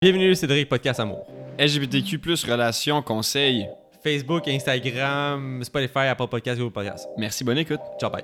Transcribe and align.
Bienvenue, 0.00 0.32
Cédric 0.36 0.68
Podcast 0.68 1.00
Amour. 1.00 1.26
LGBTQ, 1.58 2.20
relations, 2.46 3.02
conseils. 3.02 3.66
Facebook, 4.00 4.46
Instagram, 4.46 5.64
Spotify, 5.64 6.06
Apple 6.06 6.28
Podcast, 6.28 6.56
Google 6.60 6.72
Podcast. 6.72 7.08
Merci, 7.18 7.42
bonne 7.42 7.58
écoute. 7.58 7.80
Ciao, 7.98 8.08
bye. 8.08 8.22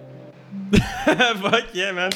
Fuck 1.42 1.74
yeah, 1.74 1.92
man. 1.92 2.10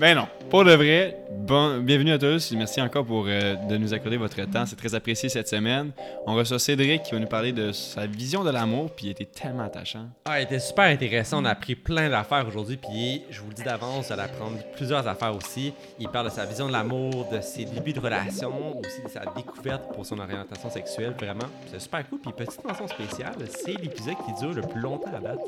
Ben 0.00 0.16
non, 0.16 0.26
pour 0.50 0.64
de 0.64 0.72
vrai, 0.72 1.16
bon, 1.30 1.78
bienvenue 1.78 2.12
à 2.12 2.18
tous 2.18 2.50
et 2.50 2.56
merci 2.56 2.80
encore 2.80 3.04
pour 3.04 3.26
euh, 3.28 3.54
de 3.68 3.76
nous 3.76 3.92
accorder 3.92 4.16
votre 4.16 4.42
temps. 4.50 4.64
C'est 4.64 4.74
très 4.74 4.94
apprécié 4.94 5.28
cette 5.28 5.48
semaine. 5.48 5.92
On 6.26 6.34
reçoit 6.34 6.58
Cédric 6.58 7.02
qui 7.02 7.12
va 7.12 7.20
nous 7.20 7.26
parler 7.26 7.52
de 7.52 7.72
sa 7.72 8.06
vision 8.06 8.42
de 8.42 8.50
l'amour, 8.50 8.90
puis 8.90 9.06
il 9.06 9.10
était 9.10 9.26
tellement 9.26 9.64
attachant. 9.64 10.06
Ah, 10.24 10.40
il 10.40 10.44
était 10.44 10.58
super 10.58 10.86
intéressant. 10.86 11.42
On 11.42 11.44
a 11.44 11.50
appris 11.50 11.74
plein 11.74 12.08
d'affaires 12.08 12.46
aujourd'hui, 12.48 12.78
puis 12.78 13.22
je 13.30 13.40
vous 13.40 13.48
le 13.50 13.54
dis 13.54 13.62
d'avance, 13.62 14.06
vous 14.06 14.12
allez 14.14 14.22
apprendre 14.22 14.56
plusieurs 14.74 15.06
affaires 15.06 15.36
aussi. 15.36 15.74
Il 16.00 16.08
parle 16.08 16.30
de 16.30 16.32
sa 16.32 16.46
vision 16.46 16.66
de 16.66 16.72
l'amour, 16.72 17.28
de 17.30 17.40
ses 17.40 17.66
débuts 17.66 17.92
de 17.92 18.00
relation, 18.00 18.78
aussi 18.78 19.02
de 19.04 19.08
sa 19.08 19.24
découverte 19.36 19.92
pour 19.94 20.06
son 20.06 20.18
orientation 20.18 20.70
sexuelle, 20.70 21.14
vraiment. 21.20 21.46
C'est 21.70 21.80
super 21.80 22.08
cool. 22.08 22.18
Puis 22.20 22.32
petite 22.32 22.64
mention 22.64 22.88
spéciale, 22.88 23.34
c'est 23.46 23.80
l'épisode 23.80 24.16
qui 24.26 24.40
dure 24.40 24.54
le 24.54 24.62
plus 24.62 24.80
longtemps 24.80 25.14
à 25.14 25.20
date. 25.20 25.40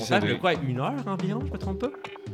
On 0.00 0.06
parle 0.06 0.28
de 0.28 0.34
quoi, 0.34 0.54
une 0.54 0.80
heure 0.80 1.06
environ, 1.06 1.42
je 1.46 1.52
me 1.52 1.58
trompe 1.58 1.80
pas? 1.80 1.90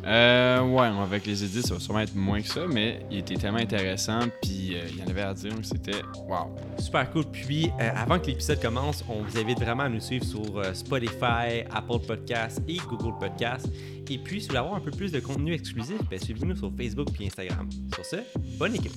Euh, 0.06 0.62
ouais, 0.62 0.86
avec 1.02 1.26
les 1.26 1.44
ça 1.48 1.74
va 1.74 1.80
sûrement 1.80 2.00
être 2.00 2.14
moins 2.14 2.40
que 2.40 2.48
ça, 2.48 2.66
mais 2.66 3.00
il 3.10 3.18
était 3.18 3.36
tellement 3.36 3.58
intéressant, 3.58 4.20
puis 4.42 4.74
euh, 4.74 4.86
il 4.90 4.98
y 4.98 5.02
en 5.02 5.06
avait 5.06 5.22
à 5.22 5.34
dire, 5.34 5.52
c'était 5.62 6.02
wow. 6.26 6.54
Super 6.78 7.10
cool. 7.10 7.24
Puis, 7.26 7.70
euh, 7.80 7.90
avant 7.94 8.18
que 8.18 8.26
l'épisode 8.26 8.60
commence, 8.60 9.04
on 9.08 9.22
vous 9.22 9.38
invite 9.38 9.58
vraiment 9.58 9.84
à 9.84 9.88
nous 9.88 10.00
suivre 10.00 10.24
sur 10.24 10.58
euh, 10.58 10.74
Spotify, 10.74 11.64
Apple 11.70 12.00
Podcasts 12.06 12.62
et 12.68 12.76
Google 12.76 13.18
Podcasts. 13.18 13.68
Et 14.10 14.18
puis, 14.18 14.40
si 14.40 14.46
vous 14.46 14.48
voulez 14.48 14.58
avoir 14.58 14.76
un 14.76 14.80
peu 14.80 14.90
plus 14.90 15.12
de 15.12 15.20
contenu 15.20 15.52
exclusif, 15.52 15.98
ben, 16.10 16.18
suivez-nous 16.18 16.56
sur 16.56 16.72
Facebook 16.76 17.08
et 17.20 17.26
Instagram. 17.26 17.68
Sur 17.94 18.04
ce, 18.04 18.16
bonne 18.58 18.74
écoute. 18.74 18.92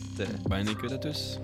Bonne 0.47 0.69
écoute 0.69 0.91
à 0.91 0.97
tous. 0.97 1.39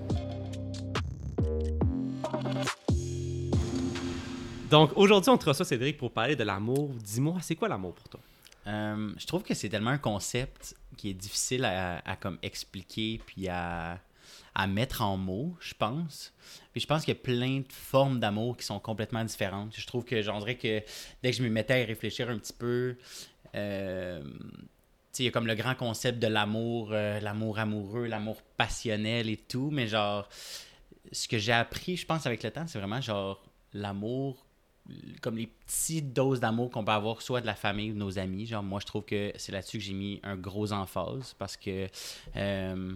Donc, 4.70 4.90
aujourd'hui, 4.96 5.30
on 5.30 5.38
te 5.38 5.46
reçoit 5.46 5.64
Cédric 5.64 5.96
pour 5.96 6.12
parler 6.12 6.36
de 6.36 6.44
l'amour. 6.44 6.90
Dis-moi, 7.02 7.36
c'est 7.40 7.56
quoi 7.56 7.68
l'amour 7.68 7.94
pour 7.94 8.08
toi? 8.08 8.20
Euh, 8.68 9.12
je 9.16 9.26
trouve 9.26 9.42
que 9.42 9.54
c'est 9.54 9.68
tellement 9.68 9.90
un 9.90 9.98
concept 9.98 10.74
qui 10.98 11.10
est 11.10 11.14
difficile 11.14 11.64
à, 11.64 12.16
comme 12.20 12.38
expliquer 12.42 13.20
puis 13.24 13.48
à, 13.48 13.98
à, 14.54 14.66
mettre 14.66 15.00
en 15.00 15.16
mots, 15.16 15.56
je 15.60 15.72
pense. 15.72 16.34
Puis 16.72 16.82
je 16.82 16.86
pense 16.86 17.04
qu'il 17.04 17.14
y 17.14 17.16
a 17.16 17.20
plein 17.20 17.60
de 17.60 17.72
formes 17.72 18.20
d'amour 18.20 18.56
qui 18.56 18.66
sont 18.66 18.80
complètement 18.80 19.24
différentes. 19.24 19.74
Je 19.74 19.86
trouve 19.86 20.04
que 20.04 20.20
j'en 20.20 20.40
que 20.40 20.82
dès 21.22 21.30
que 21.30 21.32
je 21.32 21.42
me 21.42 21.48
mettais 21.48 21.82
à 21.82 21.86
réfléchir 21.86 22.28
un 22.28 22.38
petit 22.38 22.52
peu, 22.52 22.96
euh, 23.54 24.22
il 25.18 25.24
y 25.24 25.28
a 25.28 25.30
comme 25.30 25.46
le 25.46 25.54
grand 25.54 25.74
concept 25.74 26.18
de 26.18 26.26
l'amour, 26.26 26.90
euh, 26.92 27.20
l'amour 27.20 27.58
amoureux, 27.58 28.06
l'amour 28.06 28.42
passionnel 28.56 29.28
et 29.28 29.36
tout, 29.36 29.70
mais 29.72 29.86
genre, 29.88 30.28
ce 31.12 31.28
que 31.28 31.38
j'ai 31.38 31.52
appris, 31.52 31.96
je 31.96 32.06
pense, 32.06 32.26
avec 32.26 32.42
le 32.42 32.50
temps, 32.50 32.66
c'est 32.66 32.78
vraiment 32.78 33.00
genre 33.00 33.42
l'amour 33.72 34.46
comme 35.20 35.36
les 35.36 35.46
petites 35.46 36.12
doses 36.12 36.40
d'amour 36.40 36.70
qu'on 36.70 36.84
peut 36.84 36.92
avoir 36.92 37.22
soit 37.22 37.40
de 37.40 37.46
la 37.46 37.54
famille 37.54 37.90
ou 37.90 37.94
de 37.94 37.98
nos 37.98 38.18
amis. 38.18 38.46
Genre, 38.46 38.62
moi, 38.62 38.80
je 38.80 38.86
trouve 38.86 39.04
que 39.04 39.32
c'est 39.36 39.52
là-dessus 39.52 39.78
que 39.78 39.84
j'ai 39.84 39.92
mis 39.92 40.20
un 40.22 40.36
gros 40.36 40.72
emphase 40.72 41.34
parce 41.38 41.56
que 41.56 41.88
euh, 42.36 42.94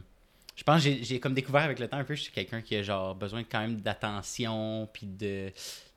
je 0.57 0.63
pense 0.65 0.85
que 0.85 1.03
j'ai 1.03 1.21
comme 1.21 1.35
découvert 1.35 1.63
avec 1.63 1.79
le 1.79 1.89
temps 1.89 1.99
un 1.99 2.05
peu, 2.05 2.15
je 2.15 2.23
suis 2.23 2.33
quelqu'un 2.33 2.61
qui 2.61 2.77
a 2.77 2.83
genre 2.83 3.15
besoin 3.15 3.45
quand 3.45 3.61
même 3.61 3.81
d'attention, 3.81 4.89
puis 4.93 5.07
de, 5.07 5.51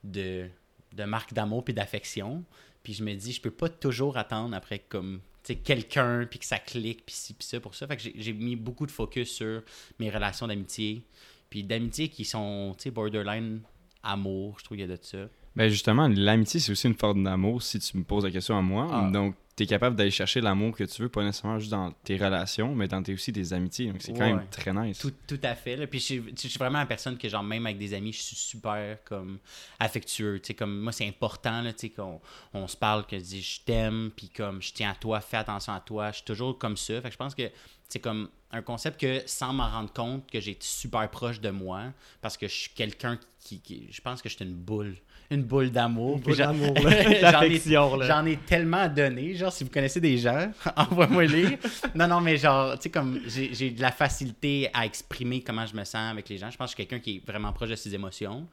de, 0.03 0.49
de 0.93 1.03
marque 1.03 1.33
d'amour, 1.33 1.63
puis 1.63 1.73
d'affection. 1.73 2.43
Puis 2.83 2.93
je 2.93 3.03
me 3.03 3.13
dis, 3.15 3.33
je 3.33 3.41
peux 3.41 3.51
pas 3.51 3.69
toujours 3.69 4.17
attendre 4.17 4.55
après 4.55 4.79
comme 4.79 5.21
quelqu'un, 5.43 6.25
puis 6.29 6.39
que 6.39 6.45
ça 6.45 6.57
clique, 6.57 7.05
puis 7.05 7.15
ci, 7.15 7.33
puis 7.33 7.47
ça, 7.47 7.59
pour 7.59 7.75
ça. 7.75 7.87
Fait 7.87 7.97
que 7.97 8.03
j'ai 8.15 8.33
mis 8.33 8.55
beaucoup 8.55 8.85
de 8.85 8.91
focus 8.91 9.31
sur 9.31 9.61
mes 9.99 10.09
relations 10.09 10.47
d'amitié, 10.47 11.03
puis 11.49 11.63
d'amitié 11.63 12.09
qui 12.09 12.25
sont, 12.25 12.73
tu 12.77 12.83
sais, 12.83 12.91
borderline 12.91 13.61
amour, 14.01 14.57
je 14.59 14.65
trouve 14.65 14.77
qu'il 14.77 14.87
y 14.87 14.91
a 14.91 14.95
de 14.95 15.01
ça. 15.01 15.27
Ben 15.55 15.69
justement, 15.69 16.07
l'amitié, 16.07 16.59
c'est 16.59 16.71
aussi 16.71 16.87
une 16.87 16.95
forme 16.95 17.23
d'amour 17.23 17.61
si 17.61 17.79
tu 17.79 17.97
me 17.97 18.03
poses 18.03 18.25
la 18.25 18.31
question 18.31 18.57
à 18.57 18.61
moi. 18.61 18.89
Ah. 18.91 19.09
Donc, 19.11 19.35
tu 19.55 19.63
es 19.63 19.67
capable 19.67 19.95
d'aller 19.95 20.11
chercher 20.11 20.41
l'amour 20.41 20.75
que 20.75 20.83
tu 20.83 21.01
veux, 21.01 21.07
pas 21.07 21.23
nécessairement 21.23 21.59
juste 21.59 21.71
dans 21.71 21.91
tes 22.03 22.17
relations, 22.17 22.75
mais 22.75 22.89
dans 22.89 23.01
tes, 23.01 23.13
aussi 23.13 23.31
des 23.31 23.53
amitiés. 23.53 23.87
Donc, 23.87 24.01
c'est 24.01 24.11
quand 24.11 24.25
même 24.25 24.45
très 24.51 24.73
nice. 24.73 24.99
Tout, 24.99 25.13
tout 25.25 25.39
à 25.43 25.55
fait. 25.55 25.77
Là. 25.77 25.87
Puis, 25.87 25.99
je, 25.99 26.47
suis 26.47 26.59
vraiment 26.59 26.79
une 26.79 26.87
personne 26.87 27.17
que, 27.17 27.29
genre, 27.29 27.43
même 27.43 27.65
avec 27.65 27.77
des 27.77 27.93
amis, 27.93 28.11
je 28.11 28.21
suis 28.21 28.35
super, 28.35 28.97
comme, 29.05 29.39
affectueux. 29.79 30.41
Tu 30.41 30.47
sais, 30.47 30.53
comme, 30.55 30.81
moi, 30.81 30.91
c'est 30.91 31.07
important, 31.07 31.61
là, 31.61 31.71
tu 31.71 31.87
sais, 31.87 31.89
qu'on 31.89 32.19
on 32.53 32.67
se 32.67 32.75
parle, 32.75 33.05
que 33.05 33.17
je 33.17 33.23
dis 33.23 33.41
je 33.41 33.61
t'aime, 33.61 34.11
puis 34.13 34.27
comme, 34.27 34.61
je 34.61 34.73
tiens 34.73 34.91
à 34.91 34.95
toi, 34.95 35.21
fais 35.21 35.37
attention 35.37 35.71
à 35.71 35.79
toi. 35.79 36.11
Je 36.11 36.17
suis 36.17 36.25
toujours 36.25 36.57
comme 36.57 36.75
ça. 36.75 36.95
Fait 36.95 37.07
que 37.07 37.13
je 37.13 37.17
pense 37.17 37.33
que 37.33 37.49
c'est 37.87 37.99
comme 37.99 38.27
un 38.51 38.61
concept 38.61 38.99
que, 38.99 39.21
sans 39.25 39.53
m'en 39.53 39.69
rendre 39.69 39.93
compte, 39.93 40.29
que 40.29 40.41
j'ai 40.41 40.57
super 40.59 41.09
proche 41.09 41.39
de 41.39 41.49
moi, 41.49 41.93
parce 42.19 42.35
que 42.35 42.47
je 42.49 42.53
suis 42.53 42.71
quelqu'un 42.75 43.17
qui, 43.39 43.61
qui, 43.61 43.87
Je 43.89 44.01
pense 44.01 44.21
que 44.21 44.27
je 44.27 44.35
suis 44.35 44.43
une 44.43 44.53
boule 44.53 44.95
une 45.31 45.43
boule 45.43 45.71
d'amour. 45.71 46.19
J'en 46.27 48.25
ai, 48.25 48.37
tellement 48.37 48.87
donné. 48.87 49.35
Genre, 49.35 49.51
si 49.51 49.63
vous 49.63 49.69
connaissez 49.69 49.99
des 49.99 50.17
gens, 50.17 50.51
envoie-moi 50.75 51.25
les. 51.25 51.57
non, 51.95 52.07
non, 52.07 52.21
mais 52.21 52.37
genre, 52.37 52.75
tu 52.75 52.83
sais, 52.83 52.89
comme 52.89 53.19
j'ai 53.27 53.71
de 53.71 53.81
la 53.81 53.91
facilité 53.91 54.69
à 54.73 54.85
exprimer 54.85 55.41
comment 55.41 55.65
je 55.65 55.75
me 55.75 55.83
sens 55.83 56.11
avec 56.11 56.29
les 56.29 56.37
gens. 56.37 56.49
Je 56.49 56.57
pense 56.57 56.73
que 56.73 56.77
je 56.77 56.83
suis 56.83 56.87
quelqu'un 56.87 57.03
qui 57.03 57.17
est 57.17 57.25
vraiment 57.25 57.51
proche 57.53 57.69
de 57.69 57.75
ses 57.75 57.93
émotions. 57.93 58.47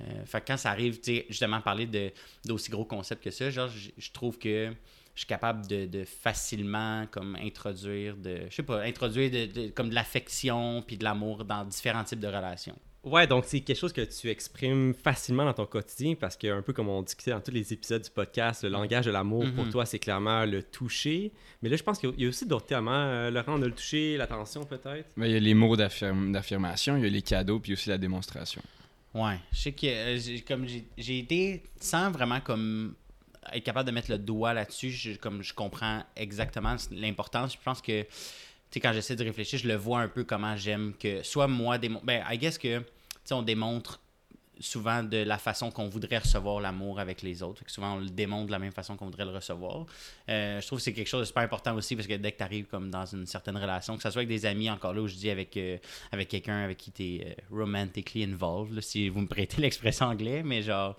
Euh, 0.00 0.24
fait 0.24 0.40
que 0.40 0.46
quand 0.46 0.56
ça 0.56 0.70
arrive, 0.70 1.00
tu 1.00 1.16
sais, 1.16 1.26
justement, 1.28 1.60
parler 1.60 1.88
d'aussi 2.44 2.70
gros 2.70 2.84
concepts 2.84 3.22
que 3.22 3.30
ça, 3.30 3.50
genre, 3.50 3.68
je 3.68 4.10
trouve 4.12 4.38
que 4.38 4.72
je 5.14 5.20
suis 5.20 5.26
capable 5.26 5.66
de, 5.66 6.04
facilement 6.04 7.06
comme 7.10 7.36
introduire 7.36 8.16
de 8.16 8.46
je 8.48 8.54
sais 8.54 8.62
pas 8.62 8.82
introduire 8.82 9.30
de, 9.30 9.68
comme 9.70 9.90
de 9.90 9.94
l'affection 9.94 10.82
puis 10.86 10.96
de 10.96 11.04
l'amour 11.04 11.44
dans 11.44 11.64
différents 11.64 12.04
types 12.04 12.20
de 12.20 12.28
relations 12.28 12.78
Ouais, 13.02 13.26
donc 13.26 13.44
c'est 13.46 13.60
quelque 13.60 13.78
chose 13.78 13.94
que 13.94 14.02
tu 14.02 14.28
exprimes 14.28 14.92
facilement 14.92 15.44
dans 15.46 15.54
ton 15.54 15.64
quotidien 15.64 16.14
parce 16.14 16.36
que, 16.36 16.46
un 16.48 16.60
peu 16.60 16.74
comme 16.74 16.88
on 16.88 17.00
discutait 17.00 17.30
dans 17.30 17.40
tous 17.40 17.50
les 17.50 17.72
épisodes 17.72 18.02
du 18.02 18.10
podcast, 18.10 18.62
le 18.62 18.68
langage 18.68 19.06
de 19.06 19.10
l'amour 19.10 19.44
pour 19.54 19.64
mhm. 19.64 19.70
toi, 19.70 19.86
c'est 19.86 19.98
clairement 19.98 20.44
le 20.44 20.62
toucher. 20.62 21.32
Mais 21.62 21.70
là, 21.70 21.76
je 21.76 21.82
pense 21.82 21.98
qu'il 21.98 22.12
y 22.18 22.26
a 22.26 22.28
aussi 22.28 22.46
d'autres 22.46 22.66
thèmes. 22.66 22.88
Hein? 22.88 23.30
Laurent, 23.30 23.54
on 23.58 23.62
a 23.62 23.66
le 23.66 23.72
toucher, 23.72 24.18
l'attention 24.18 24.64
peut-être? 24.64 25.08
Il 25.16 25.30
y 25.30 25.36
a 25.36 25.40
les 25.40 25.54
mots 25.54 25.76
d'affirmation, 25.76 26.96
il 26.98 27.04
y 27.04 27.06
a 27.06 27.10
les 27.10 27.22
cadeaux, 27.22 27.58
puis 27.58 27.72
aussi 27.72 27.88
la 27.88 27.96
démonstration. 27.96 28.60
Ouais, 29.14 29.38
je 29.50 29.58
sais 29.58 29.72
que 29.72 29.86
euh, 29.86 30.38
comme 30.46 30.66
j'ai 30.96 31.18
été 31.18 31.64
sans 31.80 32.10
vraiment 32.10 32.40
comme 32.40 32.94
être 33.52 33.64
capable 33.64 33.88
de 33.88 33.94
mettre 33.94 34.10
le 34.10 34.18
doigt 34.18 34.54
là-dessus, 34.54 35.16
comme 35.20 35.42
je 35.42 35.54
comprends 35.54 36.04
exactement 36.16 36.76
l'importance. 36.92 37.54
Je 37.54 37.58
pense 37.64 37.80
que 37.80 38.04
sais, 38.72 38.80
quand 38.80 38.92
j'essaie 38.92 39.16
de 39.16 39.24
réfléchir, 39.24 39.58
je 39.58 39.68
le 39.68 39.76
vois 39.76 40.00
un 40.00 40.08
peu 40.08 40.24
comment 40.24 40.56
j'aime 40.56 40.94
que 40.98 41.22
soit 41.22 41.48
moi 41.48 41.78
démontre. 41.78 42.04
Ben, 42.04 42.24
I 42.30 42.38
guess 42.38 42.58
que, 42.58 42.82
on 43.30 43.42
démontre 43.42 44.00
souvent 44.60 45.02
de 45.02 45.18
la 45.18 45.38
façon 45.38 45.70
qu'on 45.70 45.88
voudrait 45.88 46.18
recevoir 46.18 46.60
l'amour 46.60 47.00
avec 47.00 47.22
les 47.22 47.42
autres. 47.42 47.62
souvent, 47.66 47.94
on 47.94 48.00
le 48.00 48.10
démontre 48.10 48.46
de 48.46 48.52
la 48.52 48.58
même 48.58 48.72
façon 48.72 48.96
qu'on 48.96 49.06
voudrait 49.06 49.24
le 49.24 49.30
recevoir. 49.30 49.86
Euh, 50.28 50.60
je 50.60 50.66
trouve 50.66 50.78
que 50.78 50.84
c'est 50.84 50.92
quelque 50.92 51.08
chose 51.08 51.20
de 51.20 51.24
super 51.24 51.42
important 51.42 51.74
aussi 51.74 51.96
parce 51.96 52.06
que 52.06 52.14
dès 52.14 52.32
que 52.32 52.38
tu 52.38 52.42
arrives 52.44 52.66
comme 52.66 52.90
dans 52.90 53.06
une 53.06 53.26
certaine 53.26 53.56
relation, 53.56 53.96
que 53.96 54.02
ce 54.02 54.10
soit 54.10 54.20
avec 54.20 54.28
des 54.28 54.46
amis, 54.46 54.70
encore 54.70 54.92
là 54.92 55.00
où 55.00 55.08
je 55.08 55.14
dis 55.14 55.30
avec, 55.30 55.56
euh, 55.56 55.78
avec 56.12 56.28
quelqu'un 56.28 56.58
avec 56.64 56.76
qui 56.76 56.92
tu 56.92 57.02
es 57.02 57.26
euh, 57.26 57.56
romantically 57.56 58.24
involved, 58.24 58.80
si 58.82 59.08
vous 59.08 59.20
me 59.20 59.28
prêtez 59.28 59.56
l'expression 59.62 60.06
anglais, 60.06 60.42
mais 60.44 60.62
genre 60.62 60.96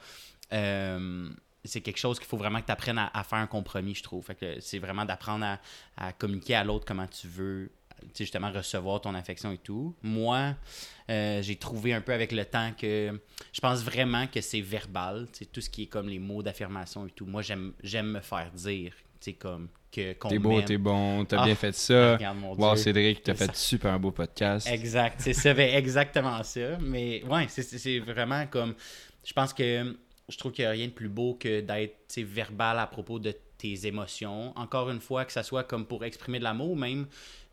c'est 1.63 1.81
quelque 1.81 1.97
chose 1.97 2.19
qu'il 2.19 2.27
faut 2.27 2.37
vraiment 2.37 2.59
que 2.59 2.65
tu 2.65 2.71
apprennes 2.71 2.97
à, 2.97 3.23
faire 3.23 3.39
un 3.39 3.47
compromis, 3.47 3.95
je 3.95 4.03
trouve. 4.03 4.25
Fait 4.25 4.35
que 4.35 4.59
c'est 4.59 4.79
vraiment 4.79 5.05
d'apprendre 5.05 5.57
à, 5.97 6.13
communiquer 6.13 6.55
à 6.55 6.63
l'autre 6.63 6.85
comment 6.85 7.07
tu 7.07 7.27
veux 7.27 7.71
justement 8.17 8.51
recevoir 8.51 9.01
ton 9.01 9.13
affection 9.13 9.51
et 9.51 9.59
tout. 9.59 9.95
Moi, 10.01 10.55
euh, 11.09 11.41
j'ai 11.43 11.55
trouvé 11.55 11.93
un 11.93 12.01
peu 12.01 12.13
avec 12.13 12.31
le 12.31 12.45
temps 12.45 12.71
que 12.75 13.19
je 13.53 13.61
pense 13.61 13.83
vraiment 13.83 14.25
que 14.25 14.41
c'est 14.41 14.61
verbal, 14.61 15.27
tout 15.51 15.61
ce 15.61 15.69
qui 15.69 15.83
est 15.83 15.87
comme 15.87 16.09
les 16.09 16.17
mots 16.17 16.41
d'affirmation 16.41 17.05
et 17.05 17.11
tout. 17.11 17.27
Moi, 17.27 17.43
j'aime 17.43 17.73
j'aime 17.83 18.07
me 18.07 18.19
faire 18.21 18.51
dire, 18.51 18.93
tu 19.19 19.33
comme 19.33 19.69
que 19.91 20.13
T'es 20.13 20.39
beau, 20.39 20.61
t'es 20.61 20.77
bon, 20.77 21.25
t'as 21.25 21.43
bien 21.43 21.53
ah, 21.53 21.55
fait 21.55 21.75
ça. 21.75 22.17
Wow, 22.57 22.75
Cédric, 22.75 23.23
t'as 23.23 23.35
fait 23.35 23.55
super 23.55 23.99
beau 23.99 24.11
podcast. 24.11 24.67
Exact, 24.67 25.21
c'est 25.21 25.53
ben, 25.53 25.75
exactement 25.75 26.41
ça. 26.43 26.77
Mais 26.79 27.23
ouais, 27.25 27.47
c'est 27.49 27.99
vraiment 27.99 28.47
comme, 28.47 28.73
je 29.23 29.33
pense 29.33 29.53
que 29.53 29.95
je 30.31 30.37
trouve 30.37 30.51
qu'il 30.53 30.63
n'y 30.63 30.67
a 30.67 30.71
rien 30.71 30.87
de 30.87 30.93
plus 30.93 31.09
beau 31.09 31.35
que 31.35 31.59
d'être 31.59 32.17
verbal 32.19 32.79
à 32.79 32.87
propos 32.87 33.19
de 33.19 33.35
tes 33.57 33.85
émotions. 33.85 34.57
Encore 34.57 34.89
une 34.89 35.01
fois, 35.01 35.25
que 35.25 35.31
ça 35.31 35.43
soit 35.43 35.63
comme 35.63 35.85
pour 35.85 36.03
exprimer 36.03 36.39
de 36.39 36.43
l'amour, 36.43 36.75
même 36.75 37.05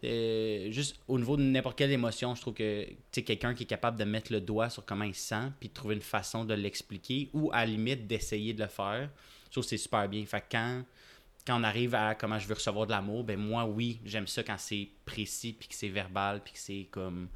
euh, 0.05 0.71
juste 0.71 1.01
au 1.09 1.19
niveau 1.19 1.37
de 1.37 1.43
n'importe 1.43 1.77
quelle 1.77 1.91
émotion, 1.91 2.35
je 2.35 2.41
trouve 2.41 2.55
que 2.55 2.87
quelqu'un 3.13 3.53
qui 3.53 3.65
est 3.65 3.67
capable 3.67 3.99
de 3.99 4.05
mettre 4.05 4.33
le 4.33 4.41
doigt 4.41 4.71
sur 4.71 4.85
comment 4.85 5.05
il 5.05 5.15
se 5.15 5.29
sent, 5.29 5.53
puis 5.59 5.69
de 5.69 5.75
trouver 5.75 5.97
une 5.97 6.01
façon 6.01 6.45
de 6.45 6.55
l'expliquer, 6.55 7.29
ou 7.35 7.51
à 7.53 7.59
la 7.59 7.67
limite 7.67 8.07
d'essayer 8.07 8.55
de 8.55 8.63
le 8.63 8.69
faire, 8.69 9.11
je 9.47 9.51
trouve 9.51 9.65
que 9.65 9.71
c'est 9.71 9.77
super 9.77 10.09
bien. 10.09 10.25
Fait 10.25 10.45
quand, 10.51 10.85
quand 11.45 11.61
on 11.61 11.65
arrive 11.65 11.95
à 11.97 12.15
comment 12.15 12.39
je 12.39 12.47
veux 12.47 12.55
recevoir 12.55 12.87
de 12.87 12.93
l'amour, 12.93 13.25
ben 13.25 13.39
moi, 13.39 13.65
oui, 13.65 14.01
j'aime 14.05 14.29
ça 14.29 14.45
quand 14.45 14.59
c'est 14.59 14.89
précis, 15.05 15.53
puis 15.59 15.69
que 15.69 15.75
c'est 15.75 15.89
verbal, 15.89 16.43
puis 16.45 16.53
que 16.53 16.61
c'est 16.61 16.87
comme 16.91 17.29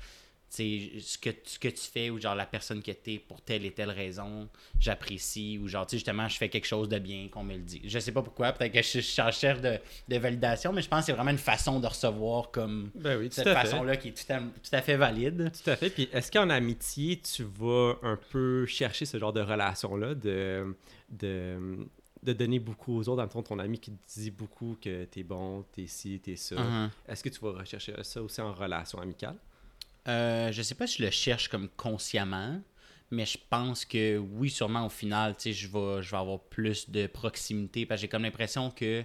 ce 0.55 1.17
que, 1.19 1.31
ce 1.45 1.59
que 1.59 1.69
tu 1.69 1.83
fais 1.83 2.11
ou 2.11 2.21
genre 2.21 2.35
la 2.35 2.45
personne 2.45 2.83
que 2.83 2.93
t'es 2.93 3.19
pour 3.19 3.41
telle 3.41 3.65
et 3.65 3.71
telle 3.71 3.91
raison, 3.91 4.49
j'apprécie 4.79 5.59
ou 5.59 5.67
genre, 5.69 5.87
tu 5.87 5.93
sais, 5.93 5.97
justement, 5.97 6.29
je 6.29 6.37
fais 6.37 6.51
quelque 6.51 6.67
chose 6.67 6.89
de 6.89 6.99
bien, 6.99 7.29
qu'on 7.29 7.43
me 7.43 7.55
le 7.55 7.63
dit. 7.63 7.81
Je 7.85 7.99
sais 7.99 8.13
pas 8.13 8.23
pourquoi, 8.23 8.53
peut-être 8.53 8.73
que 8.73 8.83
je 8.83 9.01
suis 9.01 9.23
en 9.23 9.27
recherche 9.27 9.61
de, 9.63 9.79
de 10.09 10.17
validation, 10.19 10.73
mais 10.73 10.83
je 10.83 10.89
pense 10.89 11.01
que 11.01 11.07
c'est 11.07 11.13
vraiment 11.13 11.31
une 11.31 11.39
façon 11.39 11.81
de 11.81 11.87
recevoir 11.87 12.51
comme 12.51 12.91
Ben 12.95 13.19
oui, 13.19 13.29
cette 13.31 13.49
façon-là 13.49 13.97
qui 13.97 14.09
est 14.09 14.13
tout 14.13 14.31
à, 14.33 14.41
tout 14.41 14.71
à 14.73 14.83
fait 14.83 14.97
valide. 14.97 15.51
Tout 15.63 15.71
à 15.71 15.77
fait. 15.77 15.89
Puis 15.91 16.09
est-ce 16.13 16.31
qu'en 16.31 16.51
amitié, 16.51 17.19
tu 17.21 17.45
vas 17.45 17.95
un 18.03 18.19
peu 18.31 18.67
chercher 18.67 19.07
ce 19.07 19.19
genre 19.19 19.33
de 19.33 19.41
relation-là, 19.41 20.15
de, 20.15 20.77
de, 21.09 21.89
de 22.23 22.33
donner 22.35 22.59
beaucoup 22.59 22.99
aux 22.99 23.09
autres, 23.09 23.17
dans 23.17 23.23
le 23.23 23.29
fond, 23.31 23.43
ton 23.43 23.59
ami 23.59 23.79
qui 23.79 23.91
te 23.93 24.21
dit 24.21 24.31
beaucoup 24.31 24.77
que 24.81 25.05
t'es 25.07 25.23
bon, 25.23 25.65
t'es 25.73 25.87
ci, 25.87 26.21
t'es 26.21 26.37
ça. 26.37 26.57
Mhm. 26.57 26.91
Est-ce 27.09 27.25
que 27.25 27.31
tu 27.31 27.41
vas 27.41 27.53
rechercher 27.53 27.95
ça 28.03 28.23
aussi 28.23 28.41
en 28.43 28.53
relation 28.53 29.01
amicale? 29.01 29.37
Euh, 30.09 30.51
je 30.53 30.63
sais 30.63 30.75
pas 30.75 30.87
si 30.87 30.99
je 30.99 31.05
le 31.05 31.11
cherche 31.11 31.49
comme 31.49 31.69
consciemment, 31.71 32.61
mais 33.11 33.27
je 33.27 33.39
pense 33.51 33.85
que 33.85 34.19
oui, 34.19 34.51
sûrement 34.51 34.87
au 34.87 34.89
final, 34.89 35.37
tu 35.37 35.43
sais, 35.43 35.53
je 35.53 35.69
vais, 35.69 36.17
avoir 36.17 36.41
plus 36.41 36.91
de 36.91 37.07
proximité 37.07 37.87
parce 37.87 38.01
que 38.01 38.03
j'ai 38.03 38.09
comme 38.09 38.23
l'impression 38.23 38.71
que 38.71 39.05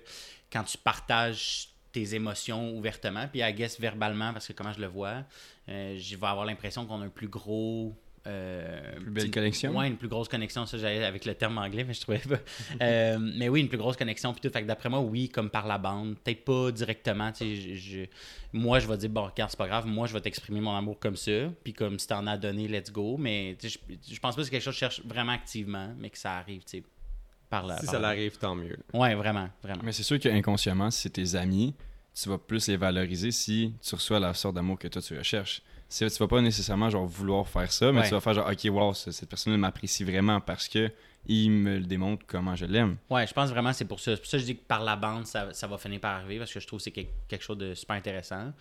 quand 0.52 0.64
tu 0.64 0.78
partages 0.78 1.70
tes 1.92 2.16
émotions 2.16 2.76
ouvertement, 2.76 3.28
puis 3.28 3.42
I 3.42 3.54
guess 3.54 3.80
verbalement, 3.80 4.34
parce 4.34 4.48
que 4.48 4.54
comment 4.54 4.74
je 4.74 4.80
le 4.80 4.88
vois, 4.88 5.24
euh, 5.70 5.98
je 5.98 6.16
vais 6.16 6.28
avoir 6.28 6.46
l'impression 6.46 6.86
qu'on 6.86 7.02
a 7.02 7.06
un 7.06 7.10
plus 7.10 7.28
gros. 7.28 7.96
Euh, 8.28 8.96
Plus 8.98 9.12
belle 9.12 9.32
connexion? 9.32 9.76
Ouais, 9.76 9.88
une 9.88 9.98
plus 9.98 10.08
grosse 10.08 10.28
connexion, 10.28 10.66
ça 10.66 10.78
j'allais 10.78 11.04
avec 11.06 11.26
le 11.26 11.34
terme 11.34 11.58
anglais, 11.58 11.84
mais 11.84 11.94
je 11.94 12.02
trouvais 12.02 12.20
pas. 12.20 12.38
Euh, 12.82 13.18
mais 13.20 13.50
oui, 13.50 13.62
une 13.62 13.70
plus 13.70 13.78
grosse 13.78 13.96
connexion, 13.98 14.34
puis 14.34 14.42
tout. 14.42 14.50
Fait 14.54 14.62
que 14.62 14.68
d'après 14.68 14.90
moi, 14.90 15.00
oui, 15.00 15.30
comme 15.30 15.50
par 15.50 15.66
la 15.66 15.78
bande, 15.78 16.16
peut-être 16.24 16.44
pas 16.46 16.72
directement, 16.72 17.32
tu 17.32 17.38
sais, 17.40 17.56
je- 17.56 17.74
je- 17.76 18.06
moi 18.54 18.80
je 18.80 18.88
vais 18.88 18.98
dire, 18.98 19.10
bon, 19.10 19.26
regarde, 19.26 19.50
c'est 19.50 19.58
pas 19.58 19.68
grave, 19.68 19.88
moi 19.88 20.06
je 20.08 20.14
vais 20.14 20.22
t'exprimer 20.22 20.60
mon 20.62 20.76
amour 20.76 21.00
comme 21.00 21.16
ça, 21.16 21.32
puis 21.64 21.74
comme 21.74 21.98
si 22.00 22.08
t'en 22.08 22.28
as 22.28 22.38
donné, 22.38 22.68
let's 22.68 22.92
go, 22.92 23.18
mais 23.18 23.56
tu 23.60 23.70
sais, 23.70 23.80
je, 23.90 24.14
je 24.14 24.20
pense 24.20 24.36
pas 24.36 24.42
que 24.42 24.46
c'est 24.46 24.52
quelque 24.52 24.62
chose 24.64 24.74
que 24.74 24.76
je 24.76 24.80
cherche 24.80 25.02
vraiment 25.06 25.32
activement, 25.32 25.94
mais 25.98 26.10
que 26.10 26.18
ça 26.18 26.34
arrive, 26.38 26.64
tu 26.64 26.78
sais, 26.80 26.84
par 27.50 27.66
là. 27.66 27.78
si 27.80 27.86
par 27.86 27.96
ça 27.96 28.00
l'arrive, 28.00 28.38
tant 28.38 28.56
mieux. 28.56 28.78
Ouais, 28.94 29.16
vraiment, 29.16 29.50
vraiment. 29.64 29.82
Mais 29.84 29.92
c'est 29.94 30.04
sûr 30.04 30.20
qu'inconsciemment, 30.20 30.92
si 30.92 31.02
c'est 31.04 31.10
tes 31.12 31.36
amis, 31.36 31.74
tu 32.14 32.30
vas 32.30 32.38
plus 32.38 32.68
les 32.68 32.78
valoriser 32.78 33.32
si 33.32 33.74
tu 33.82 33.96
reçois 33.96 34.20
la 34.20 34.34
sorte 34.34 34.56
d'amour 34.56 34.78
que 34.80 34.88
toi 34.88 35.02
tu 35.02 35.18
recherches. 35.18 35.62
Tu 35.90 36.06
vas 36.08 36.28
pas 36.28 36.42
nécessairement 36.42 36.90
genre 36.90 37.06
vouloir 37.08 37.48
faire 37.48 37.72
ça, 37.72 37.92
mais 37.92 38.00
Ouais. 38.02 38.08
tu 38.08 38.12
vas 38.14 38.20
faire 38.22 38.34
genre 38.34 38.50
ok 38.52 38.70
wow 38.72 38.94
ce- 38.94 39.12
cette 39.12 39.30
personne 39.30 39.56
m'apprécie 39.58 40.04
vraiment 40.04 40.42
parce 40.42 40.68
que 40.68 40.92
il 41.30 41.50
me 41.52 41.78
le 41.80 41.84
démontre 41.86 42.26
comment 42.26 42.56
je 42.56 42.66
l'aime. 42.66 42.96
Ouais, 43.10 43.28
je 43.28 43.34
pense 43.34 43.50
vraiment 43.50 43.72
que 43.72 43.76
c'est 43.76 43.86
pour 43.86 44.00
ça. 44.00 44.16
C'est 44.16 44.22
pour 44.22 44.30
ça 44.30 44.38
que 44.38 44.42
je 44.42 44.46
dis 44.46 44.56
que 44.58 44.64
par 44.66 44.82
la 44.84 44.96
bande, 44.96 45.26
ça, 45.26 45.52
ça 45.54 45.68
va 45.68 45.78
finir 45.78 46.00
par 46.00 46.16
arriver 46.16 46.38
parce 46.40 46.54
que 46.54 46.60
je 46.62 46.68
trouve 46.68 46.80
que 46.80 46.84
c'est 46.84 46.92
quel- 46.92 47.08
quelque 47.28 47.44
chose 47.44 47.58
de 47.58 47.74
super 47.74 47.96
intéressant. 47.98 48.54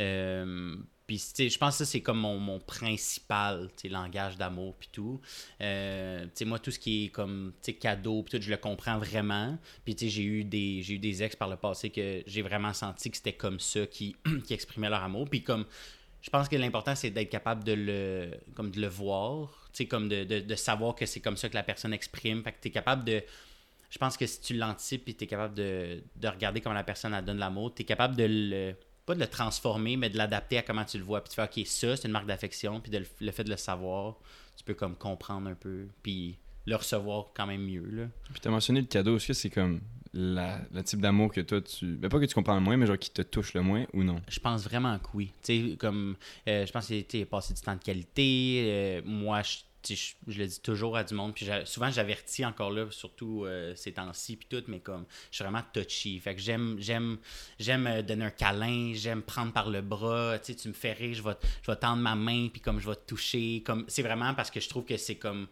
Euh, 0.00 0.74
puis, 1.06 1.18
tu 1.18 1.24
sais, 1.34 1.48
je 1.50 1.58
pense 1.58 1.74
que 1.76 1.84
ça, 1.84 1.90
c'est 1.90 2.00
comme 2.00 2.18
mon, 2.18 2.38
mon 2.38 2.60
principal 2.60 3.68
tu 3.76 3.82
sais, 3.82 3.88
langage 3.90 4.36
d'amour 4.38 4.74
puis 4.78 4.88
tout. 4.90 5.20
Euh, 5.60 6.24
tu 6.24 6.30
sais, 6.34 6.44
moi, 6.46 6.58
tout 6.58 6.70
ce 6.70 6.78
qui 6.78 7.06
est 7.06 7.08
comme 7.08 7.52
tu 7.62 7.72
sais, 7.72 7.74
cadeau 7.74 8.22
puis 8.22 8.38
tout, 8.38 8.42
je 8.42 8.50
le 8.50 8.56
comprends 8.56 8.98
vraiment. 8.98 9.58
Puis, 9.84 9.94
tu 9.94 10.06
sais, 10.06 10.10
j'ai 10.10 10.22
eu 10.24 10.44
des 10.44 10.80
j'ai 10.82 10.94
eu 10.94 10.98
des 10.98 11.22
ex 11.22 11.36
par 11.36 11.48
le 11.48 11.56
passé 11.56 11.90
que 11.90 12.22
j'ai 12.26 12.40
vraiment 12.42 12.72
senti 12.72 13.10
que 13.10 13.16
c'était 13.18 13.34
comme 13.34 13.60
ça 13.60 13.86
qui, 13.86 14.16
qui 14.46 14.54
exprimaient 14.54 14.88
leur 14.90 15.02
amour. 15.02 15.28
Puis, 15.28 15.42
comme 15.42 15.66
je 16.24 16.30
pense 16.30 16.48
que 16.48 16.56
l'important, 16.56 16.94
c'est 16.94 17.10
d'être 17.10 17.28
capable 17.28 17.64
de 17.64 17.72
le, 17.72 18.30
comme 18.54 18.70
de 18.70 18.80
le 18.80 18.86
voir, 18.86 19.68
tu 19.74 19.86
comme 19.86 20.08
de, 20.08 20.24
de, 20.24 20.40
de 20.40 20.54
savoir 20.54 20.94
que 20.94 21.04
c'est 21.04 21.20
comme 21.20 21.36
ça 21.36 21.50
que 21.50 21.54
la 21.54 21.62
personne 21.62 21.92
exprime. 21.92 22.42
Fait 22.42 22.52
que 22.52 22.62
tu 22.62 22.68
es 22.68 22.70
capable 22.70 23.04
de. 23.04 23.22
Je 23.90 23.98
pense 23.98 24.16
que 24.16 24.24
si 24.26 24.40
tu 24.40 24.54
l'anticipes 24.54 25.06
et 25.06 25.12
tu 25.12 25.24
es 25.24 25.26
capable 25.26 25.54
de, 25.54 26.02
de 26.16 26.28
regarder 26.28 26.62
comment 26.62 26.74
la 26.74 26.82
personne 26.82 27.14
donne 27.26 27.36
l'amour, 27.36 27.74
tu 27.74 27.82
es 27.82 27.84
capable 27.84 28.16
de 28.16 28.24
le. 28.26 28.74
Pas 29.04 29.14
de 29.14 29.20
le 29.20 29.26
transformer, 29.26 29.98
mais 29.98 30.08
de 30.08 30.16
l'adapter 30.16 30.56
à 30.56 30.62
comment 30.62 30.86
tu 30.86 30.96
le 30.96 31.04
vois. 31.04 31.22
Puis 31.22 31.28
tu 31.28 31.34
fais, 31.34 31.42
OK, 31.42 31.66
ça, 31.66 31.94
c'est 31.94 32.08
une 32.08 32.12
marque 32.12 32.26
d'affection. 32.26 32.80
Puis 32.80 32.90
le, 32.90 33.04
le 33.20 33.30
fait 33.30 33.44
de 33.44 33.50
le 33.50 33.58
savoir, 33.58 34.16
tu 34.56 34.64
peux 34.64 34.72
comme 34.72 34.96
comprendre 34.96 35.50
un 35.50 35.54
peu. 35.54 35.88
Puis 36.02 36.38
le 36.64 36.76
recevoir 36.76 37.32
quand 37.34 37.46
même 37.46 37.66
mieux. 37.66 37.84
Là. 37.84 38.04
Puis 38.32 38.40
t'as 38.40 38.48
mentionné 38.48 38.80
le 38.80 38.86
cadeau, 38.86 39.16
est-ce 39.16 39.28
que 39.28 39.32
c'est 39.34 39.50
comme 39.50 39.82
la, 40.14 40.60
le 40.72 40.82
type 40.82 41.00
d'amour 41.00 41.32
que 41.32 41.40
toi 41.40 41.60
tu. 41.60 41.96
Ben 41.96 42.08
pas 42.08 42.20
que 42.20 42.24
tu 42.24 42.34
comprends 42.34 42.54
le 42.54 42.60
moins, 42.60 42.76
mais 42.76 42.86
genre 42.86 42.98
qui 42.98 43.10
te 43.10 43.22
touche 43.22 43.52
le 43.54 43.62
moins 43.62 43.84
ou 43.92 44.04
non? 44.04 44.20
Je 44.28 44.38
pense 44.38 44.64
vraiment 44.64 44.98
que 44.98 45.08
oui. 45.12 45.32
Tu 45.42 45.70
sais, 45.70 45.76
comme, 45.76 46.16
euh, 46.48 46.64
je 46.64 46.72
pense 46.72 46.88
que 46.88 47.00
tu 47.00 47.26
passé 47.26 47.52
du 47.52 47.60
temps 47.60 47.74
de 47.74 47.82
qualité. 47.82 48.64
euh, 48.66 49.02
moi, 49.04 49.42
je, 49.42 49.94
je, 50.28 50.38
le 50.38 50.46
dis 50.46 50.60
toujours 50.60 50.96
à 50.96 51.02
du 51.02 51.14
monde. 51.14 51.34
Puis 51.34 51.48
souvent, 51.64 51.90
j'avertis 51.90 52.44
encore 52.44 52.70
là, 52.70 52.86
surtout 52.90 53.44
euh, 53.44 53.74
ces 53.74 53.92
temps-ci, 53.92 54.36
puis 54.36 54.46
tout, 54.48 54.62
mais 54.68 54.78
comme, 54.78 55.04
je 55.30 55.36
suis 55.36 55.44
vraiment 55.44 55.64
touchy. 55.72 56.20
Fait 56.20 56.34
que 56.34 56.40
j'aime, 56.40 56.76
j'aime, 56.78 57.18
j'aime 57.58 58.02
donner 58.02 58.26
un 58.26 58.30
câlin, 58.30 58.92
j'aime 58.94 59.22
prendre 59.22 59.52
par 59.52 59.68
le 59.68 59.82
bras. 59.82 60.38
Tu 60.38 60.52
sais, 60.52 60.58
tu 60.58 60.68
me 60.68 60.74
fais 60.74 60.92
rire, 60.92 61.14
je 61.14 61.22
vais, 61.22 61.36
je 61.62 61.70
vais 61.70 61.76
tendre 61.76 62.00
ma 62.00 62.14
main, 62.14 62.48
puis 62.52 62.60
comme 62.60 62.78
je 62.78 62.88
vais 62.88 62.96
te 62.96 63.06
toucher. 63.06 63.62
Comme, 63.66 63.84
c'est 63.88 64.02
vraiment 64.02 64.32
parce 64.34 64.50
que 64.50 64.60
je 64.60 64.68
trouve 64.68 64.84
que 64.84 64.96
c'est 64.96 65.16
comme. 65.16 65.48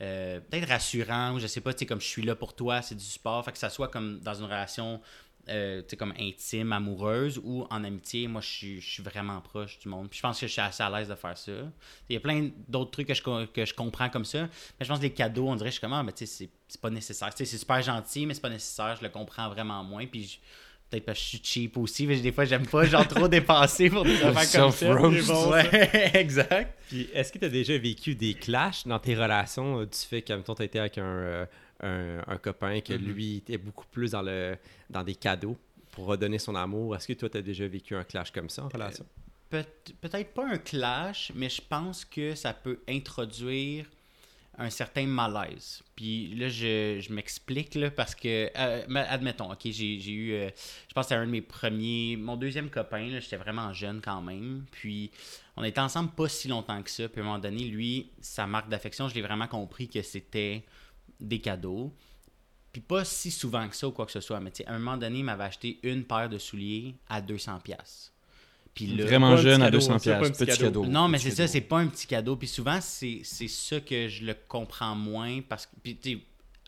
Euh, 0.00 0.40
peut-être 0.40 0.68
rassurant 0.68 1.34
ou 1.34 1.38
je 1.38 1.46
sais 1.46 1.60
pas, 1.60 1.72
tu 1.72 1.80
sais, 1.80 1.86
comme 1.86 2.00
je 2.00 2.06
suis 2.06 2.22
là 2.22 2.34
pour 2.34 2.54
toi, 2.54 2.82
c'est 2.82 2.94
du 2.94 3.04
sport, 3.04 3.44
fait 3.44 3.52
que 3.52 3.58
ça 3.58 3.70
soit 3.70 3.88
comme 3.88 4.20
dans 4.20 4.34
une 4.34 4.44
relation 4.46 5.00
euh, 5.48 5.82
comme 5.98 6.14
intime, 6.18 6.72
amoureuse 6.72 7.38
ou 7.42 7.66
en 7.70 7.84
amitié, 7.84 8.26
moi 8.28 8.40
je 8.40 8.80
suis, 8.80 9.02
vraiment 9.02 9.40
proche 9.40 9.78
du 9.78 9.88
monde. 9.88 10.08
Puis 10.08 10.18
je 10.18 10.22
pense 10.22 10.40
que 10.40 10.46
je 10.46 10.52
suis 10.52 10.60
assez 10.60 10.82
à 10.82 10.90
l'aise 10.90 11.08
de 11.08 11.14
faire 11.14 11.36
ça. 11.36 11.52
Il 12.08 12.14
y 12.14 12.16
a 12.16 12.20
plein 12.20 12.50
d'autres 12.68 12.92
trucs 12.92 13.08
que 13.08 13.14
je, 13.14 13.46
que 13.46 13.64
je 13.64 13.74
comprends 13.74 14.08
comme 14.08 14.24
ça. 14.24 14.42
Mais 14.42 14.84
je 14.84 14.88
pense 14.88 14.98
que 14.98 15.04
les 15.04 15.12
cadeaux, 15.12 15.48
on 15.48 15.56
dirait, 15.56 15.68
je 15.70 15.74
suis 15.74 15.80
comme, 15.80 15.92
ah, 15.92 16.02
mais 16.02 16.12
tu 16.12 16.26
sais, 16.26 16.48
c'est- 16.68 16.80
pas 16.80 16.90
nécessaire. 16.90 17.30
C'est 17.36 17.44
super 17.44 17.80
gentil, 17.82 18.26
mais 18.26 18.34
c'est 18.34 18.40
pas 18.40 18.48
nécessaire. 18.48 18.96
Je 18.96 19.02
le 19.02 19.08
comprends 19.08 19.48
vraiment 19.48 19.84
moins. 19.84 20.06
Puis 20.06 20.24
je- 20.24 20.38
peut-être 20.94 21.06
parce 21.06 21.18
que 21.18 21.24
je 21.24 21.28
suis 21.28 21.40
cheap 21.42 21.76
aussi, 21.76 22.06
mais 22.06 22.16
des 22.20 22.32
fois, 22.32 22.44
j'aime 22.44 22.66
pas 22.66 22.84
genre 22.84 23.06
trop 23.08 23.28
dépenser 23.28 23.90
pour 23.90 24.04
des 24.04 24.22
affaires 24.22 24.62
comme 24.62 24.70
ça. 24.72 24.94
Bon, 24.94 25.50
ouais, 25.50 26.10
exact. 26.14 26.78
Puis 26.88 27.08
est-ce 27.12 27.32
que 27.32 27.38
tu 27.38 27.44
as 27.44 27.48
déjà 27.48 27.76
vécu 27.78 28.14
des 28.14 28.34
clashs 28.34 28.86
dans 28.86 28.98
tes 28.98 29.14
relations 29.14 29.80
euh, 29.80 29.86
du 29.86 29.98
fait 29.98 30.22
que, 30.22 30.32
mettons, 30.32 30.54
tu 30.54 30.62
été 30.62 30.78
avec 30.78 30.98
un, 30.98 31.02
euh, 31.04 31.46
un, 31.82 32.22
un 32.26 32.36
copain 32.38 32.80
que 32.80 32.94
Mhm. 32.94 33.00
lui 33.12 33.36
était 33.38 33.58
beaucoup 33.58 33.86
plus 33.90 34.12
dans, 34.12 34.22
le, 34.22 34.56
dans 34.90 35.02
des 35.02 35.14
cadeaux 35.14 35.56
pour 35.92 36.06
redonner 36.06 36.38
son 36.38 36.54
amour? 36.54 36.96
Est-ce 36.96 37.06
que 37.08 37.12
toi, 37.12 37.28
tu 37.28 37.38
as 37.38 37.42
déjà 37.42 37.66
vécu 37.66 37.94
un 37.96 38.04
clash 38.04 38.30
comme 38.32 38.48
ça 38.50 38.64
en 38.64 38.68
relation? 38.68 39.04
Peut- 39.50 39.64
Peut-être 40.00 40.32
pas 40.34 40.46
un 40.48 40.58
clash, 40.58 41.30
mais 41.34 41.48
je 41.48 41.60
pense 41.68 42.04
que 42.04 42.34
ça 42.34 42.52
peut 42.52 42.80
introduire 42.88 43.86
un 44.58 44.70
certain 44.70 45.06
malaise. 45.06 45.82
Puis 45.96 46.34
là, 46.34 46.48
je, 46.48 47.00
je 47.00 47.12
m'explique, 47.12 47.74
là, 47.74 47.90
parce 47.90 48.14
que, 48.14 48.50
euh, 48.56 49.04
admettons, 49.08 49.52
ok, 49.52 49.60
j'ai 49.64 49.98
j'ai 50.00 50.12
eu, 50.12 50.32
euh, 50.32 50.50
je 50.88 50.94
pense 50.94 51.06
c'était 51.06 51.16
un 51.16 51.26
de 51.26 51.30
mes 51.30 51.42
premiers, 51.42 52.16
mon 52.16 52.36
deuxième 52.36 52.70
copain, 52.70 53.08
là, 53.08 53.20
j'étais 53.20 53.36
vraiment 53.36 53.72
jeune 53.72 54.00
quand 54.00 54.22
même, 54.22 54.64
puis 54.70 55.10
on 55.56 55.64
était 55.64 55.80
ensemble 55.80 56.10
pas 56.10 56.28
si 56.28 56.48
longtemps 56.48 56.82
que 56.82 56.90
ça, 56.90 57.08
puis 57.08 57.20
à 57.20 57.24
un 57.24 57.26
moment 57.26 57.38
donné, 57.38 57.64
lui, 57.64 58.10
sa 58.20 58.46
marque 58.46 58.68
d'affection, 58.68 59.08
je 59.08 59.14
l'ai 59.14 59.22
vraiment 59.22 59.48
compris 59.48 59.88
que 59.88 60.02
c'était 60.02 60.64
des 61.20 61.40
cadeaux, 61.40 61.92
puis 62.72 62.80
pas 62.80 63.04
si 63.04 63.30
souvent 63.30 63.68
que 63.68 63.76
ça 63.76 63.88
ou 63.88 63.92
quoi 63.92 64.06
que 64.06 64.12
ce 64.12 64.20
soit, 64.20 64.40
mais 64.40 64.50
tu 64.50 64.58
sais, 64.62 64.66
à 64.68 64.72
un 64.72 64.78
moment 64.78 64.96
donné, 64.96 65.18
il 65.18 65.24
m'avait 65.24 65.44
acheté 65.44 65.78
une 65.82 66.04
paire 66.04 66.28
de 66.28 66.38
souliers 66.38 66.96
à 67.08 67.20
200 67.20 67.60
pièces. 67.60 68.13
Puis 68.74 68.86
là, 68.88 69.04
Vraiment 69.04 69.36
jeune 69.36 69.62
à 69.62 69.66
cadeau, 69.66 69.78
200 69.78 69.98
c'est 69.98 70.10
pas 70.10 70.16
un 70.16 70.20
pièces, 70.20 70.30
petit 70.32 70.44
petit 70.46 70.58
cadeau. 70.58 70.82
cadeau. 70.82 70.92
non, 70.92 71.08
mais 71.08 71.18
c'est 71.18 71.30
ça, 71.30 71.46
c'est 71.46 71.60
pas 71.60 71.78
un 71.78 71.86
petit 71.86 72.06
cadeau. 72.06 72.36
Puis 72.36 72.48
souvent, 72.48 72.80
c'est 72.80 73.20
c'est 73.22 73.48
ça 73.48 73.80
que 73.80 74.08
je 74.08 74.24
le 74.24 74.34
comprends 74.48 74.94
moins 74.96 75.40
parce 75.48 75.66
que. 75.66 75.72
Puis, 75.82 75.96
tu 75.96 76.12
sais, 76.14 76.18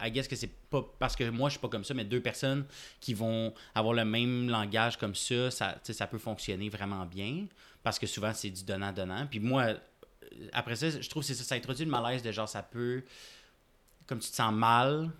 I 0.06 0.10
guess 0.10 0.28
que 0.28 0.36
c'est 0.36 0.50
pas 0.70 0.84
parce 0.98 1.16
que 1.16 1.28
moi 1.30 1.48
je 1.48 1.54
suis 1.54 1.60
pas 1.60 1.68
comme 1.68 1.84
ça, 1.84 1.94
mais 1.94 2.04
deux 2.04 2.20
personnes 2.20 2.64
qui 3.00 3.14
vont 3.14 3.52
avoir 3.74 3.94
le 3.94 4.04
même 4.04 4.48
langage 4.48 4.98
comme 4.98 5.14
ça, 5.14 5.50
ça, 5.50 5.78
ça 5.82 6.06
peut 6.06 6.18
fonctionner 6.18 6.68
vraiment 6.68 7.06
bien 7.06 7.46
parce 7.82 7.98
que 7.98 8.06
souvent 8.06 8.32
c'est 8.34 8.50
du 8.50 8.62
donnant-donnant. 8.64 9.26
Puis 9.26 9.40
moi, 9.40 9.62
euh, 9.62 9.76
après 10.52 10.76
ça, 10.76 10.90
je 10.90 11.08
trouve 11.08 11.22
que 11.22 11.28
c'est 11.28 11.34
ça, 11.34 11.44
ça 11.44 11.54
introduit 11.54 11.84
le 11.86 11.90
malaise 11.90 12.22
de 12.22 12.30
genre 12.30 12.48
ça 12.48 12.62
peut. 12.62 13.02
Comme 14.06 14.18
tu 14.20 14.30
te 14.30 14.36
sens 14.36 14.52
mal, 14.52 15.10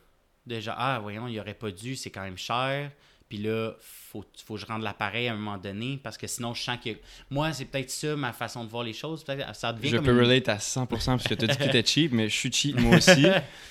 de 0.47 0.61
genre, 0.61 0.77
ah, 0.79 0.99
voyons, 1.01 1.27
il 1.27 1.39
aurait 1.41 1.55
pas 1.55 1.71
dû, 1.71 1.97
c'est 1.97 2.11
quand 2.11 2.23
même 2.23 2.39
cher. 2.39 2.93
Puis 3.29 3.39
là, 3.39 3.73
faut, 3.81 4.25
faut 4.45 4.55
que 4.55 4.61
je 4.61 4.67
rende 4.67 4.83
l'appareil 4.83 5.27
à 5.27 5.33
un 5.33 5.37
moment 5.37 5.59
donné 5.59 5.99
parce 6.01 6.17
que 6.17 6.29
sinon, 6.29 6.55
je 6.55 6.63
sens 6.63 6.79
que. 6.83 6.91
Moi, 7.29 7.53
c'est 7.53 7.65
peut-être 7.65 7.91
ça 7.91 8.15
ma 8.15 8.33
façon 8.33 8.63
de 8.63 8.69
voir 8.71 8.85
les 8.85 8.93
choses. 8.93 9.25
Peut-être 9.25 9.53
ça 9.57 9.73
devient 9.73 9.89
Je 9.89 9.97
comme 9.97 10.05
peux 10.07 10.13
une- 10.13 10.21
relate 10.21 10.49
à 10.49 10.59
100% 10.59 10.87
parce 10.87 11.25
que 11.25 11.35
t'as 11.35 11.49
dit 11.49 11.57
que 11.57 11.65
t'étais 11.65 11.85
cheap, 11.85 12.13
mais 12.13 12.29
je 12.29 12.37
suis 12.37 12.53
cheap 12.53 12.79
moi 12.81 12.97
aussi. 12.99 13.23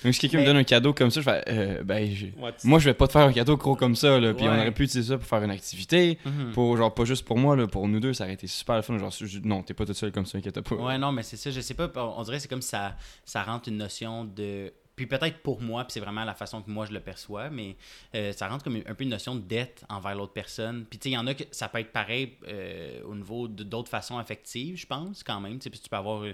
Donc 0.04 0.12
si 0.12 0.18
quelqu'un 0.20 0.40
me 0.40 0.44
donne 0.44 0.58
un 0.58 0.64
cadeau 0.64 0.92
comme 0.92 1.10
ça, 1.10 1.20
je 1.20 1.24
fais 1.24 1.42
euh, 1.48 1.82
ben 1.82 2.06
je- 2.14 2.26
tu- 2.26 2.66
moi 2.66 2.78
je 2.78 2.84
vais 2.84 2.94
pas 2.94 3.06
te 3.06 3.12
faire 3.12 3.22
un 3.26 3.32
cadeau 3.32 3.56
gros 3.56 3.76
comme 3.76 3.96
ça 3.96 4.20
là, 4.20 4.34
puis 4.34 4.44
on 4.46 4.48
aurait 4.54 4.72
pu 4.72 4.84
utiliser 4.84 5.12
ça 5.14 5.18
pour 5.18 5.26
faire 5.26 5.42
une 5.42 5.50
activité, 5.50 6.18
Mhm. 6.26 6.52
pour 6.52 6.76
genre 6.76 6.92
pas 6.94 7.06
juste 7.06 7.24
pour 7.24 7.38
moi 7.38 7.56
là, 7.56 7.66
pour 7.66 7.88
nous 7.88 7.98
deux, 7.98 8.12
ça 8.12 8.24
aurait 8.24 8.34
été 8.34 8.46
super 8.46 8.76
le 8.76 8.82
fun, 8.82 8.98
genre 8.98 9.10
je- 9.10 9.38
non, 9.38 9.62
t'es 9.62 9.72
pas 9.72 9.86
toute 9.86 9.96
seule 9.96 10.12
comme 10.12 10.26
ça, 10.26 10.36
inquiète 10.36 10.60
pas. 10.60 10.74
Ouais, 10.74 10.98
non, 10.98 11.12
mais 11.12 11.22
c'est 11.22 11.36
ça, 11.38 11.50
je 11.50 11.60
sais 11.62 11.72
pas. 11.74 11.90
On 11.96 12.16
on 12.18 12.22
dirait 12.24 12.36
que 12.36 12.42
c'est 12.42 12.48
comme 12.48 12.60
ça, 12.62 12.94
ça 13.24 13.42
rentre 13.42 13.68
une 13.70 13.78
notion 13.78 14.24
de. 14.26 14.70
Puis 14.96 15.06
peut-être 15.06 15.38
pour 15.42 15.60
moi, 15.60 15.84
puis 15.84 15.92
c'est 15.92 16.00
vraiment 16.00 16.24
la 16.24 16.34
façon 16.34 16.62
que 16.62 16.70
moi 16.70 16.86
je 16.86 16.92
le 16.92 17.00
perçois, 17.00 17.50
mais 17.50 17.76
euh, 18.14 18.32
ça 18.32 18.48
rentre 18.48 18.64
comme 18.64 18.80
un 18.86 18.94
peu 18.94 19.04
une 19.04 19.10
notion 19.10 19.34
de 19.34 19.40
dette 19.42 19.84
envers 19.90 20.14
l'autre 20.14 20.32
personne. 20.32 20.86
Puis 20.88 20.98
tu 20.98 21.04
sais, 21.04 21.10
il 21.10 21.12
y 21.12 21.18
en 21.18 21.26
a 21.26 21.34
que 21.34 21.44
ça 21.50 21.68
peut 21.68 21.78
être 21.80 21.92
pareil 21.92 22.32
euh, 22.48 23.02
au 23.04 23.14
niveau 23.14 23.46
d'autres 23.46 23.90
façons 23.90 24.16
affectives, 24.16 24.76
je 24.78 24.86
pense, 24.86 25.22
quand 25.22 25.38
même. 25.38 25.58
Tu 25.58 25.64
sais, 25.64 25.70
puis 25.70 25.78
tu 25.80 25.88
peux 25.90 25.96
avoir. 25.96 26.22
euh, 26.22 26.32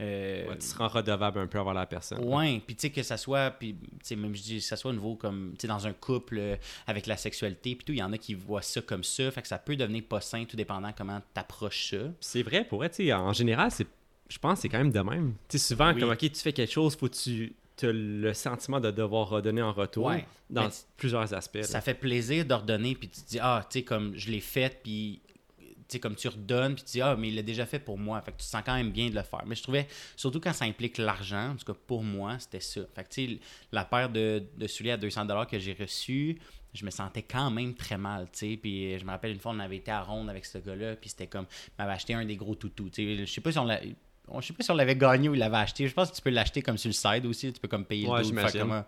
euh, 0.00 0.48
Ouais, 0.48 0.58
tu 0.58 0.76
rends 0.76 0.88
redevable 0.88 1.38
un 1.40 1.46
peu 1.48 1.58
envers 1.58 1.74
la 1.74 1.86
personne. 1.86 2.22
Ouais, 2.24 2.60
puis 2.64 2.76
tu 2.76 2.82
sais 2.82 2.90
que 2.90 3.02
ça 3.02 3.16
soit, 3.16 3.50
puis 3.50 3.74
tu 3.74 3.88
sais 4.02 4.16
même 4.16 4.34
je 4.34 4.42
dis 4.42 4.56
que 4.58 4.64
ça 4.64 4.76
soit 4.76 4.90
au 4.92 4.94
niveau 4.94 5.16
comme, 5.16 5.52
tu 5.58 5.62
sais 5.62 5.68
dans 5.68 5.86
un 5.86 5.92
couple 5.92 6.58
avec 6.86 7.06
la 7.06 7.16
sexualité, 7.16 7.74
puis 7.74 7.84
tout, 7.84 7.92
il 7.92 7.98
y 7.98 8.02
en 8.02 8.12
a 8.12 8.18
qui 8.18 8.34
voient 8.34 8.62
ça 8.62 8.80
comme 8.80 9.02
ça, 9.04 9.30
fait 9.32 9.42
que 9.42 9.48
ça 9.48 9.58
peut 9.58 9.74
devenir 9.76 10.04
pas 10.04 10.20
sain 10.20 10.44
tout 10.44 10.56
dépendant 10.56 10.92
comment 10.96 11.20
t'approches 11.32 11.90
ça. 11.90 11.96
C'est 12.20 12.42
vrai, 12.44 12.64
pour 12.64 12.84
être, 12.84 12.94
tu 12.94 13.06
sais, 13.06 13.12
en 13.12 13.32
général, 13.32 13.70
c'est 13.72 13.86
je 14.28 14.38
pense 14.38 14.54
que 14.58 14.62
c'est 14.62 14.68
quand 14.70 14.78
même 14.78 14.90
de 14.92 15.00
même. 15.00 15.34
Tu 15.48 15.58
sais, 15.58 15.66
souvent, 15.68 15.92
Oui. 15.92 16.00
comme, 16.00 16.10
OK, 16.10 16.18
tu 16.18 16.40
fais 16.40 16.52
quelque 16.52 16.72
chose, 16.72 16.96
faut 16.96 17.08
que 17.08 17.14
tu 17.14 17.52
as 17.82 17.92
le 17.92 18.32
sentiment 18.34 18.80
de 18.80 18.90
devoir 18.90 19.28
redonner 19.28 19.62
en 19.62 19.72
retour 19.72 20.06
Ouais. 20.06 20.24
dans 20.50 20.68
tu- 20.68 20.76
plusieurs 20.96 21.32
aspects. 21.34 21.56
là. 21.56 21.62
Ça 21.64 21.80
fait 21.80 21.94
plaisir 21.94 22.44
d'ordonner, 22.44 22.94
puis 22.94 23.08
tu 23.08 23.20
te 23.22 23.28
dis, 23.28 23.38
ah, 23.40 23.66
tu 23.70 23.80
sais, 23.80 23.84
comme 23.84 24.14
je 24.16 24.30
l'ai 24.30 24.40
fait, 24.40 24.80
puis 24.82 25.20
tu 25.58 25.64
sais, 25.88 26.00
comme 26.00 26.14
tu 26.16 26.28
redonnes, 26.28 26.74
puis 26.74 26.84
tu 26.84 26.92
dis, 26.92 27.00
ah, 27.02 27.14
mais 27.16 27.28
il 27.28 27.34
l'a 27.36 27.42
déjà 27.42 27.66
fait 27.66 27.78
pour 27.78 27.98
moi. 27.98 28.20
Fait 28.22 28.32
que 28.32 28.38
tu 28.38 28.44
te 28.44 28.50
sens 28.50 28.62
quand 28.64 28.74
même 28.74 28.90
bien 28.90 29.10
de 29.10 29.14
le 29.14 29.22
faire. 29.22 29.44
Mais 29.46 29.54
je 29.54 29.62
trouvais, 29.62 29.86
surtout 30.16 30.40
quand 30.40 30.52
ça 30.54 30.64
implique 30.64 30.96
l'argent, 30.98 31.50
en 31.50 31.56
tout 31.56 31.64
cas 31.70 31.78
pour 31.86 32.02
moi, 32.02 32.38
c'était 32.38 32.60
ça. 32.60 32.80
Fait 32.94 33.04
que 33.04 33.08
tu 33.10 33.26
sais, 33.34 33.38
la 33.70 33.84
paire 33.84 34.08
de, 34.08 34.42
de 34.56 34.66
souliers 34.66 34.92
à 34.92 34.96
200$ 34.96 35.46
que 35.46 35.58
j'ai 35.58 35.74
reçu, 35.74 36.38
je 36.72 36.84
me 36.86 36.90
sentais 36.90 37.22
quand 37.22 37.50
même 37.50 37.74
très 37.74 37.98
mal, 37.98 38.24
tu 38.32 38.38
sais. 38.50 38.56
Puis 38.56 38.98
je 38.98 39.04
me 39.04 39.10
rappelle 39.10 39.32
une 39.32 39.38
fois, 39.40 39.52
on 39.54 39.58
avait 39.60 39.76
été 39.76 39.90
à 39.90 40.00
Ronde 40.02 40.30
avec 40.30 40.44
ce 40.46 40.56
gars-là, 40.58 40.96
puis 40.96 41.10
c'était 41.10 41.26
comme, 41.26 41.46
il 41.68 41.72
m'avait 41.78 41.92
acheté 41.92 42.14
un 42.14 42.24
des 42.24 42.36
gros 42.36 42.54
toutous, 42.54 42.88
tu 42.90 43.16
sais. 43.16 43.26
Je 43.26 43.30
sais 43.30 43.40
pas 43.42 43.52
si 43.52 43.58
on 43.58 43.64
l'a. 43.64 43.80
On- 44.28 44.40
Je 44.40 44.46
sais 44.48 44.52
pas 44.52 44.62
si 44.62 44.70
on 44.70 44.74
l'avait 44.74 44.96
gagné 44.96 45.28
ou 45.28 45.34
il 45.34 45.38
l'avait 45.40 45.56
acheté. 45.56 45.86
Je 45.88 45.94
pense 45.94 46.10
que 46.10 46.16
tu 46.16 46.22
peux 46.22 46.30
l'acheter 46.30 46.62
comme 46.62 46.78
sur 46.78 46.88
le 46.88 46.94
side 46.94 47.26
aussi. 47.26 47.52
Tu 47.52 47.60
peux 47.60 47.68
comme 47.68 47.84
payer 47.84 48.06
Ouais, 48.08 48.22
le 48.22 48.28
dos, 48.30 48.58
comme 48.58 48.72
un- 48.72 48.86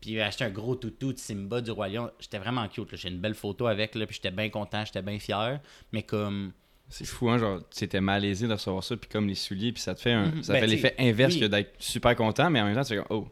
puis 0.00 0.10
il 0.12 0.20
a 0.20 0.26
acheté 0.26 0.44
un 0.44 0.50
gros 0.50 0.74
toutou 0.74 1.12
de 1.12 1.18
Simba 1.18 1.60
du 1.60 1.70
Roi 1.70 1.88
Lion. 1.88 2.10
J'étais 2.18 2.38
vraiment 2.38 2.66
cute. 2.68 2.90
là. 2.90 2.98
J'ai 3.00 3.08
une 3.08 3.20
belle 3.20 3.34
photo 3.34 3.66
avec, 3.66 3.94
là, 3.94 4.06
puis 4.06 4.16
j'étais 4.16 4.30
bien 4.32 4.48
content, 4.50 4.84
j'étais 4.84 5.02
bien 5.02 5.18
fier. 5.18 5.60
Mais 5.92 6.02
comme. 6.02 6.52
C'est 6.88 7.06
fou, 7.06 7.30
hein, 7.30 7.38
genre, 7.38 7.60
tu 7.74 7.84
étais 7.84 8.00
malaisé 8.02 8.46
de 8.46 8.52
recevoir 8.52 8.84
ça, 8.84 8.96
puis 8.96 9.08
comme 9.08 9.26
les 9.28 9.34
souliers, 9.34 9.72
puis 9.72 9.80
ça 9.80 9.94
te 9.94 10.00
fait, 10.00 10.12
un, 10.12 10.26
Mhm. 10.26 10.42
ça 10.42 10.52
Ben, 10.52 10.60
fait 10.60 10.66
l'effet 10.66 10.94
inverse 10.98 11.34
oui. 11.34 11.40
que 11.40 11.44
d'être 11.46 11.72
super 11.78 12.14
content, 12.16 12.50
mais 12.50 12.60
en 12.60 12.66
même 12.66 12.74
temps, 12.74 12.82
tu 12.82 12.88
fais 12.90 12.96
comme, 12.96 13.06
oh, 13.08 13.28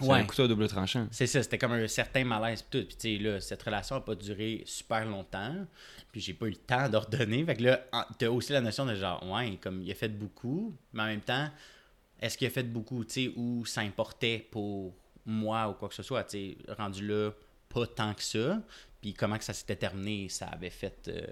c'est 0.00 0.06
Ouais. 0.06 0.18
un 0.20 0.24
couteau 0.24 0.44
à 0.44 0.48
double 0.48 0.68
tranchant. 0.68 1.06
C'est 1.10 1.26
ça, 1.26 1.42
c'était 1.42 1.58
comme 1.58 1.72
un 1.72 1.88
certain 1.88 2.24
malaise 2.24 2.64
tout. 2.70 2.84
Puis 2.84 2.96
tu 2.98 3.16
sais, 3.16 3.22
là, 3.22 3.40
cette 3.40 3.62
relation 3.62 3.96
n'a 3.96 4.00
pas 4.02 4.14
duré 4.14 4.62
super 4.66 5.04
longtemps. 5.04 5.54
Puis 6.12 6.20
j'ai 6.20 6.34
pas 6.34 6.46
eu 6.46 6.50
le 6.50 6.56
temps 6.56 6.88
d'ordonner. 6.88 7.44
Fait 7.44 7.56
que 7.56 7.62
là, 7.64 7.84
t'as 8.18 8.28
aussi 8.28 8.52
la 8.52 8.60
notion 8.60 8.86
de 8.86 8.94
genre, 8.94 9.22
ouais, 9.30 9.58
comme 9.62 9.82
il 9.82 9.90
a 9.90 9.94
fait 9.94 10.08
beaucoup, 10.08 10.74
mais 10.92 11.02
en 11.02 11.06
même 11.06 11.20
temps, 11.20 11.48
est-ce 12.20 12.36
qu'il 12.38 12.46
a 12.46 12.50
fait 12.50 12.62
beaucoup, 12.64 13.04
tu 13.04 13.12
sais, 13.26 13.32
ou 13.36 13.64
ça 13.66 13.80
importait 13.82 14.46
pour 14.50 14.94
moi 15.26 15.68
ou 15.68 15.74
quoi 15.74 15.88
que 15.88 15.94
ce 15.94 16.02
soit, 16.02 16.24
tu 16.24 16.38
sais, 16.38 16.56
rendu 16.76 17.06
là, 17.06 17.30
pas 17.68 17.86
tant 17.86 18.14
que 18.14 18.22
ça. 18.22 18.60
Puis 19.00 19.14
comment 19.14 19.38
que 19.38 19.44
ça 19.44 19.52
s'était 19.54 19.76
terminé, 19.76 20.28
ça 20.28 20.46
avait 20.46 20.70
fait. 20.70 21.08
euh, 21.08 21.22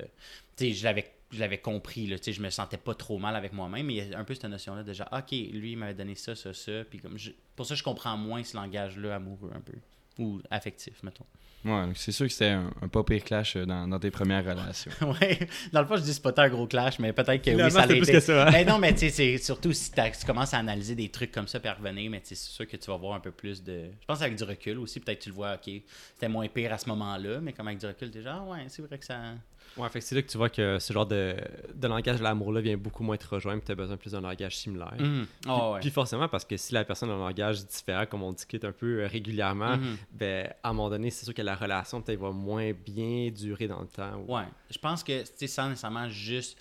tu 0.57 0.67
sais, 0.69 0.73
je 0.73 0.85
l'avais. 0.85 1.13
Je 1.33 1.41
l'avais 1.41 1.59
compris, 1.59 2.07
là, 2.07 2.19
je 2.25 2.41
me 2.41 2.51
sentais 2.51 2.77
pas 2.77 2.95
trop 2.95 3.19
mal 3.19 3.35
avec 3.35 3.53
moi-même, 3.53 3.87
mais 3.87 3.95
il 3.95 4.09
y 4.11 4.15
a 4.15 4.19
un 4.19 4.23
peu 4.23 4.33
cette 4.35 4.45
notion-là 4.45 4.85
de 4.85 4.93
genre, 4.93 5.09
ok, 5.11 5.33
lui, 5.33 5.73
il 5.73 5.77
m'avait 5.77 5.93
donné 5.93 6.15
ça, 6.15 6.37
ça, 6.37 6.55
ça, 6.55 6.85
puis 6.89 7.01
comme, 7.01 7.19
je- 7.19 7.33
pour 7.57 7.67
ça, 7.67 7.75
je 7.75 7.83
comprends 7.83 8.17
moins 8.17 8.45
ce 8.45 8.57
langage-là 8.57 9.17
amoureux 9.17 9.51
un 9.53 9.61
peu, 9.61 9.73
ou 10.19 10.41
affectif, 10.51 11.03
mettons. 11.03 11.25
Ouais, 11.65 11.89
c'est 11.97 12.13
sûr 12.13 12.27
que 12.27 12.33
c'était 12.33 12.51
un, 12.51 12.71
un 12.81 12.87
pas 12.87 13.03
pire 13.03 13.25
clash 13.25 13.57
euh, 13.57 13.67
dans, 13.67 13.89
dans 13.89 13.99
tes 13.99 14.13
premières 14.13 14.45
relations. 14.45 14.93
ouais, 15.21 15.49
dans 15.73 15.81
le 15.81 15.87
fond, 15.89 15.97
je 15.97 16.03
dis 16.03 16.15
c'est 16.15 16.23
pas 16.23 16.33
un 16.37 16.49
gros 16.49 16.67
clash, 16.69 17.01
mais 17.01 17.13
peut-être 17.13 17.43
que 17.43 17.51
oui, 17.51 17.71
ça 17.73 17.81
c'est 17.83 17.87
l'a 17.89 17.95
plus 17.97 18.03
été. 18.05 18.13
que 18.13 18.21
ça, 18.21 18.47
hein. 18.47 18.51
Mais 18.53 18.65
non, 18.65 18.79
mais 18.79 18.93
tu 18.93 19.01
sais, 19.01 19.11
c'est 19.11 19.39
surtout 19.39 19.73
si 19.73 19.91
t'as- 19.91 20.11
tu 20.11 20.25
commences 20.25 20.55
à 20.55 20.59
analyser 20.59 20.95
des 20.95 21.09
trucs 21.09 21.33
comme 21.33 21.49
ça 21.49 21.59
puis 21.59 21.69
à 21.69 21.75
revenir, 21.75 22.09
mais 22.09 22.21
tu 22.21 22.29
sais, 22.29 22.35
c'est 22.37 22.51
sûr 22.53 22.69
que 22.69 22.77
tu 22.77 22.87
vas 22.89 22.97
voir 22.97 23.15
un 23.15 23.21
peu 23.21 23.33
plus 23.33 23.65
de. 23.65 23.87
Je 24.01 24.07
pense 24.07 24.23
avec 24.23 24.37
du 24.37 24.45
recul 24.45 24.79
aussi, 24.79 25.01
peut-être 25.01 25.19
tu 25.21 25.31
le 25.31 25.35
vois, 25.35 25.55
ok, 25.55 25.73
c'était 26.15 26.29
moins 26.29 26.47
pire 26.47 26.73
à 26.73 26.79
ce 26.79 26.89
moment-là, 26.91 27.41
mais 27.41 27.53
comme 27.53 27.67
avec 27.67 27.81
du 27.81 27.87
recul, 27.87 28.13
t'es 28.13 28.23
genre, 28.23 28.45
ah 28.47 28.51
ouais, 28.53 28.67
c'est 28.69 28.83
vrai 28.83 28.99
que 28.99 29.05
ça. 29.05 29.21
Ouais, 29.77 29.89
fait 29.91 29.99
que 30.01 30.05
c'est 30.05 30.15
là 30.15 30.23
que 30.23 30.29
tu 30.29 30.39
vois 30.39 30.49
que 30.49 30.79
ce 30.79 30.93
genre 30.93 31.05
de, 31.07 31.37
de 31.75 31.87
langage 31.89 32.19
de 32.19 32.23
l'amour-là 32.23 32.61
vient 32.63 32.77
beaucoup 32.77 33.03
moins 33.03 33.17
te 33.17 33.27
rejoindre, 33.27 33.59
puis 33.61 33.67
tu 33.67 33.73
as 33.73 33.75
besoin 33.75 33.97
plus 33.97 34.13
d'un 34.13 34.21
langage 34.23 34.57
similaire. 34.57 34.95
Mhm. 34.99 35.27
Puis, 35.43 35.51
ouais. 35.51 35.81
puis 35.81 35.91
forcément, 35.91 36.29
parce 36.29 36.45
que 36.45 36.57
si 36.57 36.73
la 36.73 36.85
personne 36.85 37.11
a 37.11 37.13
un 37.13 37.19
langage 37.19 37.67
différent, 37.67 38.07
comme 38.07 38.23
on 38.23 38.33
discute 38.33 38.65
un 38.65 38.73
peu 38.73 39.03
euh, 39.03 39.07
régulièrement, 39.07 39.77
Mhm. 39.77 39.97
ben, 40.13 40.51
à 40.63 40.71
un 40.71 40.73
moment 40.73 40.89
donné, 40.91 41.11
c'est 41.11 41.25
sûr 41.25 41.35
que 41.35 41.43
la 41.43 41.55
relation 41.55 42.01
peut-être 42.01 42.21
va 42.21 42.31
moins 42.31 42.73
bien 42.73 43.31
durer 43.31 43.69
dans 43.69 43.81
le 43.81 43.87
temps. 43.89 44.25
ou- 44.27 44.35
Ouais, 44.37 44.45
je 44.71 44.79
pense 44.79 45.05
que, 45.05 45.25
sais, 45.25 45.47
sans 45.47 45.69
nécessairement 45.69 46.09
juste 46.09 46.57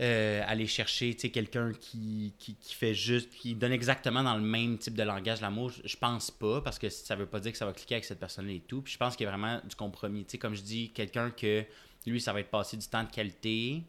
euh, 0.00 0.42
aller 0.46 0.66
chercher, 0.66 1.14
quelqu'un 1.14 1.72
qui, 1.78 2.34
qui, 2.38 2.54
qui 2.56 2.74
fait 2.74 2.94
juste, 2.94 3.30
qui 3.30 3.54
donne 3.54 3.72
exactement 3.72 4.22
dans 4.22 4.34
le 4.34 4.40
même 4.42 4.78
type 4.78 4.94
de 4.94 5.02
langage 5.02 5.40
l'amour, 5.42 5.70
je- 5.70 5.82
je 5.86 5.96
pense 5.96 6.30
pas, 6.30 6.60
parce 6.62 6.78
que 6.78 6.88
ça 6.88 7.14
veut 7.14 7.26
pas 7.26 7.40
dire 7.40 7.52
que 7.52 7.58
ça 7.58 7.66
va 7.66 7.72
cliquer 7.72 7.96
avec 7.96 8.04
cette 8.06 8.18
personne-là 8.18 8.52
et 8.52 8.60
tout. 8.66 8.80
Puis 8.82 8.94
je 8.94 8.98
pense 8.98 9.14
qu'il 9.16 9.24
y 9.24 9.28
a 9.28 9.30
vraiment 9.30 9.60
du 9.68 9.76
compromis. 9.76 10.24
Tu 10.24 10.32
sais, 10.32 10.38
comme 10.38 10.54
je 10.54 10.62
dis, 10.62 10.90
quelqu'un 10.90 11.30
que, 11.30 11.64
lui, 12.06 12.20
ça 12.20 12.32
va 12.32 12.40
être 12.40 12.50
passer 12.50 12.76
du 12.76 12.86
temps 12.86 13.04
de 13.04 13.10
qualité, 13.10 13.82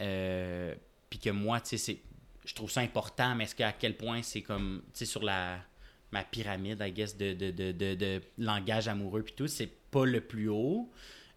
euh, 0.00 0.74
puis 1.10 1.18
que 1.18 1.30
moi, 1.30 1.60
tu 1.60 1.76
sais, 1.78 1.98
je 2.44 2.54
trouve 2.54 2.70
ça 2.70 2.80
important, 2.80 3.34
mais 3.34 3.44
est-ce 3.44 3.54
qu'à 3.54 3.72
quel 3.72 3.96
point 3.96 4.22
c'est 4.22 4.42
comme, 4.42 4.82
tu 4.92 5.00
sais, 5.00 5.04
sur 5.04 5.22
la 5.22 5.58
ma 6.10 6.24
pyramide, 6.24 6.82
I 6.82 6.92
guess, 6.92 7.16
de, 7.16 7.32
de, 7.32 7.50
de, 7.50 7.72
de, 7.72 7.94
de 7.94 8.22
langage 8.38 8.86
amoureux 8.86 9.22
puis 9.22 9.32
tout, 9.34 9.48
c'est 9.48 9.70
pas 9.90 10.04
le 10.04 10.20
plus 10.20 10.48
haut 10.48 10.90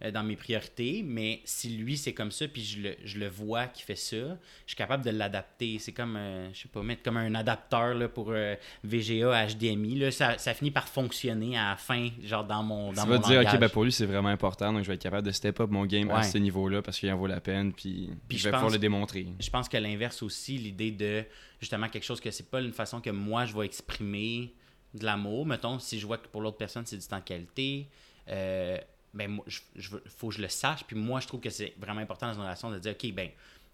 euh, 0.04 0.10
dans 0.10 0.22
mes 0.22 0.36
priorités, 0.36 1.02
mais 1.02 1.40
si 1.44 1.70
lui 1.70 1.96
c'est 1.96 2.12
comme 2.12 2.30
ça, 2.30 2.46
puis 2.46 2.62
je 2.62 2.80
le, 2.82 2.96
je 3.02 3.18
le 3.18 3.28
vois 3.28 3.66
qu'il 3.66 3.82
fait 3.84 3.96
ça, 3.96 4.16
je 4.16 4.34
suis 4.66 4.76
capable 4.76 5.02
de 5.02 5.10
l'adapter. 5.10 5.78
C'est 5.78 5.92
comme, 5.92 6.16
euh, 6.16 6.52
je 6.52 6.60
sais 6.60 6.68
pas, 6.68 6.82
mettre 6.82 7.02
comme 7.02 7.16
un 7.16 7.34
adapteur 7.34 7.94
là, 7.94 8.06
pour 8.06 8.26
euh, 8.28 8.56
VGA, 8.84 9.46
HDMI, 9.46 9.94
là, 9.94 10.10
ça, 10.10 10.36
ça 10.36 10.52
finit 10.52 10.70
par 10.70 10.86
fonctionner 10.86 11.56
à 11.56 11.70
la 11.70 11.76
fin, 11.76 12.10
genre 12.22 12.44
dans 12.44 12.62
mon, 12.62 12.92
dans 12.92 13.04
tu 13.04 13.08
mon 13.08 13.18
te 13.18 13.26
dire, 13.26 13.40
ok, 13.40 13.58
ben 13.58 13.70
pour 13.70 13.84
lui, 13.84 13.92
c'est 13.92 14.04
vraiment 14.04 14.28
important, 14.28 14.70
donc 14.70 14.82
je 14.82 14.88
vais 14.88 14.96
être 14.96 15.02
capable 15.02 15.26
de 15.26 15.32
step 15.32 15.60
up 15.60 15.70
mon 15.70 15.86
game 15.86 16.10
à 16.10 16.22
ce 16.22 16.36
niveau-là 16.36 16.82
parce 16.82 16.98
qu'il 16.98 17.10
en 17.10 17.16
vaut 17.16 17.26
la 17.26 17.40
peine, 17.40 17.72
puis, 17.72 18.10
Puis 18.28 18.36
je 18.36 18.44
vais 18.44 18.52
pouvoir 18.52 18.70
le 18.70 18.78
démontrer. 18.78 19.26
Je 19.40 19.48
pense 19.48 19.66
que 19.66 19.78
l'inverse 19.78 20.22
aussi, 20.22 20.58
l'idée 20.58 20.90
de 20.90 21.24
justement 21.58 21.88
quelque 21.88 22.04
chose 22.04 22.20
que 22.20 22.30
c'est 22.30 22.50
pas 22.50 22.60
une 22.60 22.74
façon 22.74 23.00
que 23.00 23.08
moi 23.08 23.46
je 23.46 23.56
vais 23.56 23.64
exprimer 23.64 24.52
de 24.92 25.06
l'amour. 25.06 25.46
Mettons, 25.46 25.78
si 25.78 25.98
je 25.98 26.06
vois 26.06 26.18
que 26.18 26.28
pour 26.28 26.42
l'autre 26.42 26.58
personne 26.58 26.84
c'est 26.84 26.98
du 26.98 27.06
temps 27.06 27.18
de 27.18 27.24
qualité, 27.24 27.88
euh, 28.28 28.78
ben 29.16 29.40
veux- 29.74 30.04
faut 30.08 30.28
que 30.28 30.34
je 30.34 30.42
le 30.42 30.48
sache. 30.48 30.84
Puis 30.84 30.96
moi, 30.96 31.20
je 31.20 31.26
trouve 31.26 31.40
que 31.40 31.50
c'est 31.50 31.74
vraiment 31.78 32.00
important 32.00 32.28
dans 32.28 32.34
une 32.34 32.42
relation 32.42 32.70
de 32.70 32.78
dire, 32.78 32.92
ok, 32.92 33.12
ben 33.12 33.30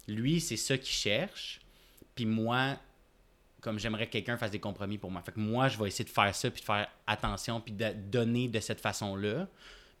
lui 0.07 0.41
c'est 0.41 0.57
ça 0.57 0.77
qu'il 0.77 0.93
cherche, 0.93 1.61
puis 2.15 2.25
moi 2.25 2.77
comme 3.63 3.79
j'aimerais 3.79 4.07
que 4.07 4.11
quelqu'un 4.11 4.37
fasse 4.37 4.51
des 4.51 4.59
compromis 4.59 4.97
pour 4.97 5.09
moi. 5.09 5.21
Fait 5.21 5.35
moi, 5.37 5.69
je 5.69 5.79
vais 5.79 5.87
essayer 5.87 6.03
de 6.03 6.09
faire 6.09 6.35
ça, 6.35 6.51
puis 6.51 6.59
de 6.59 6.65
faire 6.65 6.87
attention, 7.07 7.61
puis 7.61 7.73
de 7.73 7.93
donner 7.93 8.49
de 8.49 8.59
cette 8.59 8.81
façon-là. 8.81 9.47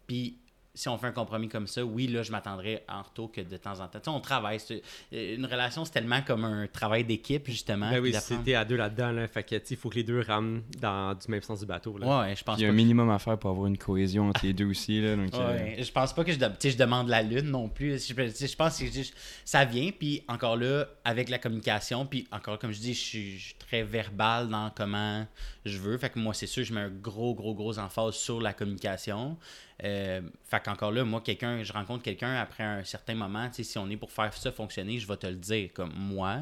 Puis 0.05 0.37
si 0.75 0.89
on 0.89 0.97
fait 0.97 1.05
un 1.05 1.11
compromis 1.11 1.49
comme 1.49 1.67
ça, 1.67 1.85
oui, 1.85 2.07
là, 2.07 2.23
je 2.23 2.31
m'attendrais 2.31 2.83
en 2.89 3.03
retour 3.03 3.31
que 3.31 3.41
de 3.41 3.57
temps 3.57 3.79
en 3.79 3.87
temps. 3.87 3.99
Tu 3.99 4.05
sais, 4.05 4.09
on 4.09 4.19
travaille. 4.19 4.59
c'est- 4.59 4.81
euh, 5.13 5.35
Une 5.35 5.45
relation, 5.45 5.85
c'est 5.85 5.91
tellement 5.91 6.21
comme 6.23 6.45
un 6.45 6.65
travail 6.65 7.03
d'équipe, 7.03 7.45
justement. 7.47 7.91
Ben 7.91 7.99
oui, 7.99 8.11
c'était 8.13 8.55
à 8.55 8.65
deux 8.65 8.75
là-dedans, 8.75 9.11
là, 9.11 9.27
fait 9.27 9.43
que, 9.43 9.55
tu 9.55 9.61
sais, 9.67 9.73
il 9.75 9.77
faut 9.77 9.89
que 9.89 9.95
les 9.95 10.03
deux 10.03 10.21
rament 10.21 10.61
dans 10.79 11.13
du 11.13 11.27
même 11.29 11.43
sens 11.43 11.59
du 11.59 11.67
bateau. 11.67 11.97
Là. 11.99 12.21
Ouais, 12.21 12.35
je 12.35 12.43
pense 12.43 12.57
Il 12.57 12.63
y 12.63 12.65
a 12.65 12.69
un 12.69 12.71
que- 12.71 12.75
minimum 12.75 13.09
à 13.11 13.19
faire 13.19 13.37
pour 13.37 13.51
avoir 13.51 13.67
une 13.67 13.77
cohésion 13.77 14.29
entre 14.29 14.43
les 14.45 14.53
deux 14.53 14.65
aussi, 14.65 14.99
là, 14.99 15.15
donc... 15.15 15.31
euh, 15.35 15.75
je 15.77 15.91
pense 15.91 16.11
pas 16.13 16.23
que 16.23 16.31
je, 16.31 16.39
je 16.39 16.77
demande 16.77 17.07
la 17.07 17.21
lune 17.21 17.51
non 17.51 17.69
plus. 17.69 18.07
Je, 18.07 18.13
je 18.15 18.55
pense 18.55 18.79
que 18.79 18.85
c'est 18.87 18.91
juste- 18.91 19.15
ça 19.45 19.65
vient, 19.65 19.91
puis 19.91 20.23
encore 20.27 20.57
là, 20.57 20.87
avec 21.05 21.29
la 21.29 21.37
communication, 21.37 22.07
puis 22.07 22.27
encore 22.31 22.57
comme 22.57 22.71
je 22.71 22.79
dis, 22.79 22.93
je 22.95 22.99
suis, 22.99 23.37
je 23.37 23.43
suis 23.45 23.55
très 23.55 23.83
verbal 23.83 24.49
dans 24.49 24.71
comment 24.75 25.27
je 25.65 25.77
veux. 25.77 25.97
Fait 25.99 26.09
que 26.09 26.17
moi, 26.17 26.33
c'est 26.33 26.47
sûr, 26.47 26.63
je 26.63 26.73
mets 26.73 26.81
un 26.81 26.89
gros, 26.89 27.35
gros, 27.35 27.53
gros 27.53 27.77
emphase 27.77 28.15
sur 28.15 28.41
la 28.41 28.53
communication. 28.53 29.37
Euh, 29.83 30.21
fait 30.45 30.61
qu'encore 30.63 30.91
là, 30.91 31.03
moi, 31.03 31.21
quelqu'un, 31.21 31.63
je 31.63 31.73
rencontre 31.73 32.03
quelqu'un 32.03 32.35
après 32.35 32.63
un 32.63 32.83
certain 32.83 33.15
moment, 33.15 33.47
tu 33.49 33.55
sais, 33.55 33.63
si 33.63 33.77
on 33.77 33.89
est 33.89 33.97
pour 33.97 34.11
faire 34.11 34.33
ça 34.33 34.51
fonctionner, 34.51 34.99
je 34.99 35.07
vais 35.07 35.17
te 35.17 35.27
le 35.27 35.35
dire. 35.35 35.69
Comme 35.73 35.93
moi, 35.95 36.39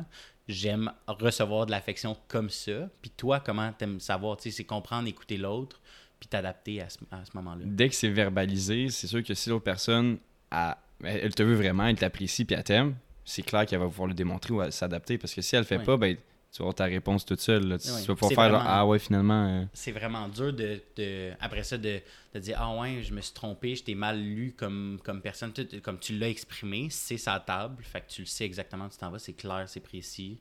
j'aime 0.47 0.91
recevoir 1.07 1.65
de 1.65 1.71
l'affection 1.71 2.17
comme 2.27 2.49
ça. 2.49 2.89
Puis 3.01 3.11
toi, 3.11 3.39
comment 3.39 3.71
t'aimes 3.71 3.99
savoir, 3.99 4.37
tu 4.37 4.49
sais, 4.49 4.57
c'est 4.57 4.63
comprendre, 4.65 5.07
écouter 5.07 5.37
l'autre, 5.37 5.79
puis 6.19 6.27
t'adapter 6.27 6.81
à 6.81 6.89
ce, 6.89 6.97
à 7.11 7.23
ce 7.25 7.31
moment-là? 7.35 7.63
Dès 7.65 7.89
que 7.89 7.95
c'est 7.95 8.09
verbalisé, 8.09 8.89
c'est 8.89 9.07
sûr 9.07 9.23
que 9.23 9.33
si 9.33 9.49
l'autre 9.49 9.63
personne, 9.63 10.17
a- 10.51 10.77
elle 11.03 11.33
te 11.33 11.41
veut 11.43 11.55
vraiment, 11.55 11.85
elle 11.87 11.95
t'apprécie 11.97 12.45
puis 12.45 12.55
elle 12.55 12.63
t'aime, 12.63 12.95
c'est 13.25 13.41
clair 13.43 13.65
qu'elle 13.65 13.79
va 13.79 13.85
pouvoir 13.85 14.07
le 14.07 14.13
démontrer 14.13 14.53
ou 14.53 14.69
s'adapter. 14.71 15.17
Parce 15.17 15.33
que 15.33 15.41
si 15.41 15.55
elle 15.55 15.61
le 15.61 15.65
fait 15.67 15.77
Ouais. 15.77 15.83
pas, 15.83 15.97
ben, 15.97 16.17
tu 16.51 16.57
vas 16.57 16.63
avoir 16.63 16.75
ta 16.75 16.85
réponse 16.85 17.25
toute 17.25 17.39
seule. 17.39 17.65
là. 17.67 17.77
Tu, 17.79 17.87
vas 17.89 17.97
C'est 17.97 18.35
faire 18.35 18.49
genre, 18.51 18.63
ah 18.65 18.85
ouais, 18.85 18.99
finalement. 18.99 19.47
euh, 19.61 19.65
c'est 19.73 19.91
vraiment 19.93 20.27
dur 20.27 20.51
de, 20.53 20.81
de- 20.97 21.31
après 21.39 21.63
ça 21.63 21.77
de, 21.77 21.99
de 22.33 22.39
dire 22.39 22.57
ah 22.59 22.75
ouais 22.79 23.01
je 23.03 23.13
me 23.13 23.21
suis 23.21 23.33
trompé 23.33 23.75
je 23.75 23.83
t'ai 23.83 23.95
mal 23.95 24.19
lu 24.21 24.53
comme, 24.57 24.99
comme 25.03 25.21
personne 25.21 25.53
comme 25.81 25.99
tu 25.99 26.17
l'as 26.17 26.29
exprimé 26.29 26.87
c'est 26.89 27.17
sa 27.17 27.39
table 27.39 27.81
fait 27.83 28.01
que 28.01 28.09
tu 28.11 28.21
le 28.23 28.27
sais 28.27 28.45
exactement 28.45 28.85
où 28.85 28.89
tu 28.89 28.97
t'en 28.97 29.09
vas 29.11 29.19
c'est 29.19 29.33
clair 29.33 29.63
c'est 29.67 29.79
précis 29.79 30.37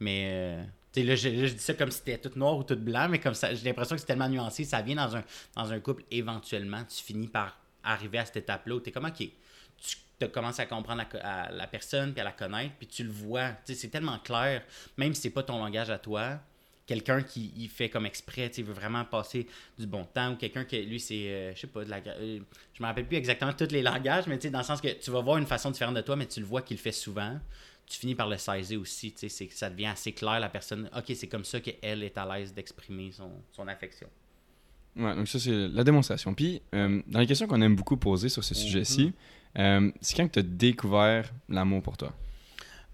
mais 0.00 0.28
euh, 0.32 0.64
là, 1.02 1.14
je, 1.16 1.28
là, 1.28 1.46
je 1.46 1.52
dis 1.54 1.58
ça 1.62 1.74
comme 1.74 1.90
si 1.90 1.98
c'était 1.98 2.18
tout 2.18 2.36
noir 2.38 2.56
ou 2.56 2.64
tout 2.64 2.76
blanc 2.76 3.08
mais 3.08 3.18
comme 3.20 3.34
ça 3.34 3.54
j'ai 3.54 3.64
l'impression 3.64 3.94
que 3.94 4.00
c'est 4.00 4.06
tellement 4.06 4.28
nuancé 4.28 4.64
ça 4.64 4.82
vient 4.82 4.96
dans 4.96 5.16
un 5.16 5.22
dans 5.54 5.72
un 5.72 5.80
couple 5.80 6.02
éventuellement 6.10 6.82
tu 6.84 7.02
finis 7.02 7.28
par 7.28 7.56
arriver 7.84 8.18
à 8.18 8.24
cette 8.24 8.38
étape 8.38 8.66
là 8.66 8.74
où 8.74 8.80
tu 8.80 8.88
es 8.88 8.92
comme 8.92 9.04
ok 9.06 9.28
tu 10.18 10.28
commences 10.28 10.58
à 10.60 10.66
comprendre 10.66 10.98
la, 10.98 11.04
co- 11.04 11.18
à 11.22 11.50
la 11.50 11.66
personne 11.66 12.12
puis 12.12 12.20
à 12.20 12.24
la 12.24 12.32
connaître 12.32 12.74
puis 12.78 12.86
tu 12.86 13.04
le 13.04 13.10
vois 13.10 13.50
c'est 13.64 13.88
tellement 13.90 14.18
clair 14.18 14.62
même 14.96 15.14
si 15.14 15.22
c'est 15.22 15.30
pas 15.30 15.42
ton 15.42 15.58
langage 15.58 15.90
à 15.90 15.98
toi 15.98 16.38
quelqu'un 16.86 17.20
qui 17.22 17.52
il 17.56 17.68
fait 17.68 17.88
comme 17.88 18.06
exprès, 18.06 18.48
tu 18.48 18.62
veut 18.62 18.72
vraiment 18.72 19.04
passer 19.04 19.48
du 19.76 19.88
bon 19.88 20.04
temps, 20.04 20.34
ou 20.34 20.36
quelqu'un 20.36 20.64
qui, 20.64 20.80
lui, 20.82 21.00
c'est, 21.00 21.14
euh, 21.16 21.52
je 21.52 21.62
sais 21.62 21.66
pas, 21.66 21.84
de 21.84 21.90
la, 21.90 21.96
euh, 21.96 22.38
je 22.74 22.80
me 22.80 22.86
rappelle 22.86 23.06
plus 23.08 23.16
exactement 23.16 23.52
tous 23.52 23.72
les 23.72 23.82
langages, 23.92 24.28
mais 24.28 24.38
tu 24.38 24.48
dans 24.50 24.58
le 24.60 24.64
sens 24.64 24.80
que 24.80 24.86
tu 24.92 25.10
vas 25.10 25.20
voir 25.20 25.38
une 25.38 25.46
façon 25.46 25.72
différente 25.72 25.96
de 25.96 26.00
toi, 26.02 26.14
mais 26.14 26.26
tu 26.26 26.38
le 26.38 26.46
vois 26.46 26.62
qu'il 26.62 26.76
le 26.76 26.80
fait 26.80 26.92
souvent, 26.92 27.40
tu 27.86 27.98
finis 27.98 28.14
par 28.14 28.28
le 28.28 28.36
saisir 28.36 28.80
aussi, 28.80 29.10
tu 29.10 29.28
sais, 29.28 29.48
ça 29.50 29.68
devient 29.68 29.86
assez 29.86 30.12
clair, 30.12 30.38
la 30.38 30.48
personne, 30.48 30.88
ok, 30.96 31.12
c'est 31.16 31.26
comme 31.26 31.44
ça 31.44 31.58
qu'elle 31.58 32.04
est 32.04 32.16
à 32.16 32.24
l'aise 32.38 32.54
d'exprimer 32.54 33.10
son, 33.10 33.32
son 33.50 33.66
affection. 33.66 34.06
Ouais, 34.94 35.14
donc 35.16 35.26
ça, 35.26 35.40
c'est 35.40 35.50
la 35.68 35.82
démonstration. 35.82 36.34
Puis, 36.34 36.62
euh, 36.72 37.02
dans 37.08 37.18
les 37.18 37.26
questions 37.26 37.48
qu'on 37.48 37.60
aime 37.62 37.74
beaucoup 37.74 37.96
poser 37.96 38.28
sur 38.28 38.44
ce 38.44 38.54
Mhm. 38.54 38.60
sujet-ci, 38.60 39.12
euh, 39.58 39.90
c'est 40.00 40.16
quand 40.16 40.28
tu 40.28 40.38
as 40.40 40.42
découvert 40.42 41.32
l'amour 41.48 41.82
pour 41.82 41.96
toi? 41.96 42.12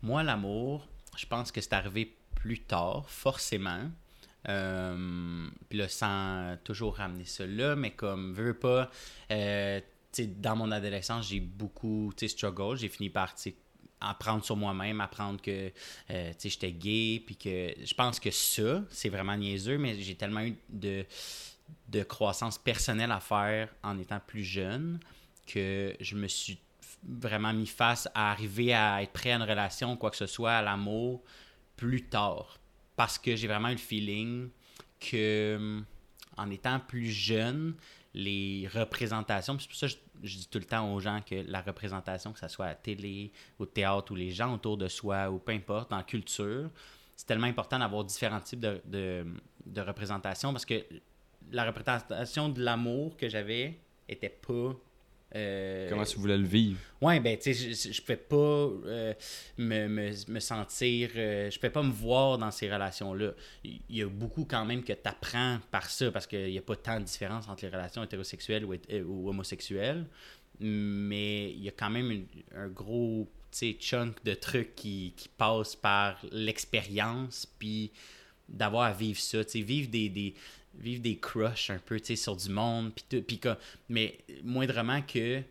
Moi, 0.03 0.23
l'amour, 0.23 0.87
je 1.17 1.27
pense 1.27 1.53
que 1.53 1.61
c'est 1.61 1.73
arrivé 1.73 2.17
plus 2.35 2.61
tard, 2.61 3.09
forcément. 3.09 3.91
Euh, 4.49 5.49
puis 5.69 5.79
là, 5.79 5.89
sans 5.89 6.57
toujours 6.65 6.97
ramener 6.97 7.25
là, 7.41 7.77
mais 7.77 7.93
comme, 7.93 8.33
veux 8.33 8.55
pas, 8.55 8.91
euh, 9.31 9.81
dans 10.19 10.57
mon 10.57 10.71
adolescence, 10.73 11.29
j'ai 11.29 11.41
beaucoup, 11.41 12.13
struggle. 12.27 12.77
J'ai 12.77 12.89
fini 12.89 13.11
par, 13.11 13.35
apprendre 14.01 14.45
sur 14.45 14.57
moi-même, 14.57 15.01
apprendre 15.01 15.41
que, 15.41 15.71
j'étais 16.43 16.73
gay, 16.73 17.23
puis 17.25 17.37
que 17.37 17.75
je 17.85 17.95
pense 17.95 18.19
que 18.19 18.31
ça, 18.31 18.83
c'est 18.91 19.09
vraiment 19.09 19.37
niaiseux, 19.37 19.79
mais 19.79 20.01
j'ai 20.01 20.17
tellement 20.17 20.43
eu 20.43 20.57
de, 20.69 21.05
de 21.89 22.03
croissance 22.03 22.59
personnelle 22.59 23.13
à 23.13 23.21
faire 23.21 23.69
en 23.83 23.99
étant 23.99 24.21
plus 24.27 24.43
jeune 24.43 24.99
que 25.47 25.95
je 26.01 26.17
me 26.17 26.29
suis 26.29 26.61
vraiment 27.03 27.53
mis 27.53 27.67
face 27.67 28.09
à 28.15 28.31
arriver 28.31 28.73
à 28.73 29.03
être 29.03 29.13
prêt 29.13 29.33
à 29.33 29.37
une 29.37 29.43
relation, 29.43 29.97
quoi 29.97 30.11
que 30.11 30.17
ce 30.17 30.27
soit, 30.27 30.53
à 30.53 30.63
l'amour, 30.63 31.23
plus 31.77 32.05
tard. 32.05 32.59
Parce 32.97 33.19
que 33.19 33.35
j'ai 33.35 33.49
vraiment 33.49 33.69
eu 33.69 33.73
le 33.73 33.79
feeling 33.79 34.51
que 35.01 35.83
en 36.37 36.51
étant 36.51 36.81
plus 36.81 37.11
jeune, 37.11 37.75
les 38.15 38.69
représentations, 38.73 39.59
c'est 39.59 39.69
pour 39.69 39.77
ça 39.77 39.89
que 39.89 39.95
je, 40.23 40.37
dis 40.37 40.49
tout 40.51 40.59
le 40.59 40.65
temps 40.65 40.93
aux 40.93 41.01
gens 41.01 41.21
que 41.21 41.35
la 41.47 41.61
représentation, 41.61 42.33
que 42.33 42.39
ce 42.39 42.49
soit 42.49 42.67
à 42.67 42.69
la 42.69 42.75
télé, 42.75 43.33
au 43.59 43.67
théâtre 43.67 44.13
ou 44.13 44.15
les 44.15 44.31
gens 44.31 44.55
autour 44.55 44.77
de 44.77 44.89
soi 44.89 45.31
ou 45.31 45.39
peu 45.39 45.53
importe, 45.53 45.93
en 45.93 46.03
culture, 46.03 46.71
c'est 47.17 47.27
tellement 47.27 47.47
important 47.47 47.79
d'avoir 47.79 48.05
différents 48.05 48.41
types 48.41 48.61
de, 48.61 48.81
de, 48.85 49.27
de 49.67 49.81
représentations 49.81 50.53
parce 50.53 50.65
que 50.65 50.83
la 51.51 51.65
représentation 51.65 52.49
de 52.49 52.63
l'amour 52.63 53.17
que 53.17 53.29
j'avais 53.29 53.79
était 54.09 54.29
pas 54.29 54.75
euh, 55.35 55.89
Comment 55.89 56.05
tu 56.05 56.19
voulais 56.19 56.37
le 56.37 56.47
vivre? 56.47 56.79
Ouais, 57.01 57.19
ben, 57.21 57.37
tu 57.37 57.55
sais, 57.55 57.75
je, 57.75 57.93
je 57.93 58.01
pouvais 58.01 58.17
pas 58.17 58.37
euh, 58.37 59.15
me, 59.59 59.89
me, 59.89 60.11
me, 60.29 60.41
sentir. 60.41 61.11
Euh, 61.17 61.51
je 61.51 61.57
pouvais 61.59 61.71
pas 61.71 61.83
me 61.83 61.93
voir 61.93 62.39
dans 62.39 62.51
ces 62.51 62.73
relations-là. 62.73 63.33
Il 63.65 63.81
y 63.89 64.03
a 64.03 64.09
beaucoup 64.09 64.45
quand 64.45 64.65
même 64.65 64.83
que 64.83 64.93
tu 64.93 65.09
apprends 65.09 65.59
par 65.71 65.89
ça, 65.89 66.11
parce 66.11 66.27
qu'il 66.27 66.51
n'y 66.51 66.59
a 66.59 66.63
pas 66.63 66.77
tant 66.77 67.01
de 67.01 67.05
différence 67.05 67.49
entre 67.49 67.65
les 67.65 67.71
relations 67.71 68.03
hétérosexuelles 68.03 68.65
ou, 68.65 68.75
ou 69.07 69.29
homosexuelles. 69.29 70.07
Mais 70.61 71.51
il 71.51 71.63
y 71.63 71.69
a 71.69 71.73
quand 71.73 71.91
même 71.91 72.27
un 72.55 72.69
gros 72.69 73.27
chunk 73.79 74.23
de 74.25 74.35
trucs 74.35 74.75
qui, 74.75 75.13
qui 75.17 75.29
passent 75.29 75.77
par 75.77 76.19
l'expérience, 76.31 77.47
puis 77.59 77.91
d'avoir 78.49 78.85
à 78.85 78.93
vivre 78.93 79.19
ça. 79.19 79.43
Vivre 79.55 79.91
des, 79.91 80.09
des, 80.09 80.35
vivre 80.79 81.03
des 81.03 81.19
crushs 81.19 81.71
un 81.71 81.79
peu, 81.79 82.01
tu 82.01 82.07
sais, 82.07 82.17
sur 82.17 82.37
du 82.37 82.49
monde, 82.49 82.93
puis 82.95 83.41
mais 83.89 84.19
moindrement 84.43 85.03
que 85.03 85.43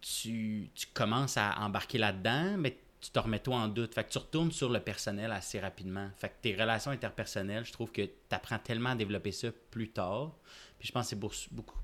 tu, 0.00 0.68
tu 0.74 0.86
commences 0.92 1.36
à 1.36 1.58
embarquer 1.60 1.98
là-dedans, 1.98 2.56
mais 2.58 2.76
tu 3.00 3.10
te 3.10 3.18
remets 3.18 3.40
toi 3.40 3.56
en 3.56 3.68
doute. 3.68 3.94
Fait 3.94 4.04
que 4.04 4.10
tu 4.10 4.18
retournes 4.18 4.52
sur 4.52 4.68
le 4.70 4.80
personnel 4.80 5.32
assez 5.32 5.58
rapidement. 5.58 6.08
Fait 6.16 6.28
que 6.28 6.34
tes 6.40 6.54
relations 6.54 6.92
interpersonnelles, 6.92 7.64
je 7.64 7.72
trouve 7.72 7.90
que 7.90 8.02
tu 8.02 8.10
apprends 8.30 8.58
tellement 8.58 8.90
à 8.90 8.94
développer 8.94 9.32
ça 9.32 9.48
plus 9.70 9.88
tard. 9.88 10.32
Puis 10.78 10.88
je 10.88 10.92
pense 10.92 11.06
que 11.06 11.10
c'est 11.10 11.20
pour, 11.20 11.32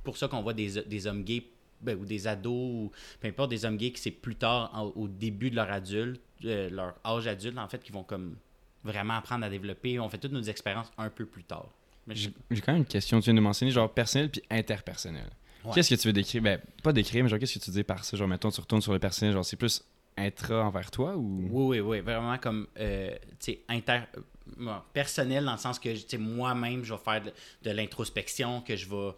pour 0.04 0.16
ça 0.16 0.28
qu'on 0.28 0.42
voit 0.42 0.54
des, 0.54 0.82
des 0.82 1.06
hommes 1.06 1.24
gays 1.24 1.44
ben, 1.80 1.98
ou 1.98 2.04
des 2.04 2.26
ados, 2.26 2.52
ou 2.52 2.92
peu 3.20 3.28
importe, 3.28 3.50
des 3.50 3.64
hommes 3.64 3.76
gays 3.76 3.92
qui 3.92 4.00
c'est 4.00 4.10
plus 4.10 4.36
tard, 4.36 4.92
au 4.96 5.08
début 5.08 5.50
de 5.50 5.56
leur 5.56 5.70
adulte, 5.70 6.20
euh, 6.44 6.70
leur 6.70 6.94
âge 7.04 7.26
adulte, 7.26 7.58
en 7.58 7.68
fait, 7.68 7.82
qui 7.82 7.92
vont 7.92 8.04
comme 8.04 8.36
vraiment 8.84 9.14
apprendre 9.14 9.44
à 9.44 9.50
développer. 9.50 9.98
On 9.98 10.08
fait 10.08 10.18
toutes 10.18 10.32
nos 10.32 10.42
expériences 10.42 10.90
un 10.98 11.10
peu 11.10 11.26
plus 11.26 11.44
tard. 11.44 11.68
J'ai 12.10 12.60
quand 12.60 12.72
même 12.72 12.82
une 12.82 12.86
question. 12.86 13.20
Tu 13.20 13.26
viens 13.26 13.34
de 13.34 13.40
mentionner 13.40 13.70
genre 13.70 13.92
personnel 13.92 14.30
puis 14.30 14.42
interpersonnel. 14.50 15.30
Qu'est-ce 15.74 15.94
que 15.94 16.00
tu 16.00 16.08
veux 16.08 16.12
décrire? 16.12 16.42
Ben, 16.42 16.60
pas 16.82 16.92
décrire, 16.92 17.22
mais 17.22 17.28
genre, 17.28 17.38
qu'est-ce 17.38 17.58
que 17.58 17.64
tu 17.64 17.70
dis 17.70 17.84
par 17.84 18.04
ça? 18.04 18.16
Genre, 18.16 18.28
mettons, 18.28 18.50
tu 18.50 18.60
retournes 18.60 18.80
sur 18.80 18.92
le 18.92 18.98
personnel, 18.98 19.34
genre, 19.34 19.44
c'est 19.44 19.56
plus 19.56 19.84
intra 20.16 20.64
envers 20.64 20.90
toi 20.90 21.16
ou? 21.16 21.48
Oui, 21.50 21.78
oui, 21.78 21.80
oui. 21.80 22.00
Vraiment 22.00 22.38
comme, 22.38 22.66
euh, 22.78 23.10
tu 23.38 23.52
sais, 23.52 23.60
inter. 23.68 24.00
Euh, 24.14 24.76
personnel 24.92 25.44
dans 25.44 25.52
le 25.52 25.58
sens 25.58 25.78
que, 25.78 25.90
tu 25.90 26.04
sais, 26.08 26.18
moi-même, 26.18 26.84
je 26.84 26.94
vais 26.94 27.00
faire 27.00 27.22
de, 27.62 27.70
l'introspection, 27.70 28.62
que 28.62 28.76
je 28.76 28.88
vais. 28.88 28.96
Euh, 28.96 29.12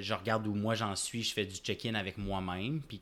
je 0.00 0.14
regarde 0.14 0.46
où 0.46 0.54
moi 0.54 0.74
j'en 0.74 0.96
suis, 0.96 1.22
je 1.22 1.32
fais 1.32 1.46
du 1.46 1.56
check-in 1.56 1.94
avec 1.94 2.18
moi-même, 2.18 2.80
puis 2.86 3.00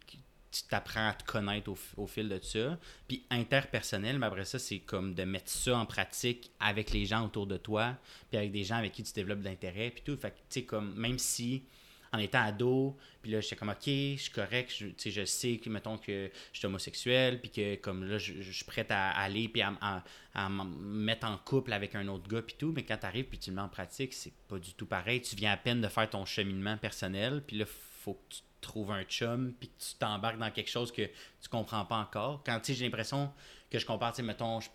tu 0.54 0.62
t'apprends 0.68 1.08
à 1.08 1.14
te 1.14 1.24
connaître 1.24 1.70
au, 1.96 2.06
fil 2.06 2.28
de 2.28 2.38
ça. 2.40 2.78
Puis 3.08 3.24
interpersonnel, 3.30 4.18
mais 4.18 4.26
après 4.26 4.44
ça, 4.44 4.58
c'est 4.58 4.78
comme 4.78 5.14
de 5.14 5.24
mettre 5.24 5.50
ça 5.50 5.76
en 5.76 5.86
pratique 5.86 6.50
avec 6.60 6.92
les 6.92 7.06
gens 7.06 7.24
autour 7.24 7.46
de 7.46 7.56
toi, 7.56 7.96
puis 8.30 8.38
avec 8.38 8.52
des 8.52 8.62
gens 8.62 8.76
avec 8.76 8.92
qui 8.92 9.02
tu 9.02 9.12
développes 9.12 9.40
d'intérêt, 9.40 9.90
puis 9.90 10.02
tout. 10.04 10.16
Fait 10.16 10.30
que, 10.30 10.36
tu 10.36 10.60
sais, 10.60 10.62
comme, 10.62 10.94
même 10.94 11.18
si 11.18 11.64
en 12.12 12.18
étant 12.18 12.42
ado, 12.42 12.96
puis 13.22 13.32
là, 13.32 13.40
j'étais 13.40 13.56
comme, 13.56 13.70
OK, 13.70 13.86
je 13.86 14.16
suis 14.16 14.30
correct, 14.30 14.72
je, 14.72 15.10
je 15.10 15.24
sais 15.24 15.56
que, 15.56 15.68
mettons, 15.68 15.98
que 15.98 16.30
je 16.52 16.58
suis 16.58 16.66
homosexuel, 16.66 17.40
puis 17.40 17.50
que, 17.50 17.74
comme 17.76 18.04
là, 18.04 18.18
je, 18.18 18.40
suis 18.52 18.64
prêt 18.64 18.86
à 18.90 19.10
aller, 19.20 19.48
puis 19.48 19.62
à, 19.62 20.04
à, 20.32 20.48
me 20.48 20.64
mettre 20.64 21.26
en 21.26 21.36
couple 21.38 21.72
avec 21.72 21.96
un 21.96 22.06
autre 22.06 22.28
gars, 22.28 22.42
puis 22.42 22.54
tout, 22.56 22.72
mais 22.72 22.84
quand 22.84 22.98
tu 22.98 23.06
arrives, 23.06 23.24
puis 23.24 23.38
tu 23.38 23.50
le 23.50 23.56
mets 23.56 23.62
en 23.62 23.68
pratique, 23.68 24.12
c'est 24.12 24.32
pas 24.46 24.60
du 24.60 24.74
tout 24.74 24.86
pareil. 24.86 25.22
Tu 25.22 25.34
viens 25.34 25.52
à 25.52 25.56
peine 25.56 25.80
de 25.80 25.88
faire 25.88 26.08
ton 26.08 26.24
cheminement 26.24 26.76
personnel, 26.76 27.42
puis 27.44 27.58
là, 27.58 27.64
faut 27.66 28.14
que 28.14 28.36
tu 28.36 28.42
trouves 28.64 28.90
un 28.90 29.04
chum, 29.04 29.52
puis 29.58 29.68
que 29.68 29.82
tu 29.82 29.94
t'embarques 29.96 30.38
dans 30.38 30.50
quelque 30.50 30.70
chose 30.70 30.92
que 30.92 31.02
tu 31.02 31.48
comprends 31.50 31.84
pas 31.84 31.96
encore. 31.96 32.42
Quand, 32.44 32.60
tu 32.60 32.74
j'ai 32.74 32.84
l'impression 32.84 33.30
que 33.70 33.78
je 33.78 33.86
compare, 33.86 34.12
tu 34.12 34.16
sais, 34.16 34.22
mettons, 34.22 34.60
je, 34.60 34.68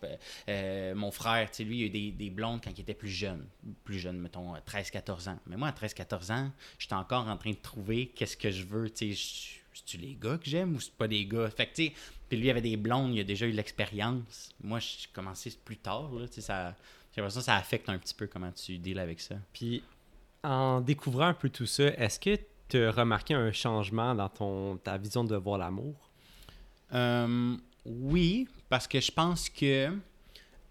euh, 0.49 0.95
mon 0.95 1.11
frère, 1.11 1.49
tu 1.49 1.57
sais, 1.57 1.63
lui, 1.63 1.79
il 1.79 1.83
a 1.83 1.85
eu 1.85 1.89
des, 1.89 2.11
des, 2.11 2.29
blondes 2.29 2.61
quand 2.63 2.71
il 2.75 2.81
était 2.81 2.93
plus 2.93 3.09
jeune. 3.09 3.45
Plus 3.83 3.99
jeune, 3.99 4.19
mettons, 4.19 4.53
13-14 4.55 5.29
ans. 5.29 5.39
Mais 5.47 5.55
moi, 5.55 5.69
à 5.69 5.71
13-14 5.71 6.31
ans, 6.31 6.51
j'étais 6.77 6.95
encore 6.95 7.27
en 7.27 7.37
train 7.37 7.51
de 7.51 7.55
trouver 7.55 8.07
qu'est-ce 8.07 8.37
que 8.37 8.51
je 8.51 8.63
veux, 8.63 8.89
tu 8.89 9.15
sais, 9.15 9.57
c'est-tu 9.73 9.97
les 9.97 10.15
gars 10.15 10.37
que 10.37 10.49
j'aime 10.49 10.75
ou 10.75 10.79
c'est 10.79 10.93
pas 10.93 11.07
des 11.07 11.25
gars? 11.25 11.49
Fait 11.49 11.67
que, 11.67 11.75
tu 11.75 11.85
sais, 11.87 11.93
puis 12.27 12.37
lui, 12.37 12.47
il 12.47 12.51
avait 12.51 12.61
des 12.61 12.77
blondes, 12.77 13.15
il 13.15 13.21
a 13.21 13.23
déjà 13.23 13.45
eu 13.45 13.51
l'expérience. 13.51 14.53
Moi, 14.61 14.79
j'ai 14.79 15.07
commencé 15.13 15.51
plus 15.63 15.77
tard, 15.77 16.11
là, 16.13 16.27
tu 16.27 16.35
sais, 16.35 16.41
ça... 16.41 16.75
J'ai 17.11 17.21
l'impression 17.21 17.39
que 17.39 17.45
ça 17.45 17.55
affecte 17.55 17.89
un 17.89 17.97
petit 17.97 18.13
peu 18.13 18.27
comment 18.27 18.51
tu 18.51 18.77
deals 18.77 18.99
avec 18.99 19.19
ça. 19.19 19.35
Puis, 19.51 19.81
en 20.43 20.79
découvrant 20.79 21.27
un 21.27 21.33
peu 21.33 21.49
tout 21.49 21.65
ça, 21.65 21.87
est-ce 21.87 22.19
que 22.19 22.39
tu 22.69 22.83
as 22.83 22.91
remarqué 22.91 23.33
un 23.33 23.51
changement 23.51 24.15
dans 24.15 24.29
ton, 24.29 24.77
ta 24.77 24.97
vision 24.97 25.23
de 25.23 25.35
voir 25.35 25.57
l'amour? 25.57 25.95
Euh, 26.93 27.57
oui, 27.85 28.47
parce 28.69 28.87
que 28.87 28.99
je 28.99 29.11
pense 29.11 29.49
que 29.49 29.91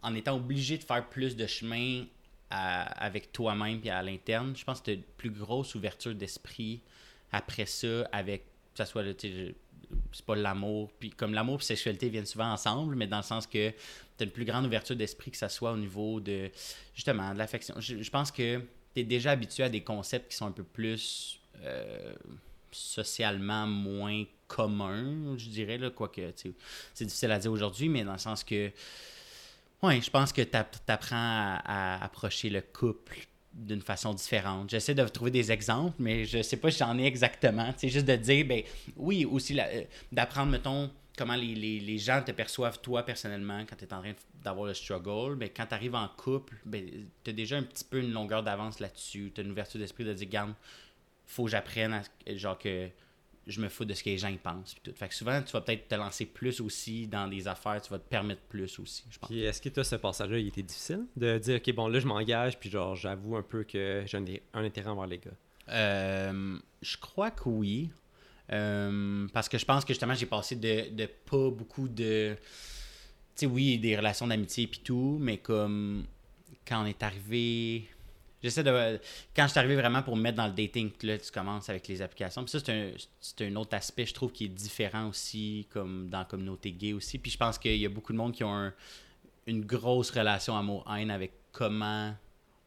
en 0.03 0.15
étant 0.15 0.37
obligé 0.37 0.79
de 0.79 0.85
faire 0.85 1.09
plus 1.09 1.37
de 1.37 1.47
chemin 1.47 2.05
avec 2.51 3.31
toi-même 3.33 3.81
et 3.85 3.91
à 3.91 4.03
l'interne, 4.03 4.57
je 4.57 4.65
pense 4.65 4.81
que 4.81 4.87
tu 4.87 4.91
as 4.93 4.95
une 4.95 5.03
plus 5.03 5.31
grosse 5.31 5.75
ouverture 5.75 6.15
d'esprit 6.15 6.81
après 7.31 7.67
ça, 7.67 8.09
avec, 8.11 8.45
que 8.73 8.79
ça 8.79 8.87
soit 8.87 9.03
le, 9.03 9.15
c'est 10.13 10.25
pas 10.25 10.37
l'amour, 10.37 10.91
puis 10.99 11.11
comme 11.11 11.35
l'amour 11.35 11.57
et 11.57 11.59
la 11.59 11.65
sexualité 11.65 12.09
viennent 12.09 12.27
souvent 12.27 12.51
ensemble, 12.51 12.95
mais 12.97 13.07
dans 13.07 13.19
le 13.19 13.23
sens 13.23 13.47
que 13.47 13.71
tu 13.71 13.75
as 14.21 14.25
une 14.25 14.31
plus 14.31 14.45
grande 14.45 14.65
ouverture 14.67 14.97
d'esprit 14.97 15.31
que 15.31 15.37
ça 15.37 15.49
soit 15.49 15.73
au 15.73 15.77
niveau 15.77 16.21
de, 16.21 16.51
justement, 16.95 17.33
de 17.35 17.39
l'affection. 17.39 17.75
Je, 17.81 18.11
pense 18.11 18.31
que 18.31 18.59
tu 18.95 19.01
es 19.01 19.05
déjà 19.05 19.33
habitué 19.33 19.65
à 19.65 19.69
des 19.69 19.83
concepts 19.83 20.31
qui 20.31 20.37
sont 20.37 20.47
un 20.47 20.53
peu 20.53 20.65
plus 20.65 21.38
euh, 21.64 22.12
socialement 22.71 23.66
moins 23.66 24.25
commun, 24.47 25.37
je 25.37 25.49
dirais, 25.49 25.79
là, 25.79 25.90
quoique 25.90 26.21
c'est 26.94 27.05
difficile 27.05 27.31
à 27.31 27.38
dire 27.38 27.53
aujourd'hui, 27.53 27.88
mais 27.88 28.05
dans 28.05 28.12
le 28.12 28.18
sens 28.18 28.42
que, 28.44 28.71
ouais, 29.83 30.01
je 30.01 30.11
pense 30.11 30.33
que 30.33 30.42
tu 30.42 30.57
apprends 30.88 31.59
à, 31.64 32.03
approcher 32.03 32.51
le 32.51 32.62
couple 32.62 33.18
d'une 33.53 33.83
façon 33.83 34.14
différente. 34.14 34.71
J'essaie 34.71 34.94
de 34.94 35.07
trouver 35.09 35.31
des 35.31 35.51
exemples, 35.51 35.97
mais 35.99 36.25
je 36.25 36.42
sais 36.42 36.57
pas 36.57 36.71
si 36.71 36.79
j'en 36.79 36.97
ai 36.99 37.05
exactement. 37.05 37.73
C'est 37.77 37.88
juste 37.88 38.07
de 38.07 38.16
dire, 38.16 38.47
ben 38.47 38.62
oui, 38.97 39.25
aussi 39.25 39.59
euh, 39.59 39.83
d'apprendre, 40.12 40.53
mettons, 40.53 40.90
comment 41.18 41.35
les, 41.35 41.99
gens 41.99 42.23
te 42.23 42.31
perçoivent 42.31 42.81
toi 42.81 43.03
personnellement 43.03 43.64
quand 43.68 43.77
tu 43.77 43.85
es 43.85 43.92
en 43.92 44.01
train 44.01 44.12
d'avoir 44.42 44.66
le 44.66 44.75
struggle. 44.75 45.35
Ben, 45.35 45.49
quand 45.55 45.66
tu 45.66 45.75
arrives 45.75 45.97
en 45.97 46.09
couple, 46.09 46.55
ben, 46.64 46.88
tu 47.25 47.31
as 47.31 47.33
déjà 47.33 47.57
un 47.57 47.64
petit 47.64 47.85
peu 47.85 47.99
une 47.99 48.12
longueur 48.12 48.42
d'avance 48.44 48.79
là-dessus. 48.79 49.33
Tu 49.35 49.40
as 49.40 49.44
une 49.44 49.51
ouverture 49.51 49.81
d'esprit 49.81 50.05
de 50.05 50.12
dire, 50.12 50.29
garde, 50.29 50.55
faut 51.29 51.45
que 51.45 51.51
j'apprenne 51.51 51.93
à, 51.93 52.03
genre 52.35 52.59
que 52.59 52.88
je 53.47 53.61
me 53.61 53.69
fous 53.69 53.85
de 53.85 53.95
ce 53.95 54.03
que 54.03 54.11
les 54.11 54.19
gens 54.19 54.35
pensent. 54.43 54.75
Puis 54.75 54.91
tout. 54.91 54.99
Fait 54.99 55.09
que 55.09 55.14
souvent, 55.14 55.41
tu 55.43 55.53
vas 55.53 55.61
peut-être 55.61 55.88
te 55.88 55.95
lancer 55.95 56.27
plus 56.27 56.61
aussi 56.61 57.07
dans 57.07 57.29
des 57.29 57.47
affaires, 57.47 57.81
tu 57.81 57.91
vas 57.91 57.99
te 57.99 58.09
permettre 58.09 58.43
plus 58.43 58.79
aussi, 58.79 59.05
je 59.11 59.19
pense. 59.19 59.29
Puis 59.29 59.43
est-ce 59.43 59.62
que 59.62 59.69
toi, 59.69 59.85
ce 59.85 59.97
passage-là, 59.97 60.38
il 60.38 60.49
était 60.49 60.62
difficile 60.62 61.07
de 61.17 61.38
dire, 61.38 61.57
OK, 61.57 61.75
bon, 61.75 61.88
là, 61.88 62.01
je 62.01 62.07
m'engage, 62.07 62.59
puis 62.59 62.71
genre, 62.71 62.97
j'avoue 62.97 63.37
un 63.37 63.43
peu 63.43 63.64
que 63.64 64.05
j'ai 64.07 64.43
un, 64.53 64.64
intérêt 64.64 64.91
envers 64.91 65.07
les 65.07 65.19
gars? 65.19 65.31
Euh, 65.71 66.59
je 66.83 66.97
crois 66.97 67.31
que 67.31 67.49
oui. 67.49 67.91
Euh, 68.51 69.27
parce 69.33 69.49
que 69.49 69.59
je 69.59 69.64
pense 69.64 69.85
que 69.85 69.93
justement, 69.93 70.14
j'ai 70.14 70.27
passé 70.27 70.57
de, 70.57 70.95
de 70.95 71.07
pas 71.07 71.51
beaucoup 71.51 71.88
de. 71.88 72.37
Tu 73.35 73.45
sais, 73.45 73.47
oui, 73.47 73.79
des 73.79 73.97
relations 73.97 74.27
d'amitié 74.27 74.67
puis 74.67 74.81
tout, 74.83 75.19
mais 75.21 75.38
comme 75.38 76.07
quand 76.67 76.83
on 76.83 76.87
est 76.87 77.03
arrivé 77.03 77.88
J'essaie 78.42 78.62
de. 78.62 79.01
Quand 79.35 79.44
je 79.44 79.51
suis 79.51 79.59
arrivé 79.59 79.74
vraiment 79.74 80.03
pour 80.03 80.16
me 80.16 80.22
mettre 80.22 80.37
dans 80.37 80.46
le 80.46 80.53
dating, 80.53 80.92
là, 81.03 81.18
tu 81.18 81.31
commences 81.33 81.68
avec 81.68 81.88
les 81.88 82.01
applications. 82.03 82.44
Puis 82.44 82.53
ça, 82.53 82.61
c'est 82.61 83.42
un, 83.42 83.53
un, 83.53 83.57
autre 83.57 83.77
aspect, 83.77 84.07
je 84.07 84.14
trouve, 84.14 84.33
qui 84.33 84.44
est 84.44 84.48
différent 84.48 85.09
aussi, 85.09 85.66
comme 85.70 86.09
dans 86.09 86.20
la 86.20 86.24
communauté 86.24 86.72
gay 86.72 86.92
aussi. 86.92 87.18
Puis 87.18 87.33
je 87.33 87.37
pense 87.37 87.59
qu'il 87.59 87.77
y 87.77 87.87
a 87.87 87.88
beaucoup 87.88 88.12
de 88.12 88.18
monde 88.18 88.33
qui 88.33 88.44
ont 88.44 88.72
une 89.46 89.64
grosse 89.64 90.11
relation 90.11 90.57
amour-haine 90.57 91.11
avec 91.11 91.33
comment 91.53 92.14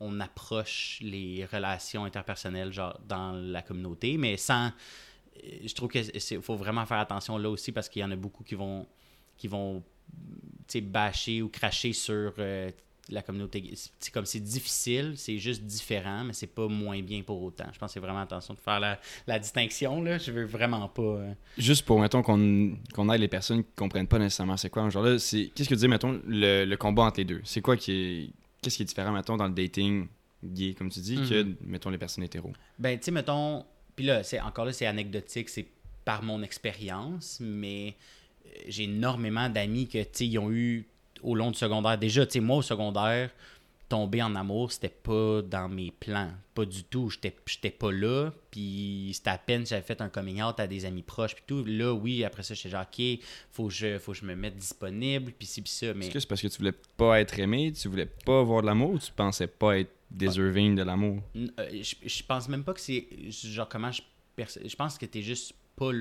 on 0.01 0.19
approche 0.19 0.97
les 1.01 1.45
relations 1.45 2.03
interpersonnelles 2.03 2.73
genre, 2.73 2.99
dans 3.07 3.31
la 3.33 3.61
communauté. 3.61 4.17
Mais 4.17 4.35
sans. 4.35 4.71
Je 5.63 5.73
trouve 5.73 5.89
qu'il 5.89 6.41
faut 6.41 6.57
vraiment 6.57 6.85
faire 6.85 6.99
attention 6.99 7.37
là 7.37 7.49
aussi 7.49 7.71
parce 7.71 7.87
qu'il 7.87 8.01
y 8.01 8.05
en 8.05 8.11
a 8.11 8.15
beaucoup 8.15 8.43
qui 8.43 8.55
vont 8.55 8.85
qui 9.37 9.47
vont 9.47 9.81
bâcher 10.79 11.41
ou 11.41 11.49
cracher 11.49 11.91
sur 11.93 12.33
euh, 12.39 12.71
la 13.09 13.21
communauté. 13.21 13.63
C'est 13.99 14.13
comme 14.13 14.25
c'est 14.25 14.39
difficile, 14.39 15.13
c'est 15.17 15.37
juste 15.37 15.63
différent, 15.63 16.23
mais 16.23 16.33
c'est 16.33 16.47
pas 16.47 16.67
moins 16.67 17.01
bien 17.01 17.23
pour 17.23 17.41
autant. 17.41 17.65
Je 17.73 17.79
pense 17.79 17.89
que 17.89 17.93
c'est 17.93 17.99
vraiment 17.99 18.21
attention 18.21 18.53
de 18.53 18.59
faire 18.59 18.79
la, 18.79 18.99
la 19.27 19.39
distinction. 19.39 20.01
Là. 20.01 20.17
Je 20.17 20.31
veux 20.31 20.45
vraiment 20.45 20.87
pas. 20.87 21.01
euh, 21.01 21.33
Juste 21.57 21.83
pour, 21.85 21.99
mettons, 21.99 22.21
qu'on 22.21 22.77
qu'on 22.93 23.11
aide 23.11 23.21
les 23.21 23.27
personnes 23.27 23.63
qui 23.63 23.69
comprennent 23.75 24.07
pas 24.07 24.19
nécessairement 24.19 24.57
c'est 24.57 24.69
quoi. 24.69 24.89
Genre 24.89 25.03
là, 25.03 25.19
c'est. 25.19 25.51
Qu'est-ce 25.55 25.67
que 25.69 25.73
tu 25.75 25.79
dis, 25.81 25.87
mettons, 25.87 26.21
le, 26.25 26.65
le 26.65 26.77
combat 26.77 27.03
entre 27.03 27.19
les 27.19 27.25
deux? 27.25 27.41
C'est 27.43 27.61
quoi 27.61 27.75
qui 27.77 27.91
est. 27.91 28.29
Qu'est-ce 28.61 28.77
qui 28.77 28.83
est 28.83 28.85
différent, 28.85 29.11
mettons, 29.11 29.37
dans 29.37 29.47
le 29.47 29.53
dating 29.53 30.07
gay, 30.43 30.73
comme 30.75 30.89
tu 30.89 30.99
dis, 30.99 31.15
que, 31.15 31.47
mettons, 31.65 31.89
les 31.89 31.97
personnes 31.97 32.23
hétéros? 32.23 32.53
Ben, 32.77 32.97
tu 32.99 33.05
sais, 33.05 33.11
mettons. 33.11 33.65
Puis 33.95 34.05
là, 34.05 34.23
c'est 34.23 34.39
encore 34.39 34.65
là, 34.65 34.73
c'est 34.73 34.85
anecdotique, 34.85 35.49
c'est 35.49 35.65
par 36.05 36.23
mon 36.23 36.41
expérience, 36.43 37.39
mais 37.41 37.95
euh, 38.45 38.49
j'ai 38.67 38.83
énormément 38.83 39.49
d'amis 39.49 39.87
que, 39.87 40.01
tu 40.03 40.25
ils 40.25 40.37
ont 40.39 40.51
eu 40.51 40.85
au 41.23 41.35
long 41.35 41.51
du 41.51 41.57
secondaire. 41.57 41.97
Déjà, 41.97 42.25
tu 42.25 42.33
sais, 42.33 42.39
moi, 42.39 42.57
au 42.57 42.61
secondaire, 42.61 43.29
tomber 43.89 44.21
en 44.21 44.35
amour, 44.35 44.71
c'était 44.71 44.89
pas 44.89 45.41
dans 45.41 45.67
mes 45.67 45.91
plans. 45.91 46.31
Pas 46.53 46.65
du 46.65 46.83
tout. 46.83 47.09
J'étais 47.09 47.71
pas 47.71 47.91
là. 47.91 48.31
Puis 48.49 49.11
c'était 49.13 49.31
à 49.31 49.37
peine 49.37 49.65
j'avais 49.65 49.81
fait 49.81 49.99
un 50.01 50.09
coming 50.09 50.41
out 50.41 50.59
à 50.59 50.67
des 50.67 50.85
amis 50.85 51.01
proches. 51.01 51.35
Puis 51.35 51.43
tout. 51.45 51.63
Là, 51.65 51.93
oui, 51.93 52.23
après 52.23 52.43
ça, 52.43 52.53
j'étais 52.53 52.69
genre, 52.69 52.85
OK, 52.85 53.19
faut 53.51 53.67
que 53.67 53.73
je, 53.73 53.97
faut 53.99 54.13
que 54.13 54.17
je 54.19 54.25
me 54.25 54.35
mette 54.35 54.55
disponible. 54.55 55.33
Puis 55.37 55.47
ci, 55.47 55.61
puis 55.61 55.71
ça. 55.71 55.93
Mais 55.93 56.05
Est-ce 56.05 56.13
que 56.13 56.19
c'est 56.19 56.27
parce 56.27 56.41
que 56.41 56.47
tu 56.47 56.57
voulais 56.57 56.73
pas 56.95 57.19
être 57.19 57.37
aimé, 57.39 57.73
tu 57.73 57.89
voulais 57.89 58.05
pas 58.05 58.39
avoir 58.39 58.61
de 58.61 58.67
l'amour 58.67 58.91
ou 58.91 58.99
tu 58.99 59.11
pensais 59.11 59.47
pas 59.47 59.79
être 59.79 59.91
deserving 60.09 60.75
de 60.75 60.83
l'amour? 60.83 61.21
Euh, 61.35 61.49
je, 61.81 61.95
je 62.05 62.23
pense 62.23 62.47
même 62.47 62.63
pas 62.63 62.73
que 62.73 62.81
c'est 62.81 63.07
genre 63.29 63.67
comment 63.67 63.91
je 63.91 64.01
je 64.37 64.75
pense 64.75 64.97
que 64.97 65.05
t'es 65.05 65.21
juste 65.21 65.53
pas 65.75 65.91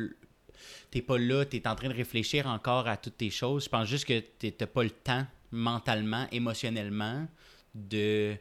t'es 0.90 1.03
pas 1.03 1.18
là 1.18 1.44
t'es 1.44 1.66
en 1.66 1.75
train 1.75 1.88
de 1.88 1.94
réfléchir 1.94 2.46
encore 2.46 2.88
à 2.88 2.96
toutes 2.96 3.16
tes 3.16 3.31
choses. 3.31 3.64
Je 3.64 3.68
pense 3.68 3.88
juste 3.88 4.07
que 4.07 4.20
t'as 4.20 4.66
pas 4.66 4.83
le 4.83 4.90
temps 4.90 5.27
mentalement 5.53 6.27
émotionnellement 6.31 7.27
de 7.75 8.37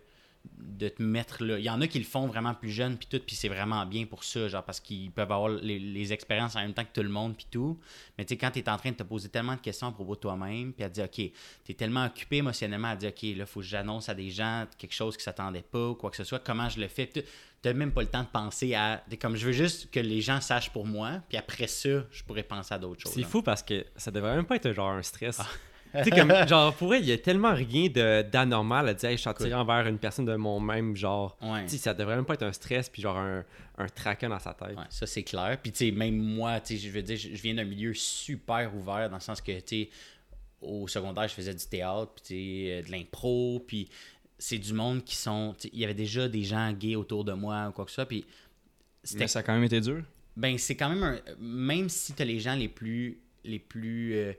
de 0.58 0.90
te 0.90 1.02
mettre 1.02 1.44
là. 1.44 1.58
Il 1.58 1.66
y 1.66 1.70
en 1.70 1.80
a 1.82 1.88
qui 1.88 2.00
le 2.00 2.06
font 2.06 2.28
vraiment 2.28 2.54
plus 2.54 2.70
jeune 2.70 2.98
puis 2.98 3.08
tout 3.10 3.20
puis 3.26 3.36
c'est 3.36 3.50
vraiment 3.50 3.86
bien 3.86 4.06
pour 4.06 4.24
ça 4.24 4.48
genre 4.48 4.64
parce 4.64 4.80
qu'ils 4.80 5.12
peuvent 5.12 5.32
avoir 5.32 5.50
les, 5.50 6.14
expériences 6.14 6.56
en 6.56 6.60
même 6.62 6.74
temps 6.74 6.84
que 6.84 6.94
tout 6.94 7.04
le 7.04 7.10
monde 7.10 7.36
puis 7.36 7.48
tout. 7.50 7.78
Mais 8.18 8.26
tu 8.26 8.34
sais 8.34 8.38
quand 8.38 8.52
t'es 8.52 8.68
en 8.70 8.78
train 8.78 8.92
de 8.92 8.96
te 8.96 9.04
poser 9.04 9.30
tellement 9.30 9.56
de 9.56 9.60
questions 9.60 9.88
à 9.88 9.92
propos 9.92 10.16
de 10.16 10.22
toi-même 10.22 10.74
puis 10.74 10.84
à 10.84 10.90
dire 10.90 11.06
ok 11.06 11.32
t'es 11.66 11.74
tellement 11.74 12.06
occupé 12.06 12.38
émotionnellement 12.38 12.90
à 12.90 12.96
dire 12.96 13.12
ok 13.12 13.38
là 13.38 13.46
faut 13.46 13.60
que 13.60 13.66
j'annonce 13.66 14.10
à 14.10 14.14
des 14.14 14.30
gens 14.30 14.66
quelque 14.78 14.94
chose 14.94 15.16
qui 15.18 15.24
s'attendaient 15.24 15.62
pas 15.62 15.90
ou 15.90 15.96
quoi 15.96 16.10
que 16.10 16.18
ce 16.18 16.24
soit 16.24 16.40
comment 16.40 16.70
je 16.70 16.80
le 16.80 16.88
fais 16.88 17.10
t'as 17.62 17.74
même 17.74 17.92
pas 17.92 18.02
le 18.02 18.08
temps 18.08 18.24
de 18.24 18.28
penser 18.28 18.74
à 18.74 19.04
comme 19.22 19.36
je 19.36 19.46
veux 19.46 19.52
juste 19.52 19.92
que 19.92 20.00
les 20.00 20.22
gens 20.22 20.40
sachent 20.42 20.70
pour 20.70 20.86
moi 20.86 21.22
puis 21.28 21.38
après 21.38 21.68
ça 21.68 21.90
je 22.12 22.24
pourrais 22.24 22.44
penser 22.44 22.74
à 22.74 22.80
d'autres 22.80 23.02
choses 23.02 23.12
C'est 23.14 23.22
là. 23.22 23.28
fou 23.28 23.42
parce 23.42 23.62
que 23.64 23.86
ça 23.96 24.12
devrait 24.12 24.36
même 24.36 24.46
pas 24.46 24.56
être 24.56 24.72
genre 24.72 24.92
un 24.92 25.02
stress. 25.04 25.40
tu 25.92 26.04
sais, 26.04 26.12
comme, 26.12 26.32
genre, 26.48 26.74
pour 26.76 26.94
elle, 26.94 27.02
il 27.02 27.10
y 27.10 27.12
a 27.12 27.18
tellement 27.18 27.54
rien 27.54 27.88
de- 27.90 28.22
d'anormal 28.22 28.88
à 28.90 28.94
dire, 28.94 29.10
hey, 29.10 29.18
je 29.18 29.22
suis 29.22 29.30
attiré 29.30 29.56
envers 29.56 29.88
une 29.88 29.98
personne 29.98 30.26
de 30.26 30.36
mon 30.36 30.60
même 30.60 30.96
genre. 30.96 31.36
Ouais. 31.42 31.64
Tu 31.64 31.70
sais, 31.72 31.78
ça 31.78 31.96
devrait 31.96 32.16
même 32.16 32.26
pas 32.26 32.36
être 32.36 32.44
un 32.44 32.54
stress, 32.54 32.88
puis 32.90 33.02
genre 33.02 33.18
un, 33.18 33.44
un 33.80 33.88
traquin 33.88 34.30
dans 34.30 34.38
sa 34.38 34.54
tête. 34.54 34.78
Ouais, 34.78 34.84
ça 34.92 35.08
c'est 35.08 35.24
clair. 35.24 35.58
Puis 35.62 35.72
tu 35.72 35.86
sais, 35.86 35.92
même 35.92 36.16
moi, 36.16 36.60
tu 36.60 36.78
sais, 36.78 36.88
je 36.88 36.92
veux 36.94 37.02
dire, 37.02 37.18
je 37.18 37.42
viens 37.42 37.56
d'un 37.56 37.64
milieu 37.66 37.94
super 37.96 38.72
ouvert 38.76 39.10
dans 39.10 39.16
le 39.18 39.22
sens 39.22 39.42
que 39.42 39.52
tu 39.62 39.64
sais, 39.86 39.90
au 40.62 40.88
secondaire, 40.88 41.28
je 41.28 41.34
faisais 41.34 41.56
du 41.56 41.66
théâtre, 41.66 42.12
puis 42.16 42.22
tu 42.24 42.28
sais, 42.36 42.72
euh, 42.72 42.84
de 42.84 42.92
l'impro, 42.92 43.64
puis 43.68 43.90
c'est 44.40 44.58
du 44.58 44.74
monde 44.74 45.04
qui 45.04 45.16
sont, 45.16 45.56
il 45.72 45.80
y 45.80 45.84
avait 45.84 45.94
déjà 45.94 46.28
des 46.28 46.44
gens 46.44 46.72
gays 46.74 46.96
autour 46.96 47.24
de 47.24 47.34
moi 47.34 47.68
ou 47.70 47.72
quoi 47.72 47.86
que 47.86 47.92
ce 47.92 47.96
soit, 47.96 48.06
puis 48.08 48.26
c'était 49.04 49.26
Mais 49.26 49.28
ça 49.28 49.40
a 49.40 49.44
quand 49.44 49.54
même 49.54 49.64
été 49.64 49.80
dur? 49.82 50.04
ben 50.40 50.58
c'est 50.58 50.76
quand 50.76 50.90
même 50.90 51.04
un 51.04 51.20
même 51.40 51.90
si 51.90 52.14
tu 52.14 52.22
as 52.22 52.26
les 52.26 52.40
gens 52.40 52.56
les 52.56 52.70
plus 52.70 53.20
les 53.44 53.60
plus 53.60 54.16
euh, 54.16 54.34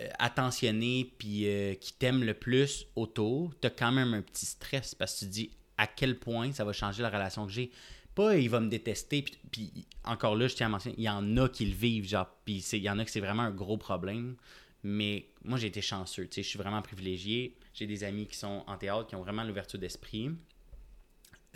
euh, 0.00 0.08
attentionnés 0.18 1.12
puis 1.18 1.46
euh, 1.46 1.74
qui 1.74 1.94
t'aiment 1.94 2.24
le 2.24 2.34
plus 2.34 2.86
autour, 2.96 3.52
tu 3.60 3.66
as 3.66 3.70
quand 3.70 3.92
même 3.92 4.14
un 4.14 4.22
petit 4.22 4.46
stress 4.46 4.94
parce 4.94 5.14
que 5.14 5.18
tu 5.20 5.26
te 5.26 5.30
dis 5.30 5.50
à 5.78 5.86
quel 5.86 6.18
point 6.18 6.52
ça 6.52 6.64
va 6.64 6.72
changer 6.72 7.02
la 7.02 7.08
relation 7.08 7.46
que 7.46 7.52
j'ai. 7.52 7.70
Pas 8.14 8.36
il 8.36 8.50
va 8.50 8.60
me 8.60 8.68
détester 8.68 9.22
puis, 9.22 9.38
puis 9.50 9.86
encore 10.04 10.36
là 10.36 10.46
je 10.46 10.54
tiens 10.54 10.66
à 10.66 10.70
mentionner, 10.70 10.96
il 10.98 11.04
y 11.04 11.08
en 11.08 11.36
a 11.36 11.48
qui 11.48 11.64
le 11.66 11.74
vivent 11.74 12.06
genre 12.06 12.28
puis 12.44 12.64
il 12.72 12.82
y 12.82 12.90
en 12.90 12.98
a 12.98 13.04
que 13.04 13.10
c'est 13.10 13.20
vraiment 13.20 13.44
un 13.44 13.50
gros 13.50 13.78
problème. 13.78 14.36
Mais 14.82 15.26
moi 15.44 15.58
j'ai 15.58 15.68
été 15.68 15.82
chanceux, 15.82 16.26
tu 16.26 16.36
sais, 16.36 16.42
je 16.42 16.48
suis 16.48 16.58
vraiment 16.58 16.82
privilégié. 16.82 17.56
J'ai 17.80 17.86
des 17.86 18.04
amis 18.04 18.26
qui 18.26 18.36
sont 18.36 18.62
en 18.66 18.76
théâtre 18.76 19.06
qui 19.06 19.16
ont 19.16 19.22
vraiment 19.22 19.42
l'ouverture 19.42 19.78
d'esprit. 19.78 20.30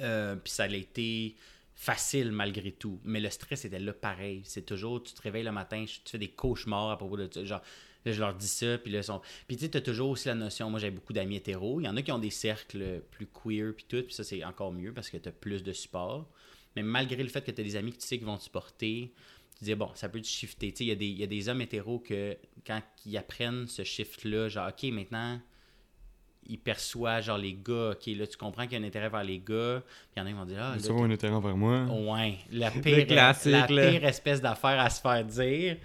Euh, 0.01 0.37
puis 0.37 0.51
ça 0.51 0.63
a 0.63 0.69
été 0.69 1.37
facile 1.75 2.33
malgré 2.33 2.73
tout. 2.73 2.99
Mais 3.05 3.21
le 3.21 3.29
stress 3.29 3.67
était 3.67 3.79
là 3.79 3.93
pareil. 3.93 4.41
C'est 4.45 4.65
toujours, 4.65 5.03
tu 5.03 5.13
te 5.13 5.21
réveilles 5.21 5.43
le 5.45 5.53
matin, 5.53 5.85
tu 5.87 6.01
fais 6.07 6.17
des 6.17 6.31
cauchemars 6.31 6.91
à 6.91 6.97
propos 6.97 7.19
de. 7.19 7.29
Genre, 7.45 7.61
là, 8.07 8.13
je 8.13 8.19
leur 8.19 8.35
dis 8.35 8.49
ça, 8.49 8.79
puis 8.79 8.91
là, 8.91 9.03
sont... 9.03 9.21
Puis 9.47 9.59
tu 9.59 9.65
sais, 9.65 9.71
t'as 9.73 9.83
toujours 9.83 10.09
aussi 10.09 10.29
la 10.29 10.35
notion, 10.35 10.71
moi, 10.71 10.81
j'avais 10.81 10.95
beaucoup 10.95 11.13
d'amis 11.13 11.37
hétéros. 11.37 11.79
Il 11.83 11.85
y 11.85 11.89
en 11.89 11.97
a 11.99 12.01
qui 12.01 12.11
ont 12.11 12.19
des 12.19 12.31
cercles 12.31 13.03
plus 13.11 13.27
queer, 13.27 13.75
puis 13.77 13.85
tout, 13.87 14.03
puis 14.03 14.15
ça, 14.15 14.25
c'est 14.25 14.43
encore 14.45 14.73
mieux 14.73 14.95
parce 14.95 15.11
que 15.11 15.19
t'as 15.19 15.31
plus 15.31 15.63
de 15.63 15.75
support. 15.75 16.27
Mais 16.75 16.83
malgré 16.83 17.23
le 17.23 17.29
fait 17.29 17.43
que 17.45 17.51
t'as 17.51 17.63
des 17.63 17.77
amis 17.77 17.93
que 17.93 17.99
tu 17.99 18.07
sais 18.07 18.17
qui 18.17 18.25
vont 18.25 18.39
te 18.39 18.45
supporter, 18.45 19.13
tu 19.59 19.65
dis, 19.65 19.75
bon, 19.75 19.91
ça 19.95 20.09
peut 20.09 20.23
te 20.23 20.27
shifter. 20.27 20.73
Tu 20.73 20.79
sais, 20.79 20.87
il 20.87 21.03
y, 21.03 21.13
y 21.21 21.23
a 21.23 21.27
des 21.27 21.49
hommes 21.51 21.61
hétéros 21.61 21.99
que, 21.99 22.35
quand 22.67 22.81
ils 23.05 23.19
apprennent 23.19 23.67
ce 23.69 23.85
shift-là, 23.85 24.49
genre, 24.49 24.71
OK, 24.71 24.91
maintenant, 24.91 25.39
il 26.49 26.59
perçoit 26.59 27.21
genre 27.21 27.39
les 27.39 27.55
gars, 27.55 27.91
ok 27.93 28.07
là 28.17 28.27
tu 28.27 28.37
comprends 28.37 28.65
qu'il 28.65 28.79
y 28.79 28.83
a 28.83 28.85
un 28.85 28.87
intérêt 28.87 29.09
vers 29.09 29.25
les 29.25 29.39
gars, 29.39 29.83
puis 30.13 30.17
il 30.17 30.19
y 30.19 30.23
en 30.23 30.27
a 30.27 30.29
qui 30.29 30.35
vont 30.35 30.45
dire 30.45 30.59
ah 30.61 30.75
Tu 30.81 30.89
là, 30.89 30.95
un 31.03 31.11
intérêt 31.11 31.33
envers 31.33 31.57
moi. 31.57 31.85
Ouais, 31.85 32.39
la 32.53 32.71
pire, 32.71 33.07
classique, 33.07 33.53
la 33.53 33.67
là. 33.67 33.91
pire 33.91 34.05
espèce 34.05 34.41
d'affaire 34.41 34.81
à 34.81 34.91
se 34.91 35.01
faire 35.01 35.25
dire. 35.25 35.77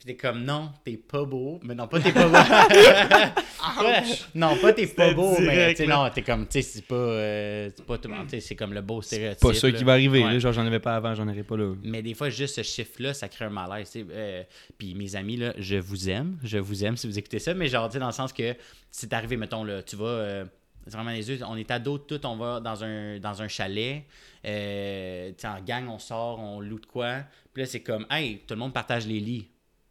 Puis 0.00 0.14
t'es 0.14 0.16
comme, 0.16 0.44
non, 0.44 0.70
t'es 0.82 0.96
pas 0.96 1.24
beau. 1.24 1.60
Mais 1.62 1.74
non, 1.74 1.86
pas 1.86 2.00
t'es 2.00 2.10
pas 2.10 2.26
beau. 2.26 2.34
Ouais, 3.82 4.02
non, 4.34 4.56
pas 4.56 4.72
t'es 4.72 4.86
pas 4.86 5.12
beau, 5.12 5.36
mais 5.38 5.52
direct, 5.52 5.76
tu 5.76 5.82
sais, 5.82 5.86
là. 5.88 5.96
non, 6.04 6.10
t'es 6.10 6.22
comme, 6.22 6.46
tu 6.46 6.52
sais, 6.54 6.62
c'est 6.62 6.86
pas, 6.86 6.94
euh, 6.94 7.70
c'est 7.76 7.84
pas 7.84 7.98
tout 7.98 8.08
le 8.08 8.14
monde, 8.14 8.24
tu 8.26 8.30
sais, 8.30 8.40
c'est 8.40 8.56
comme 8.56 8.72
le 8.72 8.80
beau 8.80 9.02
stéréotype. 9.02 9.40
Pas 9.40 9.52
ça 9.54 9.70
qui 9.70 9.84
va 9.84 9.92
arriver. 9.92 10.24
Ouais. 10.24 10.32
Là, 10.32 10.38
genre, 10.38 10.52
j'en 10.54 10.66
avais 10.66 10.80
pas 10.80 10.96
avant, 10.96 11.14
j'en 11.14 11.28
aurais 11.28 11.42
pas 11.42 11.56
là. 11.58 11.74
Mais 11.84 12.00
des 12.02 12.14
fois, 12.14 12.30
juste 12.30 12.56
ce 12.56 12.62
chiffre-là, 12.62 13.12
ça 13.12 13.28
crée 13.28 13.44
un 13.44 13.50
malaise. 13.50 13.92
Euh, 13.96 14.42
puis 14.78 14.94
mes 14.94 15.14
amis, 15.16 15.36
là, 15.36 15.52
je 15.58 15.76
vous 15.76 16.08
aime. 16.08 16.38
Je 16.42 16.56
vous 16.56 16.84
aime 16.84 16.96
si 16.96 17.06
vous 17.06 17.18
écoutez 17.18 17.38
ça. 17.38 17.52
Mais 17.52 17.68
genre, 17.68 17.88
tu 17.88 17.94
sais, 17.94 17.98
dans 17.98 18.06
le 18.06 18.12
sens 18.12 18.32
que 18.32 18.56
c'est 18.90 19.12
arrivé, 19.12 19.36
mettons, 19.36 19.64
là, 19.64 19.82
tu 19.82 19.96
vas. 19.96 20.06
euh, 20.06 20.44
c'est 20.86 20.94
vraiment 20.94 21.10
les 21.10 21.28
yeux. 21.30 21.38
On 21.46 21.56
est 21.58 21.70
ados, 21.70 22.00
tout, 22.08 22.24
on 22.26 22.36
va 22.36 22.60
dans 22.60 22.82
un, 22.82 23.18
dans 23.18 23.42
un 23.42 23.48
chalet. 23.48 24.04
Euh, 24.46 25.28
tu 25.28 25.34
sais, 25.38 25.46
en 25.48 25.60
gang, 25.60 25.86
on 25.88 25.98
sort, 25.98 26.40
on 26.40 26.60
loot 26.60 26.80
de 26.80 26.86
quoi. 26.86 27.18
Puis 27.52 27.62
là, 27.62 27.66
c'est 27.66 27.80
comme, 27.80 28.06
hey, 28.10 28.38
tout 28.46 28.54
le 28.54 28.60
monde 28.60 28.72
partage 28.72 29.06
les 29.06 29.20
lits. 29.20 29.49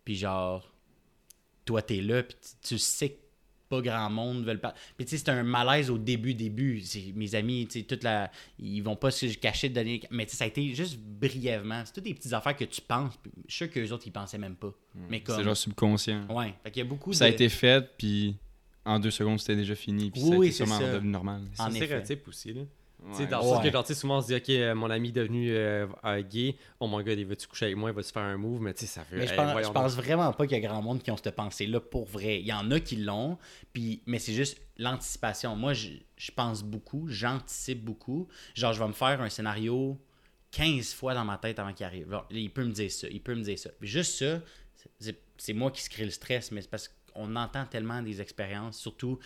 Puis 0.09 0.15
genre, 0.15 0.67
toi, 1.65 1.83
t'es 1.83 2.01
là, 2.01 2.23
puis 2.23 2.35
tu, 2.41 2.69
tu 2.69 2.77
sais 2.79 3.09
que 3.09 3.19
pas 3.69 3.79
grand 3.79 4.09
monde 4.09 4.43
veut 4.43 4.53
le 4.53 4.59
parler. 4.59 4.75
Puis 4.97 5.05
tu 5.05 5.11
sais, 5.11 5.17
c'est 5.23 5.29
un 5.29 5.43
malaise 5.43 5.91
au 5.91 5.99
début, 5.99 6.33
début. 6.33 6.81
C'est- 6.81 7.13
Mes 7.15 7.35
amis, 7.35 7.67
tu 7.67 7.81
sais, 7.81 7.85
toute 7.85 8.01
la... 8.03 8.31
ils 8.57 8.81
vont 8.81 8.95
pas 8.95 9.11
se 9.11 9.27
cacher 9.37 9.69
de 9.69 9.75
donner... 9.75 10.01
Mais 10.09 10.25
tu 10.25 10.31
sais, 10.31 10.37
ça 10.37 10.43
a 10.45 10.47
été 10.47 10.73
juste 10.73 10.97
brièvement. 10.97 11.83
C'est 11.85 11.93
toutes 11.93 12.05
des 12.05 12.15
petites 12.15 12.33
affaires 12.33 12.55
que 12.55 12.63
tu 12.63 12.81
penses. 12.81 13.15
puis 13.21 13.31
Je 13.47 13.53
suis 13.53 13.65
sûr 13.65 13.71
qu'eux 13.71 13.91
autres, 13.93 14.07
ils 14.07 14.11
pensaient 14.11 14.39
même 14.39 14.55
pas. 14.55 14.73
Mais 14.95 15.21
comme... 15.21 15.35
C'est 15.37 15.43
genre 15.43 15.55
subconscient. 15.55 16.25
Ouais, 16.35 16.55
fait 16.63 16.71
qu'il 16.71 16.79
y 16.81 16.85
a 16.87 16.89
beaucoup 16.89 17.13
Ça 17.13 17.25
a 17.25 17.27
été 17.27 17.47
fait, 17.49 17.87
puis 17.95 18.35
en 18.83 18.97
deux 18.99 19.11
secondes, 19.11 19.39
c'était 19.39 19.57
déjà 19.57 19.75
fini. 19.75 20.09
Puis 20.09 20.23
Oui, 20.23 20.29
ça 20.29 20.33
a 20.33 20.37
été 20.37 20.47
c'est 20.51 20.57
sûrement 20.65 20.79
ça. 20.79 20.87
redevenu 20.87 21.11
normal. 21.11 21.41
C'est 21.53 21.61
un 21.61 21.69
stéréotype 21.69 22.27
aussi, 22.27 22.53
là. 22.53 22.61
Tu 23.11 23.15
sais, 23.15 23.21
Ouais. 23.23 23.27
dans 23.29 23.37
le 23.39 23.43
sens 23.43 23.63
que, 23.63 23.71
genre, 23.71 23.83
tu 23.83 23.93
sais, 23.93 23.99
souvent, 23.99 24.17
on 24.17 24.21
se 24.21 24.27
dit, 24.27 24.35
OK, 24.35 24.49
euh, 24.49 24.75
mon 24.75 24.89
ami 24.89 25.09
est 25.09 25.11
devenu 25.13 25.49
euh, 25.51 25.87
euh, 26.03 26.21
gay. 26.21 26.57
Oh 26.81 26.87
mon 26.87 27.01
gars, 27.01 27.13
il 27.13 27.25
veut-tu 27.25 27.47
coucher 27.47 27.65
avec 27.65 27.77
moi? 27.77 27.89
Il 27.91 27.95
va-tu 27.95 28.11
faire 28.11 28.23
un 28.23 28.37
move? 28.37 28.61
Mais 28.61 28.73
tu 28.73 28.81
sais, 28.81 28.87
ça 28.87 29.03
fait. 29.05 29.15
Mais 29.15 29.25
je 29.27 29.31
hey, 29.31 29.37
pense, 29.37 29.51
voyons 29.53 29.67
je 29.69 29.73
pense 29.73 29.95
vraiment 29.95 30.33
pas 30.33 30.45
qu'il 30.45 30.57
y 30.61 30.65
a 30.65 30.67
grand 30.67 30.81
monde 30.81 31.01
qui 31.01 31.09
ont 31.09 31.15
cette 31.17 31.33
pensée-là 31.35 31.79
pour 31.79 32.05
vrai. 32.05 32.39
Il 32.41 32.45
y 32.45 32.51
en 32.53 32.69
a 32.71 32.79
qui 32.81 32.97
l'ont, 32.97 33.37
puis 33.71 34.01
mais 34.05 34.19
c'est 34.19 34.33
juste 34.33 34.59
l'anticipation. 34.77 35.55
Moi, 35.55 35.73
je, 35.73 35.89
je 36.17 36.31
pense 36.31 36.61
beaucoup, 36.61 37.07
j'anticipe 37.07 37.83
beaucoup. 37.83 38.27
Genre, 38.53 38.73
je 38.73 38.79
vais 38.79 38.87
me 38.87 38.93
faire 38.93 39.21
un 39.21 39.29
scénario 39.29 39.97
15 40.51 40.93
fois 40.93 41.13
dans 41.13 41.25
ma 41.25 41.37
tête 41.37 41.57
avant 41.59 41.73
qu'il 41.73 41.85
arrive. 41.85 42.07
Bon, 42.09 42.21
il 42.31 42.51
peut 42.51 42.65
me 42.65 42.71
dire 42.71 42.91
ça, 42.91 43.07
il 43.09 43.21
peut 43.21 43.35
me 43.35 43.43
dire 43.43 43.57
ça. 43.57 43.69
Puis 43.79 43.87
juste 43.89 44.17
ça, 44.19 44.41
c'est- 44.99 45.19
c'est 45.37 45.53
moi 45.53 45.71
qui 45.71 45.81
se 45.81 45.89
crée 45.89 46.05
le 46.05 46.11
stress, 46.11 46.51
mais 46.51 46.61
c'est 46.61 46.69
parce 46.69 46.87
qu'on 47.13 47.35
entend 47.35 47.65
tellement 47.65 48.01
des 48.01 48.19
expériences, 48.21 48.77
surtout, 48.77 49.19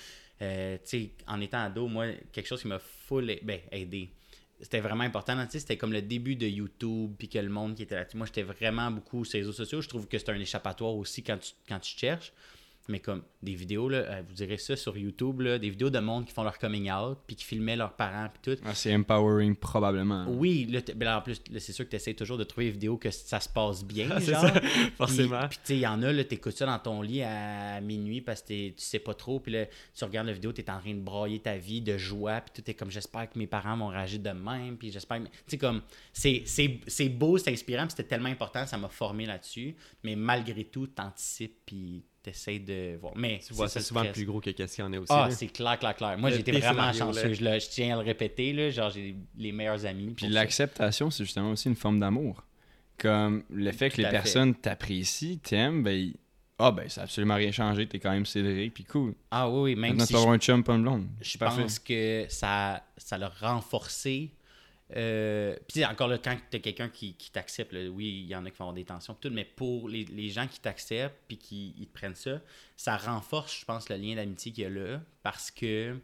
euh, 0.44 0.78
en 1.28 1.42
étant 1.42 1.64
ado, 1.64 1.88
moi, 1.88 2.08
quelque 2.32 2.48
chose 2.48 2.62
qui 2.62 2.68
m'a 2.68 2.80
full 2.80 3.40
ben, 3.44 3.60
aidé 3.72 4.10
c'était 4.64 4.80
vraiment 4.80 5.04
important. 5.04 5.46
C'était 5.50 5.78
comme 5.78 5.92
le 5.92 6.02
début 6.02 6.36
de 6.36 6.48
YouTube, 6.48 7.16
puis 7.18 7.28
que 7.28 7.38
le 7.38 7.50
monde 7.50 7.76
qui 7.76 7.84
était 7.84 7.96
là-dessus. 7.96 8.18
Moi, 8.18 8.28
j'étais 8.28 8.44
vraiment 8.44 8.90
beaucoup 8.92 9.26
sur 9.26 9.38
les 9.38 9.42
réseaux 9.42 9.52
sociaux. 9.52 9.82
Je 9.82 9.90
trouve 9.90 10.08
que 10.08 10.18
c'est 10.18 10.30
un 10.30 10.40
échappatoire 10.40 10.96
aussi 10.96 11.22
quand 11.22 11.38
tu, 11.38 11.52
quand 11.68 11.80
tu 11.80 11.98
cherches. 11.98 12.32
Mais 12.90 13.00
comme 13.00 13.24
des 13.42 13.56
vidéos, 13.56 13.88
là, 13.88 13.98
euh, 14.00 14.22
vous 14.28 14.34
direz 14.34 14.58
ça 14.58 14.76
sur 14.76 14.98
YouTube, 14.98 15.40
là, 15.42 15.58
des 15.58 15.70
vidéos 15.70 15.90
de 15.90 16.00
monde 16.00 16.26
qui 16.26 16.34
font 16.34 16.44
leur 16.44 16.58
coming 16.58 16.92
out, 16.92 17.18
puis 17.26 17.36
qui 17.36 17.46
filmaient 17.46 17.78
leurs 17.78 17.94
parents, 17.94 18.28
puis 18.34 18.56
tout. 18.56 18.62
Ah, 18.66 18.76
c'est 18.76 18.94
empowering, 18.94 19.56
probablement. 19.56 20.26
Oui, 20.28 20.66
là, 20.66 20.82
ben 20.96 21.16
en 21.16 21.22
plus, 21.22 21.42
c'est 21.60 21.72
sûr 21.72 21.86
que 21.86 21.92
tu 21.92 21.96
essaies 21.96 22.14
toujours 22.14 22.38
de 22.38 22.44
trouver 22.44 22.66
des 22.68 22.72
vidéos 22.72 22.98
que 22.98 23.10
ça 23.10 23.40
se 23.40 23.48
passe 23.48 23.84
bien, 23.86 24.10
Ah, 24.12 24.20
genre. 24.20 24.42
ça, 24.42 24.62
forcément. 24.98 25.48
Puis, 25.48 25.60
tu 25.64 25.74
il 25.74 25.80
y 25.80 25.88
en 25.88 26.02
a, 26.04 26.12
là, 26.12 26.24
t'écoutes 26.24 26.58
ça 26.58 26.66
dans 26.66 26.80
ton 26.80 27.02
lit 27.02 27.24
à 27.24 27.80
minuit 27.82 28.22
parce 28.22 28.42
que 28.42 28.70
tu 28.70 28.74
sais 28.78 29.00
pas 29.00 29.14
trop. 29.14 29.40
Puis 29.40 29.52
là, 29.54 29.66
tu 29.96 30.04
regardes 30.04 30.28
la 30.28 30.34
vidéo, 30.34 30.52
t'es 30.52 30.70
en 30.70 30.80
train 30.80 30.94
de 30.94 31.00
brailler 31.00 31.40
ta 31.40 31.58
vie 31.58 31.82
de 31.82 31.98
joie. 31.98 32.42
Puis 32.42 32.62
tout 32.62 32.70
est 32.70 32.74
comme, 32.74 32.92
j'espère 32.92 33.30
que 33.30 33.40
mes 33.40 33.48
parents 33.48 33.78
vont 33.78 33.88
réagir 33.88 34.20
de 34.20 34.30
même. 34.30 34.78
Puis 34.78 34.92
j'espère 34.92 35.20
que... 35.20 35.26
Tu 35.26 35.32
sais, 35.48 35.58
comme, 35.58 35.82
c'est 36.12 37.10
beau, 37.10 37.38
c'est 37.38 37.52
inspirant. 37.52 37.84
Puis 37.84 37.92
c'était 37.98 38.10
tellement 38.10 38.30
important, 38.30 38.66
ça 38.66 38.78
m'a 38.78 38.90
formé 38.90 39.26
là-dessus. 39.26 39.76
Mais 40.04 40.16
malgré 40.16 40.66
tout, 40.66 40.88
t'anticipes. 40.88 41.58
Puis 41.66 42.04
t'essayes 42.24 42.60
de 42.60 42.98
voir. 43.00 43.14
Mais 43.16 43.40
Tu 43.46 43.54
vois, 43.54 43.68
c'est 43.70 43.82
souvent 43.82 44.06
plus 44.06 44.26
gros 44.26 44.40
que 44.40 44.50
qu'est-ce 44.50 44.76
qu'il 44.76 44.84
y 44.86 44.88
en 44.88 44.94
a 44.94 44.98
aussi. 45.00 45.12
Ah, 45.14 45.30
c'est 45.30 45.48
clair, 45.48 45.78
clair, 45.78 45.96
clair. 45.96 46.18
Moi, 46.18 46.32
pire 46.32 46.60
vraiment 46.60 46.92
chanceux. 46.94 47.34
Je, 47.34 47.44
le- 47.44 47.60
je 47.60 47.70
tiens 47.70 47.98
à 47.98 48.02
le 48.02 48.06
répéter, 48.06 48.54
là. 48.54 48.70
Genre, 48.70 48.90
j'ai 48.90 49.16
les 49.38 49.52
meilleurs 49.52 49.86
amis. 49.86 50.14
Puis 50.16 50.28
l'acceptation, 50.30 51.12
c'est 51.12 51.26
justement 51.26 51.52
aussi 51.52 51.68
une 51.70 51.76
forme 51.76 52.00
d'amour. 52.00 52.44
Comme 52.98 53.44
le 53.50 53.72
fait 53.72 53.90
que 53.90 53.98
les 53.98 54.04
fait. 54.06 54.12
personnes 54.12 54.56
t'apprécient, 54.56 55.38
t'aiment, 55.44 55.84
ben, 55.84 56.14
ah 56.60 56.72
ben, 56.72 56.88
ça 56.88 57.02
a 57.02 57.04
absolument 57.06 57.36
rien 57.36 57.52
changé, 57.52 57.88
t'es 57.88 58.00
quand 58.00 58.12
même 58.12 58.26
Cédric, 58.26 58.74
puis 58.74 58.84
cool. 58.86 59.16
Ah 59.32 59.50
oui, 59.50 59.62
oui, 59.62 59.76
même 59.76 59.98
Maintenant, 59.98 60.06
si 60.06 60.14
je 60.14 60.18
un 60.30 60.38
chum, 60.38 60.64
pas 60.64 60.78
blonde. 60.78 61.08
je 61.20 61.38
pense 61.38 61.80
que 61.80 62.26
ça, 62.30 62.84
ça 62.96 63.18
l'a 63.18 63.30
renforcé. 63.30 64.32
Euh, 64.96 65.56
puis 65.68 65.84
encore 65.86 66.08
là, 66.08 66.18
quand 66.18 66.38
tu 66.52 66.58
as 66.58 66.60
quelqu'un 66.60 66.90
qui, 66.90 67.14
qui 67.16 67.32
t'accepte, 67.32 67.74
oui, 67.74 68.22
il 68.26 68.28
y 68.28 68.36
en 68.36 68.46
a 68.46 68.52
qui 68.52 68.58
vont 68.58 68.66
avoir 68.66 68.76
des 68.76 68.84
tensions, 68.84 69.16
tout, 69.20 69.30
mais 69.32 69.46
pour 69.46 69.90
les, 69.90 70.06
les 70.06 70.30
gens 70.30 70.48
qui 70.48 70.60
t'acceptent 70.60 71.18
puis 71.28 71.38
qui 71.38 71.74
ils 71.80 71.88
te 71.88 71.94
prennent 71.94 72.16
ça, 72.16 72.42
ça 72.78 72.98
renforce, 72.98 73.60
je 73.62 73.66
pense, 73.66 73.90
le 73.90 73.96
lien 73.96 74.16
d'amitié 74.16 74.52
qu'il 74.52 74.64
y 74.64 74.68
a 74.68 74.70
là 74.70 75.02
parce 75.24 75.50
que 75.52 75.98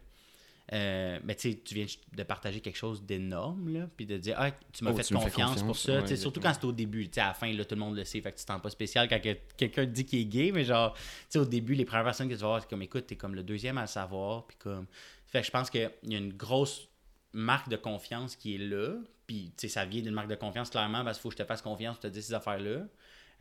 euh, 0.72 1.18
ben, 1.24 1.34
tu 1.34 1.58
viens 1.72 1.86
de 2.16 2.22
partager 2.22 2.60
quelque 2.60 2.76
chose 2.76 3.02
d'énorme, 3.02 3.72
là, 3.72 3.88
puis 3.96 4.06
de 4.06 4.16
dire, 4.18 4.36
ah, 4.38 4.52
tu 4.72 4.84
m'as 4.84 4.92
Oh, 4.92 4.96
fait 4.96 5.12
confiance, 5.14 5.62
pour 5.64 5.76
ça. 5.76 6.00
Ouais, 6.00 6.16
surtout 6.16 6.40
quand 6.40 6.54
c'est 6.54 6.64
au 6.64 6.70
début. 6.70 7.10
À 7.16 7.26
la 7.28 7.34
fin, 7.34 7.52
là, 7.52 7.64
tout 7.64 7.74
le 7.74 7.80
monde 7.80 7.96
le 7.96 8.04
sait, 8.04 8.20
fait 8.20 8.30
que 8.30 8.38
tu 8.38 8.44
t'en 8.44 8.60
pas 8.60 8.70
spécial 8.70 9.08
quand 9.08 9.20
que- 9.20 9.36
quelqu'un 9.56 9.84
te 9.84 9.90
dit 9.90 10.04
qu'il 10.04 10.20
est 10.20 10.24
gay, 10.26 10.52
mais 10.52 10.62
genre, 10.64 10.96
au 11.34 11.44
début, 11.44 11.74
les 11.74 11.84
premières 11.84 12.04
personnes 12.04 12.28
que 12.28 12.34
tu 12.34 12.40
vas 12.40 12.46
voir, 12.46 12.60
c'est 12.60 12.70
comme, 12.70 12.82
écoute, 12.82 13.06
t'es 13.08 13.16
comme 13.16 13.34
le 13.34 13.42
deuxième 13.42 13.78
à 13.78 13.82
le 13.82 13.86
savoir, 13.88 14.46
puis 14.46 14.56
comme. 14.60 14.86
Fait 15.26 15.40
que 15.40 15.46
je 15.46 15.50
pense 15.50 15.70
qu'il 15.70 15.90
y 16.04 16.14
a 16.14 16.18
une 16.18 16.32
grosse 16.34 16.86
marque 17.32 17.68
de 17.68 17.76
confiance 17.76 18.36
qui 18.36 18.54
est 18.56 18.58
là, 18.58 18.96
puis 19.26 19.52
tu 19.56 19.62
sais, 19.62 19.68
ça 19.68 19.84
vient 19.84 20.02
d'une 20.02 20.14
marque 20.14 20.28
de 20.28 20.34
confiance, 20.34 20.70
clairement, 20.70 21.04
parce 21.04 21.18
qu'il 21.18 21.22
faut 21.22 21.28
que 21.28 21.36
je 21.36 21.42
te 21.42 21.46
fasse 21.46 21.62
confiance 21.62 21.96
pour 21.96 22.02
te 22.02 22.08
dire 22.08 22.22
ces 22.22 22.34
affaires-là. 22.34 22.86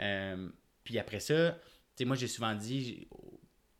Euh, 0.02 0.50
puis 0.84 1.00
après 1.00 1.20
ça, 1.20 1.52
tu 1.52 1.60
sais, 1.96 2.06
moi, 2.06 2.16
j'ai 2.16 2.28
souvent 2.28 2.56
dit, 2.56 3.08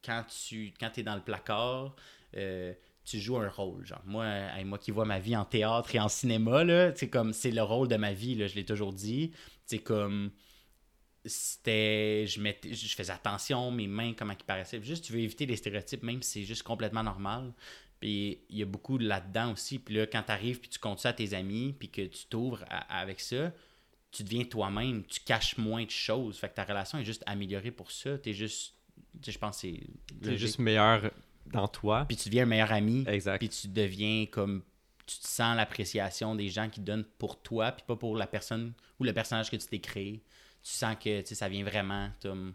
quand 0.04 0.24
tu 0.28 0.74
quand 0.80 0.98
es 0.98 1.04
dans 1.04 1.16
le 1.16 1.22
placard, 1.22 1.96
euh, 2.36 2.74
tu 3.06 3.20
joues 3.20 3.38
un 3.38 3.50
rôle. 3.50 3.86
Genre, 3.86 4.02
moi, 4.06 4.26
moi 4.66 4.78
qui 4.78 4.92
vois 4.92 5.06
ma 5.06 5.20
vie 5.20 5.36
en 5.36 5.46
théâtre 5.46 5.94
et 5.96 6.00
en 6.00 6.10
cinéma, 6.10 6.64
là, 6.64 6.94
c'est 6.96 7.10
comme, 7.10 7.34
c'est 7.34 7.52
le 7.52 7.64
rôle 7.64 7.88
de 7.88 7.96
ma 7.96 8.14
vie, 8.14 8.36
là, 8.36 8.48
je 8.48 8.56
l'ai 8.56 8.66
toujours 8.66 8.94
dit. 8.94 9.32
C'est 9.66 9.80
comme, 9.80 10.32
c'était, 11.26 12.26
je, 12.28 12.42
je 12.72 12.96
faisais 12.96 13.12
attention, 13.12 13.72
mes 13.72 13.88
mains, 13.88 14.14
comment 14.14 14.34
ils 14.34 14.46
paraissaient. 14.46 14.82
Juste, 14.82 15.06
tu 15.06 15.14
veux 15.14 15.20
éviter 15.20 15.46
les 15.46 15.56
stéréotypes, 15.56 16.04
même 16.04 16.22
si 16.22 16.40
c'est 16.40 16.46
juste 16.46 16.64
complètement 16.64 17.04
normal. 17.04 17.54
Puis 18.00 18.40
il 18.50 18.58
y 18.58 18.62
a 18.62 18.66
beaucoup 18.66 18.98
là-dedans 18.98 19.52
aussi. 19.52 19.80
Puis 19.80 19.96
là, 19.96 20.08
quand 20.08 20.24
tu 20.24 20.32
arrives, 20.32 20.60
puis 20.60 20.70
tu 20.70 20.80
comptes 20.80 21.00
ça 21.00 21.10
à 21.10 21.14
tes 21.14 21.34
amis, 21.34 21.76
puis 21.78 21.90
que 21.90 22.02
tu 22.02 22.26
t'ouvres 22.30 22.64
avec 22.90 23.20
ça, 23.20 23.52
tu 24.12 24.24
deviens 24.24 24.44
toi-même, 24.46 25.04
tu 25.06 25.20
caches 25.20 25.58
moins 25.58 25.84
de 25.84 25.90
choses. 25.92 26.38
Fait 26.38 26.50
que 26.50 26.56
ta 26.56 26.64
relation 26.64 26.98
est 26.98 27.06
juste 27.06 27.24
améliorée 27.26 27.72
pour 27.72 27.92
ça. 27.92 28.18
T'es 28.18 28.34
juste, 28.34 28.74
tu 29.22 29.26
sais, 29.26 29.32
je 29.34 29.40
pense 29.40 29.56
que 29.58 29.62
c'est 29.62 29.80
T'es 30.22 30.26
logique. 30.26 30.40
juste 30.40 30.60
meilleur 30.60 31.12
dans 31.46 31.68
toi. 31.68 32.06
Puis 32.08 32.18
tu 32.18 32.30
deviens 32.30 32.44
un 32.44 32.48
meilleur 32.48 32.72
ami. 32.72 33.04
Exact. 33.08 33.40
Puis 33.40 33.50
tu 33.50 33.68
deviens 33.68 34.26
comme. 34.26 34.64
Tu 35.06 35.18
te 35.18 35.28
sens 35.28 35.58
l'appréciation 35.58 36.36
des 36.36 36.50
gens 36.50 36.70
qui 36.70 36.82
donnent 36.82 37.06
pour 37.18 37.42
toi, 37.42 37.72
puis 37.72 37.84
pas 37.88 37.96
pour 37.96 38.16
la 38.16 38.28
personne 38.28 38.74
ou 39.00 39.04
le 39.04 39.12
personnage 39.12 39.50
que 39.50 39.56
tu 39.56 39.66
t'es 39.66 39.80
créé. 39.80 40.22
Tu 40.62 40.72
sens 40.72 40.96
que 40.96 41.22
tu 41.22 41.28
sais, 41.28 41.36
ça 41.36 41.50
vient 41.50 41.64
vraiment. 41.64 42.12
Comme... 42.22 42.54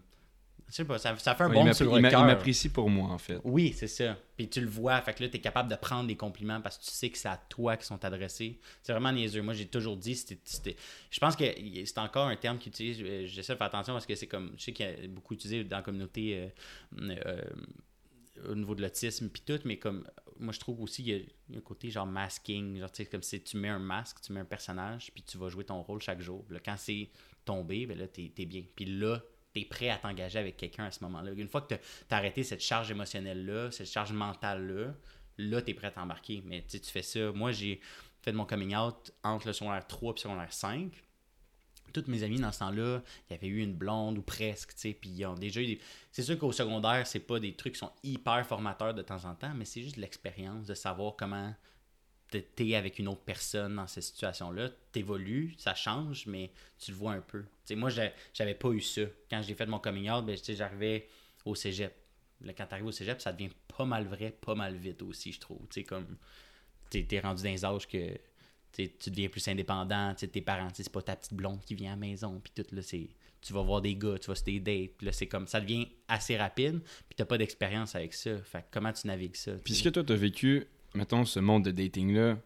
Je 0.67 0.73
sais 0.73 0.85
pas, 0.85 0.97
ça, 0.97 1.15
ça 1.17 1.35
fait 1.35 1.43
un 1.43 1.49
Ouais, 1.49 1.63
bon 1.63 1.73
sur 1.73 1.85
il 1.91 1.95
le 1.95 2.01
m'a- 2.01 2.07
il 2.07 2.11
cœur. 2.11 2.25
m'apprécie 2.25 2.69
pour 2.69 2.89
moi, 2.89 3.09
en 3.09 3.17
fait. 3.19 3.39
Oui, 3.43 3.71
c'est 3.77 3.87
ça. 3.87 4.17
Puis 4.35 4.49
tu 4.49 4.61
le 4.61 4.67
vois, 4.67 4.99
fait 5.01 5.13
que 5.13 5.23
là, 5.23 5.29
tu 5.29 5.37
es 5.37 5.39
capable 5.39 5.69
de 5.69 5.75
prendre 5.75 6.07
des 6.07 6.15
compliments 6.17 6.59
parce 6.59 6.77
que 6.79 6.83
tu 6.85 6.89
sais 6.91 7.09
que 7.09 7.17
c'est 7.17 7.27
à 7.27 7.37
toi 7.37 7.77
qui 7.77 7.85
sont 7.85 8.03
adressés. 8.03 8.59
C'est 8.81 8.91
vraiment 8.91 9.11
niaiseux. 9.11 9.41
Moi, 9.43 9.53
j'ai 9.53 9.67
toujours 9.67 9.95
dit, 9.95 10.15
c'était, 10.15 10.75
je 11.11 11.19
pense 11.19 11.35
que 11.35 11.45
c'est 11.85 11.97
encore 11.99 12.27
un 12.27 12.35
terme 12.35 12.57
qu'ils 12.57 12.71
utilisent. 12.71 13.01
euh, 13.01 13.25
J'essaie 13.27 13.53
de 13.53 13.57
faire 13.59 13.67
attention 13.67 13.93
parce 13.93 14.05
que 14.07 14.15
c'est 14.15 14.27
comme, 14.27 14.53
je 14.57 14.63
sais 14.63 14.73
qu'il 14.73 14.85
y 14.87 15.05
a 15.05 15.07
beaucoup 15.07 15.35
utilisé 15.35 15.63
dans 15.63 15.77
la 15.77 15.83
communauté 15.83 16.51
euh, 16.99 17.15
euh, 17.25 17.41
au 18.49 18.55
niveau 18.55 18.75
de 18.75 18.81
l'autisme 18.81 19.29
puis 19.29 19.43
tout, 19.45 19.59
mais 19.65 19.77
comme, 19.77 20.05
moi, 20.39 20.51
je 20.51 20.59
trouve 20.59 20.81
aussi 20.81 21.03
qu'il 21.03 21.13
y 21.49 21.55
a, 21.55 21.57
un 21.57 21.61
côté 21.61 21.89
genre 21.89 22.05
masking. 22.07 22.79
Genre, 22.79 22.91
tu 22.91 23.03
sais, 23.03 23.09
comme 23.09 23.21
si 23.23 23.39
tu 23.41 23.57
mets 23.57 23.69
un 23.69 23.79
masque, 23.79 24.17
tu 24.21 24.33
mets 24.33 24.41
un 24.41 24.45
personnage, 24.45 25.11
puis 25.13 25.23
tu 25.23 25.37
vas 25.37 25.47
jouer 25.49 25.63
ton 25.63 25.81
rôle 25.83 26.01
chaque 26.01 26.21
jour. 26.21 26.43
Là, 26.49 26.59
quand 26.63 26.75
c'est 26.77 27.09
tombé, 27.45 27.85
ben 27.85 27.97
là, 27.97 28.07
t'es, 28.07 28.31
t'es 28.35 28.45
bien. 28.45 28.63
Puis 28.75 28.85
là, 28.85 29.21
t'es 29.55 29.65
prêt 29.65 29.89
à 29.89 29.97
t'engager 29.97 30.37
avec 30.37 30.57
quelqu'un 30.57 30.85
à 30.85 30.91
ce 30.91 31.03
moment-là. 31.05 31.31
Une 31.31 31.47
fois 31.47 31.61
que 31.61 31.75
t'as 31.75 31.79
t'as 32.09 32.17
arrêté 32.17 32.43
cette 32.43 32.61
charge 32.61 32.91
émotionnelle-là, 32.91 33.71
cette 33.71 33.87
charge 33.87 34.11
mentale-là, 34.11 34.93
là, 35.37 35.61
t'es 35.61 35.73
prêt 35.73 35.87
à 35.87 35.91
t'embarquer. 35.91 36.43
Mais 36.45 36.63
tu 36.67 36.79
tu 36.79 36.91
fais 36.91 37.01
ça. 37.01 37.31
Moi, 37.31 37.51
j'ai 37.51 37.79
fait 38.21 38.33
mon 38.33 38.45
coming 38.45 38.75
out 38.75 39.13
entre 39.23 39.47
le 39.47 39.53
secondaire 39.53 39.87
3 39.87 40.11
et 40.11 40.13
le 40.15 40.19
secondaire 40.19 40.53
5. 40.53 40.91
Toutes 41.93 42.09
mes 42.09 42.23
amis 42.23 42.39
dans 42.39 42.51
ce 42.51 42.59
temps-là, 42.59 43.01
il 43.29 43.33
y 43.33 43.35
avait 43.37 43.47
eu 43.47 43.61
une 43.61 43.73
blonde 43.73 44.17
ou 44.17 44.21
presque, 44.21 44.73
tu 44.73 44.81
sais, 44.81 44.93
puis 44.93 45.09
ils 45.11 45.25
ont 45.25 45.35
déjà 45.35 45.61
eu 45.61 45.67
des... 45.67 45.79
C'est 46.11 46.23
sûr 46.23 46.37
qu'au 46.37 46.51
secondaire, 46.51 47.07
c'est 47.07 47.21
pas 47.21 47.39
des 47.39 47.55
trucs 47.55 47.73
qui 47.73 47.79
sont 47.79 47.93
hyper 48.03 48.45
formateurs 48.45 48.93
de 48.93 49.01
temps 49.01 49.23
en 49.23 49.35
temps, 49.35 49.53
mais 49.55 49.63
c'est 49.63 49.81
juste 49.81 49.95
de 49.95 50.01
l'expérience 50.01 50.67
de 50.67 50.73
savoir 50.73 51.15
comment 51.15 51.53
t'es- 52.39 52.75
avec 52.75 52.99
une 52.99 53.07
autre 53.07 53.21
personne 53.21 53.75
dans 53.75 53.87
cette 53.87 54.03
situation-là. 54.03 54.69
T'évolues, 54.91 55.53
ça 55.57 55.73
change, 55.75 56.25
mais 56.27 56.51
tu 56.77 56.91
le 56.91 56.97
vois 56.97 57.13
un 57.13 57.21
peu. 57.21 57.41
Tu 57.41 57.47
sais, 57.65 57.75
moi, 57.75 57.89
j'avais 58.33 58.55
pas 58.55 58.69
eu 58.69 58.81
ça. 58.81 59.01
Quand 59.29 59.41
j'ai 59.41 59.55
fait 59.55 59.65
mon 59.65 59.79
coming 59.79 60.09
out, 60.09 60.25
ben, 60.25 60.37
j'arrivais 60.47 61.07
au 61.43 61.55
cégep. 61.55 61.93
Là, 62.41 62.53
quand 62.53 62.65
t'arrives 62.65 62.85
au 62.85 62.91
cégep, 62.91 63.21
ça 63.21 63.31
devient 63.31 63.51
pas 63.77 63.85
mal 63.85 64.05
vrai, 64.05 64.31
pas 64.31 64.55
mal 64.55 64.75
vite 64.75 65.01
aussi, 65.01 65.31
je 65.31 65.39
trouve. 65.39 65.67
Tu 65.69 65.83
comme, 65.83 66.17
t'es 66.89 67.03
t'es 67.03 67.19
rendu 67.19 67.43
dans 67.43 67.49
les 67.49 67.65
âges 67.65 67.87
que 67.87 68.17
tu 68.73 69.09
deviens 69.09 69.29
plus 69.29 69.47
indépendant, 69.47 70.13
tes 70.15 70.41
parents, 70.41 70.67
c'est 70.73 70.91
pas 70.91 71.01
ta 71.01 71.15
petite 71.15 71.33
blonde 71.33 71.61
qui 71.63 71.75
vient 71.75 71.91
à 71.91 71.95
la 71.95 71.99
maison, 71.99 72.41
puis 72.43 72.51
tout, 72.55 72.75
là, 72.75 72.81
c'est... 72.81 73.09
Tu 73.41 73.53
vas 73.53 73.61
voir 73.61 73.79
des 73.79 73.95
gars, 73.95 74.17
tu 74.17 74.27
vas 74.27 74.35
sur 74.35 74.45
des 74.45 74.59
dates, 74.59 74.97
puis 74.97 75.05
là, 75.05 75.11
c'est 75.11 75.27
comme, 75.27 75.45
ça 75.47 75.61
devient 75.61 75.87
assez 76.07 76.35
rapide, 76.35 76.81
puis 76.81 77.15
t'as 77.15 77.25
pas 77.25 77.37
d'expérience 77.37 77.95
avec 77.95 78.13
ça. 78.13 78.41
Fait 78.41 78.65
comment 78.71 78.91
tu 78.91 79.05
navigues 79.05 79.35
ça? 79.35 79.51
Puis 79.63 79.73
est-ce 79.75 79.83
que 79.83 79.89
toi, 79.89 80.03
t'as 80.03 80.15
vécu, 80.15 80.65
mettons, 80.95 81.25
ce 81.25 81.39
monde 81.39 81.65
de 81.65 81.71
dating-là, 81.71 82.37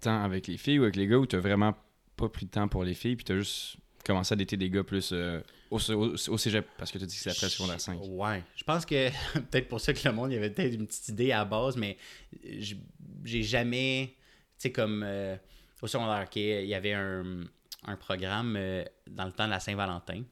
tant 0.00 0.22
avec 0.22 0.46
les 0.46 0.56
filles 0.56 0.78
ou 0.78 0.82
avec 0.84 0.96
les 0.96 1.06
gars, 1.06 1.18
ou 1.18 1.26
t'as 1.26 1.38
vraiment 1.38 1.74
pas 2.16 2.28
pris 2.28 2.46
de 2.46 2.50
temps 2.50 2.68
pour 2.68 2.84
les 2.84 2.94
filles, 2.94 3.16
puis 3.16 3.24
t'as 3.24 3.36
juste 3.36 3.76
commencé 4.04 4.32
à 4.32 4.36
dater 4.36 4.56
des 4.56 4.70
gars 4.70 4.82
plus 4.84 5.10
euh, 5.12 5.40
au, 5.70 5.76
au, 5.90 6.14
au 6.14 6.38
cégep, 6.38 6.66
parce 6.78 6.90
que 6.90 6.98
t'as 6.98 7.06
dit 7.06 7.14
que 7.14 7.20
c'est 7.22 7.30
après 7.30 7.48
secondaire 7.48 7.80
5. 7.80 7.98
Ouais. 8.08 8.42
Je 8.56 8.64
pense 8.64 8.86
que 8.86 9.10
peut-être 9.50 9.68
pour 9.68 9.80
ça 9.80 9.92
que 9.92 10.00
le 10.08 10.12
monde, 10.14 10.30
il 10.32 10.34
y 10.34 10.38
avait 10.38 10.50
peut-être 10.50 10.74
une 10.74 10.86
petite 10.86 11.08
idée 11.08 11.32
à 11.32 11.38
la 11.38 11.44
base, 11.44 11.76
mais 11.76 11.96
j- 12.44 12.80
j'ai 13.24 13.42
jamais. 13.42 14.14
Tu 14.58 14.62
sais, 14.62 14.72
comme 14.72 15.02
euh, 15.04 15.36
au 15.82 15.86
secondaire, 15.86 16.24
ok, 16.26 16.36
il 16.36 16.66
y 16.66 16.74
avait 16.74 16.94
un, 16.94 17.44
un 17.84 17.96
programme 17.96 18.56
euh, 18.56 18.82
dans 19.08 19.26
le 19.26 19.32
temps 19.32 19.44
de 19.46 19.50
la 19.50 19.60
Saint-Valentin 19.60 20.22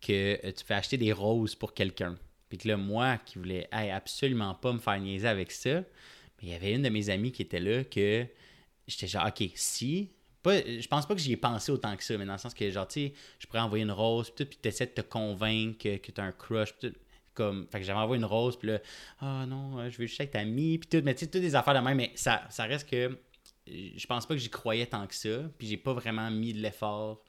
que 0.00 0.38
euh, 0.46 0.52
tu 0.52 0.64
fais 0.64 0.74
acheter 0.74 0.96
des 0.96 1.12
roses 1.12 1.54
pour 1.54 1.74
quelqu'un. 1.74 2.16
Puis 2.48 2.58
que 2.58 2.68
là, 2.68 2.76
moi 2.76 3.18
qui 3.18 3.38
voulais 3.38 3.68
absolument 3.72 4.54
pas 4.54 4.72
me 4.72 4.78
faire 4.78 4.98
niaiser 5.00 5.26
avec 5.28 5.50
ça, 5.50 5.82
il 6.42 6.48
y 6.50 6.54
avait 6.54 6.72
une 6.72 6.82
de 6.82 6.88
mes 6.88 7.10
amies 7.10 7.32
qui 7.32 7.42
était 7.42 7.60
là 7.60 7.84
que 7.84 8.26
j'étais 8.86 9.06
genre, 9.06 9.26
ok, 9.26 9.50
si. 9.54 10.10
Pas, 10.42 10.60
je 10.60 10.86
pense 10.86 11.06
pas 11.06 11.14
que 11.14 11.20
j'y 11.20 11.32
ai 11.32 11.36
pensé 11.36 11.72
autant 11.72 11.96
que 11.96 12.04
ça, 12.04 12.16
mais 12.16 12.24
dans 12.24 12.34
le 12.34 12.38
sens 12.38 12.54
que, 12.54 12.70
genre, 12.70 12.86
tu 12.86 13.08
sais, 13.08 13.12
je 13.40 13.46
pourrais 13.46 13.60
envoyer 13.60 13.82
une 13.82 13.90
rose, 13.90 14.30
puis 14.30 14.44
tout, 14.44 14.48
puis 14.48 14.58
t'essaies 14.60 14.86
de 14.86 14.92
te 14.92 15.00
convaincre 15.00 15.78
que, 15.78 15.96
que 15.96 16.12
t'as 16.12 16.22
un 16.22 16.32
crush, 16.32 16.72
puis 16.74 16.90
tout. 16.90 16.98
Comme, 17.34 17.66
fait 17.70 17.80
que 17.80 17.84
j'avais 17.84 17.98
envoyé 17.98 18.18
une 18.18 18.24
rose, 18.24 18.56
puis 18.56 18.68
là, 18.68 18.78
ah 19.20 19.44
non, 19.46 19.78
euh, 19.78 19.90
je 19.90 19.98
veux 19.98 20.06
juste 20.06 20.30
ta 20.30 20.38
amie, 20.38 20.78
puis 20.78 20.88
tout, 20.88 21.04
mais 21.04 21.14
tu 21.14 21.20
sais, 21.20 21.30
toutes 21.30 21.42
des 21.42 21.54
affaires 21.54 21.74
de 21.74 21.80
même, 21.80 21.98
mais 21.98 22.12
ça, 22.14 22.46
ça 22.48 22.64
reste 22.64 22.88
que 22.88 23.18
je 23.66 24.06
pense 24.06 24.26
pas 24.26 24.34
que 24.34 24.40
j'y 24.40 24.48
croyais 24.48 24.86
tant 24.86 25.06
que 25.06 25.14
ça, 25.14 25.42
puis 25.58 25.66
j'ai 25.66 25.76
pas 25.76 25.92
vraiment 25.92 26.30
mis 26.30 26.52
de 26.52 26.60
l'effort 26.60 27.22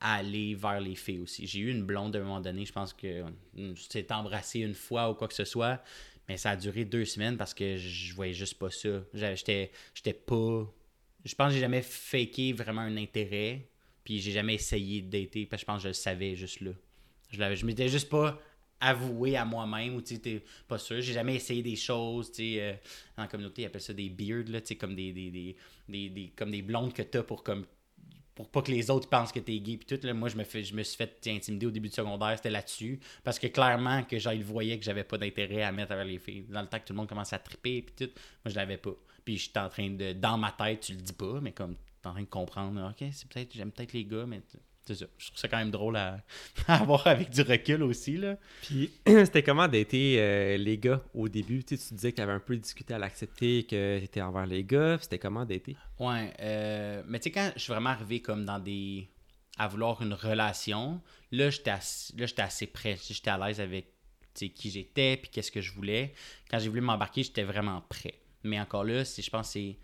à 0.00 0.14
aller 0.16 0.54
vers 0.54 0.80
les 0.80 0.96
filles 0.96 1.20
aussi. 1.20 1.46
J'ai 1.46 1.60
eu 1.60 1.70
une 1.70 1.84
blonde 1.84 2.16
à 2.16 2.18
un 2.18 2.22
moment 2.22 2.40
donné, 2.40 2.64
je 2.64 2.72
pense 2.72 2.92
que 2.92 3.22
on 3.56 3.76
s'est 3.76 4.12
embrassé 4.12 4.60
une 4.60 4.74
fois 4.74 5.10
ou 5.10 5.14
quoi 5.14 5.28
que 5.28 5.34
ce 5.34 5.44
soit, 5.44 5.80
mais 6.28 6.36
ça 6.36 6.50
a 6.50 6.56
duré 6.56 6.84
deux 6.84 7.04
semaines 7.04 7.36
parce 7.36 7.54
que 7.54 7.76
je 7.76 8.14
voyais 8.14 8.34
juste 8.34 8.58
pas 8.58 8.70
ça. 8.70 9.02
J'étais 9.14 9.70
pas. 10.26 10.72
Je 11.24 11.34
pense 11.34 11.48
que 11.48 11.54
j'ai 11.54 11.60
jamais 11.60 11.82
faké 11.82 12.52
vraiment 12.52 12.80
un 12.80 12.96
intérêt, 12.96 13.68
puis 14.04 14.20
j'ai 14.20 14.32
jamais 14.32 14.54
essayé 14.54 15.02
de 15.02 15.10
dater, 15.10 15.46
parce 15.46 15.62
que 15.62 15.64
je 15.64 15.66
pense 15.66 15.78
que 15.78 15.82
je 15.84 15.88
le 15.88 15.94
savais 15.94 16.34
juste 16.34 16.60
là. 16.60 16.72
Je, 17.30 17.54
je 17.54 17.66
m'étais 17.66 17.88
juste 17.88 18.08
pas 18.08 18.40
avoué 18.80 19.36
à 19.36 19.44
moi-même, 19.44 19.94
ou 19.94 20.02
tu 20.02 20.18
t'es 20.18 20.42
pas 20.66 20.78
sûr. 20.78 21.00
J'ai 21.00 21.12
jamais 21.12 21.36
essayé 21.36 21.62
des 21.62 21.76
choses, 21.76 22.32
tu 22.32 22.54
sais, 22.54 22.60
euh, 22.60 22.72
dans 23.16 23.22
la 23.22 23.28
communauté, 23.28 23.62
ils 23.62 23.66
appellent 23.66 23.80
ça 23.80 23.92
des 23.92 24.08
beards, 24.08 24.48
là, 24.48 24.60
comme 24.78 24.96
des, 24.96 25.12
des, 25.12 25.30
des, 25.30 25.56
des, 25.88 26.08
des- 26.08 26.32
comme 26.34 26.50
des 26.50 26.62
blondes 26.62 26.92
que 26.92 27.02
t'as 27.02 27.22
pour 27.22 27.44
comme 27.44 27.64
pour 28.34 28.48
pas 28.48 28.62
que 28.62 28.70
les 28.70 28.90
autres 28.90 29.08
pensent 29.08 29.32
que 29.32 29.40
t'es 29.40 29.58
gay 29.58 29.76
puis 29.76 29.86
tout 29.86 30.06
là, 30.06 30.14
moi 30.14 30.28
je 30.28 30.36
me 30.36 30.44
fais 30.44 30.62
je 30.64 30.74
me 30.74 30.82
suis 30.82 30.96
fait 30.96 31.18
intimider 31.26 31.66
au 31.66 31.70
début 31.70 31.88
du 31.88 31.94
secondaire 31.94 32.34
c'était 32.36 32.50
là-dessus 32.50 33.00
parce 33.24 33.38
que 33.38 33.46
clairement 33.46 34.02
que 34.04 34.18
genre 34.18 34.32
ils 34.32 34.44
voyaient 34.44 34.78
que 34.78 34.84
j'avais 34.84 35.04
pas 35.04 35.18
d'intérêt 35.18 35.62
à 35.62 35.72
mettre 35.72 35.92
avec 35.92 36.06
les 36.06 36.18
filles. 36.18 36.44
Dans 36.48 36.62
le 36.62 36.68
temps 36.68 36.78
que 36.78 36.84
tout 36.84 36.92
le 36.92 36.98
monde 36.98 37.08
commence 37.08 37.32
à 37.32 37.38
triper 37.38 37.82
puis 37.82 38.06
tout 38.06 38.12
moi 38.44 38.50
je 38.50 38.54
l'avais 38.54 38.78
pas. 38.78 38.94
Puis 39.24 39.36
j'étais 39.36 39.60
en 39.60 39.68
train 39.68 39.90
de 39.90 40.12
dans 40.12 40.38
ma 40.38 40.52
tête 40.52 40.80
tu 40.80 40.92
le 40.94 41.00
dis 41.00 41.12
pas 41.12 41.40
mais 41.40 41.52
comme 41.52 41.76
t'es 42.00 42.08
en 42.08 42.12
train 42.12 42.22
de 42.22 42.26
comprendre 42.26 42.90
ok 42.90 43.08
c'est 43.12 43.28
peut-être 43.28 43.54
j'aime 43.54 43.70
peut-être 43.70 43.92
les 43.92 44.04
gars 44.04 44.26
mais 44.26 44.40
c'est 44.84 44.94
ça 44.96 45.06
je 45.18 45.26
trouve 45.26 45.38
ça 45.38 45.48
quand 45.48 45.58
même 45.58 45.70
drôle 45.70 45.96
à, 45.96 46.18
à 46.68 46.80
avoir 46.80 47.06
avec 47.06 47.30
du 47.30 47.42
recul 47.42 47.82
aussi 47.82 48.16
là 48.16 48.36
Puis, 48.62 48.90
c'était 49.06 49.42
comment 49.42 49.68
dater 49.68 50.16
euh, 50.20 50.56
les 50.56 50.78
gars 50.78 51.02
au 51.14 51.28
début? 51.28 51.62
Tu 51.64 51.76
sais, 51.76 51.88
tu 51.88 51.94
disais 51.94 52.10
que 52.12 52.16
tu 52.16 52.22
avais 52.22 52.32
un 52.32 52.40
peu 52.40 52.56
discuté 52.56 52.94
à 52.94 52.98
l'accepter, 52.98 53.64
que 53.64 53.98
tu 53.98 54.04
étais 54.04 54.20
envers 54.22 54.46
les 54.46 54.64
gars. 54.64 54.98
C'était 55.00 55.18
comment 55.18 55.44
dater? 55.44 55.76
Ouais, 55.98 56.32
euh, 56.40 57.02
mais 57.06 57.18
tu 57.20 57.24
sais, 57.24 57.30
quand 57.30 57.52
je 57.56 57.60
suis 57.62 57.72
vraiment 57.72 57.90
arrivé 57.90 58.20
comme 58.20 58.44
dans 58.44 58.58
des. 58.58 59.08
à 59.58 59.68
vouloir 59.68 60.02
une 60.02 60.14
relation, 60.14 61.00
là, 61.30 61.50
j'étais 61.50 61.70
assez, 61.70 62.16
là, 62.16 62.26
j'étais 62.26 62.42
assez 62.42 62.66
prêt. 62.66 62.96
J'étais 63.08 63.30
à 63.30 63.38
l'aise 63.38 63.60
avec 63.60 63.86
qui 64.34 64.70
j'étais, 64.70 65.16
puis 65.18 65.30
qu'est-ce 65.30 65.52
que 65.52 65.60
je 65.60 65.72
voulais. 65.72 66.14
Quand 66.50 66.58
j'ai 66.58 66.68
voulu 66.68 66.80
m'embarquer, 66.80 67.22
j'étais 67.22 67.42
vraiment 67.44 67.82
prêt. 67.88 68.14
Mais 68.44 68.58
encore 68.58 68.84
là, 68.84 69.04
je 69.04 69.30
pense 69.30 69.48
que 69.48 69.52
c'est- 69.52 69.76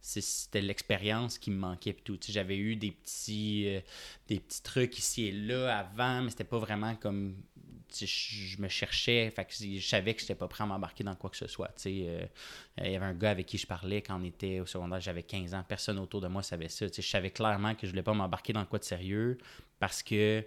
c'était 0.00 0.60
l'expérience 0.60 1.38
qui 1.38 1.50
me 1.50 1.56
manquait 1.56 1.92
tout. 1.92 2.18
J'avais 2.28 2.56
eu 2.56 2.76
des 2.76 2.90
petits, 2.90 3.64
euh, 3.68 3.80
des 4.28 4.40
trucs 4.62 4.98
ici 4.98 5.26
et 5.26 5.32
là 5.32 5.78
avant, 5.78 6.22
mais 6.22 6.30
c'était 6.30 6.44
pas 6.44 6.58
vraiment 6.58 6.94
comme. 6.96 7.36
Je 7.92 8.62
me 8.62 8.68
cherchais, 8.68 9.32
fait 9.32 9.48
je 9.50 9.84
savais 9.84 10.14
que 10.14 10.20
j'étais 10.20 10.36
pas 10.36 10.46
prêt 10.46 10.62
à 10.62 10.66
m'embarquer 10.66 11.02
dans 11.02 11.16
quoi 11.16 11.28
que 11.28 11.36
ce 11.36 11.48
soit. 11.48 11.74
Euh, 11.86 12.26
Il 12.78 12.92
y 12.92 12.94
avait 12.94 13.04
un 13.04 13.14
gars 13.14 13.32
avec 13.32 13.46
qui 13.46 13.58
je 13.58 13.66
parlais 13.66 14.00
quand 14.00 14.20
on 14.20 14.24
était 14.24 14.60
au 14.60 14.66
secondaire, 14.66 15.00
j'avais 15.00 15.24
15 15.24 15.54
ans, 15.54 15.64
personne 15.66 15.98
autour 15.98 16.20
de 16.20 16.28
moi 16.28 16.44
savait 16.44 16.68
ça. 16.68 16.86
Je 16.86 17.00
savais 17.02 17.32
clairement 17.32 17.74
que 17.74 17.88
je 17.88 17.90
voulais 17.90 18.04
pas 18.04 18.14
m'embarquer 18.14 18.52
dans 18.52 18.64
quoi 18.64 18.78
de 18.78 18.84
sérieux 18.84 19.38
parce 19.80 20.04
que 20.04 20.46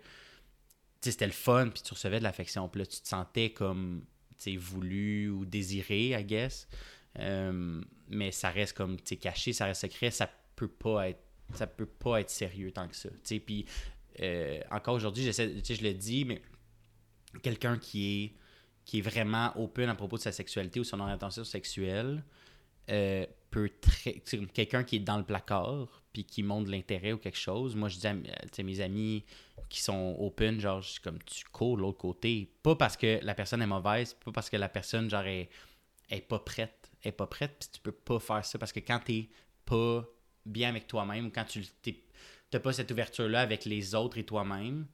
c'était 1.01 1.25
le 1.25 1.33
fun, 1.33 1.67
puis 1.67 1.83
tu 1.83 1.93
recevais 1.93 2.19
de 2.19 2.23
l'affection. 2.23 2.69
Puis 2.69 2.79
là, 2.79 2.85
tu 2.85 3.01
te 3.01 3.07
sentais 3.09 3.49
comme 3.49 4.05
voulu 4.57 5.29
ou 5.29 5.45
désiré, 5.45 6.09
I 6.19 6.23
guess. 6.23 6.67
Euh, 7.19 7.81
mais 8.09 8.31
ça 8.31 8.49
reste 8.49 8.75
comme 8.75 8.97
caché, 8.99 9.53
ça 9.53 9.65
reste 9.65 9.81
secret, 9.81 10.11
ça 10.11 10.29
peut 10.55 10.67
pas 10.67 11.09
être 11.09 11.21
ça 11.53 11.67
peut 11.67 11.85
pas 11.85 12.21
être 12.21 12.29
sérieux 12.29 12.71
tant 12.71 12.87
que 12.87 12.95
ça. 12.95 13.09
Puis 13.45 13.65
euh, 14.21 14.59
encore 14.71 14.95
aujourd'hui, 14.95 15.23
je 15.31 15.83
le 15.83 15.93
dis, 15.93 16.25
mais 16.25 16.41
quelqu'un 17.41 17.77
qui 17.77 18.23
est 18.23 18.33
qui 18.85 18.99
est 18.99 19.01
vraiment 19.01 19.53
open 19.55 19.89
à 19.89 19.95
propos 19.95 20.17
de 20.17 20.21
sa 20.21 20.31
sexualité 20.31 20.79
ou 20.79 20.83
son 20.83 20.99
orientation 20.99 21.43
sexuelle 21.43 22.23
euh, 22.89 23.25
peut 23.49 23.69
très 23.79 24.21
quelqu'un 24.53 24.83
qui 24.83 24.97
est 24.97 24.99
dans 24.99 25.17
le 25.17 25.23
placard 25.23 26.03
puis 26.11 26.25
qui 26.25 26.43
montre 26.43 26.69
l'intérêt 26.69 27.13
ou 27.13 27.17
quelque 27.17 27.37
chose 27.37 27.77
moi 27.77 27.87
je 27.87 27.97
dis 27.97 28.07
à 28.07 28.63
mes 28.63 28.81
amis 28.81 29.23
qui 29.69 29.81
sont 29.81 30.17
open 30.19 30.59
genre 30.59 30.81
je 30.81 30.91
suis 30.91 31.01
comme 31.01 31.19
tu 31.23 31.45
cours 31.45 31.77
de 31.77 31.81
l'autre 31.81 31.97
côté 31.97 32.51
pas 32.61 32.75
parce 32.75 32.97
que 32.97 33.19
la 33.23 33.33
personne 33.33 33.61
est 33.61 33.67
mauvaise 33.67 34.15
pas 34.15 34.33
parce 34.33 34.49
que 34.49 34.57
la 34.57 34.67
personne 34.67 35.09
genre 35.09 35.25
est 35.25 35.49
pas 36.27 36.39
prête 36.39 36.82
est 37.03 37.11
pas 37.11 37.27
prête 37.27 37.57
puis 37.59 37.69
tu 37.73 37.79
peux 37.81 37.91
pas 37.91 38.19
faire 38.19 38.45
ça 38.45 38.57
parce 38.57 38.71
que 38.71 38.79
quand 38.79 38.99
t'es 38.99 39.29
pas 39.65 40.05
bien 40.45 40.69
avec 40.69 40.87
toi-même 40.87 41.31
quand 41.31 41.45
tu 41.45 41.63
t'as 42.49 42.59
pas 42.59 42.73
cette 42.73 42.91
ouverture 42.91 43.27
là 43.27 43.41
avec 43.41 43.65
les 43.65 43.95
autres 43.95 44.17
et 44.17 44.25
toi-même 44.25 44.87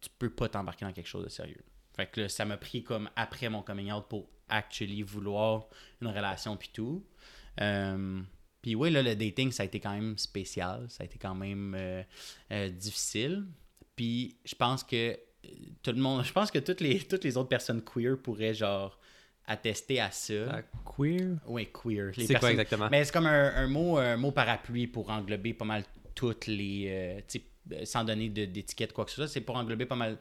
tu 0.00 0.10
peux 0.18 0.30
pas 0.30 0.48
t'embarquer 0.48 0.84
dans 0.84 0.92
quelque 0.92 1.08
chose 1.08 1.24
de 1.24 1.28
sérieux 1.28 1.64
fait 1.98 2.06
que 2.06 2.20
là, 2.20 2.28
ça 2.28 2.44
m'a 2.44 2.56
pris 2.56 2.84
comme 2.84 3.10
après 3.16 3.48
mon 3.48 3.62
coming 3.62 3.90
out 3.90 4.04
pour 4.08 4.28
actually 4.48 5.02
vouloir 5.02 5.66
une 6.00 6.06
relation 6.06 6.56
puis 6.56 6.70
tout. 6.72 7.04
Euh, 7.60 8.20
puis 8.62 8.76
oui, 8.76 8.90
là, 8.90 9.02
le 9.02 9.16
dating, 9.16 9.50
ça 9.50 9.64
a 9.64 9.66
été 9.66 9.80
quand 9.80 9.92
même 9.92 10.16
spécial. 10.16 10.86
Ça 10.88 11.02
a 11.02 11.06
été 11.06 11.18
quand 11.18 11.34
même 11.34 11.74
euh, 11.76 12.04
euh, 12.52 12.68
difficile. 12.68 13.46
Puis 13.96 14.36
je 14.44 14.54
pense 14.54 14.84
que 14.84 15.18
tout 15.82 15.90
le 15.90 15.98
monde, 15.98 16.24
je 16.24 16.32
pense 16.32 16.52
que 16.52 16.60
toutes 16.60 16.80
les, 16.80 17.00
toutes 17.00 17.24
les 17.24 17.36
autres 17.36 17.48
personnes 17.48 17.82
queer 17.82 18.16
pourraient 18.16 18.54
genre 18.54 19.00
attester 19.48 20.00
à 20.00 20.10
ça. 20.10 20.34
Ah, 20.50 20.60
queer? 20.96 21.36
Oui, 21.46 21.68
queer. 21.72 22.12
Les 22.16 22.26
C'est 22.26 22.34
quoi 22.34 22.40
personnes- 22.40 22.50
exactement? 22.50 22.88
mais 22.90 23.04
c'est 23.04 23.12
comme 23.12 23.26
un, 23.26 23.54
un 23.56 23.66
mot, 23.66 23.96
un 23.98 24.16
mot 24.16 24.30
parapluie 24.30 24.86
pour 24.86 25.10
englober 25.10 25.54
pas 25.54 25.64
mal 25.64 25.82
toutes 26.14 26.46
les. 26.46 26.86
euh, 26.88 27.20
euh, 27.72 27.84
sans 27.84 28.04
donner 28.04 28.28
de- 28.28 28.44
d'étiquette, 28.46 28.92
quoi 28.92 29.04
que 29.04 29.10
ce 29.10 29.16
soit. 29.16 29.28
C'est 29.28 29.40
pour 29.40 29.56
englober 29.56 29.86
pas 29.86 29.96
mal. 29.96 30.16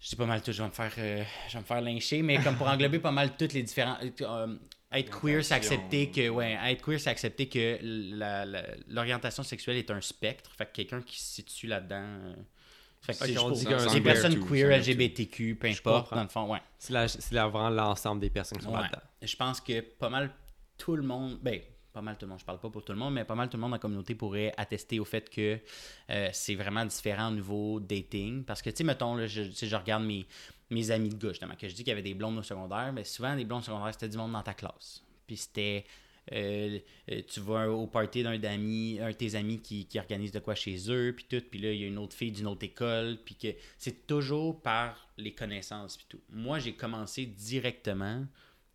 Je 0.00 0.08
dis 0.08 0.16
pas 0.16 0.26
mal 0.26 0.42
tout, 0.42 0.50
je 0.52 0.60
vais 0.60 0.68
me 0.68 0.72
faire, 0.74 0.92
euh, 0.98 1.22
je 1.48 1.52
vais 1.54 1.60
me 1.60 1.64
faire 1.64 1.80
lyncher, 1.80 2.22
mais 2.22 2.36
comme 2.42 2.56
pour 2.56 2.66
englober 2.68 2.98
pas 2.98 3.12
mal 3.12 3.36
toutes 3.36 3.52
les 3.52 3.62
différents. 3.62 3.96
euh, 4.20 4.56
être 4.92 5.20
queer, 5.20 5.44
c'est 5.44 5.54
accepter 5.54 6.10
que. 6.10 6.28
Ouais, 6.28 6.58
être 6.66 6.82
queer, 6.84 6.98
c'est 7.00 7.08
accepter 7.10 7.48
que 7.48 7.78
la- 7.82 8.44
la- 8.44 8.66
l'orientation 8.88 9.42
sexuelle 9.42 9.76
est 9.76 9.90
un 9.90 10.00
spectre. 10.00 10.50
Fait 10.58 10.66
que 10.66 10.72
quelqu'un 10.72 11.00
qui 11.02 11.18
se 11.20 11.34
situe 11.36 11.66
là-dedans. 11.68 12.04
Fait 13.02 13.12
que 13.14 13.24
Ok, 13.24 13.30
c'est 13.30 13.38
on 13.38 13.48
juste 13.50 13.60
dit 13.60 13.66
pour- 13.74 13.84
qu'un 13.84 13.94
les 13.94 14.00
personnes 14.00 14.40
queer, 14.48 14.70
LGBTQ, 14.70 15.56
peu 15.56 15.66
importe, 15.68 16.14
dans 16.14 16.22
le 16.22 16.28
fond, 16.28 16.52
ouais. 16.52 16.60
C'est 16.78 16.92
la- 16.92 17.08
c'est 17.08 17.32
la- 17.32 17.48
vraiment 17.48 17.70
l'ensemble 17.70 18.20
des 18.20 18.30
personnes 18.30 18.58
qui 18.58 18.64
sont 18.64 18.72
Ouais. 18.72 18.80
là-dedans. 18.82 19.00
Je 19.20 19.36
pense 19.36 19.60
que 19.60 19.80
pas 19.80 20.08
mal 20.08 20.30
tout 20.78 20.96
le 20.96 21.02
monde, 21.02 21.38
ben, 21.42 21.60
pas 21.92 22.00
mal 22.00 22.16
tout 22.16 22.24
le 22.24 22.30
monde, 22.30 22.38
je 22.40 22.44
parle 22.44 22.58
pas 22.58 22.70
pour 22.70 22.84
tout 22.84 22.92
le 22.92 22.98
monde, 22.98 23.12
mais 23.14 23.24
pas 23.24 23.34
mal 23.34 23.48
tout 23.48 23.56
le 23.56 23.60
monde 23.60 23.70
dans 23.72 23.76
la 23.76 23.80
communauté 23.80 24.14
pourrait 24.14 24.52
attester 24.56 24.98
au 24.98 25.04
fait 25.04 25.28
que 25.28 25.58
euh, 26.10 26.28
c'est 26.32 26.54
vraiment 26.54 26.84
différent 26.86 27.28
au 27.28 27.32
niveau 27.34 27.80
dating. 27.80 28.44
Parce 28.44 28.62
que, 28.62 28.70
tu 28.70 28.76
sais, 28.76 28.84
mettons, 28.84 29.14
là, 29.14 29.26
je, 29.26 29.42
je 29.52 29.76
regarde 29.76 30.02
mes, 30.04 30.26
mes 30.70 30.90
amis 30.90 31.10
de 31.10 31.16
gars, 31.16 31.28
justement, 31.30 31.54
que 31.54 31.68
je 31.68 31.74
dis 31.74 31.82
qu'il 31.84 31.88
y 31.90 31.92
avait 31.92 32.02
des 32.02 32.14
blondes 32.14 32.38
au 32.38 32.42
secondaire, 32.42 32.92
mais 32.94 33.04
souvent, 33.04 33.34
les 33.34 33.44
blondes 33.44 33.62
secondaires, 33.64 33.92
c'était 33.92 34.08
du 34.08 34.16
monde 34.16 34.32
dans 34.32 34.42
ta 34.42 34.54
classe. 34.54 35.02
Puis 35.26 35.36
c'était. 35.36 35.84
Euh, 36.30 36.78
euh, 37.10 37.22
tu 37.26 37.40
vas 37.40 37.68
au 37.68 37.86
party 37.86 38.22
d'un 38.22 38.38
d'amis, 38.38 38.98
un 39.00 39.08
de 39.08 39.16
tes 39.16 39.34
amis 39.34 39.60
qui, 39.60 39.86
qui 39.86 39.98
organise 39.98 40.30
de 40.30 40.38
quoi 40.38 40.54
chez 40.54 40.76
eux, 40.88 41.12
puis 41.16 41.26
tout, 41.28 41.44
puis 41.50 41.60
là, 41.60 41.72
il 41.72 41.80
y 41.80 41.84
a 41.84 41.88
une 41.88 41.98
autre 41.98 42.14
fille 42.14 42.30
d'une 42.30 42.46
autre 42.46 42.64
école, 42.64 43.18
puis 43.24 43.34
que 43.34 43.48
c'est 43.78 44.06
toujours 44.06 44.60
par 44.60 45.08
les 45.18 45.32
connaissances, 45.32 45.96
puis 45.96 46.06
tout. 46.08 46.20
Moi, 46.30 46.60
j'ai 46.60 46.74
commencé 46.74 47.26
directement 47.26 48.24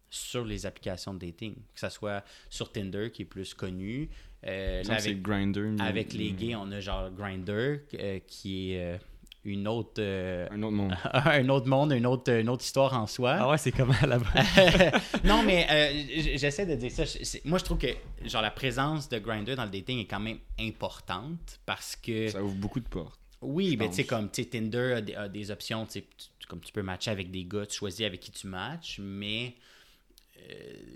sur 0.09 0.45
les 0.45 0.65
applications 0.65 1.13
de 1.13 1.19
dating, 1.19 1.55
que 1.55 1.79
ce 1.79 1.89
soit 1.89 2.23
sur 2.49 2.71
Tinder, 2.71 3.11
qui 3.11 3.23
est 3.23 3.25
plus 3.25 3.53
connu. 3.53 4.09
Euh, 4.45 4.83
là, 4.83 4.95
avec, 4.95 5.21
Grindr. 5.21 5.81
avec 5.81 6.13
les 6.13 6.31
gays, 6.31 6.55
on 6.55 6.71
a 6.71 6.79
genre 6.79 7.09
Grindr, 7.11 7.79
euh, 7.99 8.19
qui 8.27 8.73
est 8.73 8.99
une 9.47 9.67
autre, 9.67 9.93
euh, 9.99 10.47
Un 10.51 10.61
autre 10.61 10.75
monde. 10.75 10.93
un 11.13 11.49
autre 11.49 11.67
monde, 11.67 11.91
une 11.93 12.05
autre, 12.05 12.31
une 12.31 12.49
autre 12.49 12.63
histoire 12.63 12.93
en 12.93 13.07
soi. 13.07 13.37
Ah 13.39 13.49
ouais, 13.49 13.57
c'est 13.57 13.71
comment 13.71 13.93
là-bas? 14.05 14.27
non, 15.23 15.41
mais 15.43 15.65
euh, 15.69 16.03
j'essaie 16.37 16.65
de 16.65 16.75
dire 16.75 16.91
ça. 16.91 17.03
Moi, 17.45 17.57
je 17.57 17.63
trouve 17.63 17.77
que 17.77 17.87
genre 18.25 18.41
la 18.41 18.51
présence 18.51 19.07
de 19.09 19.19
Grindr 19.19 19.55
dans 19.55 19.63
le 19.65 19.69
dating 19.71 19.99
est 19.99 20.05
quand 20.05 20.19
même 20.19 20.39
importante 20.59 21.59
parce 21.65 21.95
que 21.95 22.27
Ça 22.27 22.43
ouvre 22.43 22.55
beaucoup 22.55 22.79
de 22.79 22.87
portes. 22.87 23.19
oui, 23.41 23.77
mais 23.77 23.87
tu 23.89 23.95
sais 23.95 24.03
comme 24.05 24.29
tu 24.29 24.43
sais, 24.43 24.49
Tinder 24.49 24.93
a 24.97 25.01
des, 25.01 25.15
a 25.15 25.27
des 25.29 25.51
options, 25.51 25.85
tu 25.85 26.03
comme 26.47 26.59
tu 26.61 26.71
peux 26.71 26.81
matcher 26.83 27.11
avec 27.11 27.29
des 27.31 27.43
gars, 27.43 27.65
tu 27.65 27.75
choisis 27.77 28.05
avec 28.05 28.19
qui 28.21 28.31
tu 28.31 28.47
matches, 28.47 28.99
mais 29.01 29.47
euh, 29.47 29.51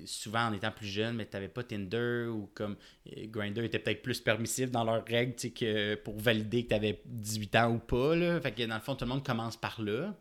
souvent 0.06 0.48
en 0.48 0.54
étant 0.54 0.72
plus 0.72 0.88
jeune, 0.88 1.16
mais 1.16 1.26
tu 1.26 1.36
n'avais 1.36 1.48
pas 1.48 1.64
Tinder 1.64 2.28
ou 2.28 2.50
comme 2.54 2.76
euh, 3.08 3.26
Grindr 3.28 3.64
était 3.64 3.80
peut-être 3.80 4.02
plus 4.02 4.20
permissif 4.20 4.72
dans 4.72 4.84
leurs 4.84 5.06
règles, 5.06 5.36
que 5.36 5.96
pour 5.96 6.18
valider 6.18 6.64
que 6.64 6.70
tu 6.70 6.76
avais 6.76 7.02
18 7.06 7.56
ans 7.58 7.72
ou 7.72 7.80
pas 7.80 8.16
là. 8.16 8.40
Fait 8.42 8.52
que 8.52 8.64
dans 8.64 8.76
le 8.76 8.82
fond 8.82 8.96
tout 8.96 9.06
le 9.06 9.10
monde 9.10 9.26
commence 9.26 9.58
par 9.58 9.82
là. 9.82 10.16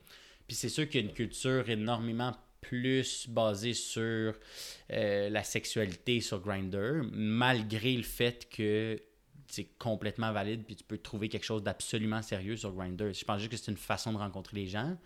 Puis 0.46 0.56
c'est 0.56 0.68
sûr 0.68 0.88
qu'il 0.88 1.00
y 1.00 1.04
a 1.04 1.06
une 1.06 1.14
culture 1.14 1.68
énormément 1.68 2.32
plus 2.60 3.28
basée 3.28 3.72
sur 3.72 4.34
euh, 4.92 5.30
la 5.30 5.44
sexualité 5.44 6.20
sur 6.20 6.40
Grindr, 6.40 7.02
malgré 7.12 7.96
le 7.96 8.02
fait 8.02 8.48
que 8.50 9.00
c'est 9.46 9.68
complètement 9.78 10.32
valide 10.32 10.64
puis 10.64 10.76
tu 10.76 10.84
peux 10.84 10.98
trouver 10.98 11.28
quelque 11.28 11.44
chose 11.44 11.62
d'absolument 11.62 12.22
sérieux 12.22 12.56
sur 12.56 12.72
Grindr. 12.72 13.12
Je 13.12 13.24
pense 13.24 13.38
juste 13.38 13.50
que 13.50 13.56
c'est 13.56 13.70
une 13.70 13.76
façon 13.76 14.12
de 14.12 14.18
rencontrer 14.18 14.56
les 14.56 14.66
gens. 14.66 14.96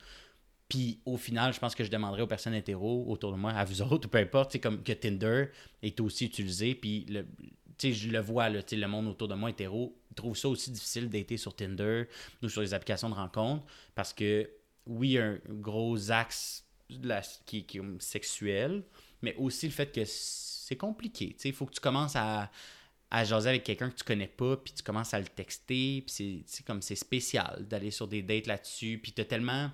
Puis 0.74 0.98
au 1.04 1.16
final, 1.16 1.54
je 1.54 1.60
pense 1.60 1.72
que 1.76 1.84
je 1.84 1.88
demanderais 1.88 2.22
aux 2.22 2.26
personnes 2.26 2.54
hétéros 2.54 3.04
autour 3.06 3.30
de 3.30 3.36
moi, 3.36 3.52
à 3.52 3.64
vous 3.64 3.80
autres, 3.80 4.08
ou 4.08 4.10
peu 4.10 4.18
importe, 4.18 4.50
c'est 4.50 4.58
comme 4.58 4.82
que 4.82 4.92
Tinder 4.92 5.46
est 5.84 6.00
aussi 6.00 6.24
utilisé. 6.24 6.74
Puis 6.74 7.06
le, 7.08 7.24
je 7.80 8.08
le 8.08 8.18
vois, 8.18 8.48
le 8.50 8.86
monde 8.88 9.06
autour 9.06 9.28
de 9.28 9.34
moi 9.36 9.50
hétéro 9.50 9.96
trouve 10.16 10.36
ça 10.36 10.48
aussi 10.48 10.72
difficile 10.72 11.08
d'être 11.08 11.36
sur 11.36 11.54
Tinder 11.54 12.06
ou 12.42 12.48
sur 12.48 12.60
les 12.60 12.74
applications 12.74 13.08
de 13.08 13.14
rencontre 13.14 13.64
parce 13.94 14.12
que 14.12 14.50
oui, 14.86 15.16
un 15.16 15.38
gros 15.48 16.10
axe 16.10 16.64
qui, 17.46 17.64
qui 17.64 17.78
est 17.78 18.00
sexuel, 18.00 18.82
mais 19.22 19.36
aussi 19.36 19.66
le 19.66 19.72
fait 19.72 19.92
que 19.92 20.02
c'est 20.04 20.76
compliqué. 20.76 21.36
Il 21.44 21.52
faut 21.52 21.66
que 21.66 21.74
tu 21.74 21.80
commences 21.80 22.16
à, 22.16 22.50
à 23.12 23.22
jaser 23.22 23.50
avec 23.50 23.62
quelqu'un 23.62 23.90
que 23.90 23.96
tu 23.96 24.04
connais 24.04 24.26
pas, 24.26 24.56
puis 24.56 24.74
tu 24.74 24.82
commences 24.82 25.14
à 25.14 25.20
le 25.20 25.26
texter, 25.26 26.02
puis 26.02 26.12
c'est- 26.12 26.42
c'est 26.46 26.66
comme 26.66 26.82
c'est 26.82 26.96
spécial 26.96 27.64
d'aller 27.68 27.92
sur 27.92 28.08
des 28.08 28.22
dates 28.22 28.48
là-dessus, 28.48 28.98
puis 29.00 29.12
t'as 29.12 29.24
tellement 29.24 29.70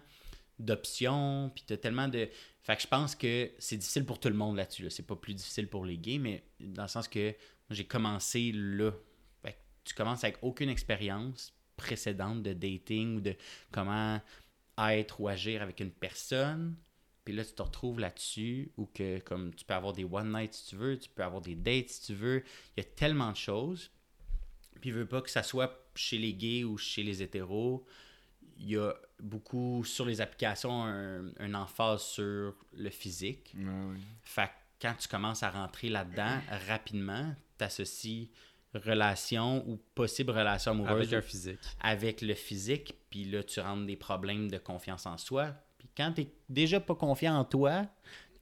d'options, 0.60 1.50
puis 1.54 1.64
t'as 1.66 1.76
tellement 1.76 2.08
de... 2.08 2.28
Fait 2.62 2.76
que 2.76 2.82
je 2.82 2.86
pense 2.86 3.14
que 3.14 3.50
c'est 3.58 3.76
difficile 3.76 4.04
pour 4.04 4.20
tout 4.20 4.28
le 4.28 4.34
monde 4.34 4.56
là-dessus, 4.56 4.84
là. 4.84 4.90
c'est 4.90 5.06
pas 5.06 5.16
plus 5.16 5.34
difficile 5.34 5.68
pour 5.68 5.84
les 5.84 5.98
gays, 5.98 6.18
mais 6.18 6.44
dans 6.60 6.82
le 6.82 6.88
sens 6.88 7.08
que 7.08 7.34
j'ai 7.70 7.84
commencé 7.84 8.52
là. 8.54 8.92
Fait 9.42 9.52
que 9.52 9.58
tu 9.84 9.94
commences 9.94 10.24
avec 10.24 10.38
aucune 10.42 10.68
expérience 10.68 11.54
précédente 11.76 12.42
de 12.42 12.52
dating 12.52 13.16
ou 13.16 13.20
de 13.20 13.34
comment 13.72 14.20
être 14.78 15.20
ou 15.20 15.28
agir 15.28 15.62
avec 15.62 15.80
une 15.80 15.90
personne, 15.90 16.76
puis 17.24 17.34
là, 17.34 17.44
tu 17.44 17.52
te 17.52 17.62
retrouves 17.62 18.00
là-dessus, 18.00 18.72
ou 18.76 18.86
que 18.86 19.18
comme 19.20 19.54
tu 19.54 19.64
peux 19.64 19.74
avoir 19.74 19.92
des 19.92 20.04
one 20.04 20.32
night 20.32 20.54
si 20.54 20.70
tu 20.70 20.76
veux, 20.76 20.98
tu 20.98 21.08
peux 21.10 21.22
avoir 21.22 21.42
des 21.42 21.54
dates 21.54 21.88
si 21.88 22.06
tu 22.06 22.14
veux. 22.14 22.42
Il 22.76 22.82
y 22.82 22.86
a 22.86 22.90
tellement 22.90 23.30
de 23.30 23.36
choses. 23.36 23.90
Puis, 24.80 24.90
je 24.90 24.96
veux 24.96 25.06
pas 25.06 25.20
que 25.20 25.30
ça 25.30 25.42
soit 25.42 25.90
chez 25.94 26.18
les 26.18 26.32
gays 26.32 26.64
ou 26.64 26.78
chez 26.78 27.02
les 27.02 27.22
hétéros. 27.22 27.84
Il 28.60 28.70
y 28.70 28.76
a 28.76 28.92
beaucoup 29.18 29.82
sur 29.84 30.04
les 30.04 30.20
applications 30.20 30.84
un, 30.84 31.32
un 31.38 31.54
emphase 31.54 32.02
sur 32.02 32.54
le 32.76 32.90
physique. 32.90 33.54
Ouais. 33.56 33.96
Fait 34.22 34.46
que 34.46 34.50
quand 34.82 34.94
tu 34.98 35.08
commences 35.08 35.42
à 35.42 35.50
rentrer 35.50 35.88
là-dedans, 35.88 36.38
rapidement, 36.68 37.34
tu 37.58 37.64
associes 37.64 38.30
relation 38.74 39.66
ou 39.68 39.78
possible 39.94 40.30
relation 40.30 40.72
amoureuse 40.72 41.12
Avec 41.12 41.12
un 41.12 41.22
physique. 41.22 41.58
avec 41.80 42.22
le 42.22 42.34
physique, 42.34 42.94
puis 43.10 43.24
là, 43.24 43.42
tu 43.42 43.60
rentres 43.60 43.86
des 43.86 43.96
problèmes 43.96 44.48
de 44.50 44.58
confiance 44.58 45.06
en 45.06 45.18
soi. 45.18 45.54
Puis 45.78 45.88
quand 45.96 46.12
tu 46.12 46.26
déjà 46.48 46.78
pas 46.80 46.94
confiant 46.94 47.36
en 47.36 47.44
toi, 47.44 47.86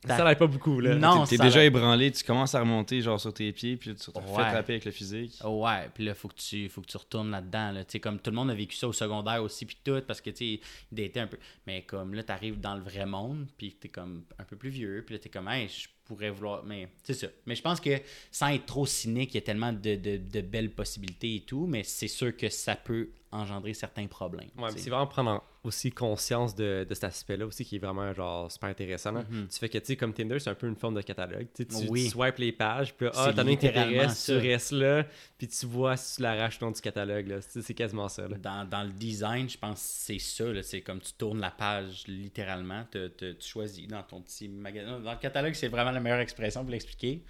Ça 0.07 0.23
n'aille 0.23 0.37
pas 0.37 0.47
beaucoup, 0.47 0.79
là. 0.81 0.95
Non, 0.95 1.25
T'es 1.27 1.37
déjà 1.39 1.65
ébranlé, 1.65 2.13
tu 2.13 2.23
commences 2.25 2.55
à 2.55 2.61
remonter 2.61 3.01
genre 3.03 3.21
sur 3.21 3.35
tes 3.35 3.53
pieds, 3.53 3.77
puis 3.77 3.95
tu 3.95 4.13
te 4.13 4.19
Ouais. 4.19 4.43
attraper 4.43 4.75
avec 4.75 4.85
le 4.85 4.93
physique. 4.93 5.35
Ouais, 5.45 5.89
puis 5.93 6.05
là, 6.05 6.15
faut 6.15 6.29
que 6.29 6.35
tu 6.37 6.69
faut 6.69 6.81
que 6.81 6.87
tu 6.87 6.97
retournes 6.97 7.31
là-dedans. 7.31 7.73
Là. 7.73 7.85
Tu 7.85 7.93
sais, 7.93 8.01
Comme 8.01 8.19
tout 8.21 8.31
le 8.31 8.37
monde 8.37 8.51
a 8.51 8.55
vécu 8.55 8.77
ça 8.77 8.87
au 8.87 8.93
secondaire 8.93 9.43
aussi, 9.43 9.67
puis 9.67 9.77
tout, 9.83 10.01
parce 10.07 10.21
que 10.21 10.31
tu 10.31 10.37
sais, 10.57 10.61
il 10.93 11.01
était 11.01 11.21
un 11.21 11.27
peu. 11.27 11.39
Mais 11.67 11.83
comme 11.83 12.15
là, 12.15 12.23
t'arrives 12.23 12.61
dans 12.61 12.75
le 12.77 12.83
vrai 12.83 13.07
monde, 13.07 13.47
puis 13.57 13.73
t'es 13.81 13.89
comme 13.89 14.23
un 14.39 14.45
peu 14.45 14.57
plus 14.57 14.71
vieux, 14.71 15.03
puis 15.05 15.17
là, 15.17 15.19
t'es 15.21 15.29
comme, 15.31 15.49
hey, 15.49 15.69
je 15.69 15.89
pourrais 16.05 16.31
vouloir. 16.31 16.63
Mais 16.65 16.89
c'est 17.03 17.15
ça. 17.15 17.27
Mais 17.45 17.55
je 17.57 17.63
pense 17.63 17.81
que 17.81 17.91
sans 18.31 18.49
être 18.49 18.67
trop 18.67 18.87
cynique, 18.87 19.35
il 19.35 19.39
y 19.39 19.39
a 19.39 19.43
tellement 19.43 19.73
de, 19.73 19.97
de, 19.97 20.17
de 20.17 20.41
belles 20.41 20.71
possibilités 20.71 21.35
et 21.37 21.41
tout, 21.41 21.67
mais 21.67 21.83
c'est 21.83 22.09
sûr 22.09 22.35
que 22.37 22.49
ça 22.49 22.77
peut 22.77 23.11
engendrer 23.31 23.75
certains 23.75 24.07
problèmes. 24.07 24.49
Ouais, 24.57 24.71
c'est 24.77 24.89
vraiment 24.91 25.07
prendre 25.07 25.31
en- 25.33 25.43
aussi 25.69 25.93
conscience 25.93 26.55
de, 26.57 26.85
de 26.89 26.95
cet 26.95 27.05
aspect-là 27.05 27.47
aussi 27.47 27.65
qui 27.65 27.77
est 27.77 27.79
vraiment 27.79 28.13
genre 28.13 28.51
super 28.51 28.69
intéressant. 28.71 29.13
là. 29.13 29.25
Mhm. 29.31 29.47
Tu 29.49 29.59
fais 29.59 29.69
que 29.69 29.79
tu 29.79 29.85
sais 29.87 29.97
comme 29.97 30.13
Tinder 30.13 30.39
c'est 30.41 30.51
un 30.51 30.55
peu 30.55 30.67
une 30.67 30.75
forme 30.77 30.95
de 30.95 31.03
catalogue. 31.03 31.47
Tu, 31.55 31.67
Oui. 31.89 32.05
tu 32.05 32.11
swipes 32.11 32.39
les 32.39 32.53
pages 32.53 32.95
puis 32.95 33.07
ah 33.15 33.33
t'en 33.33 33.43
as 33.43 33.45
t'intéresse, 33.45 34.25
tu 34.27 34.33
restes 34.37 34.73
là 34.73 35.05
puis 35.39 35.47
tu 35.47 35.67
vois 35.67 35.97
si 35.97 36.17
tu 36.17 36.23
l'arraches 36.23 36.61
nom 36.61 36.71
du 36.73 36.81
catalogue 36.81 37.39
C'est 37.41 37.75
quasiment 37.75 38.09
ça. 38.09 38.27
Là. 38.27 38.37
Dans, 38.39 38.69
dans 38.69 38.83
le 38.83 38.91
design, 38.91 39.49
je 39.49 39.57
pense 39.59 39.75
que 39.75 39.87
c'est 39.87 40.19
ça. 40.19 40.45
C'est 40.63 40.81
comme 40.81 41.01
tu 41.01 41.13
tournes 41.13 41.41
la 41.41 41.51
page 41.51 42.05
littéralement, 42.09 42.85
te- 42.91 43.09
te- 43.09 43.33
tu 43.33 43.47
choisis 43.49 43.87
dans 43.87 44.03
ton 44.03 44.21
petit 44.21 44.49
magasin. 44.49 44.99
Dans 45.01 45.13
le 45.13 45.19
catalogue, 45.19 45.55
c'est 45.55 45.69
vraiment 45.69 45.91
la 45.93 46.01
meilleure 46.01 46.21
expression 46.21 46.63
pour 46.63 46.71
l'expliquer. 46.71 47.23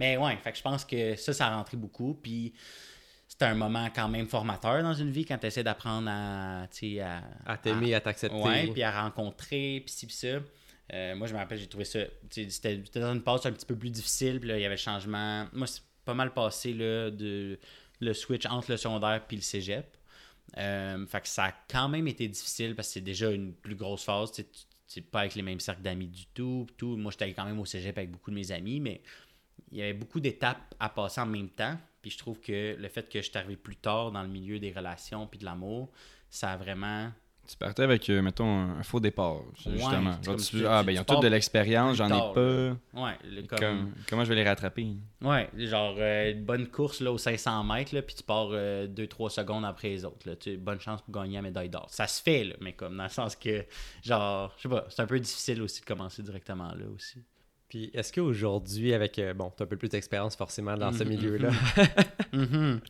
Mais 0.00 0.16
ouais, 0.16 0.36
fait 0.42 0.50
que 0.52 0.58
je 0.58 0.62
pense 0.62 0.84
que 0.84 1.14
ça, 1.16 1.32
ça 1.32 1.46
a 1.46 1.56
rentré 1.56 1.76
beaucoup. 1.76 2.18
Puis 2.22 2.52
c'était 3.34 3.46
un 3.46 3.56
moment 3.56 3.88
quand 3.92 4.08
même 4.08 4.28
formateur 4.28 4.80
dans 4.84 4.94
une 4.94 5.10
vie 5.10 5.24
quand 5.24 5.36
tu 5.38 5.48
essaies 5.48 5.64
d'apprendre 5.64 6.08
à, 6.08 6.62
à, 6.62 7.22
À 7.44 7.56
t'aimer, 7.56 7.92
à 7.92 8.00
t'accepter. 8.00 8.36
Ouais, 8.36 8.68
puis 8.68 8.80
à 8.84 9.02
rencontrer, 9.02 9.82
puis 9.84 9.92
ci, 9.92 10.06
puis 10.06 10.14
ça. 10.14 10.38
Euh, 10.92 11.16
moi, 11.16 11.26
je 11.26 11.32
me 11.32 11.38
rappelle, 11.38 11.58
j'ai 11.58 11.66
trouvé 11.66 11.84
ça. 11.84 11.98
C'était 12.30 12.76
dans 12.94 13.12
une 13.12 13.22
passe 13.22 13.44
un 13.44 13.50
petit 13.50 13.66
peu 13.66 13.74
plus 13.74 13.90
difficile, 13.90 14.38
puis 14.38 14.50
là, 14.50 14.56
il 14.56 14.62
y 14.62 14.64
avait 14.64 14.76
le 14.76 14.80
changement. 14.80 15.48
Moi, 15.52 15.66
c'est 15.66 15.82
pas 16.04 16.14
mal 16.14 16.32
passé 16.32 16.74
là, 16.74 17.10
de 17.10 17.58
le 17.98 18.14
switch 18.14 18.46
entre 18.46 18.70
le 18.70 18.76
secondaire 18.76 19.24
puis 19.26 19.36
le 19.36 19.42
cégep. 19.42 19.96
Euh, 20.56 21.04
fait 21.04 21.20
que 21.22 21.28
ça 21.28 21.46
a 21.46 21.52
quand 21.68 21.88
même 21.88 22.06
été 22.06 22.28
difficile 22.28 22.76
parce 22.76 22.86
que 22.86 22.94
c'est 22.94 23.00
déjà 23.00 23.32
une 23.32 23.52
plus 23.52 23.74
grosse 23.74 24.04
phase. 24.04 24.30
Tu 24.30 25.02
pas 25.02 25.20
avec 25.20 25.34
les 25.34 25.42
mêmes 25.42 25.58
cercles 25.58 25.82
d'amis 25.82 26.06
du 26.06 26.26
tout, 26.26 26.68
tout. 26.76 26.96
Moi, 26.96 27.10
j'étais 27.10 27.32
quand 27.32 27.46
même 27.46 27.58
au 27.58 27.64
cégep 27.64 27.98
avec 27.98 28.12
beaucoup 28.12 28.30
de 28.30 28.36
mes 28.36 28.52
amis, 28.52 28.78
mais 28.78 29.02
il 29.72 29.78
y 29.78 29.82
avait 29.82 29.92
beaucoup 29.92 30.20
d'étapes 30.20 30.72
à 30.78 30.88
passer 30.88 31.20
en 31.20 31.26
même 31.26 31.48
temps. 31.48 31.76
Puis 32.04 32.10
je 32.10 32.18
trouve 32.18 32.38
que 32.38 32.76
le 32.78 32.88
fait 32.90 33.08
que 33.08 33.22
je 33.22 33.30
suis 33.30 33.38
arrivé 33.38 33.56
plus 33.56 33.76
tard 33.76 34.12
dans 34.12 34.20
le 34.20 34.28
milieu 34.28 34.58
des 34.58 34.70
relations 34.72 35.26
puis 35.26 35.38
de 35.38 35.46
l'amour, 35.46 35.88
ça 36.28 36.50
a 36.50 36.56
vraiment 36.58 37.10
Tu 37.48 37.56
partais 37.56 37.82
avec, 37.82 38.08
euh, 38.10 38.20
mettons, 38.20 38.46
un, 38.78 38.82
faux 38.82 39.00
départ, 39.00 39.40
justement. 39.56 40.22
Genre, 40.22 40.36
tu- 40.36 40.44
tu- 40.58 40.66
ah, 40.66 40.82
ben, 40.82 40.92
ils 40.92 40.98
ont 41.00 41.04
toutes 41.04 41.22
de 41.22 41.28
l'expérience, 41.28 41.96
j'en 41.96 42.08
ai 42.08 42.34
pas. 42.34 43.00
Ouais, 43.02 43.18
le- 43.24 43.42
comme, 43.46 43.58
Comme- 43.58 43.92
comment 44.08 44.24
je 44.24 44.28
vais 44.28 44.34
les 44.34 44.44
rattraper? 44.44 44.86
ouais, 45.22 45.48
genre 45.54 45.94
euh, 45.98 46.32
une 46.32 46.44
bonne 46.44 46.66
course 46.68 47.00
là, 47.00 47.10
aux 47.10 47.16
500 47.18 47.64
mètres, 47.64 47.94
là, 47.94 48.02
puis 48.02 48.16
tu 48.16 48.22
pars 48.22 48.48
2-3 48.50 49.30
secondes 49.30 49.64
après 49.64 49.88
les 49.88 50.04
autres. 50.04 50.28
Là, 50.28 50.36
Tu- 50.36 50.58
bonne 50.58 50.80
chance 50.80 51.00
pour 51.02 51.14
gagner 51.14 51.36
la 51.36 51.42
médaille 51.42 51.70
d'or. 51.70 51.86
Ça 51.90 52.06
se 52.06 52.22
fait, 52.22 52.44
là, 52.44 52.54
mais 52.60 52.72
comme 52.74 52.96
dans 52.98 53.04
le 53.04 53.08
sens 53.10 53.34
que, 53.36 53.64
genre, 54.02 54.52
je 54.58 54.62
sais 54.62 54.68
pas, 54.68 54.84
c'est 54.90 55.00
un 55.02 55.06
peu 55.06 55.18
difficile 55.20 55.62
aussi 55.62 55.80
de 55.80 55.86
commencer 55.86 56.22
directement 56.22 56.68
là 56.74 56.84
aussi. 56.94 57.22
Puis 57.74 57.90
est-ce 57.92 58.12
qu'aujourd'hui, 58.12 58.94
avec, 58.94 59.18
euh, 59.18 59.34
bon, 59.34 59.50
t'as 59.50 59.64
un 59.64 59.66
peu 59.66 59.76
plus 59.76 59.88
d'expérience 59.88 60.36
forcément 60.36 60.76
dans 60.76 60.92
ce 60.92 61.02
Mhm. 61.02 61.08
milieu-là, 61.08 61.50
Mhm. 62.32 62.80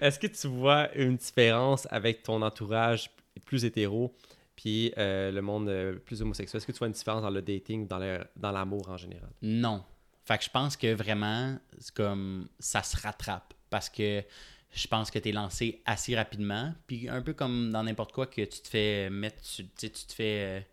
est-ce 0.00 0.18
que 0.18 0.26
tu 0.26 0.48
vois 0.48 0.92
une 0.96 1.14
différence 1.16 1.86
avec 1.92 2.24
ton 2.24 2.42
entourage 2.42 3.08
plus 3.44 3.64
hétéro 3.64 4.12
puis 4.56 4.92
euh, 4.98 5.30
le 5.30 5.42
monde 5.42 5.68
euh, 5.68 5.94
plus 5.94 6.22
homosexuel? 6.22 6.58
Est-ce 6.58 6.66
que 6.66 6.72
tu 6.72 6.78
vois 6.78 6.88
une 6.88 6.92
différence 6.92 7.22
dans 7.22 7.30
le 7.30 7.40
dating, 7.40 7.86
dans 7.86 7.98
le- 8.00 8.24
dans 8.36 8.50
l'amour 8.50 8.88
en 8.90 8.96
général? 8.96 9.30
Non. 9.42 9.84
Fait 10.24 10.38
que 10.38 10.44
je 10.44 10.50
pense 10.50 10.76
que 10.76 10.92
vraiment, 10.92 11.56
c'est 11.78 11.94
comme 11.94 12.48
ça 12.58 12.82
se 12.82 12.96
rattrape 13.00 13.54
parce 13.70 13.88
que 13.88 14.24
je 14.72 14.86
pense 14.88 15.12
que 15.12 15.20
tu 15.20 15.28
es 15.28 15.32
lancé 15.32 15.82
assez 15.86 16.16
rapidement. 16.16 16.74
Puis 16.88 17.08
un 17.08 17.22
peu 17.22 17.32
comme 17.32 17.70
dans 17.70 17.84
n'importe 17.84 18.10
quoi 18.10 18.26
que 18.26 18.42
tu 18.42 18.60
te 18.60 18.66
fais 18.66 19.08
mettre, 19.08 19.36
tu 19.42 19.64
sais, 19.76 19.88
tu 19.90 20.04
te 20.06 20.12
fais 20.12 20.66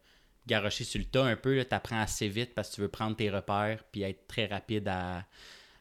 garrocher 0.48 0.84
sur 0.84 1.00
le 1.00 1.06
tas 1.06 1.24
un 1.24 1.36
peu, 1.36 1.64
tu 1.64 1.76
apprends 1.76 2.00
assez 2.00 2.28
vite 2.28 2.54
parce 2.56 2.70
que 2.70 2.76
tu 2.76 2.82
veux 2.82 2.88
prendre 2.88 3.16
tes 3.16 3.30
repères 3.30 3.84
puis 3.92 4.02
être 4.02 4.28
très 4.28 4.46
rapide 4.46 4.88
à, 4.88 5.26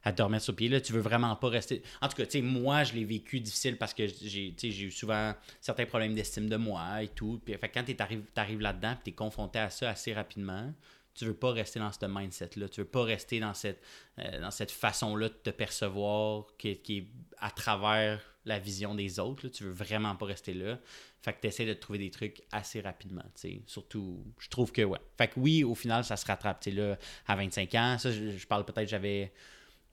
à 0.04 0.12
te 0.12 0.22
remettre 0.22 0.44
sur 0.44 0.56
pied. 0.56 0.68
Là, 0.68 0.80
tu 0.80 0.92
veux 0.92 1.00
vraiment 1.00 1.34
pas 1.36 1.48
rester. 1.48 1.82
En 2.00 2.09
tout 2.09 2.16
cas, 2.16 2.24
tu 2.24 2.32
sais, 2.32 2.42
moi, 2.42 2.84
je 2.84 2.94
l'ai 2.94 3.04
vécu 3.04 3.40
difficile 3.40 3.76
parce 3.76 3.94
que 3.94 4.06
j'ai 4.06 4.82
eu 4.82 4.90
souvent 4.90 5.34
certains 5.61 5.86
problèmes 5.86 6.14
d'estime 6.14 6.48
de 6.48 6.56
moi 6.56 7.02
et 7.02 7.09
tout. 7.09 7.40
Puis 7.44 7.54
fait, 7.54 7.68
quand 7.68 7.84
tu 7.84 7.96
arrives 8.36 8.61
là-dedans 8.61 8.96
tu 9.02 9.11
es 9.11 9.12
confronté 9.12 9.59
à 9.59 9.70
ça 9.70 9.90
assez 9.90 10.12
rapidement, 10.14 10.72
tu 11.18 11.24
veux 11.24 11.34
pas 11.34 11.50
rester 11.50 11.80
dans 11.80 11.90
ce 11.90 12.06
mindset-là. 12.06 12.68
Tu 12.68 12.80
veux 12.80 12.86
pas 12.86 13.02
rester 13.02 13.40
dans 13.40 13.54
cette, 13.54 13.82
euh, 14.18 14.50
cette 14.50 14.70
façon-là 14.70 15.28
de 15.28 15.34
te 15.34 15.50
percevoir 15.50 16.46
qui, 16.56 16.76
qui 16.78 16.98
est 16.98 17.06
à 17.38 17.50
travers 17.50 18.20
la 18.44 18.58
vision 18.60 18.94
des 18.94 19.18
autres. 19.18 19.46
là. 19.46 19.50
Tu 19.50 19.64
veux 19.64 19.72
vraiment 19.72 20.14
pas 20.14 20.26
rester 20.26 20.54
là. 20.54 20.78
Fait 21.20 21.32
que 21.32 21.40
tu 21.40 21.48
essaies 21.48 21.66
de 21.66 21.74
trouver 21.74 21.98
des 21.98 22.10
trucs 22.10 22.42
assez 22.52 22.80
rapidement. 22.80 23.24
Surtout, 23.66 24.24
je 24.38 24.48
trouve 24.48 24.70
que 24.70 24.82
ouais. 24.82 25.00
Fait 25.16 25.28
que 25.28 25.40
oui, 25.40 25.64
au 25.64 25.74
final, 25.74 26.04
ça 26.04 26.16
se 26.16 26.24
rattrape. 26.24 26.64
Là, 26.66 26.96
à 27.26 27.34
25 27.34 27.74
ans, 27.74 27.98
ça, 27.98 28.12
je 28.12 28.46
parle 28.46 28.64
peut-être, 28.64 28.88
j'avais 28.88 29.32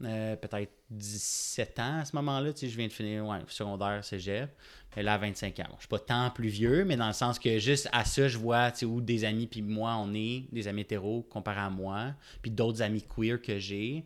euh, 0.03 0.35
peut-être 0.35 0.73
17 0.89 1.79
ans 1.79 1.99
à 1.99 2.05
ce 2.05 2.15
moment-là. 2.17 2.51
Tu 2.51 2.61
sais, 2.61 2.69
je 2.69 2.77
viens 2.77 2.87
de 2.87 2.91
finir 2.91 3.25
secondaire, 3.47 4.03
cégep. 4.03 4.49
Et 4.97 5.03
là, 5.03 5.13
à 5.13 5.17
25 5.17 5.59
ans. 5.59 5.67
Je 5.75 5.81
suis 5.81 5.87
pas 5.87 5.99
tant 5.99 6.29
plus 6.31 6.49
vieux, 6.49 6.85
mais 6.85 6.97
dans 6.97 7.07
le 7.07 7.13
sens 7.13 7.39
que 7.39 7.57
juste 7.59 7.89
à 7.91 8.05
ça, 8.05 8.27
je 8.27 8.37
vois 8.37 8.71
tu 8.71 8.79
sais, 8.79 8.85
où 8.85 9.01
des 9.01 9.25
amis, 9.25 9.47
puis 9.47 9.61
moi, 9.61 9.95
on 9.97 10.13
est 10.13 10.45
des 10.51 10.67
amis 10.67 10.81
hétéros 10.81 11.23
comparé 11.23 11.59
à 11.59 11.69
moi, 11.69 12.13
puis 12.41 12.51
d'autres 12.51 12.81
amis 12.81 13.03
queer 13.03 13.41
que 13.41 13.57
j'ai. 13.57 14.05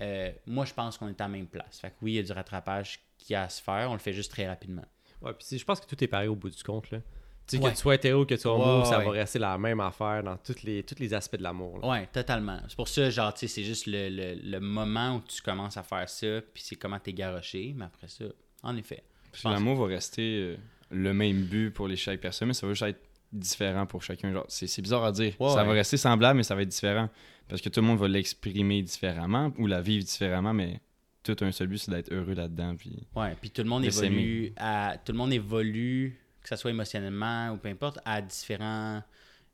Euh, 0.00 0.30
moi, 0.46 0.64
je 0.64 0.74
pense 0.74 0.98
qu'on 0.98 1.08
est 1.08 1.20
à 1.20 1.24
la 1.24 1.28
même 1.28 1.46
place. 1.46 1.80
Fait 1.80 1.90
que 1.90 1.96
oui, 2.02 2.12
il 2.12 2.16
y 2.16 2.18
a 2.18 2.22
du 2.22 2.32
rattrapage 2.32 3.00
qui 3.18 3.34
a 3.34 3.42
à 3.42 3.48
se 3.48 3.62
faire. 3.62 3.90
On 3.90 3.94
le 3.94 3.98
fait 3.98 4.12
juste 4.12 4.30
très 4.30 4.46
rapidement. 4.46 4.84
Ouais, 5.22 5.32
puis 5.32 5.58
je 5.58 5.64
pense 5.64 5.80
que 5.80 5.86
tout 5.86 6.02
est 6.02 6.08
pareil 6.08 6.28
au 6.28 6.36
bout 6.36 6.50
du 6.50 6.62
compte. 6.62 6.90
Là. 6.90 6.98
Tu 7.46 7.56
sais, 7.58 7.62
Ouais. 7.62 7.70
que 7.70 7.76
tu 7.76 7.82
sois 7.82 7.94
hétéro, 7.94 8.26
que 8.26 8.34
tu 8.34 8.40
sois 8.40 8.52
homo, 8.54 8.80
Ouais, 8.80 8.84
ça 8.86 8.98
ouais. 8.98 9.04
va 9.04 9.10
rester 9.12 9.38
la 9.38 9.56
même 9.56 9.78
affaire 9.80 10.22
dans 10.24 10.36
tous 10.36 10.62
les, 10.64 10.82
tous 10.82 10.98
les 10.98 11.14
aspects 11.14 11.36
de 11.36 11.42
l'amour. 11.44 11.84
Ouais, 11.84 12.06
totalement. 12.12 12.58
C'est 12.68 12.76
pour 12.76 12.88
ça, 12.88 13.08
genre, 13.10 13.32
tu 13.34 13.40
sais, 13.40 13.46
c'est 13.48 13.62
juste 13.62 13.86
le, 13.86 14.08
le- 14.08 14.40
le 14.42 14.58
moment 14.60 15.16
où 15.16 15.20
tu 15.20 15.40
commences 15.42 15.76
à 15.76 15.82
faire 15.84 16.08
ça, 16.08 16.40
puis 16.52 16.62
c'est 16.64 16.74
comment 16.76 16.98
t'es 16.98 17.12
garoché, 17.12 17.72
mais 17.76 17.84
après 17.84 18.08
ça, 18.08 18.24
en 18.64 18.76
effet. 18.76 19.02
Que 19.32 19.48
l'amour 19.48 19.76
va 19.76 19.86
rester 19.94 20.22
euh, 20.40 20.56
le 20.90 21.12
même 21.14 21.42
but 21.44 21.70
pour 21.70 21.86
les 21.88 21.96
chaque 21.96 22.20
personne, 22.20 22.48
mais 22.48 22.54
ça 22.54 22.66
va 22.66 22.72
juste 22.72 22.82
être 22.82 23.00
différent 23.32 23.86
pour 23.86 24.02
chacun. 24.02 24.32
Genre, 24.32 24.46
c'est, 24.48 24.66
c'est 24.66 24.82
bizarre 24.82 25.04
à 25.04 25.12
dire. 25.12 25.34
Ouais, 25.40 25.50
ça 25.50 25.56
ouais. 25.62 25.66
va 25.68 25.72
rester 25.72 25.96
semblable, 25.98 26.38
mais 26.38 26.42
ça 26.42 26.54
va 26.54 26.62
être 26.62 26.68
différent. 26.68 27.08
Parce 27.48 27.60
que 27.60 27.68
tout 27.68 27.80
le 27.80 27.86
monde 27.86 27.98
va 27.98 28.08
l'exprimer 28.08 28.82
différemment 28.82 29.52
ou 29.58 29.66
la 29.68 29.80
vivre 29.80 30.04
différemment, 30.04 30.52
mais 30.52 30.80
tout 31.22 31.36
un 31.42 31.52
seul 31.52 31.66
but, 31.68 31.78
c'est 31.78 31.90
d'être 31.92 32.12
heureux 32.12 32.34
là-dedans. 32.34 32.74
Puis... 32.76 33.06
Ouais, 33.14 33.36
puis 33.40 33.50
tout 33.50 33.62
le 33.62 33.68
monde 33.68 33.82
De 33.82 33.88
évolue 33.88 34.52
à 34.56 34.96
tout 35.04 35.12
le 35.12 35.18
monde 35.18 35.32
évolue, 35.32 36.18
que 36.46 36.54
ce 36.54 36.60
soit 36.60 36.70
émotionnellement 36.70 37.50
ou 37.50 37.56
peu 37.56 37.68
importe, 37.68 37.98
à 38.04 38.22
différents 38.22 39.02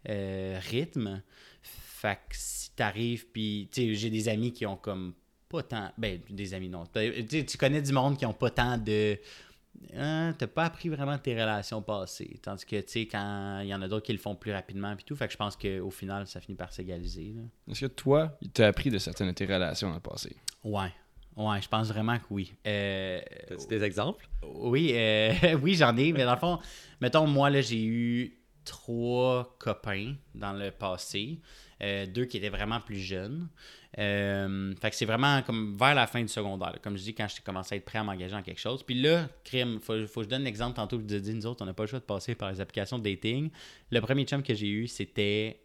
euh, 0.08 0.60
rythmes. 0.70 1.22
Fait 1.62 2.18
que 2.28 2.36
si 2.36 2.70
t'arrives, 2.72 3.26
puis 3.28 3.68
tu 3.72 3.80
sais, 3.80 3.94
j'ai 3.94 4.10
des 4.10 4.28
amis 4.28 4.52
qui 4.52 4.66
ont 4.66 4.76
comme 4.76 5.14
pas 5.48 5.62
tant, 5.62 5.90
ben 5.96 6.20
des 6.28 6.54
amis 6.54 6.68
non, 6.68 6.84
tu 6.86 7.58
connais 7.58 7.80
du 7.80 7.92
monde 7.92 8.16
qui 8.18 8.26
ont 8.26 8.32
pas 8.32 8.50
tant 8.50 8.76
de 8.76 9.18
Hein, 9.94 10.34
t'as 10.38 10.46
pas 10.46 10.64
appris 10.64 10.88
vraiment 10.88 11.18
tes 11.18 11.34
relations 11.34 11.82
passées. 11.82 12.38
Tandis 12.42 12.64
que, 12.64 12.80
tu 12.80 12.88
sais, 12.88 13.06
quand 13.06 13.60
il 13.62 13.68
y 13.68 13.74
en 13.74 13.82
a 13.82 13.88
d'autres 13.88 14.06
qui 14.06 14.12
le 14.12 14.18
font 14.18 14.34
plus 14.34 14.52
rapidement, 14.52 14.94
puis 14.94 15.04
tout, 15.04 15.16
fait 15.16 15.26
que 15.26 15.32
je 15.32 15.38
pense 15.38 15.56
qu'au 15.56 15.90
final, 15.90 16.26
ça 16.26 16.40
finit 16.40 16.56
par 16.56 16.72
s'égaliser. 16.72 17.34
Est-ce 17.68 17.80
que 17.80 17.86
toi, 17.86 18.36
il 18.40 18.50
t'a 18.50 18.68
appris 18.68 18.90
de 18.90 18.98
certaines 18.98 19.28
de 19.28 19.32
tes 19.32 19.46
relations 19.46 19.88
dans 19.88 19.94
le 19.94 20.00
passé? 20.00 20.36
Ouais. 20.62 20.92
Ouais, 21.36 21.62
je 21.62 21.68
pense 21.68 21.88
vraiment 21.88 22.18
que 22.18 22.24
oui. 22.30 22.52
Euh, 22.66 23.20
As-tu 23.50 23.66
des 23.68 23.82
exemples? 23.82 24.28
Oui, 24.42 24.92
euh, 24.94 25.32
oui, 25.62 25.74
j'en 25.74 25.96
ai, 25.96 26.12
mais 26.12 26.24
dans 26.24 26.34
le 26.34 26.40
fond, 26.40 26.58
mettons, 27.00 27.26
moi, 27.26 27.48
là, 27.48 27.60
j'ai 27.60 27.82
eu 27.82 28.38
trois 28.64 29.56
copains 29.58 30.14
dans 30.34 30.52
le 30.52 30.70
passé, 30.70 31.40
euh, 31.82 32.06
deux 32.06 32.26
qui 32.26 32.36
étaient 32.36 32.48
vraiment 32.48 32.80
plus 32.80 32.98
jeunes. 32.98 33.48
Euh, 33.98 34.74
fait 34.80 34.90
que 34.90 34.96
c'est 34.96 35.04
vraiment 35.04 35.42
comme 35.42 35.76
vers 35.76 35.94
la 35.94 36.06
fin 36.06 36.20
du 36.22 36.28
secondaire, 36.28 36.72
là. 36.72 36.78
comme 36.78 36.96
je 36.96 37.02
dis, 37.02 37.14
quand 37.14 37.26
j'ai 37.28 37.42
commencé 37.42 37.74
à 37.74 37.78
être 37.78 37.84
prêt 37.84 37.98
à 37.98 38.04
m'engager 38.04 38.34
en 38.34 38.42
quelque 38.42 38.60
chose. 38.60 38.82
Puis 38.82 39.00
là, 39.00 39.28
crime, 39.44 39.80
faut, 39.80 40.06
faut 40.06 40.20
que 40.20 40.24
je 40.24 40.30
donne 40.30 40.44
l'exemple 40.44 40.76
tantôt 40.76 40.98
que 40.98 41.04
je 41.08 41.16
dis, 41.16 41.34
nous 41.34 41.46
autres, 41.46 41.62
on 41.62 41.66
n'a 41.66 41.74
pas 41.74 41.82
le 41.82 41.88
choix 41.88 41.98
de 41.98 42.04
passer 42.04 42.34
par 42.34 42.52
les 42.52 42.60
applications 42.60 42.98
de 42.98 43.04
dating. 43.04 43.50
Le 43.90 44.00
premier 44.00 44.24
chum 44.24 44.42
que 44.42 44.54
j'ai 44.54 44.68
eu, 44.68 44.86
c'était 44.86 45.61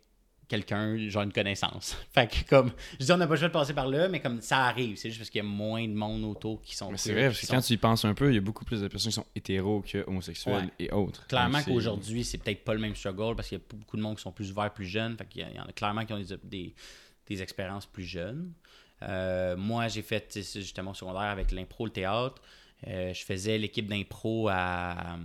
quelqu'un, 0.48 0.98
genre 1.10 1.24
une 1.24 1.34
connaissance. 1.34 1.98
Fait 2.14 2.28
que 2.28 2.48
comme, 2.50 2.72
je 3.00 3.06
dis, 3.06 3.12
on 3.12 3.18
n'a 3.18 3.28
pas 3.28 3.34
le 3.34 3.40
choix 3.40 3.48
de 3.50 3.54
passer 3.54 3.74
par 3.74 3.88
là, 3.88 4.08
mais 4.08 4.20
comme 4.22 4.42
ça 4.42 4.66
arrive, 4.66 4.96
c'est 4.98 5.10
juste 5.10 5.20
parce 5.20 5.30
qu'il 5.30 5.40
y 5.44 5.46
a 5.46 5.50
moins 5.50 5.86
de 5.88 5.94
monde 5.94 6.24
autour 6.24 6.62
qui 6.62 6.76
sont 6.76 6.90
Mais 6.92 6.98
c'est 6.98 7.12
vrai, 7.14 7.28
parce 7.28 7.42
que 7.42 7.48
quand 7.48 7.62
tu 7.62 7.74
y 7.74 7.78
penses 7.78 8.06
un 8.06 8.14
peu, 8.14 8.30
il 8.32 8.36
y 8.36 8.38
a 8.38 8.42
beaucoup 8.42 8.64
plus 8.66 8.82
de 8.82 8.88
personnes 8.88 9.12
qui 9.12 9.16
sont 9.16 9.26
hétéros 9.36 9.82
que 9.82 9.98
Ouais. 10.08 10.70
et 10.80 10.92
autres. 10.92 11.28
Clairement 11.28 11.62
qu'aujourd'hui, 11.64 12.24
c'est 12.24 12.38
peut-être 12.38 12.64
pas 12.64 12.74
le 12.74 12.80
même 12.80 12.96
struggle 12.96 13.36
parce 13.36 13.50
qu'il 13.50 13.58
y 13.58 13.62
a 13.62 13.64
beaucoup 13.76 13.98
de 13.98 14.02
monde 14.02 14.16
qui 14.16 14.22
sont 14.24 14.32
plus 14.32 14.52
ouverts, 14.52 14.74
plus 14.74 14.86
jeunes. 14.86 15.18
Fait 15.18 15.26
qu'il 15.28 15.42
y 15.42 15.44
a- 15.44 15.50
il 15.50 15.56
y 15.58 15.60
en 15.60 15.66
a 15.66 15.72
clairement 15.74 16.06
qui 16.06 16.14
ont 16.14 16.20
des, 16.20 16.38
des, 16.44 16.76
des 17.28 17.42
expériences 17.42 17.86
plus 17.86 18.04
jeunes. 18.06 18.54
Euh, 19.04 19.56
moi, 19.58 19.88
j'ai 19.90 20.02
fait 20.02 20.40
justement 20.56 20.92
au 20.92 20.94
secondaire 20.94 21.22
avec 21.30 21.52
l'impro, 21.52 21.86
le 21.86 21.92
théâtre. 21.92 22.42
Euh, 22.88 23.14
je 23.14 23.24
faisais 23.26 23.58
l'équipe 23.58 23.88
d'impro 23.88 24.48
à, 24.50 25.18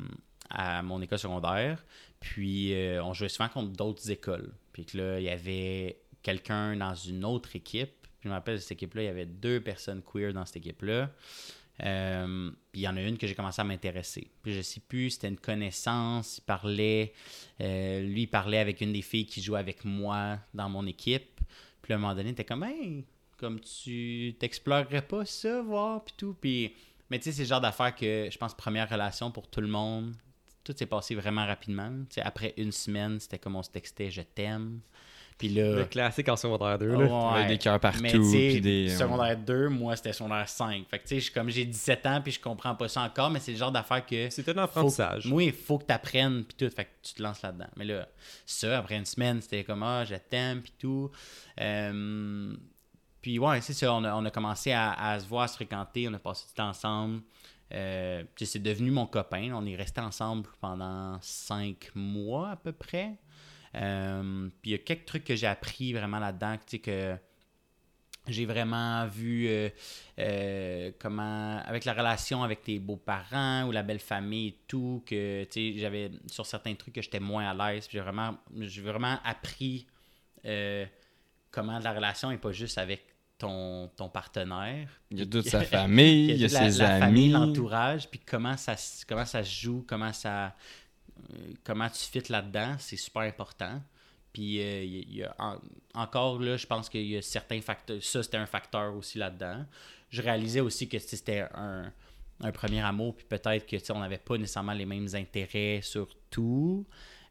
à 0.51 0.83
mon 0.83 1.01
école 1.01 1.19
secondaire. 1.19 1.83
Puis 2.21 2.75
euh, 2.75 3.03
on 3.03 3.15
jouait 3.15 3.29
souvent 3.29 3.49
contre 3.49 3.73
d'autres 3.73 4.11
écoles. 4.11 4.53
Puis 4.73 4.87
que 4.87 4.99
là, 4.99 5.21
il 5.21 5.25
y 5.25 5.31
avait 5.31 6.01
quelqu'un 6.23 6.77
dans 6.77 6.95
une 6.95 7.25
autre 7.25 7.57
équipe. 7.57 7.93
Puis 8.03 8.25
je 8.25 8.29
me 8.29 8.35
rappelle, 8.35 8.61
cette 8.61 8.73
équipe-là, 8.73 9.03
il 9.03 9.07
y 9.07 9.09
avait 9.09 9.27
deux 9.27 9.61
personnes 9.61 10.03
queer 10.03 10.33
dans 10.33 10.47
cette 10.47 10.57
équipe-là. 10.57 11.11
Euh, 11.85 12.51
puis 12.71 12.83
il 12.83 12.85
y 12.85 12.89
en 12.89 12.97
a 12.97 13.03
une 13.03 13.19
que 13.19 13.27
j'ai 13.27 13.35
commencé 13.35 13.61
à 13.61 13.65
m'intéresser. 13.65 14.31
Puis 14.43 14.55
je 14.55 14.63
sais 14.63 14.81
plus, 14.81 15.11
c'était 15.11 15.29
une 15.29 15.39
connaissance, 15.39 16.39
il 16.39 16.43
parlait, 16.43 17.13
euh, 17.61 18.03
lui 18.03 18.23
il 18.23 18.27
parlait 18.27 18.59
avec 18.59 18.81
une 18.81 18.93
des 18.93 19.03
filles 19.03 19.27
qui 19.27 19.43
jouait 19.43 19.59
avec 19.59 19.85
moi 19.85 20.39
dans 20.55 20.69
mon 20.69 20.87
équipe. 20.87 21.41
Puis 21.81 21.93
à 21.93 21.97
un 21.97 21.99
moment 21.99 22.15
donné, 22.15 22.35
t'es 22.35 22.45
comme, 22.45 22.63
hey, 22.65 23.05
comme 23.37 23.59
tu 23.61 24.37
t'explorerais 24.39 25.03
pas 25.03 25.25
ça, 25.25 25.63
voir, 25.63 26.05
puis 26.05 26.15
tout. 26.17 26.37
Puis, 26.41 26.75
mais 27.11 27.19
tu 27.19 27.25
sais, 27.25 27.33
c'est 27.33 27.43
le 27.43 27.49
genre 27.49 27.61
d'affaire 27.61 27.95
que 27.95 28.29
je 28.31 28.39
pense, 28.39 28.55
première 28.55 28.89
relation 28.89 29.31
pour 29.31 29.49
tout 29.49 29.61
le 29.61 29.67
monde, 29.67 30.15
tout 30.65 30.75
s'est 30.77 30.87
passé 30.87 31.15
vraiment 31.15 31.47
rapidement. 31.47 31.91
Tu 32.09 32.15
sais, 32.17 32.23
après 32.23 32.55
une 32.57 32.73
semaine, 32.73 33.19
c'était 33.21 33.39
comme 33.39 33.57
on 33.57 33.63
se 33.63 33.71
textait, 33.71 34.11
je 34.11 34.23
t'aime. 34.23 34.81
Puis 35.39 35.49
là. 35.49 35.75
Le 35.77 35.85
classique 35.87 36.29
en 36.29 36.37
secondaire 36.37 36.79
2. 36.79 36.87
Là. 36.87 36.99
Ouais. 36.99 37.35
Avec 37.39 37.49
des 37.49 37.59
cœurs 37.59 37.81
partout. 37.81 38.01
Mais 38.03 38.11
puis 38.13 38.61
des, 38.61 38.91
euh, 38.93 38.97
secondaire 38.99 39.37
2, 39.37 39.69
moi, 39.71 39.97
c'était 39.97 40.13
secondaire 40.13 40.49
5. 40.49 40.87
Fait 40.89 40.99
que 41.01 41.03
tu 41.09 41.09
sais, 41.17 41.21
je- 41.21 41.33
comme 41.33 41.49
j'ai 41.51 41.65
17 41.65 42.07
ans, 42.07 42.21
puis 42.23 42.31
je 42.33 42.39
comprends 42.41 42.75
pas 42.77 42.87
ça 42.87 43.01
encore, 43.03 43.29
mais 43.31 43.41
c'est 43.41 43.51
le 43.53 43.57
genre 43.59 43.73
d'affaire 43.73 44.05
que. 44.07 44.31
C'était 44.31 44.53
un 44.53 44.55
faut- 44.55 44.61
apprentissage. 44.61 45.27
Oui, 45.33 45.47
il 45.47 45.53
faut 45.53 45.79
que 45.79 45.87
tu 45.87 45.93
apprennes, 45.93 46.45
puis 46.45 46.57
tout. 46.69 46.73
Fait 46.75 46.85
que 46.85 46.91
tu 47.03 47.15
te 47.15 47.23
lances 47.23 47.43
là-dedans. 47.43 47.67
Mais 47.77 47.85
là, 47.87 48.07
ça, 48.47 48.79
après 48.79 48.97
une 48.99 49.07
semaine, 49.07 49.41
c'était 49.41 49.65
comme, 49.65 49.83
ah, 49.83 50.05
je 50.05 50.15
t'aime, 50.15 50.61
puis 50.63 50.75
tout. 50.79 51.11
Euh, 51.61 52.55
puis 53.21 53.39
ouais, 53.39 53.61
c'est 53.63 53.73
ça, 53.73 53.93
on 53.95 54.05
a, 54.05 54.15
on 54.15 54.25
a 54.25 54.31
commencé 54.31 54.73
à, 54.73 54.93
à 54.93 55.19
se 55.19 55.27
voir, 55.27 55.45
à 55.45 55.49
se 55.49 55.55
fréquenter, 55.55 56.09
on 56.09 56.15
a 56.15 56.19
passé 56.19 56.45
du 56.47 56.55
temps 56.55 56.69
ensemble. 56.69 57.21
Euh, 57.75 58.25
c'est 58.37 58.63
devenu 58.63 58.91
mon 58.91 59.07
copain. 59.07 59.53
On 59.55 59.65
est 59.67 59.77
resté 59.77 60.01
ensemble 60.01 60.49
pendant 60.61 61.19
cinq 61.21 61.91
mois 61.95 62.51
à 62.51 62.57
peu 62.57 62.73
près. 62.73 63.17
Euh, 63.75 64.49
puis 64.61 64.71
il 64.71 64.73
y 64.73 64.75
a 64.75 64.79
quelques 64.79 65.07
trucs 65.07 65.25
que 65.25 65.35
j'ai 65.35 65.47
appris 65.47 65.93
vraiment 65.93 66.19
là-dedans, 66.19 66.57
que 66.83 67.17
j'ai 68.29 68.45
vraiment 68.45 69.07
vu 69.07 69.49
euh, 69.49 70.91
comment, 70.99 71.59
avec 71.65 71.87
la 71.87 71.95
relation 71.95 72.43
avec 72.43 72.63
tes 72.63 72.79
beaux-parents 72.79 73.65
ou 73.65 73.73
la 73.73 73.83
belle 73.83 73.99
famille 73.99 74.49
et 74.49 74.59
tout, 74.69 75.03
que 75.07 75.47
j'avais 75.55 76.11
sur 76.27 76.45
certains 76.45 76.75
trucs 76.75 76.95
que 76.95 77.03
j'étais 77.03 77.21
moins 77.21 77.49
à 77.49 77.73
l'aise. 77.73 77.89
J'ai 77.91 78.01
vraiment, 78.01 78.37
vraiment 78.51 79.19
appris 79.25 79.87
comment 81.51 81.79
la 81.79 81.93
relation 81.93 82.31
n'est 82.31 82.39
pas 82.39 82.53
juste 82.53 82.77
avec 82.77 83.12
ton, 83.43 83.89
ton 83.97 84.09
partenaire. 84.09 84.89
Il 85.11 85.19
y 85.19 85.23
a 85.23 85.27
toute 85.27 85.49
sa 85.49 85.63
famille, 85.63 86.31
il 86.31 86.37
y 86.37 86.45
a 86.45 86.49
la- 86.49 86.71
ses 86.71 86.79
la 86.79 86.89
amis. 86.95 87.01
famille, 87.01 87.29
l'entourage, 87.31 88.09
puis 88.09 88.21
comment 88.25 88.57
ça, 88.57 88.77
se- 88.77 89.05
comment 89.05 89.25
ça 89.25 89.43
se 89.43 89.61
joue, 89.63 89.85
comment 89.87 90.13
ça, 90.13 90.47
euh, 90.47 91.53
comment 91.65 91.89
tu 91.89 91.99
fites 92.01 92.29
là-dedans, 92.29 92.77
c'est 92.79 92.97
super 92.97 93.23
important. 93.23 93.81
Puis 94.33 94.61
euh, 94.63 94.85
il 94.85 95.17
y 95.17 95.25
a- 95.25 95.35
en- 95.39 95.59
encore 95.95 96.39
là, 96.41 96.57
je 96.57 96.67
pense 96.67 96.89
qu'il 96.89 97.07
y 97.07 97.17
a 97.17 97.23
certains 97.23 97.61
facteurs. 97.61 98.03
Ça, 98.03 98.23
c'était 98.23 98.37
un 98.39 98.47
facteur 98.47 98.95
aussi 98.95 99.19
là-dedans. 99.19 99.65
Je 100.11 100.23
réalisais 100.23 100.61
aussi 100.61 100.89
que 100.89 100.99
c'était 101.01 101.47
un, 101.55 101.93
un 102.43 102.53
premier 102.53 102.81
amour, 102.81 103.17
puis 103.17 103.27
peut-être 103.29 103.67
que 103.67 103.77
on 103.93 103.99
n'avait 104.01 104.19
pas 104.19 104.39
nécessairement 104.39 104.73
les 104.73 104.87
mêmes 104.87 105.09
intérêts 105.15 105.81
sur 105.83 106.09
tout. 106.31 106.87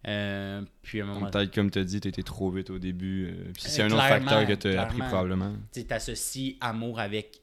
Euh, 0.07 0.61
puis 0.81 0.99
à 1.01 1.03
un 1.03 1.07
moment 1.07 1.29
Peut-être, 1.29 1.53
comme 1.53 1.69
tu 1.69 1.79
as 1.79 1.83
dit, 1.83 2.01
tu 2.01 2.07
étais 2.07 2.23
trop 2.23 2.49
vite 2.49 2.69
au 2.69 2.79
début. 2.79 3.27
euh, 3.27 3.51
puis 3.53 3.63
c'est 3.63 3.81
Euh, 3.83 3.85
un 3.85 3.91
autre 3.91 4.03
facteur 4.07 4.47
que 4.47 4.53
tu 4.53 4.67
as 4.75 4.81
appris 4.83 4.97
probablement. 4.99 5.53
tu 5.71 5.85
associes 5.89 6.57
amour 6.59 6.99
avec 6.99 7.41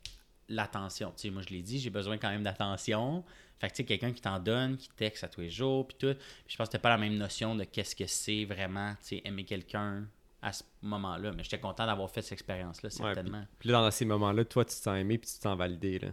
l'attention. 0.49 1.13
Tu 1.17 1.23
sais, 1.23 1.31
moi, 1.31 1.43
je 1.49 1.55
l'ai 1.55 1.63
dit, 1.63 1.79
j'ai 1.79 1.91
besoin 1.91 2.19
quand 2.19 2.31
même 2.31 2.43
d'attention. 2.43 3.23
Fait 3.61 3.69
que, 3.69 3.73
tu 3.73 3.77
sais, 3.79 3.85
quelqu'un 3.85 4.13
qui 4.13 4.21
t'en 4.21 4.39
donne, 4.39 4.77
qui 4.77 4.89
texte 4.97 5.25
à 5.25 5.29
tous 5.29 5.41
les 5.41 5.51
jours, 5.51 5.87
puis 5.87 5.97
tout. 5.99 6.17
Je 6.47 6.57
pense 6.57 6.69
que 6.69 6.73
c'était 6.73 6.79
pas 6.83 6.91
la 6.91 6.99
même 6.99 7.17
notion 7.17 7.55
de 7.55 7.65
qu'est-ce 7.65 7.95
que 7.97 8.07
c'est 8.07 8.45
vraiment, 8.45 8.93
tu 9.03 9.17
sais, 9.17 9.23
aimer 9.25 9.45
quelqu'un 9.45 10.07
à 10.41 10.53
ce 10.53 10.63
moment-là. 10.83 11.33
Mais 11.37 11.43
j'étais 11.43 11.59
content 11.59 11.85
d'avoir 11.87 12.09
fait 12.11 12.23
cette 12.23 12.33
expérience-là, 12.33 12.89
Ouais, 12.89 13.15
certainement. 13.15 13.45
Puis 13.59 13.69
là, 13.69 13.81
dans 13.83 13.91
ces 13.91 14.05
moments-là, 14.05 14.45
toi, 14.45 14.65
tu 14.65 14.77
te 14.77 14.81
sens 14.83 14.97
aimé 14.97 15.19
puis 15.19 15.29
tu 15.31 15.37
te 15.39 15.43
sens 15.43 15.59
validé. 15.59 15.99
Là. 15.99 16.09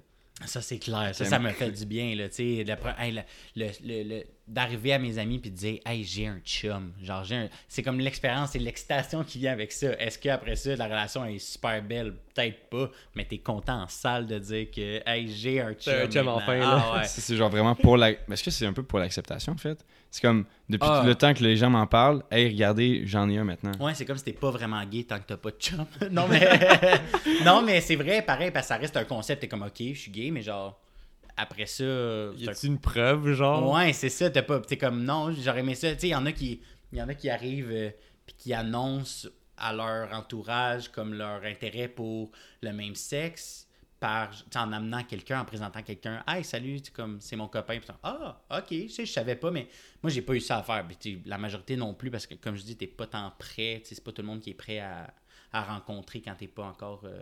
Ça, 0.46 0.62
c'est 0.62 0.80
clair. 0.80 1.14
Ça, 1.16 1.24
ça 1.26 1.40
me 1.40 1.50
fait 1.52 1.72
du 1.72 1.86
bien, 1.86 2.14
là, 2.16 2.28
tu 2.30 2.36
sais. 2.36 2.64
le 2.68 2.74
pre- 2.74 2.96
hey, 3.00 3.12
le- 3.12 3.22
le- 3.56 3.72
le- 3.84 4.04
le- 4.10 4.24
D'arriver 4.48 4.94
à 4.94 5.00
mes 5.00 5.18
amis 5.18 5.40
puis 5.40 5.50
de 5.50 5.56
dire 5.56 5.80
«Hey, 5.88 6.04
j'ai 6.04 6.28
un 6.28 6.40
chum.» 6.46 6.92
Genre, 7.04 7.24
j'ai 7.24 7.36
un... 7.36 7.50
C'est 7.68 7.82
comme 7.82 8.00
l'expérience 8.00 8.56
et 8.56 8.60
l'excitation 8.60 9.24
qui 9.24 9.40
vient 9.40 9.54
avec 9.54 9.72
ça. 9.72 9.94
Est-ce 10.00 10.20
qu'après 10.20 10.56
ça, 10.56 10.76
la 10.76 10.86
relation 10.86 11.26
est 11.26 11.40
super 11.40 11.82
belle? 11.82 12.14
Peut-être 12.36 12.70
pas, 12.70 12.92
mais 13.16 13.26
t'es 13.26 13.40
content 13.40 13.82
en 13.82 13.88
salle 13.88 14.28
de 14.28 14.38
dire 14.38 14.68
que 14.70 15.02
«Hey, 15.10 15.28
j'ai 15.34 15.62
un 15.62 15.74
chum. 15.74 15.94
Un 15.94 16.08
chum 16.08 16.28
enfin, 16.28 16.58
là. 16.58 16.84
Ah, 16.94 16.98
ouais. 17.00 17.04
C'est 17.08 17.36
genre 17.36 17.50
vraiment 17.50 17.74
pour 17.74 17.98
la. 17.98 18.12
Est-ce 18.12 18.44
que 18.44 18.52
c'est 18.52 18.68
un 18.68 18.74
peu 18.74 18.84
pour 18.84 19.00
l'acceptation, 19.00 19.54
en 19.54 19.58
fait? 19.58 19.84
C'est 20.12 20.22
comme, 20.22 20.46
depuis 20.70 20.88
Ah. 20.90 21.00
tout 21.02 21.08
le 21.08 21.16
temps 21.16 21.34
que 21.34 21.44
les 21.44 21.58
gens 21.58 21.70
m'en 21.72 21.88
parlent, 21.88 22.22
hey, 22.32 22.48
regardez, 22.48 23.02
j'en 23.06 23.28
ai 23.30 23.38
un 23.40 23.44
maintenant. 23.44 23.72
Ouais, 23.80 23.94
c'est 23.96 24.06
comme 24.06 24.18
si 24.18 24.24
t'es 24.26 24.32
pas 24.34 24.52
vraiment 24.52 24.82
gay 24.86 25.04
tant 25.04 25.18
que 25.18 25.24
t'as 25.26 25.38
pas 25.38 25.50
de 25.52 25.58
chum. 25.58 25.86
non, 26.12 26.28
mais, 26.30 26.48
non, 27.44 27.62
mais 27.64 27.82
c'est 27.82 27.96
vrai, 27.96 28.22
pareil, 28.22 28.52
parce 28.52 28.68
que 28.68 28.74
ça 28.76 28.78
reste 28.78 28.96
un 28.96 29.04
concept. 29.06 29.42
T'es 29.42 29.48
comme, 29.48 29.64
ok, 29.64 29.74
je 29.80 29.94
suis 30.00 30.12
gay, 30.12 30.30
mais 30.32 30.42
genre, 30.42 30.80
après 31.38 31.66
ça. 31.66 31.84
Y 31.84 32.48
a-tu 32.48 32.68
une 32.68 32.80
preuve, 32.80 33.34
genre? 33.34 33.74
Ouais, 33.74 33.94
c'est 33.94 34.10
ça. 34.10 34.30
T'as 34.30 34.42
pas. 34.42 34.60
T'es 34.60 34.78
comme, 34.78 35.04
non, 35.04 35.32
j'aurais 35.34 35.60
aimé 35.60 35.76
ça. 35.76 35.94
Tu 35.94 36.02
sais, 36.02 36.08
il 36.08 36.12
y 36.12 36.16
en 36.16 36.26
a 36.26 36.32
qui, 36.32 36.62
y 36.94 37.02
en 37.02 37.10
a 37.10 37.14
qui 37.14 37.30
arrivent 37.30 37.72
euh, 37.72 37.90
puis 38.26 38.36
qui 38.38 38.54
annoncent 38.54 39.28
à 39.58 39.74
leur 39.74 40.12
entourage 40.14 40.90
comme 40.90 41.14
leur 41.14 41.44
intérêt 41.44 41.88
pour 41.88 42.32
le 42.62 42.74
même 42.74 42.96
sexe 42.96 43.68
par 44.00 44.30
en 44.56 44.74
amenant 44.74 45.04
quelqu'un, 45.04 45.42
en 45.42 45.46
présentant 45.46 45.82
quelqu'un. 45.82 46.24
Hey, 46.28 46.44
salut, 46.44 46.82
comme 46.94 47.22
c'est 47.22 47.36
mon 47.36 47.48
copain. 47.48 47.80
Puis, 47.80 47.90
ah, 48.04 48.42
ok, 48.52 48.68
je 48.70 48.88
sais, 48.90 49.06
je 49.06 49.12
savais 49.12 49.36
pas, 49.36 49.52
mais 49.52 49.68
moi 50.04 50.10
j'ai 50.10 50.22
pas 50.22 50.34
eu 50.34 50.42
ça 50.42 50.58
à 50.58 50.64
faire. 50.64 50.86
Puis, 50.88 51.22
la 51.26 51.38
majorité 51.38 51.78
non 51.78 51.94
plus 51.94 52.12
parce 52.12 52.28
que 52.28 52.36
comme 52.36 52.56
je 52.56 52.64
dis, 52.64 52.76
t'es 52.76 52.88
pas 52.88 53.08
tant 53.08 53.32
prêt. 53.38 53.82
C'est 53.86 54.04
pas 54.04 54.12
tout 54.12 54.22
le 54.22 54.28
monde 54.28 54.42
qui 54.42 54.50
est 54.50 54.56
prêt 54.56 54.80
à, 54.80 55.14
à 55.54 55.64
rencontrer 55.64 56.22
quand 56.22 56.36
t'es 56.36 56.48
pas 56.48 56.66
encore 56.66 57.04
euh, 57.06 57.22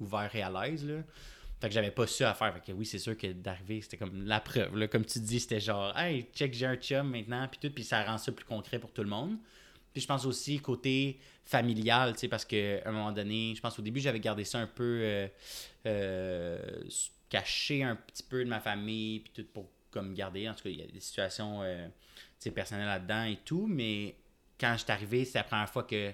ouvert 0.00 0.30
et 0.34 0.42
à 0.42 0.50
l'aise 0.50 0.84
là. 0.84 1.02
Fait 1.60 1.68
que 1.68 1.74
j'avais 1.74 1.90
pas 1.90 2.06
ça 2.06 2.30
à 2.30 2.34
faire. 2.34 2.54
Fait 2.54 2.72
que 2.72 2.72
oui, 2.72 2.86
c'est 2.86 2.98
sûr 2.98 3.16
que 3.16 3.32
d'arriver, 3.32 3.80
c'était 3.80 3.96
comme 3.96 4.24
la 4.24 4.40
preuve. 4.40 4.76
Là. 4.76 4.86
Comme 4.86 5.04
tu 5.04 5.18
dis, 5.18 5.40
c'était 5.40 5.60
genre, 5.60 5.96
hey, 5.98 6.26
check, 6.32 6.54
j'ai 6.54 6.66
un 6.66 6.76
chum 6.76 7.10
maintenant, 7.10 7.48
puis 7.48 7.58
tout, 7.60 7.74
puis 7.74 7.84
ça 7.84 8.04
rend 8.04 8.18
ça 8.18 8.30
plus 8.30 8.44
concret 8.44 8.78
pour 8.78 8.92
tout 8.92 9.02
le 9.02 9.08
monde. 9.08 9.36
Puis 9.92 10.02
je 10.02 10.06
pense 10.06 10.24
aussi 10.26 10.60
côté 10.60 11.18
familial, 11.44 12.12
tu 12.12 12.20
sais, 12.20 12.28
parce 12.28 12.44
qu'à 12.44 12.80
un 12.84 12.92
moment 12.92 13.10
donné, 13.10 13.54
je 13.56 13.60
pense 13.60 13.78
au 13.78 13.82
début, 13.82 14.00
j'avais 14.00 14.20
gardé 14.20 14.44
ça 14.44 14.58
un 14.58 14.66
peu 14.66 15.00
euh, 15.02 15.28
euh, 15.86 16.82
caché 17.28 17.82
un 17.82 17.96
petit 17.96 18.22
peu 18.22 18.44
de 18.44 18.48
ma 18.48 18.60
famille, 18.60 19.20
puis 19.20 19.32
tout 19.34 19.46
pour 19.52 19.68
comme 19.90 20.14
garder. 20.14 20.48
En 20.48 20.54
tout 20.54 20.64
cas, 20.64 20.70
il 20.70 20.78
y 20.78 20.82
a 20.82 20.86
des 20.86 21.00
situations 21.00 21.62
euh, 21.62 21.88
personnelles 22.54 22.86
là-dedans 22.86 23.24
et 23.24 23.38
tout, 23.44 23.66
mais 23.66 24.14
quand 24.60 24.74
je 24.74 24.84
suis 24.84 24.92
arrivé, 24.92 25.24
c'est 25.24 25.38
la 25.38 25.44
première 25.44 25.68
fois 25.68 25.84
que 25.84 26.12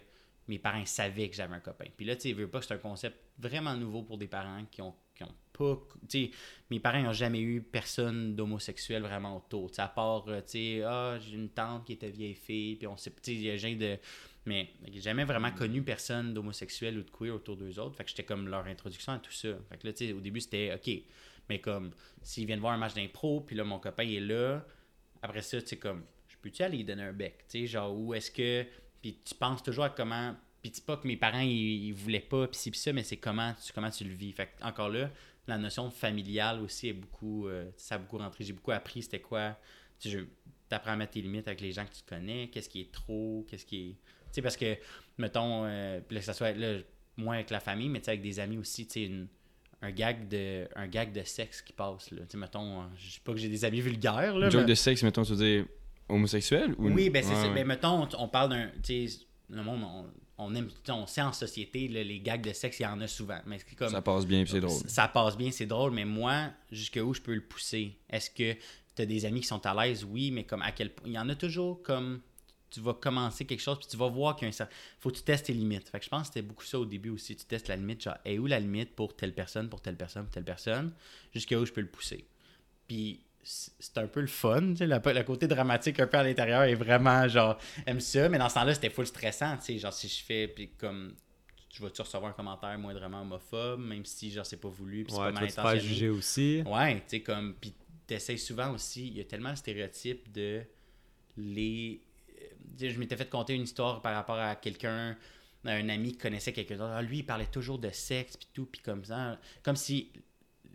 mes 0.49 0.59
parents 0.59 0.84
savaient 0.86 1.28
que 1.28 1.36
j'avais 1.36 1.55
un 1.55 1.61
copain. 1.61 1.86
Puis 1.97 2.07
là, 2.07 2.16
tu 2.16 2.22
sais, 2.22 2.32
veux 2.32 2.49
pas 2.49 2.61
que 2.61 2.66
c'est 2.66 2.74
un 2.74 2.78
concept 2.78 3.16
vraiment 3.38 3.74
nouveau 3.74 4.03
pour 4.03 4.18
des 4.18 4.28
parents 4.28 4.64
qui 4.70 4.82
ont, 4.82 4.95
qui 5.15 5.23
ont 5.23 5.35
pas. 5.53 5.81
Tu 6.09 6.27
sais, 6.27 6.31
mes 6.71 6.81
parents 6.81 7.03
n'ont 7.03 7.12
jamais 7.12 7.41
eu 7.41 7.62
personne 7.62 8.35
d'homosexuel 8.35 9.03
vraiment 9.03 9.37
autour. 9.37 9.71
Tu 9.71 9.77
sais, 9.77 9.83
à 9.83 9.89
part, 9.89 10.25
euh, 10.29 10.41
tu 10.41 10.79
sais, 10.79 10.83
ah, 10.83 11.19
j'ai 11.19 11.35
une 11.35 11.49
tante 11.49 11.87
qui 11.87 11.93
était 11.93 12.11
vieille 12.11 12.35
fille, 12.35 12.77
puis 12.77 12.87
on 12.87 12.97
sait, 12.97 13.11
tu 13.11 13.17
sais, 13.23 13.33
il 13.33 13.43
y 13.43 13.51
a 13.51 13.57
gens 13.57 13.73
de. 13.75 13.99
Mais 14.47 14.71
j'ai 14.93 15.01
jamais 15.01 15.25
vraiment 15.25 15.53
connu 15.53 15.83
personne 15.83 16.35
d'homosexuel 16.35 16.99
ou 16.99 17.03
de 17.03 17.11
queer 17.11 17.35
autour 17.35 17.57
d'eux 17.57 17.79
autres. 17.79 17.97
Fait 17.97 18.05
que 18.05 18.11
j'étais 18.11 18.25
comme 18.25 18.49
leur 18.49 18.67
introduction 18.67 19.12
à 19.12 19.19
tout 19.19 19.33
ça. 19.33 19.49
Fait 19.71 19.79
que 19.79 19.87
là, 19.87 19.93
tu 19.93 20.07
sais, 20.07 20.12
au 20.12 20.21
début, 20.21 20.41
c'était 20.41 20.75
OK. 20.75 21.03
Mais 21.49 21.61
comme, 21.61 21.93
s'ils 22.23 22.47
viennent 22.47 22.61
voir 22.61 22.73
un 22.73 22.79
match 22.79 22.95
d'impro, 22.95 23.41
puis 23.41 23.57
là, 23.57 23.65
mon 23.65 23.79
copain 23.79 24.05
est 24.05 24.21
là, 24.21 24.67
après 25.23 25.43
ça, 25.43 25.61
tu 25.61 25.69
sais, 25.69 25.77
comme, 25.77 26.05
je 26.29 26.37
peux-tu 26.41 26.62
aller 26.62 26.79
lui 26.79 26.85
donner 26.85 27.05
un 27.05 27.12
bec? 27.12 27.45
Tu 27.49 27.61
sais, 27.61 27.67
genre, 27.67 27.95
où 27.97 28.12
est-ce 28.15 28.31
que. 28.31 28.67
Puis 29.01 29.19
tu 29.25 29.35
penses 29.35 29.62
toujours 29.62 29.85
à 29.85 29.91
comment. 29.91 30.35
Puis 30.65 30.71
dis 30.71 30.81
pas 30.81 30.97
que 30.97 31.07
mes 31.07 31.19
parents, 31.19 31.41
ils, 31.41 31.89
ils 31.89 31.93
voulaient 31.93 32.21
pas, 32.21 32.47
puis 32.49 32.59
ci, 32.59 32.71
puis 32.71 32.81
ça, 32.81 32.91
mais 32.95 33.03
c'est 33.03 33.19
comment 33.19 33.53
tu, 33.62 33.71
comment 33.75 33.91
tu 33.91 34.03
le 34.05 34.15
vis. 34.15 34.33
Fait 34.33 34.47
que, 34.47 34.65
encore 34.65 34.89
là, 34.89 35.11
la 35.47 35.59
notion 35.59 35.91
familiale 35.91 36.62
aussi 36.62 36.89
est 36.89 36.93
beaucoup. 36.95 37.47
euh, 37.49 37.69
ça 37.77 37.97
a 37.97 37.99
beaucoup 37.99 38.17
rentré. 38.17 38.45
J'ai 38.45 38.55
beaucoup 38.55 38.71
appris 38.73 39.03
c'était 39.03 39.21
quoi. 39.21 39.59
Tu 40.01 40.27
t'apprends 40.71 40.93
à 40.93 40.97
mettre 40.97 41.12
tes 41.12 41.21
limites 41.21 41.47
avec 41.49 41.61
les 41.61 41.73
gens 41.73 41.85
que 41.85 41.93
tu 41.93 42.01
connais, 42.07 42.49
qu'est-ce 42.49 42.71
qui 42.71 42.81
est 42.81 42.91
trop, 42.91 43.45
qu'est-ce 43.51 43.67
qui 43.67 43.77
est. 43.77 43.89
Tu 43.91 43.97
sais, 44.33 44.43
parce 44.43 44.57
que, 44.57 44.75
mettons, 45.19 45.67
euh, 45.67 46.01
là, 46.11 46.19
que 46.21 46.25
ça 46.25 46.33
soit 46.33 46.53
là, 46.53 46.79
moins 47.19 47.35
avec 47.35 47.51
la 47.51 47.61
famille, 47.61 47.91
mais 47.91 47.99
tu 48.01 48.07
sais, 48.07 48.12
avec 48.12 48.23
des 48.23 48.41
amis 48.41 48.57
aussi, 48.57 48.87
tu 48.87 48.93
sais, 48.95 49.03
une- 49.05 49.29
un 49.83 49.91
gag 49.91 50.29
de 50.29 50.67
un 50.77 50.87
gag 50.87 51.12
de 51.12 51.23
sexe 51.25 51.61
qui 51.61 51.75
passe 51.75 52.11
là 52.11 52.23
tu 52.23 52.29
sais 52.31 52.39
mettons 52.39 52.81
euh, 52.81 52.85
je 52.97 53.11
sais 53.11 53.21
pas 53.23 53.33
que 53.33 53.39
j'ai 53.39 53.51
des 53.51 53.67
amis 53.67 53.83
vulgaires 53.83 54.35
là 54.39 54.47
Une 54.47 54.51
joke 54.53 54.62
mais- 54.62 54.69
de 54.69 54.75
sexe, 54.75 55.03
mettons, 55.03 55.25
tu 55.25 55.33
veux 55.35 55.37
dire 55.45 55.67
homosexuel 56.09 56.75
ou 56.79 56.89
oui, 56.89 57.11
ben 57.11 57.23
c'est 57.23 57.31
Ouais, 57.31 57.35
ça. 57.35 57.49
ouais. 57.49 57.55
Ben, 57.55 57.67
mettons, 57.67 58.03
on, 58.05 58.09
on 58.19 58.29
parle 58.29 58.49
d'un. 58.51 58.71
Tu 58.83 59.07
sais, 59.09 59.19
le 59.51 59.62
monde, 59.62 59.83
on, 59.85 60.07
on 60.39 60.55
aime. 60.55 60.68
sait 61.07 61.22
en 61.22 61.32
société, 61.32 61.89
là, 61.89 62.03
les 62.03 62.20
gags 62.20 62.45
de 62.45 62.53
sexe, 62.53 62.80
il 62.80 62.82
y 62.82 62.87
en 62.87 63.01
a 63.01 63.07
souvent. 63.07 63.39
Mais 63.47 63.59
c'est 63.59 63.76
comme. 63.76 63.91
Ça 63.91 64.03
passe 64.03 64.26
bien, 64.26 64.45
c'est 64.47 64.61
drôle. 64.61 64.82
Ça 64.89 65.09
passe 65.09 65.37
bien, 65.37 65.51
c'est 65.51 65.66
drôle, 65.66 65.93
mais 65.93 66.05
moi, 66.05 66.51
jusqu'où 66.72 67.14
je 67.14 67.20
peux 67.20 67.35
le 67.35 67.45
pousser? 67.45 67.97
Est-ce 68.11 68.30
que 68.30 68.55
tu 68.97 69.03
as 69.03 69.07
des 69.07 69.24
amis 69.24 69.41
qui 69.41 69.47
sont 69.47 69.64
à 69.64 69.74
l'aise? 69.74 70.05
Oui, 70.05 70.30
mais 70.30 70.45
comme 70.45 70.62
à 70.62 70.72
quel 70.72 70.93
point? 70.93 71.07
Il 71.09 71.12
y 71.12 71.18
en 71.18 71.28
a 71.28 71.35
toujours 71.35 71.82
comme. 71.82 72.20
Tu 72.70 72.80
vas 72.80 72.95
commencer 72.95 73.45
quelque 73.45 73.61
chose, 73.61 73.78
puis 73.78 73.87
tu 73.87 73.97
vas 73.97 74.09
voir 74.09 74.35
qu'il 74.35 74.47
y 74.47 74.47
a 74.47 74.49
un 74.49 74.53
certain. 74.53 74.74
faut 74.99 75.09
que 75.11 75.16
tu 75.16 75.22
testes 75.22 75.47
tes 75.47 75.53
limites. 75.53 75.89
Fait 75.89 76.01
que 76.01 76.05
je 76.05 76.11
pense 76.11 76.22
que 76.22 76.26
c'était 76.35 76.43
beaucoup 76.43 76.64
ça 76.64 76.80
au 76.80 76.85
début 76.85 77.11
aussi. 77.11 77.37
Tu 77.37 77.45
testes 77.45 77.68
la 77.68 77.76
limite, 77.76 78.03
genre, 78.03 78.16
est 78.24 78.37
où 78.37 78.47
la 78.47 78.59
limite 78.59 78.97
pour 78.97 79.14
telle 79.14 79.32
personne, 79.32 79.68
pour 79.68 79.80
telle 79.80 79.97
personne, 79.97 80.24
pour 80.24 80.32
telle 80.32 80.45
personne, 80.45 80.93
jusqu'à 81.32 81.57
où 81.57 81.64
je 81.64 81.72
peux 81.72 81.82
le 81.82 81.87
pousser? 81.87 82.26
Puis 82.89 83.24
c'est 83.45 83.99
un 83.99 84.07
peu 84.07 84.20
le 84.20 84.26
fun, 84.26 84.70
tu 84.72 84.76
sais, 84.78 84.86
le, 84.86 84.97
le 85.05 85.22
côté 85.22 85.47
dramatique 85.47 86.01
un 86.01 86.07
peu 86.07 86.16
à 86.18 86.22
l'intérieur 86.24 86.62
est 86.62 86.74
vraiment 86.74 87.28
genre, 87.28 87.59
aime 87.86 88.01
ça, 88.01 88.28
mais 88.28 88.38
dans 88.38 88.49
ce 88.49 88.55
temps-là, 88.55 88.74
c'était 88.74 88.90
full 88.90 89.07
stressant, 89.07 89.57
tu 89.59 89.64
sais, 89.64 89.78
genre 89.78 89.92
si 89.92 90.09
je 90.09 90.24
fais, 90.24 90.49
puis 90.49 90.70
comme, 90.78 91.14
je 91.72 91.82
vais-tu 91.84 92.03
recevoir 92.03 92.30
un 92.30 92.34
commentaire 92.34 92.78
moindrement 92.78 93.20
homophobe, 93.22 93.80
même 93.80 94.05
si 94.05 94.30
genre 94.30 94.47
c'est 94.47 94.57
pas 94.61 94.68
voulu, 94.68 95.05
puis 95.05 95.12
c'est 95.12 95.18
Ouais, 95.18 95.24
pas 95.26 95.32
tu 95.32 95.34
mal 95.34 95.45
vas 95.45 95.51
faire 95.51 95.64
intentionné. 95.66 95.88
juger 95.95 96.09
aussi? 96.09 96.62
Ouais, 96.66 96.95
tu 96.97 97.03
sais, 97.09 97.20
comme. 97.20 97.55
Puis 97.61 97.74
t'essayes 98.07 98.38
souvent 98.38 98.72
aussi. 98.72 99.09
Il 99.09 99.16
y 99.16 99.20
a 99.20 99.24
tellement 99.24 99.51
de 99.51 99.57
stéréotypes 99.57 100.30
de 100.32 100.62
les. 101.36 102.01
euh, 102.40 102.45
tu 102.78 102.90
Je 102.90 102.99
m'étais 102.99 103.16
fait 103.16 103.28
conter 103.28 103.55
une 103.55 103.62
histoire 103.62 104.01
par 104.03 104.14
rapport 104.14 104.38
à 104.38 104.55
quelqu'un, 104.57 105.16
un 105.64 105.88
ami 105.88 106.12
qui 106.12 106.18
connaissait 106.18 106.53
quelqu'un 106.53 106.76
d'autre. 106.76 106.92
Ah, 106.95 107.03
lui, 107.03 107.18
il 107.18 107.26
parlait 107.26 107.47
toujours 107.47 107.78
de 107.78 107.90
sexe, 107.90 108.36
puis 108.36 108.49
tout, 108.53 108.66
puis 108.66 108.80
comme 108.80 109.05
ça. 109.05 109.38
Comme 109.62 109.76
si 109.76 110.12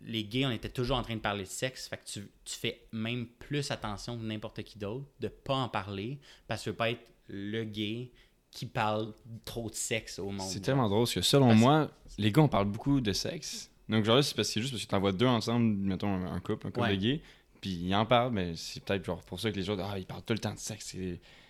les 0.04 0.24
gays, 0.24 0.46
on 0.46 0.50
était 0.50 0.68
toujours 0.68 0.96
en 0.96 1.02
train 1.02 1.14
de 1.16 1.20
parler 1.20 1.44
de 1.44 1.48
sexe. 1.48 1.88
Fait 1.88 1.96
que 1.96 2.04
tu, 2.04 2.28
tu 2.44 2.54
fais 2.56 2.82
même 2.92 3.26
plus 3.26 3.70
attention 3.70 4.16
que 4.18 4.22
n'importe 4.22 4.62
qui 4.62 4.78
d'autre 4.78 5.04
de 5.20 5.28
pas 5.28 5.54
en 5.54 5.68
parler, 5.68 6.18
parce 6.48 6.60
que 6.60 6.64
tu 6.64 6.70
veux 6.70 6.76
pas 6.76 6.90
être 6.90 7.00
le 7.28 7.64
gay 7.64 8.10
qui 8.50 8.66
parle 8.66 9.12
trop 9.44 9.70
de 9.70 9.74
sexe 9.74 10.18
au 10.18 10.30
monde. 10.30 10.48
C'est 10.48 10.60
tellement 10.60 10.88
drôle 10.88 11.02
parce 11.02 11.14
que 11.14 11.22
selon 11.22 11.48
Parce- 11.48 11.60
moi, 11.60 11.90
les 12.18 12.32
gars, 12.32 12.42
on 12.42 12.48
parle 12.48 12.66
beaucoup 12.66 13.00
de 13.00 13.12
sexe. 13.12 13.70
Donc, 13.88 14.04
genre 14.04 14.16
là, 14.16 14.22
c'est 14.22 14.34
parce 14.34 14.48
que 14.48 14.54
c'est 14.54 14.60
juste 14.60 14.72
parce 14.72 14.84
que 14.84 14.90
t'envoies 14.90 15.12
deux 15.12 15.26
ensemble, 15.26 15.76
mettons 15.76 16.08
un, 16.08 16.32
un 16.34 16.40
couple, 16.40 16.66
un 16.66 16.70
couple 16.70 16.80
Ouais. 16.86 16.96
de 16.96 17.00
gays, 17.02 17.20
puis 17.60 17.70
ils 17.70 17.94
en 17.94 18.06
parlent, 18.06 18.32
mais 18.32 18.54
c'est 18.56 18.82
peut-être 18.82 19.04
genre 19.04 19.22
pour 19.22 19.38
ça 19.38 19.50
que 19.50 19.56
les 19.56 19.62
gens, 19.62 19.76
ah, 19.80 19.98
ils 19.98 20.06
parlent 20.06 20.22
tout 20.22 20.32
le 20.32 20.38
temps 20.38 20.54
de 20.54 20.58
sexe. 20.58 20.94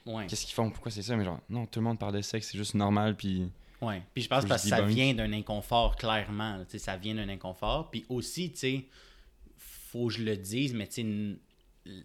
Ouais. 0.06 0.26
Qu'est-ce 0.26 0.44
qu'ils 0.46 0.54
font 0.54 0.70
Pourquoi 0.70 0.90
c'est 0.90 1.02
ça 1.02 1.16
Mais 1.16 1.24
genre, 1.24 1.40
non, 1.48 1.66
tout 1.66 1.78
le 1.80 1.84
monde 1.84 1.98
parle 1.98 2.14
de 2.16 2.22
sexe, 2.22 2.48
c'est 2.50 2.58
juste 2.58 2.74
normal, 2.74 3.16
puis. 3.16 3.48
Ouais. 3.82 4.02
Puis 4.14 4.22
je 4.24 4.28
pense 4.28 4.44
parce 4.46 4.62
que 4.62 4.68
ça 4.68 4.82
vient 4.94 5.14
d'un 5.14 5.32
inconfort, 5.32 5.96
clairement. 5.96 6.56
là. 6.58 6.64
Tu 6.64 6.72
sais, 6.72 6.78
ça 6.78 6.96
vient 6.96 7.14
d'un 7.14 7.28
inconfort. 7.28 7.90
Puis 7.90 8.04
aussi, 8.08 8.50
tu 8.52 8.58
sais, 8.58 8.84
faut 9.56 10.08
que 10.08 10.14
je 10.14 10.22
le 10.22 10.36
dise, 10.36 10.74
mais 10.74 10.86
tu 10.86 11.38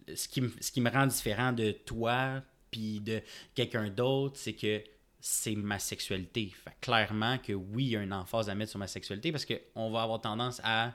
sais, 0.08 0.16
ce 0.16 0.26
qui, 0.28 0.40
me- 0.40 0.52
ce 0.60 0.72
qui 0.72 0.80
me 0.80 0.90
rend 0.90 1.06
différent 1.06 1.52
de 1.52 1.70
toi 1.72 2.42
puis 2.70 3.00
de 3.00 3.22
quelqu'un 3.54 3.90
d'autre, 3.90 4.36
c'est 4.38 4.54
que 4.54 4.82
c'est 5.20 5.54
ma 5.54 5.78
sexualité. 5.78 6.52
Fait 6.64 6.70
que 6.70 6.86
clairement 6.86 7.38
que 7.38 7.52
oui, 7.52 7.84
il 7.84 7.90
y 7.90 7.96
a 7.96 8.02
une 8.02 8.12
emphase 8.12 8.48
à 8.48 8.54
mettre 8.54 8.70
sur 8.70 8.78
ma 8.78 8.86
sexualité 8.86 9.30
parce 9.32 9.44
qu'on 9.46 9.90
va 9.90 10.02
avoir 10.02 10.20
tendance 10.20 10.60
à 10.64 10.94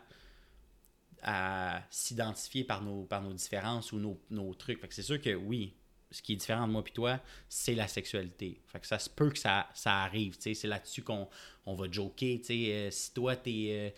à 1.23 1.83
s'identifier 1.91 2.63
par 2.63 2.81
nos, 2.81 3.03
par 3.03 3.21
nos 3.21 3.33
différences 3.33 3.91
ou 3.91 3.99
nos, 3.99 4.19
nos 4.31 4.53
trucs. 4.55 4.79
Fait 4.81 4.87
que 4.87 4.93
c'est 4.95 5.03
sûr 5.03 5.21
que 5.21 5.35
oui, 5.35 5.75
ce 6.11 6.21
qui 6.21 6.33
est 6.33 6.35
différent 6.35 6.67
de 6.67 6.71
moi 6.71 6.83
et 6.85 6.91
toi, 6.91 7.19
c'est 7.49 7.73
la 7.73 7.87
sexualité. 7.87 8.59
Fait 8.67 8.79
que 8.79 8.87
ça 8.87 8.99
se 8.99 9.09
peut 9.09 9.29
que 9.29 9.39
ça, 9.39 9.67
ça 9.73 10.03
arrive. 10.03 10.35
C'est 10.39 10.63
là-dessus 10.65 11.01
qu'on 11.01 11.27
on 11.65 11.75
va 11.75 11.89
joker. 11.89 12.37
Euh, 12.49 12.91
si 12.91 13.13
toi, 13.13 13.35
t'es 13.35 13.67
euh, 13.69 13.89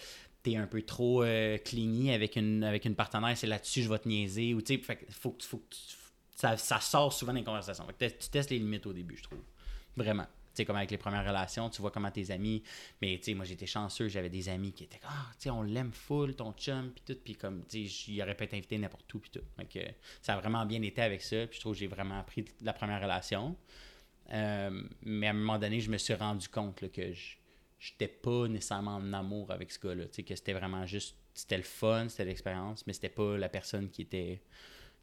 t'es 0.44 0.56
un 0.58 0.68
peu 0.68 0.82
trop 0.82 1.24
euh, 1.24 1.58
avec 2.10 2.36
une, 2.36 2.64
avec 2.64 2.86
une 2.86 2.96
partenaire, 2.96 3.38
c'est 3.38 3.48
là-dessus 3.48 3.80
que 3.80 3.86
je 3.86 3.92
vais 3.92 4.00
te 4.00 4.08
niaiser. 4.08 4.54
Ou, 4.54 4.62
fait 4.66 4.78
que 4.78 5.12
faut, 5.12 5.36
faut 5.42 5.64
ça, 6.36 6.58
ça 6.58 6.80
sort 6.80 7.14
souvent 7.14 7.34
des 7.34 7.44
conversations. 7.44 7.86
Fait 7.98 8.12
que 8.12 8.24
tu 8.24 8.30
testes 8.30 8.50
les 8.50 8.60
limites 8.60 8.86
au 8.86 8.94
début, 8.94 9.18
je 9.18 9.24
trouve. 9.24 9.40
Vraiment. 9.96 10.28
Sais, 10.54 10.66
comme 10.66 10.76
avec 10.76 10.92
les 10.92 10.98
premières 10.98 11.26
relations, 11.26 11.70
tu 11.70 11.82
vois 11.82 11.92
comment 11.92 12.12
tes 12.12 12.32
amis. 12.32 12.62
Mais 13.02 13.18
tu 13.18 13.26
sais, 13.26 13.34
moi 13.34 13.46
j'étais 13.46 13.66
chanceux, 13.66 14.08
j'avais 14.08 14.30
des 14.30 14.50
amis 14.50 14.72
qui 14.72 14.84
étaient 14.84 15.00
ah, 15.04 15.28
tu 15.34 15.44
sais, 15.44 15.50
on 15.50 15.64
l'aime 15.64 15.92
full, 15.92 16.36
ton 16.36 16.54
chum, 16.54 16.92
puis 16.92 17.04
tout. 17.06 17.20
Puis 17.24 17.36
comme, 17.36 17.66
tu 17.66 17.88
sais, 17.88 18.12
il 18.12 18.22
aurait 18.22 18.36
pu 18.36 18.44
être 18.44 18.54
invité 18.54 18.78
n'importe 18.78 19.12
où, 19.14 19.20
puis 19.20 19.32
tout. 19.32 19.44
Donc, 19.58 19.78
ça 20.22 20.36
a 20.36 20.40
vraiment 20.40 20.66
bien 20.66 20.82
été 20.82 21.02
avec 21.02 21.22
ça. 21.22 21.48
Puis 21.48 21.56
je 21.56 21.60
trouve 21.62 21.74
que 21.74 21.80
j'ai 21.80 21.88
vraiment 21.88 22.20
appris 22.20 22.46
la 22.62 22.74
première 22.74 23.02
relation. 23.02 23.56
Euh, 24.32 24.84
mais 25.02 25.28
à 25.28 25.32
un 25.32 25.34
moment 25.34 25.60
donné, 25.60 25.80
je 25.80 25.90
me 25.90 25.98
suis 25.98 26.14
rendu 26.14 26.48
compte 26.48 26.90
que 26.92 27.14
je 27.14 27.36
j'étais 27.84 28.08
pas 28.08 28.48
nécessairement 28.48 28.96
en 28.96 29.12
amour 29.12 29.52
avec 29.52 29.70
ce 29.72 29.80
gars-là. 29.80 30.06
Que 30.06 30.36
c'était 30.36 30.54
vraiment 30.54 30.86
juste, 30.86 31.18
c'était 31.34 31.58
le 31.58 31.64
fun, 31.64 32.08
c'était 32.08 32.26
l'expérience, 32.26 32.88
mais 32.88 32.94
c'était 32.94 33.10
pas 33.10 33.38
la 33.38 33.50
personne 33.50 33.90
qui 33.90 34.04
était, 34.04 34.42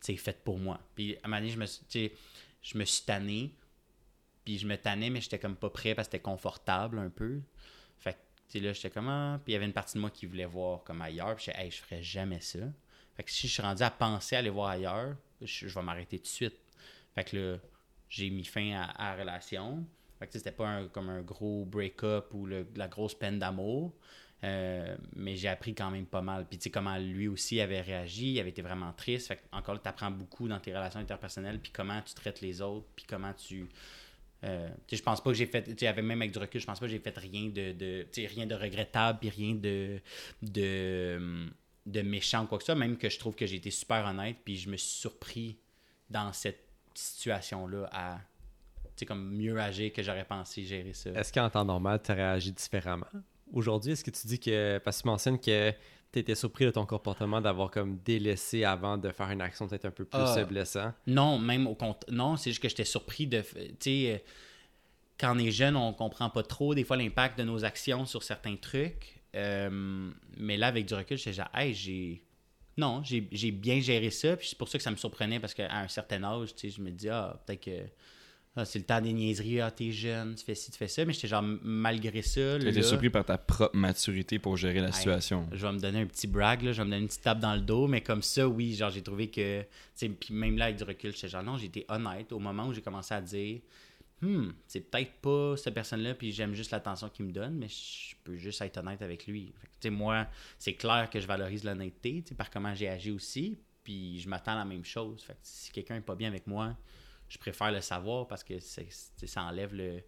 faite 0.01 0.43
pour 0.43 0.59
moi. 0.59 0.81
Puis 0.95 1.17
à 1.17 1.19
un 1.25 1.29
moment 1.29 1.41
donné, 1.41 1.51
je 1.51 1.59
me 1.59 1.67
suis, 1.67 2.13
je 2.63 2.79
me 2.79 2.85
suis 2.85 3.05
tanné. 3.05 3.55
Puis 4.51 4.59
je 4.59 4.67
me 4.67 4.77
tannais, 4.77 5.11
mais 5.11 5.21
j'étais 5.21 5.39
comme 5.39 5.55
pas 5.55 5.71
prêt 5.71 5.95
parce 5.95 6.09
que 6.09 6.17
c'était 6.17 6.25
confortable 6.25 6.99
un 6.99 7.09
peu. 7.09 7.41
Fait 8.01 8.19
que, 8.53 8.59
là, 8.59 8.73
j'étais 8.73 8.91
comme, 8.91 9.07
ah. 9.09 9.39
Puis 9.45 9.53
il 9.53 9.55
y 9.55 9.57
avait 9.57 9.67
une 9.67 9.73
partie 9.73 9.95
de 9.95 10.01
moi 10.01 10.11
qui 10.11 10.27
voulait 10.27 10.45
voir 10.45 10.83
comme 10.83 11.01
ailleurs. 11.03 11.37
Puis 11.37 11.45
j'étais, 11.47 11.63
hey, 11.63 11.71
je 11.71 11.77
ferais 11.77 12.03
jamais 12.03 12.41
ça. 12.41 12.59
Fait 13.15 13.23
que 13.23 13.31
si 13.31 13.47
je 13.47 13.53
suis 13.53 13.63
rendu 13.63 13.85
à 13.85 13.93
penser 13.93 14.35
à 14.35 14.41
aller 14.41 14.51
voir 14.51 14.71
ailleurs, 14.71 15.15
je, 15.41 15.69
je 15.69 15.73
vais 15.73 15.83
m'arrêter 15.83 16.19
tout 16.19 16.25
de 16.25 16.29
suite. 16.29 16.57
Fait 17.15 17.23
que 17.23 17.37
là, 17.37 17.59
j'ai 18.09 18.29
mis 18.29 18.45
fin 18.45 18.73
à, 18.73 18.93
la 18.99 19.21
relation. 19.21 19.87
Fait 20.19 20.27
que 20.27 20.33
c'était 20.33 20.51
pas 20.51 20.67
un- 20.67 20.89
comme 20.89 21.11
un 21.11 21.23
gros 21.23 21.65
break-up 21.65 22.35
ou 22.35 22.47
la 22.47 22.89
grosse 22.89 23.15
peine 23.15 23.39
d'amour. 23.39 23.95
Euh, 24.43 24.97
mais 25.15 25.37
j'ai 25.37 25.47
appris 25.49 25.77
quand 25.77 25.93
même 25.93 26.07
pas 26.07 26.23
mal. 26.23 26.47
Puis 26.49 26.59
tu 26.59 26.65
sais, 26.65 26.71
comment 26.71 26.97
lui 26.97 27.29
aussi 27.29 27.61
avait 27.61 27.83
réagi, 27.83 28.33
il 28.33 28.41
avait 28.41 28.51
été 28.51 28.63
vraiment 28.63 28.93
triste. 28.95 29.29
Fait 29.29 29.37
que, 29.37 29.43
encore 29.53 29.81
tu 29.81 29.89
apprends 29.89 30.11
beaucoup 30.11 30.49
dans 30.49 30.59
tes 30.59 30.75
relations 30.75 30.99
interpersonnelles, 30.99 31.61
puis 31.61 31.71
comment 31.71 32.01
tu 32.03 32.15
traites 32.15 32.41
les 32.41 32.61
autres, 32.63 32.87
puis 32.97 33.05
comment 33.09 33.33
tu. 33.35 33.69
Euh, 34.45 34.69
je 34.91 35.03
pense 35.03 35.23
pas 35.23 35.31
que 35.31 35.37
j'ai 35.37 35.47
fait. 35.47 35.83
Avec- 35.85 36.05
même 36.05 36.23
avec 36.23 36.33
du 36.33 36.39
recul, 36.39 36.61
je 36.61 36.67
pense 36.67 36.81
pas 36.81 36.87
que 36.87 36.93
j'ai 36.93 36.99
fait 36.99 37.17
rien 37.19 37.49
de. 37.49 37.73
de 37.73 38.07
rien 38.17 38.47
de 38.47 38.55
regrettable, 38.55 39.19
puis 39.21 39.29
rien 39.31 39.55
de. 39.55 40.01
de 40.43 41.49
de 41.87 42.03
méchant 42.03 42.45
ou 42.45 42.47
quoi 42.47 42.59
que 42.59 42.63
ce 42.65 42.67
soit, 42.67 42.75
même 42.79 42.99
que 42.99 43.09
je 43.09 43.19
trouve 43.19 43.35
que 43.35 43.47
j'ai 43.47 43.57
été 43.57 43.71
super 43.71 44.05
honnête, 44.05 44.37
puis 44.45 44.57
je 44.57 44.69
me 44.69 44.77
suis 44.77 45.01
surpris 45.01 45.57
dans 46.11 46.31
cette 46.33 46.63
situation-là 46.95 47.89
à 47.91 48.21
comme 49.07 49.35
mieux 49.35 49.59
agir 49.59 49.93
que 49.93 50.03
j'aurais 50.03 50.25
pensé 50.25 50.65
gérer 50.65 50.93
ça. 50.93 51.11
Est-ce 51.11 51.33
qu'en 51.33 51.49
temps 51.49 51.65
normal, 51.65 52.01
tu 52.03 52.13
réagi 52.13 52.53
différemment? 52.53 53.07
Aujourd'hui, 53.53 53.93
est-ce 53.93 54.05
que 54.05 54.11
tu 54.11 54.27
dis 54.27 54.39
que. 54.39 54.79
Parce 54.79 54.99
que 54.99 55.03
tu 55.03 55.09
mentionnes 55.09 55.39
que 55.41 55.73
tu 56.13 56.19
étais 56.19 56.35
surpris 56.35 56.65
de 56.65 56.71
ton 56.71 56.87
comportement 56.87 57.41
d'avoir 57.41 57.71
comme 57.71 57.99
délaissé 58.05 58.65
avant 58.65 58.99
de 58.99 59.11
faire 59.11 59.31
une 59.31 59.41
action 59.41 59.69
peut-être 59.69 59.85
un 59.87 59.91
peu 59.91 60.05
plus 60.05 60.19
Ah. 60.21 60.39
euh, 60.39 60.45
blessant. 60.45 60.93
Non, 61.07 61.39
même 61.39 61.67
au 61.67 61.75
compte. 61.75 62.05
Non, 62.11 62.37
c'est 62.37 62.51
juste 62.51 62.63
que 62.63 62.69
j'étais 62.69 62.85
surpris 62.85 63.27
de. 63.27 63.41
Tu 63.43 63.75
sais, 63.81 64.13
euh, 64.15 64.19
quand 65.19 65.37
on 65.37 65.39
est 65.39 65.51
jeune, 65.51 65.77
on 65.77 65.93
comprend 65.93 66.31
pas 66.31 66.43
trop 66.43 66.75
des 66.75 66.85
fois 66.85 66.97
l'impact 66.97 67.39
de 67.39 67.45
nos 67.45 67.65
actions 67.65 68.07
sur 68.07 68.23
certains 68.23 68.57
trucs. 68.57 69.21
Euh, 69.37 70.11
mais 70.37 70.57
là, 70.57 70.69
avec 70.69 70.87
du 70.87 70.95
recul, 70.95 71.17
j'étais 71.19 71.33
genre, 71.35 71.51
hey, 71.55 71.75
j'ai. 71.75 72.25
Non, 72.77 73.03
j'ai 73.05 73.29
j'ai 73.33 73.51
bien 73.51 73.81
géré 73.81 74.11
ça. 74.11 74.37
Puis 74.37 74.49
c'est 74.49 74.59
pour 74.59 74.69
ça 74.69 74.79
que 74.79 74.85
ça 74.85 74.91
me 74.91 74.97
surprenait 74.97 75.39
parce 75.39 75.55
qu'à 75.55 75.73
un 75.77 75.89
certain 75.89 76.23
âge, 76.25 76.55
tu 76.55 76.71
sais, 76.71 76.77
je 76.77 76.81
me 76.83 76.91
dis, 76.91 77.09
ah, 77.09 77.41
peut-être 77.47 77.65
que. 77.65 77.81
Ah, 78.57 78.65
c'est 78.65 78.81
le 78.81 78.85
temps 78.85 79.01
des 79.01 79.13
niaiseries, 79.13 79.61
ah, 79.61 79.71
t'es 79.71 79.93
jeune, 79.93 80.35
tu 80.35 80.45
fais 80.45 80.57
ci, 80.57 80.73
tu 80.73 80.77
fais 80.77 80.89
ça. 80.89 81.05
Mais 81.05 81.13
j'étais 81.13 81.29
genre, 81.29 81.43
malgré 81.63 82.21
ça. 82.23 82.59
Là, 82.59 82.83
surpris 82.83 83.09
par 83.11 83.25
ta 83.25 83.39
propre 83.39 83.77
maturité 83.77 84.39
pour 84.41 84.57
gérer 84.57 84.81
la 84.81 84.89
Hey, 84.89 84.93
situation. 84.95 85.49
Je 85.53 85.65
vais 85.65 85.73
me 85.73 85.79
donner 85.79 86.01
un 86.01 86.07
petit 86.07 86.27
brag, 86.27 86.63
là, 86.63 86.73
je 86.73 86.79
vais 86.79 86.85
me 86.85 86.91
donner 86.91 87.03
une 87.03 87.09
petite 87.09 87.23
tape 87.23 87.39
dans 87.39 87.55
le 87.55 87.61
dos, 87.61 87.87
mais 87.87 88.01
comme 88.01 88.23
ça, 88.23 88.49
oui, 88.49 88.75
genre 88.75 88.91
j'ai 88.91 89.03
trouvé 89.03 89.29
que, 89.31 89.65
puis 89.99 90.35
même 90.35 90.59
là 90.59 90.65
avec 90.67 90.79
du 90.79 90.85
recul, 90.85 91.13
j'étais 91.15 91.29
genre 91.29 91.45
non, 91.45 91.57
été 91.59 91.85
honnête 91.89 92.33
au 92.33 92.41
moment 92.41 92.67
où 92.67 92.73
j'ai 92.73 92.83
commencé 92.83 93.15
à 93.15 93.21
dire, 93.21 93.61
hmm, 94.21 94.49
c'est 94.67 94.81
peut-être 94.91 95.13
pas 95.23 95.57
cette 95.57 95.75
personne-là, 95.75 96.15
puis 96.15 96.33
j'aime 96.33 96.53
juste 96.55 96.73
l'attention 96.73 97.09
qu'il 97.09 97.27
me 97.27 97.33
donne, 97.33 97.55
mais 97.55 97.69
je 97.69 98.17
peux 98.25 98.37
juste 98.37 98.61
être 98.63 98.79
honnête 98.79 99.01
avec 99.01 99.29
lui. 99.29 99.53
Fait 99.61 99.67
que, 99.69 99.73
tu 99.81 99.89
sais, 99.89 99.91
moi, 99.91 100.27
c'est 100.59 100.75
clair 100.75 101.09
que 101.09 101.21
je 101.21 101.27
valorise 101.29 101.63
l'honnêteté, 101.63 102.23
tu 102.23 102.31
sais, 102.31 102.35
par 102.35 102.51
comment 102.51 102.75
j'ai 102.75 102.89
agi 102.89 103.13
aussi, 103.13 103.61
puis 103.85 104.19
je 104.19 104.29
m'attends 104.29 104.53
à 104.53 104.57
la 104.57 104.65
même 104.65 104.85
chose. 104.85 105.23
Fait 105.23 105.35
que 105.35 105.39
si 105.45 105.71
quelqu'un 105.71 105.95
est 105.97 106.01
pas 106.01 106.17
bien 106.17 106.29
avec 106.29 106.49
moi, 106.49 106.77
je 107.31 107.39
préfère 107.39 107.73
le 107.73 107.81
savoir 107.81 108.27
parce 108.29 108.45
que 108.45 108.59
c'est- 108.61 108.87
c'est- 108.91 109.27
ça 109.27 109.45
enlève 109.45 109.73
le. 109.75 110.03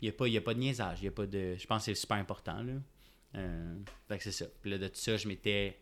Il 0.00 0.04
n'y 0.04 0.08
a, 0.08 0.12
pas- 0.12 0.28
il 0.28 0.32
y 0.34 0.38
a 0.38 0.40
pas 0.40 0.54
de 0.54 0.60
niaisage, 0.60 0.98
il 1.02 1.04
y 1.04 1.08
a 1.08 1.10
pas 1.10 1.26
de. 1.26 1.56
Je 1.58 1.66
pense 1.66 1.80
que 1.80 1.84
c'est 1.86 1.94
super 2.00 2.16
important, 2.16 2.62
là. 2.62 2.72
Euh, 3.34 3.74
fait 4.08 4.16
que 4.18 4.24
c'est 4.24 4.32
ça. 4.32 4.46
Puis 4.62 4.70
là, 4.70 4.78
de 4.78 4.88
tout 4.88 4.94
ça, 4.96 5.16
je 5.18 5.28
m'étais 5.28 5.78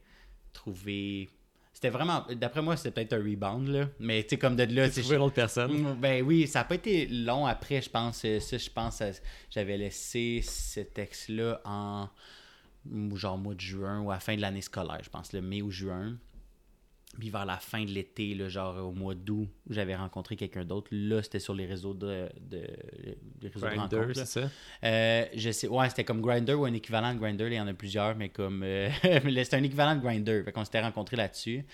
trouvé. 0.53 1.29
C'était 1.73 1.91
vraiment. 1.91 2.25
D'après 2.37 2.62
moi, 2.62 2.77
c'était 2.77 2.93
peut-être 2.93 3.12
un 3.15 3.23
rebound, 3.23 3.69
là. 3.69 3.89
Mais 3.99 4.23
tu 4.23 4.31
sais, 4.31 4.39
comme 4.39 4.55
de 4.57 4.62
là, 4.62 4.89
tu 4.89 4.95
sais, 4.95 5.01
Trouver 5.03 5.17
une 5.17 5.23
autre 5.23 5.35
personne. 5.35 5.73
Mm, 5.73 5.95
Ben 6.01 6.23
oui, 6.25 6.47
ça 6.47 6.61
n'a 6.61 6.65
pas 6.65 6.77
été 6.77 7.07
long 7.07 7.47
après, 7.47 7.83
je 7.83 7.91
pense. 7.91 8.25
Euh, 8.25 8.39
Ça, 8.41 8.57
je 8.57 8.71
pense, 8.71 9.01
euh, 9.01 9.11
j'avais 9.51 9.77
laissé 9.77 10.41
ce 10.43 10.81
texte-là 10.81 11.61
en 11.65 12.09
mm, 12.87 13.17
genre 13.17 13.37
mois 13.39 13.55
de 13.57 13.61
juin 13.61 14.01
ou 14.03 14.11
à 14.12 14.15
la 14.15 14.21
fin 14.21 14.37
de 14.37 14.41
l'année 14.41 14.61
scolaire, 14.62 15.01
je 15.03 15.11
pense, 15.11 15.33
le 15.33 15.43
mai 15.43 15.62
ou 15.62 15.71
juin. 15.73 16.17
Puis 17.19 17.31
vers 17.31 17.47
la 17.47 17.59
fin 17.59 17.85
de 17.85 17.91
l'été, 17.91 18.37
genre 18.49 18.77
au 18.89 18.93
mois 18.93 19.15
d'août, 19.15 19.49
j'avais 19.71 19.95
rencontré 19.95 20.37
quelqu'un 20.37 20.65
d'autre. 20.65 20.89
Là, 20.91 21.23
c'était 21.23 21.39
sur 21.39 21.55
les 21.55 21.67
réseaux 21.67 21.95
de, 21.95 22.29
de, 22.41 22.67
les 23.41 23.49
réseaux 23.49 23.69
de 23.69 23.77
rencontres. 23.77 24.27
ça? 24.27 24.51
Euh, 24.83 25.25
je 25.35 25.51
sais, 25.51 25.69
ouais, 25.69 25.89
c'était 25.89 26.05
comme 26.05 26.21
Grinder 26.21 26.55
ou 26.55 26.65
un 26.65 26.73
équivalent 26.73 27.15
de 27.15 27.19
Grinder. 27.19 27.47
Il 27.47 27.55
y 27.55 27.61
en 27.61 27.67
a 27.67 27.75
plusieurs, 27.75 28.17
mais 28.17 28.29
comme. 28.31 28.62
euh, 28.65 28.91
c'était 29.03 29.57
un 29.57 29.62
équivalent 29.62 29.97
de 29.97 30.01
Grinder. 30.03 30.43
Fait 30.45 30.53
qu'on 30.53 30.65
s'était 30.65 30.81
rencontrés 30.83 31.17
là-dessus. 31.17 31.65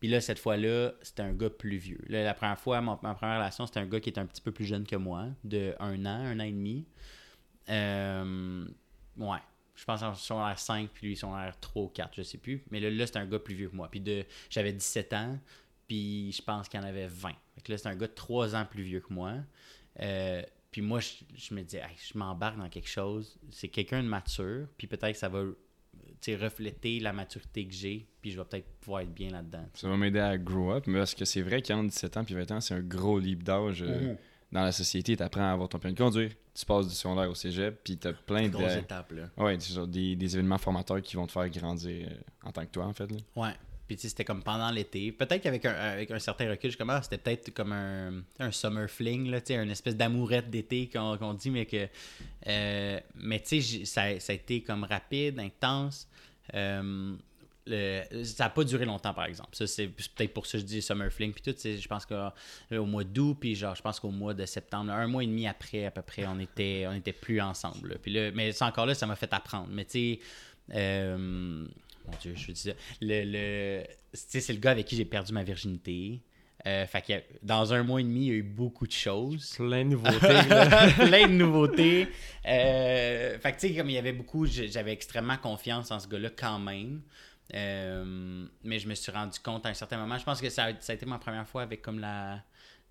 Puis 0.00 0.08
là, 0.08 0.20
cette 0.20 0.38
fois-là, 0.38 0.92
c'était 1.02 1.22
un 1.22 1.32
gars 1.32 1.50
plus 1.50 1.76
vieux. 1.76 2.00
Là, 2.08 2.22
la 2.22 2.34
première 2.34 2.58
fois, 2.58 2.80
ma 2.80 2.96
première 2.96 3.38
relation, 3.38 3.66
c'était 3.66 3.80
un 3.80 3.86
gars 3.86 4.00
qui 4.00 4.08
était 4.10 4.20
un 4.20 4.26
petit 4.26 4.42
peu 4.42 4.52
plus 4.52 4.64
jeune 4.64 4.86
que 4.86 4.96
moi, 4.96 5.26
de 5.44 5.74
un 5.80 6.04
an, 6.06 6.24
un 6.24 6.38
an 6.38 6.44
et 6.44 6.52
demi. 6.52 6.86
Euh, 7.68 8.64
ouais. 9.16 9.38
Je 9.78 9.84
pense 9.84 10.02
en 10.02 10.12
secondaire 10.14 10.58
5, 10.58 10.90
puis 10.92 11.06
lui, 11.06 11.16
son 11.16 11.28
secondaire 11.28 11.60
3 11.60 11.82
ou 11.82 11.88
4, 11.88 12.10
je 12.16 12.22
sais 12.22 12.38
plus. 12.38 12.64
Mais 12.70 12.80
là, 12.80 12.90
là 12.90 13.06
c'était 13.06 13.20
un 13.20 13.26
gars 13.26 13.38
plus 13.38 13.54
vieux 13.54 13.68
que 13.68 13.76
moi. 13.76 13.88
Puis 13.88 14.00
de, 14.00 14.24
j'avais 14.50 14.72
17 14.72 15.12
ans, 15.12 15.38
puis 15.86 16.32
je 16.32 16.42
pense 16.42 16.68
qu'il 16.68 16.80
en 16.80 16.82
avait 16.82 17.06
20. 17.06 17.30
Fait 17.54 17.60
que 17.62 17.72
là, 17.72 17.78
c'est 17.78 17.88
un 17.88 17.94
gars 17.94 18.08
de 18.08 18.12
3 18.12 18.56
ans 18.56 18.66
plus 18.68 18.82
vieux 18.82 19.00
que 19.00 19.12
moi. 19.12 19.34
Euh, 20.00 20.42
puis 20.72 20.82
moi, 20.82 20.98
je, 20.98 21.10
je 21.36 21.54
me 21.54 21.60
Hey, 21.60 21.96
je 21.96 22.18
m'embarque 22.18 22.58
dans 22.58 22.68
quelque 22.68 22.88
chose. 22.88 23.38
C'est 23.50 23.68
quelqu'un 23.68 24.02
de 24.02 24.08
mature, 24.08 24.66
puis 24.76 24.88
peut-être 24.88 25.12
que 25.12 25.18
ça 25.18 25.28
va 25.28 25.44
refléter 26.36 27.00
la 27.00 27.12
maturité 27.12 27.66
que 27.66 27.72
j'ai, 27.72 28.06
puis 28.20 28.32
je 28.32 28.38
vais 28.38 28.44
peut-être 28.44 28.68
pouvoir 28.80 29.02
être 29.02 29.14
bien 29.14 29.30
là-dedans. 29.30 29.64
Ça 29.74 29.88
va 29.88 29.96
m'aider 29.96 30.18
à 30.18 30.36
grow 30.36 30.72
up, 30.72 30.86
mais 30.86 30.98
parce 30.98 31.14
que 31.14 31.24
c'est 31.24 31.42
vrai 31.42 31.62
qu'entre 31.62 31.88
17 31.88 32.16
ans 32.16 32.24
et 32.28 32.34
20 32.34 32.50
ans, 32.50 32.60
c'est 32.60 32.74
un 32.74 32.82
gros 32.82 33.18
leap 33.18 33.42
d'âge 33.42 33.82
euh, 33.82 34.00
Mhm. 34.00 34.16
Dans 34.52 34.62
la 34.62 34.72
société, 34.72 35.16
tu 35.16 35.22
apprends 35.22 35.42
à 35.48 35.52
avoir 35.52 35.68
ton 35.68 35.78
permis 35.78 35.94
de 35.94 36.02
conduire, 36.02 36.30
tu 36.54 36.64
passes 36.64 36.88
du 36.88 36.94
secondaire 36.94 37.30
au 37.30 37.34
cégep, 37.34 37.80
puis 37.84 37.98
tu 37.98 38.08
as 38.08 38.12
plein 38.12 38.48
de. 38.48 38.78
étape, 38.78 39.12
là. 39.12 39.24
Ouais, 39.36 39.56
des, 39.86 40.16
des 40.16 40.34
événements 40.34 40.58
formateurs 40.58 41.02
qui 41.02 41.16
vont 41.16 41.26
te 41.26 41.32
faire 41.32 41.48
grandir 41.50 42.08
euh, 42.08 42.14
en 42.48 42.52
tant 42.52 42.62
que 42.62 42.70
toi, 42.70 42.86
en 42.86 42.92
fait. 42.92 43.10
Là. 43.10 43.18
Ouais. 43.36 43.52
Puis 43.86 43.96
tu 43.96 44.02
sais, 44.02 44.08
c'était 44.10 44.24
comme 44.24 44.42
pendant 44.42 44.70
l'été. 44.70 45.12
Peut-être 45.12 45.42
qu'avec 45.42 45.64
un, 45.64 45.72
avec 45.72 46.10
un 46.10 46.18
certain 46.18 46.50
recul, 46.50 46.70
je 46.70 46.76
commence, 46.76 47.04
c'était 47.04 47.16
peut-être 47.16 47.54
comme 47.54 47.72
un, 47.72 48.22
un 48.38 48.50
summer 48.50 48.88
fling, 48.88 49.30
là, 49.30 49.40
tu 49.40 49.54
sais, 49.54 49.62
une 49.62 49.70
espèce 49.70 49.96
d'amourette 49.96 50.50
d'été 50.50 50.90
qu'on 50.92 51.16
qu'on 51.16 51.32
dit, 51.32 51.50
mais 51.50 51.64
que. 51.64 51.88
euh, 52.46 53.00
mais 53.14 53.40
tu 53.40 53.62
sais, 53.62 53.84
ça, 53.86 54.20
ça 54.20 54.32
a 54.32 54.36
été 54.36 54.62
comme 54.62 54.84
rapide, 54.84 55.38
intense. 55.38 56.06
Euh, 56.54 57.14
le- 57.68 58.24
ça 58.24 58.44
n'a 58.44 58.50
pas 58.50 58.64
duré 58.64 58.84
longtemps, 58.84 59.14
par 59.14 59.24
exemple. 59.26 59.50
Ça, 59.52 59.66
c'est 59.66 59.86
peut-être 59.88 60.32
pour 60.34 60.46
ça 60.46 60.52
que 60.58 60.62
je 60.62 60.64
dis 60.64 60.82
summer 60.82 61.10
fling. 61.12 61.32
Puis 61.32 61.42
tout, 61.42 61.54
je 61.62 61.86
pense 61.88 62.06
qu'au 62.06 62.84
mois 62.86 63.04
d'août, 63.04 63.36
puis 63.40 63.54
genre, 63.54 63.74
je 63.74 63.82
pense 63.82 64.00
qu'au 64.00 64.10
mois 64.10 64.34
de 64.34 64.44
septembre, 64.46 64.90
un 64.92 65.06
mois 65.06 65.22
et 65.22 65.26
demi 65.26 65.46
après, 65.46 65.84
à 65.86 65.90
peu 65.90 66.02
près, 66.02 66.26
on 66.26 66.38
était, 66.40 66.86
on 66.88 66.94
était 66.94 67.12
plus 67.12 67.40
ensemble. 67.40 67.90
là. 67.90 67.94
Puis 68.02 68.12
là, 68.12 68.30
mais 68.32 68.52
c'est 68.52 68.64
encore 68.64 68.86
là, 68.86 68.94
ça 68.94 69.06
m'a 69.06 69.16
fait 69.16 69.32
apprendre. 69.32 69.68
Mais 69.70 69.84
tu 69.84 69.90
sais, 69.92 70.18
euh, 70.74 71.16
mon 71.18 72.16
Dieu, 72.20 72.34
je 72.36 72.52
dis 72.52 72.60
ça. 72.60 72.70
Le, 73.00 73.22
le, 73.24 73.82
tu 73.84 73.90
sais, 74.12 74.40
c'est 74.40 74.52
le 74.52 74.58
gars 74.60 74.70
avec 74.72 74.86
qui 74.86 74.96
j'ai 74.96 75.04
perdu 75.04 75.32
ma 75.32 75.42
virginité. 75.44 76.20
Euh, 76.66 76.86
fait 76.86 77.02
que 77.02 77.12
dans 77.44 77.72
un 77.72 77.84
mois 77.84 78.00
et 78.00 78.04
demi, 78.04 78.26
il 78.26 78.28
y 78.28 78.30
a 78.30 78.34
eu 78.34 78.42
beaucoup 78.42 78.86
de 78.86 78.92
choses. 78.92 79.52
Plein 79.56 79.84
de 79.84 79.90
nouveautés. 79.90 80.18
plein 81.06 81.28
de 81.28 81.32
nouveautés. 81.32 82.08
Euh, 82.46 83.38
fait 83.38 83.52
que, 83.52 83.60
tu 83.60 83.68
sais, 83.68 83.74
comme 83.76 83.88
il 83.90 83.94
y 83.94 83.98
avait 83.98 84.12
beaucoup, 84.12 84.44
j'avais 84.46 84.92
extrêmement 84.92 85.36
confiance 85.36 85.90
en 85.92 86.00
ce 86.00 86.08
gars-là 86.08 86.30
quand 86.36 86.58
même. 86.58 87.00
Euh, 87.54 88.46
mais 88.62 88.78
je 88.78 88.88
me 88.88 88.94
suis 88.94 89.10
rendu 89.10 89.38
compte 89.40 89.64
à 89.66 89.70
un 89.70 89.74
certain 89.74 89.96
moment. 89.98 90.18
Je 90.18 90.24
pense 90.24 90.40
que 90.40 90.50
ça 90.50 90.64
a, 90.64 90.80
ça 90.80 90.92
a 90.92 90.96
été 90.96 91.06
ma 91.06 91.18
première 91.18 91.46
fois 91.48 91.62
avec 91.62 91.82
comme 91.82 91.98
la, 91.98 92.42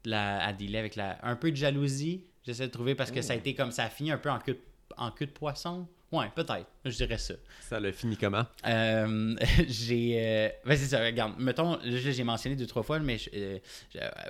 la 0.06 0.44
à 0.46 0.54
dealer 0.54 0.80
avec 0.80 0.96
la 0.96 1.20
un 1.24 1.36
peu 1.36 1.52
de 1.52 1.56
jalousie. 1.56 2.24
J'essaie 2.46 2.68
de 2.68 2.72
trouver 2.72 2.96
parce 2.96 3.12
que 3.12 3.22
ça 3.22 3.34
a 3.34 3.36
été 3.36 3.54
comme 3.54 3.72
ça 3.72 3.84
a 3.84 3.90
fini 3.90 4.12
un 4.12 4.18
peu 4.18 4.30
en 4.30 4.40
queue 4.40 4.54
de, 4.54 4.60
en 4.98 5.12
queue 5.12 5.26
de 5.28 5.32
poisson. 5.32 5.88
Ouais, 6.12 6.28
peut-être. 6.34 6.66
Je 6.86 6.92
dirais 6.96 7.18
ça. 7.18 7.34
Ça 7.62 7.80
l'a 7.82 7.92
fini 7.92 8.16
comment? 8.16 8.46
Euh, 8.66 9.36
j'ai. 9.68 10.16
Euh... 10.18 10.50
ben, 10.66 10.78
c'est 10.78 10.86
ça, 10.86 11.04
regarde. 11.04 11.34
Mettons, 11.38 11.78
j'ai 11.84 12.24
mentionné 12.24 12.56
deux, 12.56 12.66
trois 12.66 12.84
fois, 12.84 13.00
mais 13.00 13.18
je- 13.18 13.30
euh, 13.36 13.60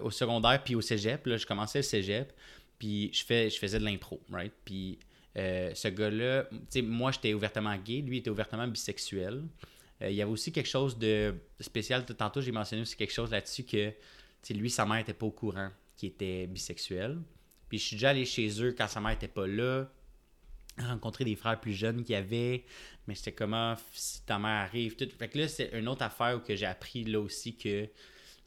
au 0.01 0.09
secondaire 0.09 0.63
puis 0.63 0.73
au 0.73 0.81
cégep, 0.81 1.25
là, 1.27 1.37
je 1.37 1.45
commençais 1.45 1.79
le 1.79 1.83
cégep, 1.83 2.33
puis 2.79 3.11
je, 3.13 3.23
fais, 3.23 3.49
je 3.51 3.59
faisais 3.59 3.77
de 3.79 3.85
l'impro, 3.85 4.19
right? 4.31 4.51
Puis 4.65 4.97
ce 5.35 5.87
gars-là, 5.89 6.45
tu 6.51 6.57
sais, 6.69 6.81
moi, 6.81 7.11
j'étais 7.11 7.35
ouvertement 7.35 7.75
gay, 7.77 8.01
lui, 8.01 8.15
il 8.17 8.19
était 8.21 8.31
ouvertement 8.31 8.67
bisexuel. 8.67 9.43
Euh, 10.01 10.09
il 10.09 10.15
y 10.15 10.21
avait 10.21 10.31
aussi 10.31 10.51
quelque 10.51 10.69
chose 10.69 10.97
de 10.97 11.33
spécial. 11.59 12.05
Tantôt, 12.05 12.41
j'ai 12.41 12.51
mentionné 12.51 12.81
aussi 12.81 12.95
quelque 12.95 13.13
chose 13.13 13.31
là-dessus 13.31 13.63
que, 13.63 13.93
lui, 14.51 14.69
sa 14.69 14.85
mère 14.85 14.97
était 14.97 15.13
pas 15.13 15.25
au 15.25 15.31
courant 15.31 15.69
qu'il 15.95 16.09
était 16.09 16.47
bisexuel. 16.47 17.19
Puis 17.69 17.79
je 17.79 17.83
suis 17.85 17.95
déjà 17.95 18.11
allé 18.11 18.25
chez 18.25 18.63
eux 18.63 18.73
quand 18.77 18.87
sa 18.87 19.01
mère 19.01 19.11
était 19.11 19.27
pas 19.27 19.47
là 19.47 19.89
rencontrer 20.79 21.25
des 21.25 21.35
frères 21.35 21.59
plus 21.59 21.73
jeunes 21.73 22.03
qu'il 22.03 22.13
y 22.13 22.15
avait, 22.15 22.63
mais 23.07 23.15
c'était 23.15 23.31
comment 23.31 23.75
si 23.93 24.21
ta 24.23 24.37
mère 24.37 24.63
arrive. 24.63 24.95
Tout. 24.95 25.07
Fait 25.17 25.27
que 25.27 25.39
là, 25.39 25.47
c'est 25.47 25.71
une 25.73 25.87
autre 25.87 26.03
affaire 26.03 26.41
que 26.43 26.55
j'ai 26.55 26.65
appris 26.65 27.03
là 27.03 27.19
aussi 27.19 27.55
que 27.55 27.89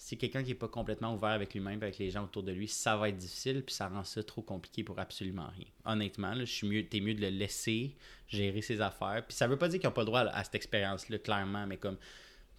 si 0.01 0.17
quelqu'un 0.17 0.43
qui 0.43 0.49
n'est 0.49 0.55
pas 0.55 0.67
complètement 0.67 1.15
ouvert 1.15 1.29
avec 1.29 1.53
lui-même, 1.53 1.83
avec 1.83 1.99
les 1.99 2.11
gens 2.11 2.25
autour 2.25 2.43
de 2.43 2.53
lui, 2.53 2.67
ça 2.67 2.97
va 2.97 3.11
être 3.11 3.19
difficile, 3.19 3.63
puis 3.63 3.75
ça 3.75 3.87
rend 3.87 4.03
ça 4.03 4.23
trop 4.23 4.41
compliqué 4.41 4.83
pour 4.83 4.99
absolument 4.99 5.49
rien. 5.55 5.67
Honnêtement, 5.85 6.33
là, 6.33 6.47
je 6.47 6.51
suis 6.51 6.67
mieux, 6.67 6.87
t'es 6.87 7.01
mieux 7.01 7.13
de 7.13 7.21
le 7.21 7.29
laisser 7.29 7.95
gérer 8.27 8.63
ses 8.63 8.81
affaires. 8.81 9.23
Puis 9.29 9.37
ça 9.37 9.47
veut 9.47 9.59
pas 9.59 9.69
dire 9.69 9.79
qu'ils 9.79 9.89
n'ont 9.89 9.93
pas 9.93 10.01
le 10.01 10.07
droit 10.07 10.21
à, 10.21 10.39
à 10.39 10.43
cette 10.43 10.55
expérience-là, 10.55 11.19
clairement, 11.19 11.67
mais 11.67 11.77
comme 11.77 11.99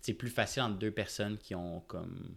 c'est 0.02 0.14
plus 0.14 0.30
facile 0.30 0.62
entre 0.62 0.78
deux 0.78 0.92
personnes 0.92 1.40
qui 1.40 1.56
ont 1.56 1.80
comme 1.88 2.36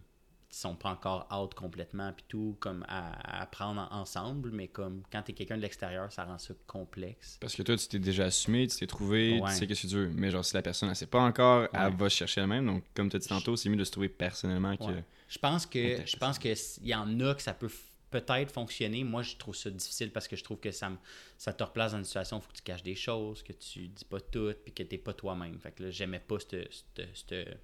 qui 0.55 0.61
sont 0.61 0.75
pas 0.75 0.89
encore 0.91 1.27
out 1.37 1.53
complètement 1.53 2.13
puis 2.13 2.23
tout 2.29 2.55
comme 2.61 2.85
à, 2.87 3.45
en- 3.59 3.77
ensemble 3.91 4.51
mais 4.51 4.69
comme 4.69 5.03
quand 5.11 5.21
t'es 5.21 5.33
quelqu'un 5.33 5.57
de 5.57 5.61
l'extérieur 5.61 6.09
ça 6.13 6.23
rend 6.23 6.37
ça 6.37 6.53
complexe 6.65 7.37
Parce 7.41 7.55
que 7.55 7.61
toi, 7.63 7.75
tu 7.75 7.87
t'es 7.89 7.99
déjà 7.99 8.25
assumé, 8.25 8.65
tu 8.67 8.77
t'es 8.77 8.87
trouvé, 8.87 9.39
Ouais. 9.41 9.49
tu 9.51 9.57
sais 9.57 9.67
qu'est-ce 9.67 9.81
que 9.83 9.87
tu 9.87 9.95
veux. 9.95 10.07
Mais 10.15 10.31
genre, 10.31 10.45
si 10.45 10.53
la 10.53 10.61
personne, 10.61 10.87
elle 10.89 10.95
sait 10.95 11.07
pas 11.07 11.19
encore, 11.21 11.63
Ouais. 11.63 11.69
elle 11.73 11.93
va 11.95 12.07
chercher 12.07 12.39
elle-même. 12.41 12.65
Donc, 12.65 12.83
comme 12.93 13.09
tu 13.09 13.17
as 13.17 13.19
dit 13.19 13.27
tantôt, 13.27 13.55
c'est 13.57 13.67
mieux 13.69 13.75
de 13.75 13.83
se 13.83 13.91
trouver 13.91 14.07
personnellement 14.09 14.77
que. 14.77 14.83
Ouais. 14.85 15.03
Je 15.27 15.37
pense 15.39 15.65
On 15.65 15.69
que 15.69 15.97
teste 15.97 16.07
je 16.07 16.17
pense 16.17 16.39
que 16.39 16.47
s- 16.49 16.79
il 16.81 16.87
y 16.87 16.95
en 16.95 17.19
a 17.19 17.35
que 17.35 17.41
ça 17.41 17.53
peut 17.53 17.69
peut-être 18.11 18.51
fonctionner. 18.51 19.03
Moi, 19.03 19.23
je 19.23 19.35
trouve 19.35 19.55
ça 19.55 19.69
difficile 19.69 20.11
parce 20.11 20.27
que 20.29 20.35
je 20.37 20.43
trouve 20.43 20.59
que 20.59 20.71
ça 20.71 20.89
me 20.89 20.95
ça 21.37 21.51
te 21.51 21.63
replace 21.63 21.91
dans 21.91 21.97
une 21.97 22.05
situation 22.05 22.37
où 22.37 22.41
faut 22.41 22.49
que 22.51 22.55
tu 22.57 22.61
caches 22.63 22.83
des 22.83 22.95
choses, 22.95 23.43
que 23.43 23.51
tu 23.51 23.87
dis 23.89 24.05
pas 24.05 24.21
tout, 24.21 24.53
puis 24.63 24.73
que 24.73 24.83
t'es 24.83 24.97
pas 24.97 25.13
toi-même. 25.13 25.59
Fait 25.59 25.73
que 25.73 25.83
là, 25.83 25.89
j'aimais 25.89 26.19
pas 26.21 26.37
cette, 26.39 26.71
cette- 26.95 27.09
cette 27.29 27.57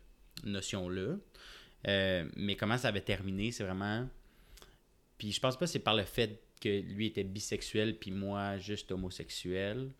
notion-là. 0.44 1.16
Euh, 1.88 2.30
mais 2.36 2.56
comment 2.56 2.78
ça 2.78 2.90
avait 2.90 3.02
terminé, 3.02 3.52
c'est 3.52 3.64
vraiment. 3.64 4.08
Puis 5.18 5.32
je 5.32 5.40
pense 5.40 5.58
pas 5.58 5.66
que 5.66 5.72
c'est 5.72 5.80
par 5.80 5.96
le 5.96 6.04
fait 6.04 6.42
que 6.60 6.70
lui 6.70 7.08
était 7.08 7.24
bisexuel, 7.24 7.98
puis 7.98 8.12
moi 8.12 8.58
juste 8.58 8.92
homosexuel. 8.92 9.92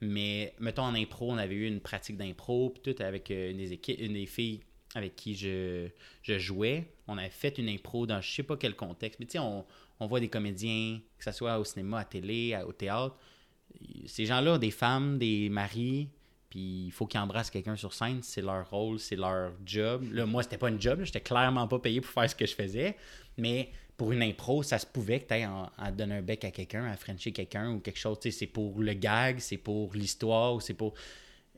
Mais 0.00 0.54
mettons 0.60 0.82
en 0.82 0.94
impro, 0.94 1.30
on 1.30 1.38
avait 1.38 1.54
eu 1.54 1.66
une 1.66 1.80
pratique 1.80 2.16
d'impro, 2.16 2.70
puis 2.70 2.94
tout 2.94 3.02
avec 3.02 3.30
euh, 3.30 3.50
une, 3.50 3.58
des 3.58 3.80
une 3.98 4.26
filles 4.26 4.60
avec 4.94 5.16
qui 5.16 5.34
je, 5.34 5.88
je 6.22 6.38
jouais. 6.38 6.92
On 7.08 7.18
avait 7.18 7.30
fait 7.30 7.58
une 7.58 7.68
impro 7.68 8.06
dans 8.06 8.20
je 8.20 8.30
sais 8.30 8.42
pas 8.42 8.56
quel 8.56 8.74
contexte. 8.74 9.20
Mais 9.20 9.26
tu 9.26 9.32
sais, 9.32 9.38
on, 9.38 9.66
on 10.00 10.06
voit 10.06 10.20
des 10.20 10.28
comédiens, 10.28 11.00
que 11.18 11.24
ce 11.24 11.32
soit 11.32 11.58
au 11.58 11.64
cinéma, 11.64 12.00
à 12.00 12.04
télé, 12.04 12.58
au 12.66 12.72
théâtre. 12.72 13.16
Ces 14.06 14.26
gens-là 14.26 14.58
des 14.58 14.70
femmes, 14.70 15.18
des 15.18 15.48
maris, 15.48 16.08
puis 16.50 16.86
il 16.86 16.90
faut 16.90 17.06
qu'ils 17.06 17.20
embrassent 17.20 17.50
quelqu'un 17.50 17.76
sur 17.76 17.92
scène. 17.92 18.20
C'est 18.22 18.40
leur 18.40 18.68
rôle, 18.70 18.98
c'est 18.98 19.16
leur 19.16 19.52
job. 19.64 20.06
Là, 20.12 20.24
moi, 20.24 20.42
c'était 20.42 20.58
pas 20.58 20.68
une 20.68 20.80
job. 20.80 21.00
J'étais 21.02 21.20
clairement 21.20 21.68
pas 21.68 21.78
payé 21.78 22.00
pour 22.00 22.10
faire 22.10 22.28
ce 22.28 22.34
que 22.34 22.46
je 22.46 22.54
faisais. 22.54 22.96
Mais 23.36 23.70
pour 23.96 24.12
une 24.12 24.22
impro, 24.22 24.62
ça 24.62 24.78
se 24.78 24.86
pouvait 24.86 25.20
que 25.20 25.34
tu 25.34 25.34
à 25.34 25.92
donner 25.92 26.16
un 26.16 26.22
bec 26.22 26.44
à 26.44 26.50
quelqu'un, 26.50 26.84
à 26.86 26.96
frencher 26.96 27.32
quelqu'un 27.32 27.72
ou 27.72 27.80
quelque 27.80 27.98
chose. 27.98 28.18
C'est 28.22 28.46
pour 28.46 28.80
le 28.80 28.94
gag, 28.94 29.40
c'est 29.40 29.58
pour 29.58 29.92
l'histoire 29.94 30.54
ou 30.54 30.60
c'est 30.60 30.74
pour. 30.74 30.94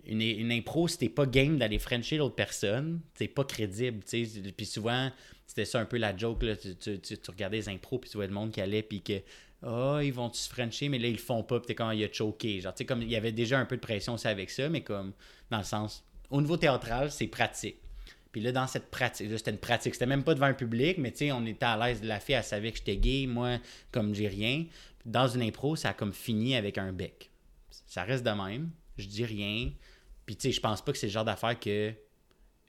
Une, 0.06 0.50
impro, 0.50 0.88
si 0.88 0.96
t'es 0.96 1.10
pas 1.10 1.26
game 1.26 1.58
d'aller 1.58 1.78
frencher 1.78 2.16
l'autre 2.16 2.34
personne, 2.34 3.00
c'est 3.14 3.28
pas 3.28 3.44
crédible. 3.44 4.02
Puis 4.02 4.64
souvent, 4.64 5.10
c'était 5.46 5.66
ça 5.66 5.78
un 5.78 5.84
peu 5.84 5.98
la 5.98 6.16
joke. 6.16 6.42
Tu 6.80 7.18
regardais 7.28 7.58
les 7.58 7.68
impros, 7.68 7.98
puis 7.98 8.08
tu 8.08 8.16
vois 8.16 8.26
le 8.26 8.32
monde 8.32 8.50
qui 8.50 8.60
allait, 8.60 8.82
puis 8.82 9.02
que. 9.02 9.20
Ah, 9.62 10.00
ils 10.02 10.12
vont-tu 10.12 10.38
se 10.38 10.48
frencher, 10.48 10.88
mais 10.88 10.98
là, 10.98 11.08
ils 11.08 11.16
le 11.16 11.18
font 11.18 11.42
pas, 11.42 11.60
puis 11.60 11.68
t'es 11.68 11.74
comme, 11.74 11.92
il 11.92 12.02
a 12.04 12.12
choqué. 12.12 12.60
Genre, 12.60 12.72
tu 12.72 12.78
sais, 12.78 12.84
comme, 12.86 13.02
il 13.02 13.10
y 13.10 13.16
avait 13.16 13.32
déjà 13.32 13.58
un 13.58 13.66
peu 13.66 13.76
de 13.76 13.80
pression 13.80 14.14
aussi 14.14 14.28
avec 14.28 14.50
ça, 14.50 14.68
mais 14.68 14.82
comme, 14.82 15.12
dans 15.50 15.58
le 15.58 15.64
sens, 15.64 16.04
au 16.30 16.40
niveau 16.40 16.56
théâtral, 16.56 17.10
c'est 17.10 17.26
pratique. 17.26 17.76
Puis 18.32 18.40
là, 18.40 18.52
dans 18.52 18.66
cette 18.66 18.90
pratique, 18.90 19.30
là, 19.30 19.38
c'était 19.38 19.50
une 19.50 19.58
pratique. 19.58 19.94
C'était 19.94 20.06
même 20.06 20.22
pas 20.22 20.34
devant 20.34 20.46
un 20.46 20.54
public, 20.54 20.98
mais 20.98 21.10
tu 21.10 21.18
sais, 21.18 21.32
on 21.32 21.44
était 21.46 21.66
à 21.66 21.76
l'aise. 21.76 22.02
La 22.02 22.20
fille, 22.20 22.36
elle 22.36 22.44
savait 22.44 22.70
que 22.70 22.78
j'étais 22.78 22.96
gay. 22.96 23.26
Moi, 23.26 23.58
comme 23.90 24.14
j'ai 24.14 24.28
rien. 24.28 24.66
Dans 25.04 25.26
une 25.26 25.42
impro, 25.42 25.76
ça 25.76 25.90
a 25.90 25.92
comme 25.94 26.12
fini 26.12 26.54
avec 26.54 26.78
un 26.78 26.92
bec. 26.92 27.30
Ça 27.86 28.04
reste 28.04 28.24
de 28.24 28.30
même. 28.30 28.70
Je 28.98 29.06
dis 29.06 29.24
rien. 29.24 29.72
Puis 30.26 30.36
tu 30.36 30.42
sais, 30.42 30.52
je 30.52 30.60
pense 30.60 30.80
pas 30.80 30.92
que 30.92 30.98
c'est 30.98 31.08
le 31.08 31.12
genre 31.12 31.24
d'affaire 31.24 31.58
que 31.58 31.92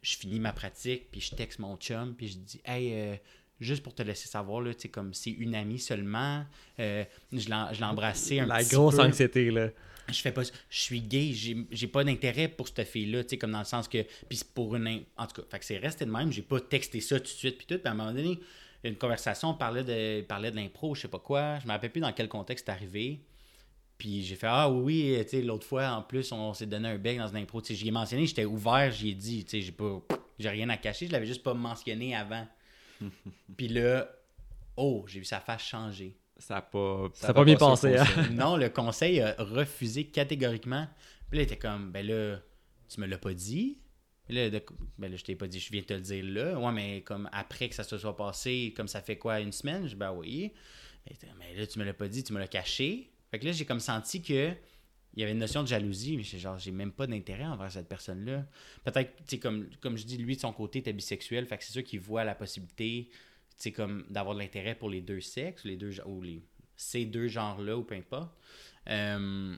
je 0.01 0.15
finis 0.15 0.39
ma 0.39 0.51
pratique, 0.51 1.11
puis 1.11 1.21
je 1.21 1.35
texte 1.35 1.59
mon 1.59 1.77
chum, 1.77 2.15
puis 2.15 2.29
je 2.29 2.37
dis, 2.37 2.61
hey, 2.65 2.93
euh, 2.93 3.15
juste 3.61 3.83
pour 3.83 3.93
te 3.93 4.01
laisser 4.01 4.27
savoir, 4.27 4.61
là, 4.61 4.71
comme 4.91 5.13
c'est 5.13 5.29
une 5.29 5.55
amie 5.55 5.79
seulement. 5.79 6.43
euh, 6.79 7.05
je 7.31 7.47
l'ai 7.47 7.83
embrassé 7.85 8.39
un 8.39 8.47
La 8.47 8.57
petit 8.57 8.75
grosse 8.75 8.95
peu 8.95 9.03
anxiété, 9.03 9.51
là. 9.51 9.69
je 10.09 10.19
fais 10.19 10.31
pas 10.31 10.41
je 10.43 10.51
suis 10.69 11.01
gay 11.01 11.31
j'ai 11.31 11.87
pas 11.87 12.03
d'intérêt 12.03 12.47
pour 12.47 12.67
cette 12.67 12.87
fille 12.87 13.09
là 13.11 13.23
tu 13.23 13.29
sais 13.29 13.37
comme 13.37 13.51
dans 13.51 13.59
le 13.59 13.65
sens 13.65 13.87
que 13.87 14.01
puis 14.27 14.37
c'est 14.37 14.51
pour 14.53 14.75
une 14.75 15.03
en 15.15 15.27
tout 15.27 15.41
cas 15.41 15.47
fait 15.49 15.59
que 15.59 15.65
c'est 15.65 15.77
resté 15.77 16.05
de 16.05 16.11
même 16.11 16.31
j'ai 16.31 16.41
pas 16.41 16.59
texté 16.59 16.99
ça 16.99 17.19
tout 17.19 17.25
de 17.25 17.29
suite 17.29 17.57
puis 17.57 17.67
tout 17.67 17.77
puis 17.77 17.87
à 17.87 17.91
un 17.91 17.93
moment 17.93 18.11
donné 18.11 18.39
une 18.83 18.95
conversation 18.95 19.49
on 19.49 19.53
parlait 19.53 19.83
de 19.83 20.21
parlait 20.21 20.51
de 20.51 20.55
l'impro 20.55 20.95
je 20.95 21.01
sais 21.01 21.07
pas 21.07 21.19
quoi 21.19 21.59
je 21.59 21.67
me 21.67 21.71
rappelle 21.71 21.91
plus 21.91 22.01
dans 22.01 22.11
quel 22.11 22.27
contexte 22.27 22.65
c'est 22.65 22.71
arrivé 22.71 23.21
puis 23.97 24.23
j'ai 24.23 24.35
fait 24.35 24.47
ah 24.49 24.69
oui 24.69 25.13
oui 25.15 25.23
tu 25.23 25.29
sais 25.29 25.41
l'autre 25.43 25.67
fois 25.67 25.89
en 25.91 26.01
plus 26.01 26.31
on, 26.31 26.53
s'est 26.53 26.65
donné 26.65 26.89
un 26.89 26.97
bec 26.97 27.17
dans 27.17 27.27
une 27.27 27.37
impro 27.37 27.61
tu 27.61 27.67
sais 27.67 27.75
j'y 27.75 27.87
ai 27.87 27.91
mentionné 27.91 28.25
j'étais 28.25 28.45
ouvert 28.45 28.91
j'y 28.91 29.11
ai 29.11 29.13
dit 29.13 29.45
tu 29.45 29.51
sais 29.51 29.61
j'ai 29.61 29.71
pas 29.71 30.01
j'ai 30.39 30.49
rien 30.49 30.67
à 30.69 30.77
cacher 30.77 31.07
je 31.07 31.11
l'avais 31.11 31.27
juste 31.27 31.43
pas 31.43 31.53
mentionné 31.53 32.15
avant 32.15 32.45
puis 33.57 33.67
là 33.67 34.09
oh 34.77 35.05
j'ai 35.07 35.19
vu 35.19 35.25
sa 35.25 35.39
face 35.39 35.63
changer 35.63 36.17
Ça 36.37 36.57
a 36.57 36.61
pas, 36.61 37.09
Ça 37.13 37.21
ça 37.21 37.27
a 37.27 37.33
va 37.33 37.41
pas 37.41 37.45
bien 37.45 37.55
passé. 37.55 37.97
hein. 37.97 38.05
non, 38.31 38.57
le 38.57 38.69
conseil 38.69 39.19
a 39.21 39.35
refusé 39.39 40.05
catégoriquement. 40.07 40.87
Puis 41.29 41.37
là, 41.37 41.43
il 41.43 41.45
était 41.45 41.57
comme, 41.57 41.91
ben 41.91 42.05
là, 42.05 42.39
tu 42.89 42.99
me 42.99 43.05
l'as 43.07 43.17
pas 43.17 43.33
dit? 43.33 43.77
Puis 44.25 44.35
Là, 44.35 44.49
de- 44.49 44.63
ben 44.97 45.11
là, 45.11 45.17
je 45.17 45.23
t'ai 45.23 45.35
pas 45.35 45.47
dit, 45.47 45.59
je 45.59 45.71
viens 45.71 45.81
de 45.81 45.85
te 45.85 45.93
le 45.93 46.01
dire 46.01 46.23
là. 46.25 46.59
Ouais, 46.59 46.71
mais 46.71 47.01
comme 47.01 47.29
après 47.31 47.69
que 47.69 47.75
ça 47.75 47.83
se 47.83 47.97
soit 47.97 48.15
passé, 48.17 48.73
comme 48.75 48.87
ça 48.87 49.01
fait 49.01 49.17
quoi, 49.17 49.39
une 49.39 49.51
semaine? 49.51 49.83
Je 49.83 49.89
dis, 49.89 49.95
ben 49.95 50.11
oui. 50.13 50.51
Mais, 51.05 51.15
mais 51.39 51.55
là, 51.55 51.67
tu 51.67 51.79
me 51.79 51.83
l'as 51.85 51.93
pas 51.93 52.07
dit, 52.07 52.23
tu 52.23 52.33
me 52.33 52.39
l'as 52.39 52.47
caché. 52.47 53.11
Fait 53.29 53.39
que 53.39 53.45
là, 53.45 53.51
j'ai 53.51 53.65
comme 53.65 53.79
senti 53.79 54.21
que 54.21 54.51
il 55.13 55.19
y 55.19 55.23
avait 55.23 55.33
une 55.33 55.39
notion 55.39 55.61
de 55.61 55.67
jalousie, 55.67 56.15
mais 56.15 56.23
genre, 56.23 56.57
j'ai 56.57 56.71
même 56.71 56.91
pas 56.91 57.05
d'intérêt 57.05 57.45
envers 57.45 57.71
cette 57.71 57.89
personne-là. 57.89 58.45
Peut-être, 58.85 59.25
tu 59.27 59.39
comme, 59.39 59.67
comme 59.81 59.97
je 59.97 60.05
dis, 60.05 60.17
lui, 60.17 60.35
de 60.35 60.41
son 60.41 60.53
côté, 60.53 60.79
était 60.79 60.93
bisexuel, 60.93 61.45
fait 61.45 61.57
que 61.57 61.63
c'est 61.63 61.73
sûr 61.73 61.83
qu'il 61.83 61.99
voit 61.99 62.23
la 62.23 62.35
possibilité, 62.35 63.09
tu 63.59 63.71
comme 63.71 64.05
d'avoir 64.09 64.35
de 64.35 64.39
l'intérêt 64.39 64.75
pour 64.75 64.89
les 64.89 65.01
deux 65.01 65.19
sexes, 65.21 65.65
les 65.65 65.75
deux, 65.75 65.99
ou 66.05 66.21
les, 66.21 66.41
ces 66.75 67.05
deux 67.05 67.27
genres-là, 67.27 67.77
ou 67.77 67.83
peu 67.83 67.95
importe. 67.95 68.31
Euh, 68.87 69.55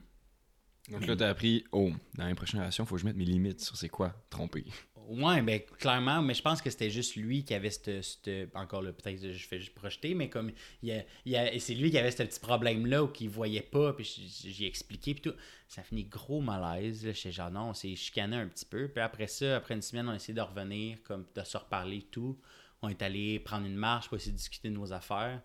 Donc 0.90 1.06
là, 1.06 1.16
t'as 1.16 1.28
appris, 1.30 1.64
oh, 1.72 1.92
dans 2.16 2.26
les 2.26 2.34
prochaines 2.34 2.60
relations, 2.60 2.84
faut 2.84 2.96
que 2.96 3.00
je 3.00 3.06
mette 3.06 3.16
mes 3.16 3.24
limites 3.24 3.60
sur 3.60 3.76
c'est 3.76 3.88
quoi 3.88 4.12
tromper. 4.30 4.64
Ouais, 5.08 5.42
ben 5.42 5.60
clairement, 5.78 6.22
mais 6.22 6.34
je 6.34 6.42
pense 6.42 6.62
que 6.62 6.70
c'était 6.70 6.90
juste 6.90 7.16
lui 7.16 7.44
qui 7.44 7.54
avait 7.54 7.70
cette. 7.70 8.30
encore 8.54 8.82
là, 8.82 8.92
peut-être 8.92 9.20
que 9.20 9.32
je 9.32 9.46
fais 9.46 9.58
juste 9.58 9.74
projeter, 9.74 10.14
mais 10.14 10.28
comme. 10.28 10.52
C'est 10.82 11.74
lui 11.74 11.90
qui 11.90 11.98
avait 11.98 12.10
ce 12.10 12.22
petit 12.22 12.40
problème-là 12.40 13.04
ou 13.04 13.08
qu'il 13.08 13.28
voyait 13.28 13.62
pas, 13.62 13.92
puis 13.92 14.04
j'ai 14.44 14.66
expliqué, 14.66 15.14
puis 15.14 15.22
tout. 15.22 15.36
Ça 15.68 15.82
finit 15.82 16.04
gros 16.04 16.40
malaise. 16.40 17.10
J'étais 17.12 17.32
genre, 17.32 17.50
non, 17.50 17.70
on 17.70 17.74
s'est 17.74 17.96
chicané 17.96 18.36
un 18.36 18.48
petit 18.48 18.64
peu. 18.64 18.88
Puis 18.88 19.02
après 19.02 19.26
ça, 19.26 19.56
après 19.56 19.74
une 19.74 19.82
semaine, 19.82 20.08
on 20.08 20.12
a 20.12 20.16
essayé 20.16 20.34
de 20.34 20.40
revenir, 20.40 20.98
comme 21.02 21.26
de 21.34 21.42
se 21.42 21.56
reparler, 21.56 22.02
tout. 22.10 22.38
On 22.82 22.88
est 22.88 23.02
allé 23.02 23.38
prendre 23.40 23.66
une 23.66 23.76
marche 23.76 24.08
pour 24.08 24.16
essayer 24.16 24.32
de 24.32 24.36
discuter 24.36 24.68
de 24.68 24.74
nos 24.74 24.92
affaires. 24.92 25.42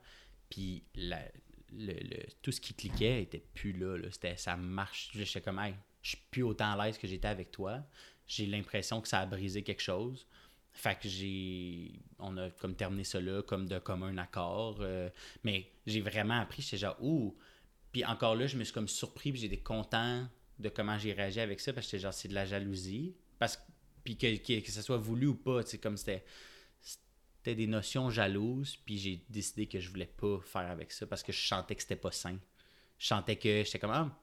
Puis 0.49 0.83
la, 0.95 1.19
le, 1.73 1.93
tout 2.41 2.51
ce 2.51 2.61
qui 2.61 2.73
cliquait 2.73 3.23
était 3.23 3.43
plus 3.53 3.73
là. 3.73 3.97
là. 3.97 4.07
C'était, 4.11 4.37
ça 4.37 4.55
marche. 4.55 5.09
J'étais 5.13 5.41
comme, 5.41 5.59
hey, 5.59 5.73
je 6.01 6.09
suis 6.09 6.19
plus 6.31 6.43
autant 6.43 6.77
à 6.77 6.85
l'aise 6.85 6.97
que 6.97 7.07
j'étais 7.07 7.27
avec 7.27 7.51
toi 7.51 7.83
j'ai 8.29 8.45
l'impression 8.45 9.01
que 9.01 9.07
ça 9.07 9.19
a 9.19 9.25
brisé 9.25 9.63
quelque 9.63 9.81
chose. 9.81 10.27
Fait 10.71 10.97
que 10.97 11.09
j'ai. 11.09 11.99
On 12.19 12.37
a 12.37 12.51
comme 12.51 12.75
terminé 12.75 13.03
là, 13.15 13.41
comme 13.41 13.67
de 13.67 13.79
commun 13.79 14.17
accord. 14.17 14.77
Euh, 14.81 15.09
mais 15.43 15.69
j'ai 15.87 15.99
vraiment 15.99 16.39
appris, 16.39 16.61
j'étais 16.61 16.77
genre, 16.77 16.95
ouh. 17.01 17.35
Puis 17.91 18.05
encore 18.05 18.35
là, 18.35 18.45
je 18.45 18.55
me 18.55 18.63
suis 18.63 18.73
comme 18.73 18.87
surpris, 18.87 19.31
puis 19.31 19.41
j'étais 19.41 19.59
content 19.59 20.27
de 20.59 20.69
comment 20.69 20.97
j'ai 20.99 21.11
réagi 21.11 21.39
avec 21.39 21.59
ça, 21.59 21.73
parce 21.73 21.87
que 21.87 21.91
j'étais 21.91 22.03
genre, 22.03 22.13
c'est 22.13 22.27
de 22.27 22.35
la 22.35 22.45
jalousie. 22.45 23.15
Parce 23.39 23.59
puis 24.03 24.15
que, 24.15 24.37
que, 24.37 24.59
que, 24.63 24.71
ça 24.71 24.83
soit 24.83 24.97
voulu 24.97 25.27
ou 25.27 25.35
pas, 25.35 25.63
sais, 25.63 25.79
comme 25.79 25.97
c'était. 25.97 26.23
C'était 26.81 27.55
des 27.55 27.67
notions 27.67 28.09
jalouses, 28.09 28.77
puis 28.85 28.97
j'ai 28.97 29.25
décidé 29.29 29.65
que 29.65 29.79
je 29.79 29.89
voulais 29.89 30.05
pas 30.05 30.39
faire 30.41 30.69
avec 30.69 30.91
ça 30.91 31.07
parce 31.07 31.23
que 31.23 31.31
je 31.31 31.47
sentais 31.47 31.73
que 31.73 31.81
c'était 31.81 31.95
pas 31.95 32.11
sain. 32.11 32.37
Je 32.97 33.07
sentais 33.07 33.37
que 33.37 33.63
j'étais 33.63 33.79
comme, 33.79 33.91
ah, 33.91 34.21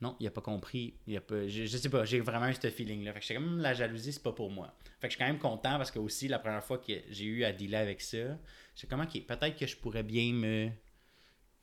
non, 0.00 0.16
il 0.20 0.26
a 0.26 0.30
pas 0.30 0.40
compris. 0.40 0.94
Il 1.06 1.16
a 1.16 1.20
pas, 1.20 1.48
je, 1.48 1.66
sais 1.66 1.88
pas, 1.88 2.04
j'ai 2.04 2.20
vraiment 2.20 2.48
eu 2.48 2.54
ce 2.54 2.70
feeling-là. 2.70 3.12
Fait 3.12 3.20
que 3.20 3.26
j'étais 3.26 3.40
comme, 3.40 3.58
la 3.58 3.74
jalousie, 3.74 4.12
c'est 4.12 4.22
pas 4.22 4.32
pour 4.32 4.50
moi. 4.50 4.72
Fait 5.00 5.08
que 5.08 5.12
je 5.12 5.16
suis 5.16 5.18
quand 5.18 5.30
même 5.30 5.40
content 5.40 5.76
parce 5.76 5.90
que 5.90 5.98
aussi, 5.98 6.28
la 6.28 6.38
première 6.38 6.62
fois 6.62 6.78
que 6.78 6.92
j'ai 7.10 7.24
eu 7.24 7.44
à 7.44 7.52
dealer 7.52 7.76
avec 7.78 8.00
ça, 8.00 8.38
j'ai 8.76 8.86
comme, 8.86 9.00
ok, 9.00 9.26
peut-être 9.26 9.56
que 9.56 9.66
je 9.66 9.76
pourrais 9.76 10.04
bien 10.04 10.32
me. 10.32 10.70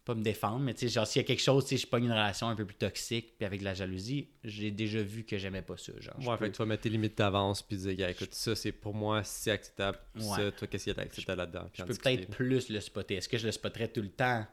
Pas 0.04 0.14
me 0.14 0.22
défendre, 0.22 0.60
mais 0.60 0.76
tu 0.76 0.82
sais, 0.82 0.94
genre, 0.94 1.08
s'il 1.08 1.20
y 1.20 1.26
a 1.26 1.28
quelque 1.28 1.42
chose, 1.42 1.66
tu 1.66 1.76
sais, 1.76 1.84
je 1.84 1.88
pas 1.88 1.98
une 1.98 2.12
relation 2.12 2.48
un 2.48 2.56
peu 2.56 2.64
plus 2.64 2.76
toxique, 2.76 3.40
puis 3.40 3.46
avec 3.48 3.62
de 3.62 3.66
la 3.66 3.74
jalousie, 3.74 4.30
j'ai 4.44 4.70
déjà 4.70 5.02
vu 5.02 5.24
que 5.24 5.36
j'aimais 5.40 5.64
pas 5.64 5.78
ça. 5.78 5.94
Genre, 6.00 6.16
ouais, 6.20 6.38
fait 6.38 6.52
que 6.52 6.56
tu 6.56 6.60
vas 6.60 6.68
mettre 6.68 6.84
tes 6.84 6.90
limites 6.90 7.18
d'avance, 7.18 7.64
puis 7.64 7.76
dire, 7.76 8.08
écoute, 8.08 8.36
ça, 8.36 8.56
c'est 8.56 8.72
pour 8.72 8.94
moi, 8.94 9.24
c'est 9.24 9.50
acceptable. 9.50 9.98
Ça, 10.20 10.52
toi, 10.52 10.68
qu'est-ce 10.68 10.84
qui 10.84 10.90
est 10.92 11.00
acceptable 11.00 11.40
là-dedans? 11.40 11.72
Je 11.74 11.84
peux 11.86 11.96
peut-être 11.96 12.30
plus 12.30 12.70
le 12.70 12.82
spotter. 12.82 13.16
Est-ce 13.16 13.28
que 13.28 13.40
je 13.40 13.48
le 13.48 13.52
spotterais 13.52 13.88
tout 13.88 14.04
le 14.04 14.12
temps? 14.12 14.46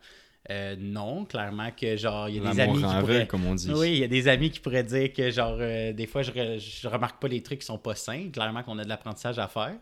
Euh, 0.51 0.75
non, 0.77 1.25
clairement 1.25 1.71
que 1.71 1.97
genre 1.97 2.29
il 2.29 2.37
y 2.43 2.47
a 2.47 2.53
des 2.53 2.61
amis 2.61 2.83
qui 2.83 3.01
pourraient... 3.01 3.27
comme 3.29 3.47
on 3.47 3.55
dit. 3.55 3.73
Oui, 3.73 3.93
il 3.93 3.99
y 3.99 4.05
a 4.05 4.09
des 4.09 4.27
amis 4.27 4.51
qui 4.51 4.59
pourraient 4.59 4.83
dire 4.83 5.13
que 5.13 5.31
genre 5.31 5.57
euh, 5.61 5.93
des 5.93 6.07
fois 6.09 6.23
je, 6.23 6.33
je 6.59 6.89
remarque 6.89 7.23
pas 7.23 7.29
les 7.29 7.43
trucs 7.45 7.61
qui 7.61 7.67
sont 7.67 7.79
pas 7.79 7.95
sains, 7.95 8.29
clairement 8.31 8.65
qu'on 8.65 8.77
a 8.79 8.85
de 8.85 8.89
l'apprentissage 8.89 9.39
à 9.39 9.47
faire. 9.47 9.77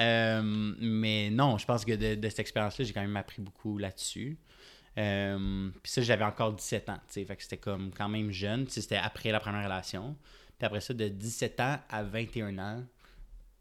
Euh, 0.00 0.42
mais 0.80 1.30
non, 1.30 1.56
je 1.56 1.66
pense 1.66 1.84
que 1.84 1.92
de, 1.92 2.28
cette 2.28 2.40
expérience-là, 2.40 2.84
j'ai 2.84 2.92
quand 2.92 3.00
même 3.00 3.16
appris 3.16 3.40
beaucoup 3.40 3.78
là-dessus. 3.78 4.38
puis 4.96 5.02
ça, 5.84 6.02
j'avais 6.02 6.24
encore 6.24 6.52
17 6.52 6.88
ans, 6.88 6.98
tu 7.06 7.14
sais, 7.20 7.24
fait 7.24 7.36
que 7.36 7.42
c'était 7.44 7.58
comme 7.58 7.92
quand 7.96 8.08
même 8.08 8.32
jeune, 8.32 8.66
c'était 8.68 8.96
après 8.96 9.30
la 9.30 9.38
première 9.38 9.64
relation. 9.64 10.16
Puis 10.58 10.66
après 10.66 10.80
ça, 10.80 10.94
de 10.94 11.06
17 11.06 11.60
ans 11.60 11.78
à 11.88 12.02
21 12.02 12.58
ans, 12.58 12.82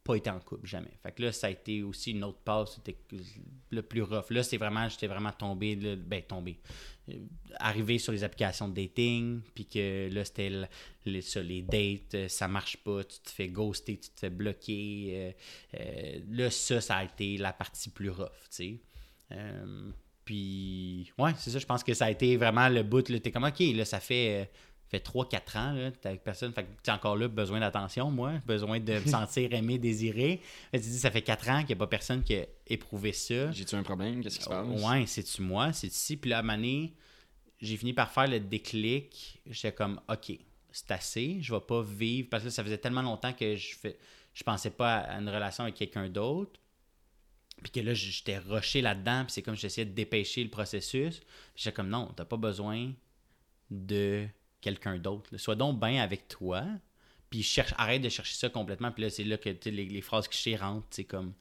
pas 0.04 0.16
été 0.16 0.30
en 0.30 0.40
couple, 0.40 0.68
jamais. 0.68 0.92
Fait 1.04 1.12
que 1.12 1.22
là, 1.22 1.32
ça 1.32 1.48
a 1.48 1.50
été 1.52 1.84
aussi 1.84 2.12
une 2.12 2.24
autre 2.24 2.40
passe, 2.40 2.76
c'était 2.76 2.98
le 3.70 3.82
plus 3.82 4.02
rough. 4.02 4.32
Là, 4.32 4.42
c'est 4.42 4.58
vraiment, 4.58 4.90
j'étais 4.90 5.08
vraiment 5.08 5.32
tombé, 5.32 5.76
ben 5.76 6.24
tombé, 6.24 6.60
euh, 7.10 7.14
arrivé 7.60 8.00
sur 8.00 8.12
les 8.12 8.24
applications 8.24 8.68
de 8.68 8.74
dating, 8.74 9.42
puis 9.54 9.66
que 9.66 10.10
là, 10.12 10.26
c'était 10.26 10.52
les, 11.06 11.22
ça, 11.22 11.42
les 11.42 11.62
dates, 11.62 12.16
euh, 12.16 12.28
ça 12.28 12.48
marche 12.48 12.78
pas, 12.78 13.04
tu 13.04 13.20
te 13.20 13.30
fais 13.30 13.50
ghoster, 13.50 14.00
tu 14.00 14.10
te 14.10 14.20
fais 14.20 14.30
bloquer. 14.32 15.34
Euh, 15.80 16.20
là, 16.32 16.50
ça, 16.50 16.82
ça 16.82 16.98
a 16.98 17.04
été 17.04 17.38
la 17.38 17.54
partie 17.54 17.90
plus 17.90 18.10
rough, 18.10 18.30
tu 18.50 18.80
sais. 19.30 19.38
puis, 20.26 21.12
ouais, 21.20 21.32
c'est 21.38 21.52
ça, 21.52 21.60
je 21.60 21.66
pense 21.66 21.84
que 21.84 21.94
ça 21.94 22.06
a 22.06 22.12
été 22.12 22.38
vraiment 22.38 22.70
le 22.70 22.82
bout, 22.82 23.08
là, 23.08 23.20
t'es 23.20 23.32
comme, 23.32 23.44
ok, 23.44 23.60
là, 23.76 23.86
ça 23.86 24.00
fait 24.00 24.50
fait 24.92 25.00
3-4 25.00 25.58
ans, 25.58 25.72
là, 25.72 25.90
t'es 25.92 26.10
avec 26.10 26.22
personne. 26.22 26.52
Fait 26.54 26.64
que 26.64 26.70
tu 26.84 26.92
encore 26.92 27.16
là 27.16 27.30
besoin 27.30 27.62
d'attention, 27.62 28.12
moi, 28.12 28.34
besoin 28.46 28.78
de 28.80 28.94
me 28.94 29.06
sentir 29.06 29.54
aimé, 29.54 29.78
désiré. 29.78 30.42
tu 30.74 30.80
dis, 30.80 31.00
ça 31.00 31.10
fait 31.10 31.22
4 31.22 31.50
ans 31.50 31.60
qu'il 31.60 31.68
n'y 31.68 31.74
a 31.74 31.76
pas 31.78 31.88
personne 31.88 32.22
qui 32.24 32.36
a 32.36 32.46
éprouvé 32.68 33.14
ça. 33.14 33.54
J'ai-tu 33.54 33.76
un 33.76 33.84
problème? 33.84 34.22
Qu'est-ce 34.22 34.40
qui 34.40 34.44
se 34.44 34.50
passe? 34.50 34.68
Ouais, 34.68 35.06
c'est-tu 35.08 35.42
moi? 35.44 35.72
C'est 35.72 35.88
ici. 35.88 36.18
Puis 36.18 36.30
là, 36.30 36.40
à 36.40 36.58
j'ai 37.62 37.78
fini 37.78 37.94
par 37.94 38.12
faire 38.12 38.28
le 38.28 38.42
déclic. 38.42 39.40
J'étais 39.46 39.72
comme, 39.72 40.02
OK, 40.10 40.34
c'est 40.72 40.92
assez. 40.92 41.38
Je 41.42 41.54
vais 41.54 41.62
pas 41.62 41.82
vivre. 41.82 42.28
Parce 42.30 42.44
que 42.44 42.50
ça 42.50 42.62
faisait 42.62 42.78
tellement 42.78 43.02
longtemps 43.02 43.32
que 43.32 43.56
je 43.56 43.76
fais, 43.76 43.98
je 44.34 44.44
pensais 44.44 44.72
pas 44.72 44.98
à 44.98 45.20
une 45.20 45.30
relation 45.30 45.64
avec 45.64 45.76
quelqu'un 45.76 46.10
d'autre. 46.10 46.60
Puis 47.64 47.72
que 47.72 47.80
là, 47.80 47.94
j'étais 47.94 48.40
rushé 48.40 48.82
là-dedans. 48.82 49.24
Puis 49.24 49.34
c'est 49.34 49.42
comme 49.42 49.56
j'essayais 49.56 49.86
de 49.86 49.94
dépêcher 49.94 50.44
le 50.44 50.50
processus. 50.50 51.22
J'étais 51.56 51.72
comme, 51.72 51.88
non, 51.88 52.12
t'as 52.14 52.26
pas 52.26 52.38
besoin 52.38 52.92
de 53.70 54.28
quelqu'un 54.62 54.98
d'autre. 54.98 55.36
Sois 55.38 55.56
donc 55.56 55.80
bien 55.80 56.02
avec 56.02 56.28
toi. 56.28 56.64
Puis 57.30 57.44
cherche, 57.44 57.74
arrête 57.78 58.02
de 58.02 58.10
chercher 58.10 58.36
ça 58.36 58.50
complètement. 58.50 58.92
Puis 58.92 59.04
là, 59.04 59.10
c'est 59.10 59.24
là 59.24 59.38
que 59.38 59.50
les, 59.66 59.86
les 59.86 60.02
phrases 60.02 60.28
qui 60.28 60.56
rentrent. 60.56 60.88
C'est 60.90 61.06
comme. 61.06 61.34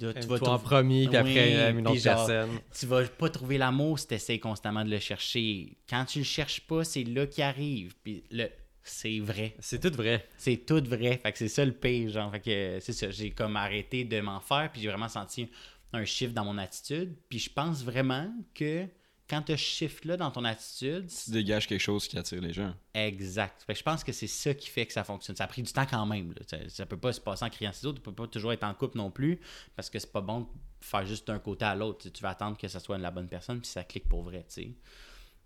Là, 0.00 0.14
tu 0.14 0.28
vas 0.28 0.38
toi 0.38 0.50
en 0.50 0.58
premier, 0.60 1.08
puis 1.08 1.16
après 1.16 1.56
euh, 1.56 1.70
une 1.72 1.88
autre 1.88 2.02
personne. 2.02 2.60
Tu 2.78 2.86
vas 2.86 3.02
pas 3.04 3.28
trouver 3.30 3.58
l'amour 3.58 3.98
si 3.98 4.06
tu 4.06 4.14
essaies 4.14 4.38
constamment 4.38 4.84
de 4.84 4.90
le 4.90 5.00
chercher. 5.00 5.76
Quand 5.90 6.04
tu 6.04 6.20
le 6.20 6.24
cherches 6.24 6.60
pas, 6.60 6.84
c'est 6.84 7.02
là 7.02 7.26
qu'il 7.26 7.42
arrive. 7.42 7.94
Puis 8.04 8.22
le, 8.30 8.48
c'est 8.84 9.18
vrai. 9.18 9.56
C'est 9.58 9.80
tout 9.80 9.94
vrai. 9.94 10.28
C'est 10.36 10.64
tout 10.64 10.82
vrai. 10.84 11.18
Fait 11.18 11.32
que 11.32 11.38
c'est 11.38 11.48
ça 11.48 11.64
le 11.64 11.72
pire, 11.72 12.10
genre. 12.10 12.30
Fait 12.30 12.40
que 12.40 12.78
c'est 12.80 12.92
ça. 12.92 13.10
J'ai 13.10 13.30
comme 13.30 13.56
arrêté 13.56 14.04
de 14.04 14.20
m'en 14.20 14.38
faire, 14.38 14.70
puis 14.72 14.80
j'ai 14.82 14.88
vraiment 14.88 15.08
senti 15.08 15.48
un 15.92 16.04
chiffre 16.04 16.32
dans 16.32 16.44
mon 16.44 16.58
attitude. 16.58 17.14
Puis 17.28 17.40
je 17.40 17.50
pense 17.50 17.82
vraiment 17.82 18.32
que 18.54 18.86
quand 19.28 19.42
tu 19.42 19.56
shift 19.56 20.04
là 20.04 20.16
dans 20.16 20.30
ton 20.30 20.44
attitude. 20.44 21.08
Tu 21.24 21.30
dégages 21.30 21.66
quelque 21.66 21.80
chose 21.80 22.08
qui 22.08 22.18
attire 22.18 22.40
les 22.40 22.52
gens. 22.52 22.74
Exact. 22.94 23.64
je 23.68 23.82
pense 23.82 24.02
que 24.02 24.12
c'est 24.12 24.26
ça 24.26 24.54
qui 24.54 24.68
fait 24.68 24.86
que 24.86 24.92
ça 24.92 25.04
fonctionne. 25.04 25.36
Ça 25.36 25.44
a 25.44 25.46
pris 25.46 25.62
du 25.62 25.72
temps 25.72 25.86
quand 25.86 26.06
même. 26.06 26.34
Ça, 26.46 26.56
ne 26.56 26.84
peut 26.88 26.96
pas 26.96 27.12
se 27.12 27.20
passer 27.20 27.44
en 27.44 27.50
criant 27.50 27.72
autres. 27.84 27.96
Tu 27.96 28.00
peux 28.00 28.12
pas 28.12 28.26
toujours 28.26 28.52
être 28.52 28.64
en 28.64 28.74
couple 28.74 28.96
non 28.96 29.10
plus 29.10 29.38
parce 29.76 29.90
que 29.90 29.98
c'est 29.98 30.10
pas 30.10 30.22
bon 30.22 30.40
de 30.40 30.46
faire 30.80 31.04
juste 31.04 31.26
d'un 31.26 31.38
côté 31.38 31.64
à 31.64 31.74
l'autre. 31.74 32.08
Tu 32.08 32.22
vas 32.22 32.30
attendre 32.30 32.56
que 32.56 32.68
ça 32.68 32.80
soit 32.80 32.96
la 32.98 33.10
bonne 33.10 33.28
personne 33.28 33.60
puis 33.60 33.68
ça 33.68 33.84
clique 33.84 34.08
pour 34.08 34.22
vrai. 34.22 34.46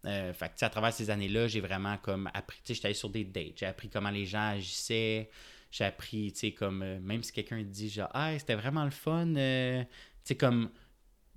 Euh, 0.04 0.32
fait 0.32 0.62
à 0.62 0.70
travers 0.70 0.92
ces 0.92 1.10
années-là, 1.10 1.48
j'ai 1.48 1.60
vraiment 1.60 1.96
comme 1.98 2.30
appris. 2.34 2.60
J'étais 2.64 2.86
allé 2.86 2.94
sur 2.94 3.10
des 3.10 3.24
dates. 3.24 3.58
J'ai 3.58 3.66
appris 3.66 3.88
comment 3.88 4.10
les 4.10 4.26
gens 4.26 4.50
agissaient. 4.50 5.28
J'ai 5.70 5.84
appris, 5.84 6.32
tu 6.32 6.40
sais, 6.40 6.52
comme 6.52 6.82
euh, 6.82 7.00
même 7.00 7.22
si 7.22 7.32
quelqu'un 7.32 7.62
dit 7.62 7.88
genre, 7.88 8.10
ah, 8.12 8.38
c'était 8.38 8.54
vraiment 8.54 8.84
le 8.84 8.90
fun. 8.90 9.34
Euh, 9.36 9.82
tu 9.82 9.88
sais, 10.24 10.34
comme 10.36 10.70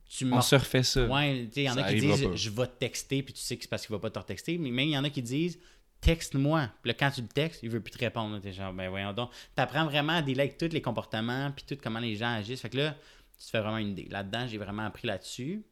tu 0.08 0.32
on 0.32 0.42
se 0.42 0.56
refait 0.56 0.84
ça. 0.84 1.06
Ouais, 1.08 1.50
il 1.56 1.64
y 1.64 1.70
en 1.70 1.78
a 1.78 1.84
qui 1.92 2.00
disent 2.00 2.34
je 2.36 2.50
vais 2.50 2.68
te 2.68 2.80
texter, 2.80 3.24
puis 3.24 3.34
tu 3.34 3.42
sais 3.42 3.58
que 3.58 3.64
c'est 3.64 3.70
parce 3.70 3.86
qu'il 3.86 3.96
va 3.96 4.00
pas 4.00 4.10
te 4.10 4.20
texter. 4.20 4.58
Mais 4.58 4.72
même 4.72 4.88
il 4.88 4.92
y 4.92 4.98
en 4.98 5.04
a 5.04 5.10
qui 5.10 5.22
disent 5.22 5.60
texte-moi. 6.02 6.70
Puis 6.82 6.90
là, 6.90 6.94
quand 6.94 7.12
tu 7.12 7.22
le 7.22 7.28
textes, 7.28 7.64
il 7.64 7.70
veut 7.70 7.82
plus 7.82 7.92
te 7.92 7.98
répondre. 7.98 8.40
T'es 8.40 8.54
genre, 8.54 8.74
ben 8.74 8.90
voyons 8.90 9.14
donc. 9.14 9.32
T'apprends 9.56 9.86
vraiment 9.86 10.14
à 10.14 10.18
avec 10.18 10.58
tous 10.58 10.70
les 10.72 10.82
comportements, 10.82 11.52
puis 11.52 11.66
tout 11.68 11.78
comment 11.82 12.00
les 12.00 12.16
gens 12.16 12.34
agissent. 12.34 12.62
Fait 12.62 12.70
que 12.70 12.78
là, 12.78 12.96
tu 13.38 13.46
te 13.46 13.50
fais 13.50 13.60
vraiment 13.60 13.78
une 13.78 13.90
idée. 13.90 14.08
Là-dedans, 14.10 14.48
j'ai 14.48 14.58
vraiment 14.58 14.86
appris 14.86 15.08
là-dessus. 15.08 15.64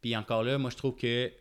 Puis 0.00 0.16
encore 0.16 0.42
là, 0.42 0.58
moi, 0.58 0.70
je 0.70 0.76
trouve 0.76 0.96
que, 0.96 1.32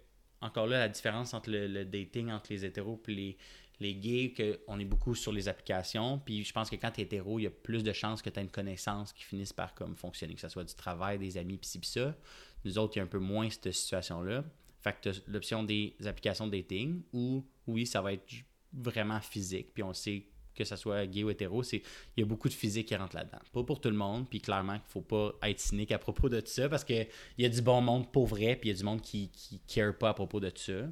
encore 0.42 0.68
là, 0.68 0.80
la 0.80 0.90
différence 0.90 1.34
entre 1.34 1.50
le, 1.52 1.86
dating, 1.86 2.32
entre 2.32 2.52
les 2.52 2.66
hétéros 2.66 3.02
et 3.08 3.12
les, 3.12 3.38
les 3.82 3.96
gays, 3.96 4.34
qu'on 4.34 4.80
est 4.80 4.86
beaucoup 4.86 5.16
sur 5.16 5.32
les 5.32 5.48
applications. 5.48 6.20
Puis 6.20 6.44
je 6.44 6.54
pense 6.54 6.70
que 6.70 6.76
quand 6.76 6.92
tu 6.92 7.02
es 7.02 7.04
hétéro, 7.04 7.40
il 7.40 7.44
y 7.44 7.48
a 7.48 7.52
plus 7.52 7.84
de 7.84 7.92
chances 7.92 8.22
que 8.22 8.30
tu 8.30 8.40
aies 8.40 8.44
une 8.44 8.52
connaissance 8.52 9.12
qui 9.12 9.24
finisse 9.24 9.52
par 9.52 9.74
comme 9.74 9.96
fonctionner, 9.96 10.36
que 10.36 10.42
ce 10.42 10.50
soit 10.50 10.64
du 10.64 10.76
travail, 10.76 11.18
des 11.18 11.38
amis, 11.38 11.58
pis 11.58 11.68
ci, 11.68 11.80
ça. 11.84 12.16
Nous 12.64 12.78
autres, 12.78 12.96
il 12.96 13.00
y 13.00 13.02
a 13.02 13.04
un 13.04 13.08
peu 13.08 13.20
moins 13.20 13.50
cette 13.50 13.72
situation-là. 13.72 14.44
Fait 14.82 14.96
que 15.02 15.10
l'option 15.28 15.64
des 15.64 15.96
applications 16.06 16.48
dating 16.48 17.02
où, 17.12 17.44
oui, 17.68 17.88
ça 17.88 18.02
va 18.02 18.14
être 18.14 18.32
vraiment 18.72 19.20
physique. 19.20 19.74
Puis 19.74 19.84
on 19.84 19.94
sait 19.94 20.26
que 20.54 20.64
ce 20.64 20.76
soit 20.76 21.08
gay 21.08 21.24
ou 21.24 21.30
hétéro, 21.32 21.64
c'est 21.64 21.82
il 22.16 22.20
y 22.20 22.24
a 22.24 22.26
beaucoup 22.26 22.50
de 22.50 22.54
physique 22.54 22.88
qui 22.88 22.96
rentre 22.96 23.16
là-dedans. 23.16 23.40
Pas 23.52 23.64
pour 23.64 23.82
tout 23.82 23.90
le 23.90 23.96
monde, 23.96 24.30
puis 24.30 24.42
clairement 24.42 24.78
qu'il 24.78 24.90
faut 24.90 25.02
pas 25.02 25.34
être 25.44 25.60
cynique 25.60 25.92
à 25.92 25.98
propos 25.98 26.30
de 26.30 26.42
ça 26.46 26.70
parce 26.70 26.84
qu'il 26.84 27.08
y 27.38 27.46
a 27.46 27.50
du 27.50 27.62
bon 27.62 27.82
monde 27.82 28.12
pour 28.12 28.28
vrai, 28.28 28.56
puis 28.56 28.70
il 28.70 28.74
y 28.74 28.76
a 28.76 28.78
du 28.78 28.84
monde 28.84 29.02
qui 29.02 29.30
qui 29.30 29.60
care 29.62 29.98
pas 29.98 30.10
à 30.10 30.14
propos 30.14 30.40
de 30.40 30.52
ça. 30.54 30.88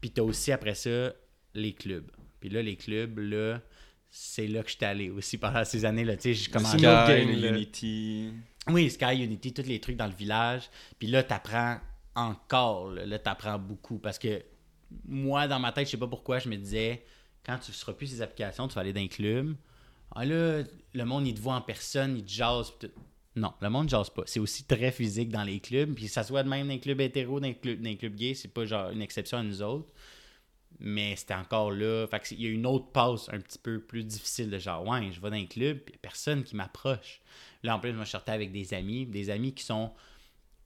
Puis 0.00 0.10
tu 0.10 0.20
as 0.20 0.24
aussi 0.24 0.50
après 0.50 0.74
ça 0.74 1.12
les 1.60 1.72
clubs. 1.72 2.10
Puis 2.40 2.48
là, 2.48 2.62
les 2.62 2.76
clubs, 2.76 3.18
là, 3.18 3.60
c'est 4.10 4.46
là 4.46 4.62
que 4.62 4.70
je 4.70 4.76
suis 4.76 4.84
allé 4.84 5.10
aussi 5.10 5.38
pendant 5.38 5.64
ces 5.64 5.84
années-là. 5.84 6.16
Tu 6.16 6.22
sais, 6.22 6.34
j'ai 6.34 6.50
commencé 6.50 6.78
Sky, 6.78 7.22
Unity. 7.22 8.30
Oui, 8.68 8.90
Sky, 8.90 9.22
Unity, 9.22 9.52
tous 9.52 9.62
les 9.62 9.80
trucs 9.80 9.96
dans 9.96 10.06
le 10.06 10.14
village. 10.14 10.70
Puis 10.98 11.08
là, 11.08 11.22
t'apprends 11.22 11.78
encore. 12.14 12.90
Là, 12.90 13.06
là 13.06 13.18
t'apprends 13.18 13.58
beaucoup. 13.58 13.98
Parce 13.98 14.18
que 14.18 14.42
moi, 15.06 15.48
dans 15.48 15.58
ma 15.58 15.72
tête, 15.72 15.86
je 15.86 15.92
sais 15.92 15.96
pas 15.96 16.06
pourquoi, 16.06 16.38
je 16.38 16.48
me 16.48 16.56
disais, 16.56 17.04
quand 17.44 17.58
tu 17.58 17.70
ne 17.70 17.74
seras 17.74 17.92
plus 17.92 18.06
ces 18.06 18.22
applications, 18.22 18.68
tu 18.68 18.74
vas 18.74 18.80
aller 18.82 18.92
dans 18.92 19.00
un 19.00 19.08
club. 19.08 19.54
Ah 20.14 20.24
là, 20.24 20.62
le 20.94 21.04
monde, 21.04 21.26
il 21.26 21.34
te 21.34 21.40
voit 21.40 21.54
en 21.54 21.60
personne, 21.60 22.16
il 22.16 22.24
te 22.24 22.30
jase. 22.30 22.72
Non, 23.34 23.52
le 23.60 23.68
monde 23.68 23.84
ne 23.84 23.90
jase 23.90 24.08
pas. 24.10 24.22
C'est 24.26 24.40
aussi 24.40 24.64
très 24.64 24.90
physique 24.92 25.28
dans 25.28 25.42
les 25.42 25.60
clubs. 25.60 25.94
Puis 25.94 26.08
ça 26.08 26.22
soit 26.22 26.42
de 26.42 26.48
même 26.48 26.68
dans 26.68 26.72
les 26.72 26.80
clubs 26.80 27.00
hétéro, 27.00 27.38
dans 27.38 27.46
les 27.46 27.54
clubs, 27.54 27.80
dans 27.80 27.90
les 27.90 27.96
clubs 27.96 28.14
gays, 28.14 28.34
c'est 28.34 28.52
pas 28.52 28.64
genre 28.64 28.90
une 28.90 29.02
exception 29.02 29.38
à 29.38 29.42
nous 29.42 29.62
autres 29.62 29.92
Mais 30.78 31.16
c'était 31.16 31.34
encore 31.34 31.70
là. 31.70 32.06
Fait 32.06 32.22
il 32.32 32.42
y 32.42 32.46
a 32.46 32.50
une 32.50 32.66
autre 32.66 32.86
passe 32.92 33.28
un 33.32 33.38
petit 33.40 33.58
peu 33.58 33.80
plus 33.80 34.04
difficile 34.04 34.50
de 34.50 34.58
genre, 34.58 34.86
ouais, 34.86 35.10
je 35.10 35.20
vais 35.20 35.30
dans 35.30 35.36
un 35.36 35.46
club, 35.46 35.78
puis 35.78 35.94
personne 36.00 36.42
qui 36.44 36.54
m'approche. 36.54 37.20
Là, 37.62 37.74
en 37.76 37.80
plus, 37.80 37.92
moi, 37.94 38.04
je 38.04 38.10
sortais 38.10 38.32
avec 38.32 38.52
des 38.52 38.74
amis, 38.74 39.06
des 39.06 39.30
amis 39.30 39.54
qui 39.54 39.64
sont 39.64 39.90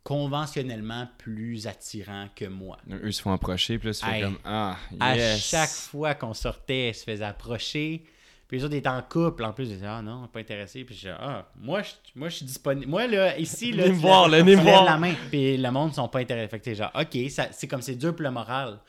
conventionnellement 0.02 1.08
plus 1.18 1.66
attirants 1.66 2.28
que 2.34 2.46
moi. 2.46 2.78
Eux 2.90 3.12
se 3.12 3.22
font 3.22 3.32
approcher, 3.32 3.78
puis 3.78 3.88
là, 3.88 3.94
tu 3.94 4.04
fais 4.04 4.16
Hey. 4.16 4.22
comme 4.22 4.38
Ah, 4.44 4.76
À 4.98 5.16
yes. 5.16 5.40
chaque 5.44 5.70
fois 5.70 6.14
qu'on 6.14 6.34
sortait, 6.34 6.88
ils 6.90 6.94
se 6.94 7.04
faisaient 7.04 7.24
approcher. 7.24 8.04
Puis 8.48 8.58
les 8.58 8.64
autres 8.64 8.74
étaient 8.74 8.88
en 8.88 9.02
couple. 9.02 9.44
En 9.44 9.52
plus, 9.52 9.66
ils 9.68 9.74
disaient 9.74 9.86
Ah 9.86 10.02
non, 10.02 10.26
pas 10.26 10.40
intéressé. 10.40 10.82
Puis 10.84 10.96
je 10.96 11.00
disais 11.02 11.14
Ah, 11.16 11.48
moi, 11.56 11.82
je, 11.82 11.90
moi, 12.16 12.28
je 12.28 12.36
suis 12.38 12.46
disponible. 12.46 12.88
Moi, 12.90 13.06
là, 13.06 13.38
ici, 13.38 13.70
là. 13.70 13.84
Tu 13.84 13.92
voir, 13.92 14.28
lèves- 14.28 14.44
là, 14.48 14.56
tu 14.80 14.84
la 14.86 14.96
main. 14.98 15.14
Puis 15.30 15.56
le 15.56 15.70
monde 15.70 15.90
ne 15.90 15.94
sont 15.94 16.08
pas 16.08 16.18
intéressés. 16.18 16.48
Fait 16.48 16.58
que 16.58 16.64
t'es 16.64 16.74
genre 16.74 16.90
Ok, 16.98 17.16
c'est 17.52 17.68
comme 17.68 17.82
c'est 17.82 17.94
dur 17.94 18.12
pour 18.16 18.22
le 18.24 18.30
moral. 18.32 18.80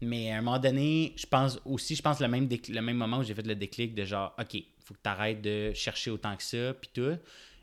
Mais 0.00 0.30
à 0.30 0.38
un 0.38 0.42
moment 0.42 0.58
donné, 0.58 1.14
je 1.16 1.26
pense 1.26 1.58
aussi, 1.64 1.94
je 1.94 2.02
pense 2.02 2.20
le 2.20 2.28
même, 2.28 2.48
le 2.50 2.80
même 2.80 2.96
moment 2.96 3.18
où 3.18 3.22
j'ai 3.22 3.34
fait 3.34 3.46
le 3.46 3.54
déclic 3.54 3.94
de 3.94 4.04
genre 4.04 4.34
Ok, 4.38 4.56
faut 4.80 4.94
que 4.94 5.00
tu 5.02 5.08
arrêtes 5.08 5.40
de 5.40 5.72
chercher 5.74 6.10
autant 6.10 6.36
que 6.36 6.42
ça. 6.42 6.74
Puis 6.74 6.90
tout. 6.92 7.16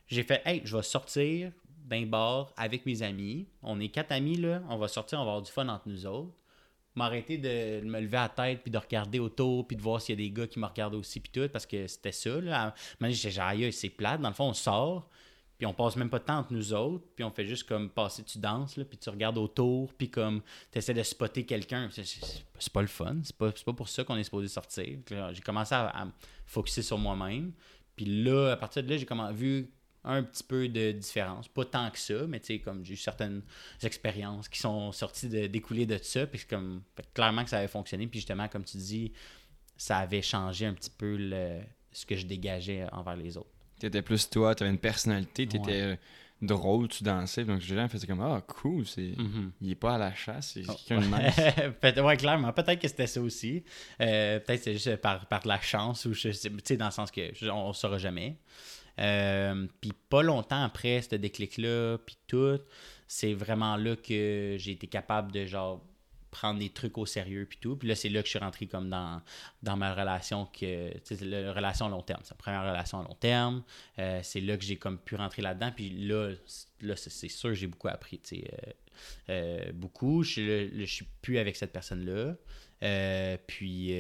J'ai 0.08 0.24
fait 0.24 0.42
Hey, 0.46 0.62
je 0.66 0.76
vais 0.76 0.84
sortir 0.84 1.52
d'un 1.86 2.06
bar 2.06 2.52
avec 2.58 2.86
mes 2.86 3.02
amis. 3.02 3.48
On 3.62 3.80
est 3.80 3.90
quatre 3.90 4.12
amis, 4.12 4.38
là. 4.38 4.62
On 4.70 4.78
va 4.78 4.88
sortir, 4.88 5.20
on 5.20 5.26
va 5.26 5.32
avoir 5.32 5.44
du 5.44 5.52
fun 5.52 5.68
entre 5.68 5.88
nous 5.88 6.06
autres 6.06 6.34
m'arrêter 6.96 7.38
de 7.38 7.86
me 7.86 8.00
lever 8.00 8.18
à 8.18 8.24
la 8.24 8.30
tête 8.30 8.62
puis 8.64 8.72
de 8.72 8.78
regarder 8.78 9.20
autour 9.20 9.68
puis 9.68 9.78
de 9.78 9.82
voir 9.82 10.02
s'il 10.02 10.20
y 10.20 10.22
a 10.22 10.28
des 10.28 10.32
gars 10.32 10.48
qui 10.48 10.60
me 10.60 10.66
regardent 10.66 10.96
aussi 10.96 11.20
puis 11.20 11.32
tout 11.32 11.48
parce 11.50 11.66
que 11.66 11.88
c'était 11.88 12.12
ça 12.12 12.42
là 12.42 12.74
genre 13.02 13.48
aïe, 13.48 13.72
c'est 13.72 13.90
plate 13.90 14.22
dans 14.22 14.30
le 14.30 14.36
fond 14.36 14.50
on 14.50 14.54
sort 14.54 15.10
puis 15.62 15.68
on 15.68 15.76
passe 15.76 15.96
même 15.96 16.10
pas 16.10 16.18
de 16.18 16.24
temps 16.24 16.40
entre 16.40 16.54
nous 16.54 16.74
autres 16.74 17.06
puis 17.16 17.24
on 17.24 17.30
fait 17.30 17.46
juste 17.46 17.68
comme 17.68 17.92
passer 17.92 18.24
tu 18.24 18.40
danses 18.40 18.78
là 18.78 18.84
puis 18.84 18.98
tu 18.98 19.12
regardes 19.12 19.38
autour 19.38 19.94
puis 19.94 20.10
comme 20.10 20.42
tu 20.72 20.80
essaies 20.80 20.96
de 20.96 21.04
spotter 21.04 21.46
quelqu'un 21.46 21.88
c'est, 21.92 22.72
pas 22.74 22.82
le 22.82 22.88
fun 22.88 23.18
c'est 23.22 23.36
pas, 23.36 23.52
pas 23.52 23.74
pour 23.74 23.88
ça 23.88 24.04
qu'on 24.04 24.18
est 24.18 24.24
supposé 24.24 24.48
sortir 24.48 24.98
là, 25.12 25.32
j'ai 25.34 25.42
commencé 25.42 25.76
à, 25.76 26.04
me 26.04 26.10
focusser 26.48 26.82
sur 26.82 26.98
moi-même 26.98 27.52
puis 27.96 28.24
là 28.24 28.54
à 28.54 28.58
partir 28.58 28.82
de 28.82 28.90
là 28.90 28.98
j'ai 28.98 29.08
vu 29.36 29.72
un 30.04 30.24
petit 30.24 30.42
peu 30.42 30.68
de 30.68 30.94
différence. 30.94 31.48
Pas 31.48 31.64
tant 31.64 31.92
que 31.92 32.00
ça, 32.00 32.26
mais 32.28 32.40
tu 32.40 32.48
sais, 32.48 32.60
comme 32.60 32.84
j'ai 32.84 32.96
eu 32.96 32.98
certaines 32.98 33.44
expériences 33.84 34.50
qui 34.50 34.58
sont 34.58 34.92
sorties 34.92 35.30
de 35.30 35.46
découler 35.46 35.86
de 35.86 36.00
ça, 36.02 36.26
puis 36.26 36.42
comme 36.50 36.82
clairement 37.14 37.44
que 37.44 37.52
ça 37.52 37.60
avait 37.60 37.68
fonctionné, 37.68 38.08
puis 38.08 38.20
justement, 38.20 38.48
comme 38.48 38.64
tu 38.64 38.78
dis, 38.78 39.14
ça 39.78 40.00
avait 40.00 40.24
changé 40.24 40.66
un 40.66 40.74
petit 40.74 40.90
peu 40.90 41.20
ce 41.92 42.08
que 42.08 42.16
je 42.16 42.26
dégageais 42.26 42.88
envers 42.92 43.16
les 43.16 43.38
autres. 43.38 43.61
T'étais 43.82 44.02
plus 44.02 44.30
toi, 44.30 44.54
t'avais 44.56 44.70
une 44.72 44.78
personnalité, 44.78 45.48
t'étais 45.48 45.82
euh, 45.82 45.96
drôle, 46.42 46.88
tu 46.88 47.04
dansais. 47.04 47.44
Donc, 47.46 47.62
les 47.68 47.76
gens 47.76 47.88
faisaient 47.88 48.06
comme 48.08 48.22
Ah, 48.22 48.42
cool, 48.48 48.86
c'est... 48.86 49.16
Mhm. 49.18 49.52
il 49.62 49.72
est 49.72 49.76
pas 49.76 49.96
à 49.96 49.98
la 49.98 50.14
chasse, 50.14 50.52
c'est 50.54 50.64
Oh. 50.70 50.94
nice. 51.00 51.98
Ouais, 52.04 52.18
clairement. 52.18 52.54
Peut-être 52.54 52.80
que 52.80 52.88
c'était 52.88 53.08
ça 53.08 53.22
aussi. 53.22 53.64
Euh, 54.00 54.40
peut-être 54.40 54.60
que 54.60 54.64
c'est 54.66 54.74
juste 54.74 54.96
par, 54.98 55.26
par 55.26 55.42
de 55.42 55.48
la 55.48 55.60
chance, 55.60 56.06
ou 56.06 56.14
tu 56.14 56.32
sais, 56.32 56.78
dans 56.78 56.86
le 56.86 56.92
sens 56.92 57.10
que 57.12 57.32
je- 57.34 57.50
on 57.50 57.70
ne 57.70 57.74
saura 57.74 57.98
jamais. 57.98 58.38
Euh, 59.00 59.68
puis 59.80 59.94
pas 60.10 60.22
longtemps 60.22 60.64
après 60.64 61.02
ce 61.02 61.16
déclic-là, 61.16 61.98
puis 62.06 62.18
tout, 62.28 62.60
c'est 63.08 63.34
vraiment 63.34 63.76
là 63.78 63.96
que 63.96 64.56
j'ai 64.60 64.72
été 64.74 64.86
capable 64.88 65.32
de 65.32 65.46
genre 65.46 65.82
prendre 66.32 66.60
des 66.60 66.70
trucs 66.70 66.98
au 66.98 67.06
sérieux 67.06 67.46
puis 67.48 67.60
tout. 67.62 67.76
Puis 67.76 67.88
là, 67.88 67.96
c'est 67.96 68.10
là 68.10 68.22
que 68.22 68.26
je 68.26 68.32
suis 68.32 68.40
rentré 68.40 68.66
comme 68.66 68.90
dans, 68.90 69.22
ma 69.78 69.94
relation 69.94 70.48
que 70.48 70.92
la 71.22 71.54
relation 71.54 71.86
à 71.86 71.90
long 71.90 72.02
terme. 72.02 72.22
C'est 72.24 72.34
la 72.34 72.38
première 72.38 72.64
relation 72.64 73.02
à 73.02 73.04
long 73.04 73.18
terme. 73.20 73.64
Euh, 74.00 74.22
c'est 74.24 74.42
là 74.42 74.58
que 74.58 74.64
j'ai 74.64 74.78
pu 74.78 75.16
rentrer 75.16 75.42
là-dedans. 75.42 75.72
Puis 75.76 75.90
là, 75.90 76.32
là 76.82 76.96
c'est 76.96 77.28
sûr 77.28 77.54
j'ai 77.54 77.68
beaucoup 77.68 77.90
appris. 77.90 78.20
euh, 78.34 78.38
euh, 79.30 79.72
beaucoup. 79.74 80.24
Je, 80.24 80.42
là- 80.42 80.86
je 80.86 80.92
suis 80.92 81.08
plus 81.22 81.38
avec 81.38 81.56
cette 81.56 81.74
personne-là. 81.74 82.36
Puis, 83.46 83.94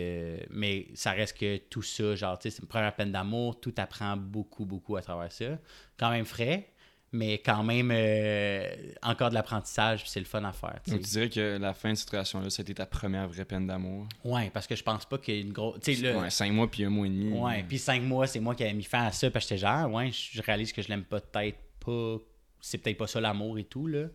mais 0.49 0.87
ça 0.95 1.11
reste 1.11 1.37
que 1.37 1.57
tout 1.57 1.83
ça, 1.83 2.15
genre, 2.15 2.39
tu 2.39 2.49
sais, 2.49 2.55
c'est 2.55 2.61
une 2.63 2.67
première 2.67 2.95
peine 2.95 3.11
d'amour, 3.11 3.59
tout 3.59 3.73
apprend 3.77 4.17
beaucoup, 4.17 4.65
beaucoup 4.65 4.95
à 4.95 5.01
travers 5.01 5.31
ça. 5.31 5.59
Quand 5.97 6.09
même 6.09 6.25
frais, 6.25 6.70
mais 7.13 7.39
quand 7.39 7.63
même 7.63 7.91
euh, 7.91 8.69
encore 9.01 9.29
de 9.29 9.33
l'apprentissage, 9.33 10.03
c'est 10.05 10.19
le 10.19 10.25
fun 10.25 10.43
à 10.45 10.53
faire. 10.53 10.79
Donc, 10.87 11.01
tu 11.01 11.09
dirais 11.09 11.29
que 11.29 11.57
la 11.57 11.73
fin 11.73 11.91
de 11.91 11.95
cette 11.95 12.09
relation-là, 12.09 12.49
c'était 12.49 12.73
ta 12.73 12.85
première 12.85 13.27
vraie 13.27 13.43
peine 13.43 13.67
d'amour? 13.67 14.07
Ouais, 14.23 14.49
parce 14.53 14.65
que 14.65 14.75
je 14.75 14.83
pense 14.83 15.05
pas 15.05 15.17
qu'il 15.17 15.35
y 15.35 15.37
ait 15.37 15.41
une 15.41 15.51
grosse. 15.51 15.85
Là. 15.85 16.19
Ouais, 16.19 16.29
cinq 16.29 16.53
mois 16.53 16.71
puis 16.71 16.85
un 16.85 16.89
mois 16.89 17.07
et 17.07 17.09
demi. 17.09 17.37
Ouais, 17.37 17.65
puis 17.67 17.79
cinq 17.79 18.01
mois, 18.01 18.27
c'est 18.27 18.39
moi 18.39 18.55
qui 18.55 18.63
avais 18.63 18.73
mis 18.73 18.83
fin 18.83 19.05
à 19.05 19.11
ça, 19.11 19.29
parce 19.29 19.45
que 19.45 19.55
j'étais 19.55 19.67
genre, 19.67 19.91
ouais, 19.91 20.11
je 20.11 20.41
réalise 20.41 20.71
que 20.71 20.81
je 20.81 20.87
l'aime 20.87 21.03
peut-être 21.03 21.59
pas, 21.83 22.17
c'est 22.61 22.77
peut-être 22.77 22.97
pas 22.97 23.07
ça 23.07 23.19
l'amour 23.19 23.59
et 23.59 23.65
tout, 23.65 23.87
là. 23.87 24.07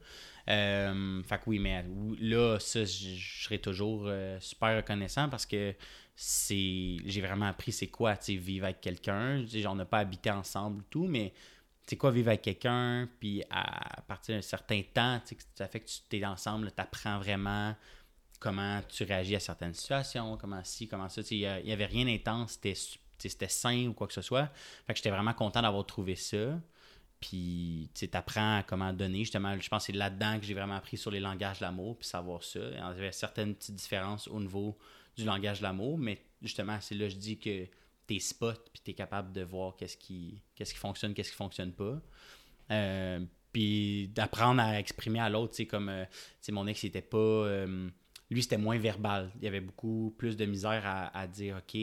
Euh, 0.48 1.22
fait 1.24 1.36
que 1.38 1.42
oui, 1.48 1.58
mais 1.58 1.84
là, 2.20 2.58
ça, 2.60 2.84
je 2.84 3.42
serais 3.44 3.58
toujours 3.58 4.04
euh, 4.06 4.38
super 4.40 4.76
reconnaissant 4.76 5.28
parce 5.28 5.44
que 5.44 5.74
c'est 6.14 6.96
j'ai 7.04 7.20
vraiment 7.20 7.46
appris 7.46 7.72
c'est 7.72 7.88
quoi, 7.88 8.16
tu 8.16 8.26
sais, 8.26 8.34
vivre 8.36 8.64
avec 8.64 8.80
quelqu'un. 8.80 9.44
On 9.66 9.74
n'a 9.74 9.84
pas 9.84 9.98
habité 9.98 10.30
ensemble 10.30 10.82
tout, 10.88 11.06
mais 11.06 11.32
c'est 11.86 11.96
quoi 11.96 12.10
vivre 12.10 12.28
avec 12.28 12.42
quelqu'un, 12.42 13.08
puis 13.20 13.42
à 13.50 14.02
partir 14.02 14.34
d'un 14.34 14.42
certain 14.42 14.82
temps, 14.92 15.20
tu 15.26 15.36
ça 15.54 15.68
fait 15.68 15.80
que 15.80 15.86
tu 15.86 16.16
es 16.16 16.24
ensemble, 16.24 16.72
tu 16.72 16.80
apprends 16.82 17.18
vraiment 17.18 17.74
comment 18.40 18.80
tu 18.88 19.04
réagis 19.04 19.36
à 19.36 19.40
certaines 19.40 19.74
situations, 19.74 20.36
comment 20.36 20.62
ci, 20.64 20.88
comment 20.88 21.08
ça. 21.08 21.22
Il 21.30 21.38
n'y 21.38 21.72
avait 21.72 21.86
rien 21.86 22.04
d'intense, 22.04 22.58
c'était 23.18 23.48
sain 23.48 23.86
ou 23.86 23.92
quoi 23.92 24.06
que 24.06 24.12
ce 24.12 24.22
soit. 24.22 24.50
Fait 24.86 24.92
que 24.92 24.96
j'étais 24.98 25.10
vraiment 25.10 25.32
content 25.32 25.62
d'avoir 25.62 25.86
trouvé 25.86 26.16
ça. 26.16 26.60
Puis, 27.18 27.88
tu 27.94 28.08
apprends 28.12 28.58
à 28.58 28.62
comment 28.62 28.92
donner. 28.92 29.20
Justement, 29.20 29.58
je 29.58 29.68
pense 29.68 29.86
que 29.86 29.92
c'est 29.92 29.98
là-dedans 29.98 30.38
que 30.38 30.44
j'ai 30.44 30.52
vraiment 30.54 30.76
appris 30.76 30.98
sur 30.98 31.10
les 31.10 31.20
langages 31.20 31.60
de 31.60 31.64
l'amour, 31.64 31.96
puis 31.96 32.06
savoir 32.06 32.42
ça. 32.42 32.60
Il 32.60 32.76
y 32.76 32.80
avait 32.80 33.10
certaines 33.10 33.54
petites 33.54 33.76
différences 33.76 34.28
au 34.28 34.38
niveau 34.38 34.76
du 35.16 35.24
langage 35.24 35.58
de 35.58 35.62
l'amour, 35.62 35.96
mais 35.96 36.20
justement, 36.42 36.78
c'est 36.80 36.94
là 36.94 37.06
que 37.06 37.12
je 37.12 37.16
dis 37.16 37.38
que 37.38 37.66
t'es 38.06 38.18
spot, 38.18 38.70
puis 38.72 38.82
t'es 38.82 38.94
capable 38.94 39.32
de 39.32 39.42
voir 39.42 39.76
qu'est-ce 39.76 39.96
qui, 39.96 40.42
qu'est-ce 40.54 40.72
qui 40.72 40.78
fonctionne, 40.80 41.14
qu'est-ce 41.14 41.30
qui 41.30 41.36
fonctionne 41.36 41.72
pas. 41.72 42.00
Euh, 42.70 43.20
puis 43.52 44.08
d'apprendre 44.08 44.60
à 44.60 44.78
exprimer 44.78 45.20
à 45.20 45.30
l'autre, 45.30 45.52
tu 45.52 45.58
sais, 45.58 45.66
comme, 45.66 45.88
euh, 45.88 46.04
tu 46.42 46.52
mon 46.52 46.66
ex, 46.66 46.82
il 46.82 46.88
était 46.88 47.02
pas... 47.02 47.16
euh, 47.16 47.88
lui, 48.30 48.42
c'était 48.42 48.58
moins 48.58 48.78
verbal. 48.78 49.30
Il 49.40 49.46
avait 49.46 49.60
beaucoup 49.60 50.14
plus 50.18 50.36
de 50.36 50.44
misère 50.46 50.82
à, 50.84 51.16
à 51.16 51.26
dire 51.26 51.56
OK. 51.58 51.80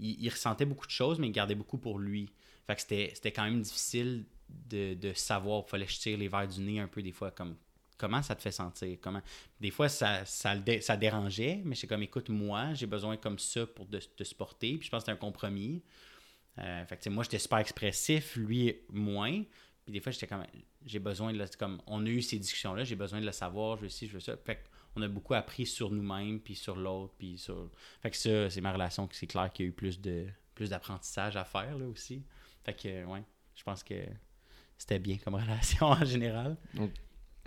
Il, 0.00 0.28
ressentait 0.28 0.64
beaucoup 0.64 0.86
de 0.86 0.92
choses, 0.92 1.18
mais 1.18 1.28
il 1.28 1.32
gardait 1.32 1.54
beaucoup 1.54 1.78
pour 1.78 1.98
lui. 1.98 2.30
Fait 2.66 2.74
que 2.74 2.80
c'était 2.80 3.10
c'était 3.14 3.32
quand 3.32 3.44
même 3.44 3.60
difficile 3.60 4.24
de, 4.48 4.94
de 4.94 5.12
savoir. 5.12 5.64
Il 5.66 5.70
fallait 5.70 5.86
que 5.86 5.92
je 5.92 6.10
les 6.10 6.28
verres 6.28 6.48
du 6.48 6.60
nez 6.60 6.80
un 6.80 6.88
peu 6.88 7.02
des 7.02 7.12
fois. 7.12 7.30
comme 7.30 7.56
Comment 7.98 8.22
ça 8.22 8.34
te 8.36 8.42
fait 8.42 8.52
sentir? 8.52 8.96
Comment... 9.00 9.20
Des 9.60 9.70
fois, 9.70 9.88
ça, 9.88 10.24
ça, 10.24 10.56
dé- 10.56 10.80
ça 10.80 10.96
dérangeait, 10.96 11.60
mais 11.64 11.74
c'est 11.74 11.86
comme 11.88 12.02
écoute, 12.02 12.28
moi, 12.28 12.72
j'ai 12.74 12.86
besoin 12.86 13.16
comme 13.16 13.38
ça 13.38 13.66
pour 13.66 13.86
te 13.88 14.24
supporter. 14.24 14.78
Puis 14.78 14.86
je 14.86 14.90
pense 14.90 15.02
que 15.02 15.06
c'est 15.06 15.12
un 15.12 15.16
compromis. 15.16 15.82
Euh, 16.58 16.84
fait 16.86 16.96
que, 16.96 17.10
moi, 17.10 17.24
j'étais 17.24 17.38
super 17.38 17.58
expressif, 17.58 18.36
lui, 18.36 18.76
moins. 18.90 19.42
Puis 19.84 19.92
des 19.92 20.00
fois, 20.00 20.12
j'étais 20.12 20.26
comme, 20.26 20.44
j'ai 20.84 20.98
besoin 20.98 21.32
de 21.32 21.38
le, 21.38 21.46
comme, 21.58 21.80
on 21.86 22.04
a 22.04 22.08
eu 22.08 22.22
ces 22.22 22.38
discussions-là, 22.38 22.84
j'ai 22.84 22.96
besoin 22.96 23.20
de 23.20 23.26
le 23.26 23.32
savoir, 23.32 23.76
je 23.76 23.82
veux 23.82 23.88
ci, 23.88 24.06
je 24.06 24.14
veux 24.14 24.20
ça. 24.20 24.36
Fait 24.36 24.62
qu'on 24.94 25.02
a 25.02 25.08
beaucoup 25.08 25.34
appris 25.34 25.66
sur 25.66 25.90
nous-mêmes, 25.90 26.40
puis 26.40 26.54
sur 26.54 26.76
l'autre, 26.76 27.14
puis 27.18 27.38
sur. 27.38 27.70
Fait 28.02 28.10
que 28.10 28.16
ça, 28.16 28.50
c'est 28.50 28.60
ma 28.60 28.72
relation 28.72 29.08
c'est 29.12 29.26
clair 29.26 29.52
qu'il 29.52 29.66
y 29.66 29.68
a 29.68 29.70
eu 29.70 29.72
plus 29.74 30.00
de 30.00 30.26
plus 30.54 30.70
d'apprentissage 30.70 31.36
à 31.36 31.44
faire, 31.44 31.78
là, 31.78 31.86
aussi. 31.86 32.22
Fait 32.64 32.74
que, 32.74 33.04
ouais, 33.06 33.22
je 33.54 33.62
pense 33.62 33.82
que 33.84 33.94
c'était 34.76 34.98
bien 34.98 35.16
comme 35.18 35.34
relation 35.36 35.86
en 35.86 36.04
général. 36.04 36.56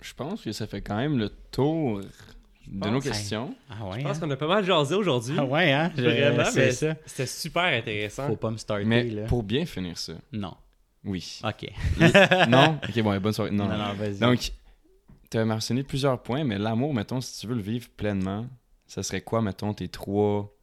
Je 0.02 0.14
pense 0.14 0.42
que 0.42 0.52
ça 0.52 0.66
fait 0.66 0.80
quand 0.82 0.96
même 0.96 1.18
le 1.18 1.28
tour 1.50 2.00
de 2.00 2.88
nos 2.88 2.92
pense. 2.94 3.04
questions. 3.04 3.54
Ah 3.70 3.86
ouais, 3.86 4.00
Je 4.00 4.04
pense 4.04 4.16
hein? 4.16 4.20
qu'on 4.20 4.30
a 4.30 4.36
pas 4.36 4.46
mal 4.48 4.64
jasé 4.64 4.94
aujourd'hui. 4.94 5.34
Ah 5.38 5.44
ouais, 5.44 5.72
hein? 5.72 5.90
Je- 5.96 6.02
Vraiment, 6.02 6.44
c'est 6.44 6.60
mais 6.66 6.72
ça. 6.72 6.94
c'était 7.06 7.26
super 7.26 7.62
intéressant. 7.64 8.26
Faut 8.28 8.36
pas 8.36 8.50
me 8.50 8.56
starter, 8.56 8.84
Mais 8.84 9.04
là. 9.04 9.24
pour 9.26 9.42
bien 9.42 9.64
finir 9.66 9.96
ça, 9.98 10.14
Non. 10.32 10.54
oui. 11.04 11.40
OK. 11.44 11.70
non? 12.48 12.78
Ok, 12.88 13.02
bon, 13.02 13.18
bonne 13.20 13.32
soirée. 13.32 13.50
Non, 13.50 13.64
Non, 13.68 13.76
non. 13.78 13.88
non, 13.88 13.94
vas-y. 13.94 14.18
Donc, 14.18 14.52
tu 15.30 15.38
as 15.38 15.44
mentionné 15.44 15.82
plusieurs 15.82 16.22
points, 16.22 16.44
mais 16.44 16.58
l'amour, 16.58 16.92
mettons, 16.94 17.20
si 17.20 17.40
tu 17.40 17.46
veux 17.46 17.54
le 17.54 17.62
vivre 17.62 17.88
pleinement, 17.96 18.46
ça 18.86 19.02
serait 19.02 19.22
quoi, 19.22 19.40
mettons, 19.42 19.72
tes 19.74 19.88
trois, 19.88 20.54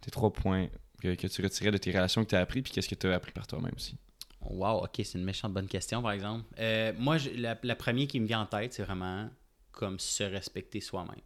tes 0.00 0.10
trois 0.10 0.32
points 0.32 0.66
que, 1.02 1.14
que 1.14 1.26
tu 1.26 1.42
retirais 1.42 1.70
de 1.70 1.78
tes 1.78 1.90
relations 1.92 2.24
que 2.24 2.30
tu 2.30 2.36
as 2.36 2.40
appris, 2.40 2.62
puis 2.62 2.72
qu'est-ce 2.72 2.88
que 2.88 2.94
tu 2.94 3.08
as 3.08 3.14
appris 3.14 3.32
par 3.32 3.46
toi-même 3.46 3.72
aussi? 3.74 3.96
Wow, 4.40 4.84
ok, 4.84 4.92
c'est 5.04 5.18
une 5.18 5.24
méchante 5.24 5.52
bonne 5.52 5.66
question, 5.68 6.00
par 6.02 6.12
exemple. 6.12 6.44
Euh, 6.58 6.92
moi, 6.98 7.18
je- 7.18 7.30
la, 7.30 7.58
la 7.62 7.76
première 7.76 8.06
qui 8.06 8.20
me 8.20 8.26
vient 8.26 8.40
en 8.42 8.46
tête, 8.46 8.72
c'est 8.72 8.82
vraiment 8.84 9.28
comme 9.72 9.98
se 9.98 10.22
respecter 10.22 10.80
soi-même. 10.80 11.20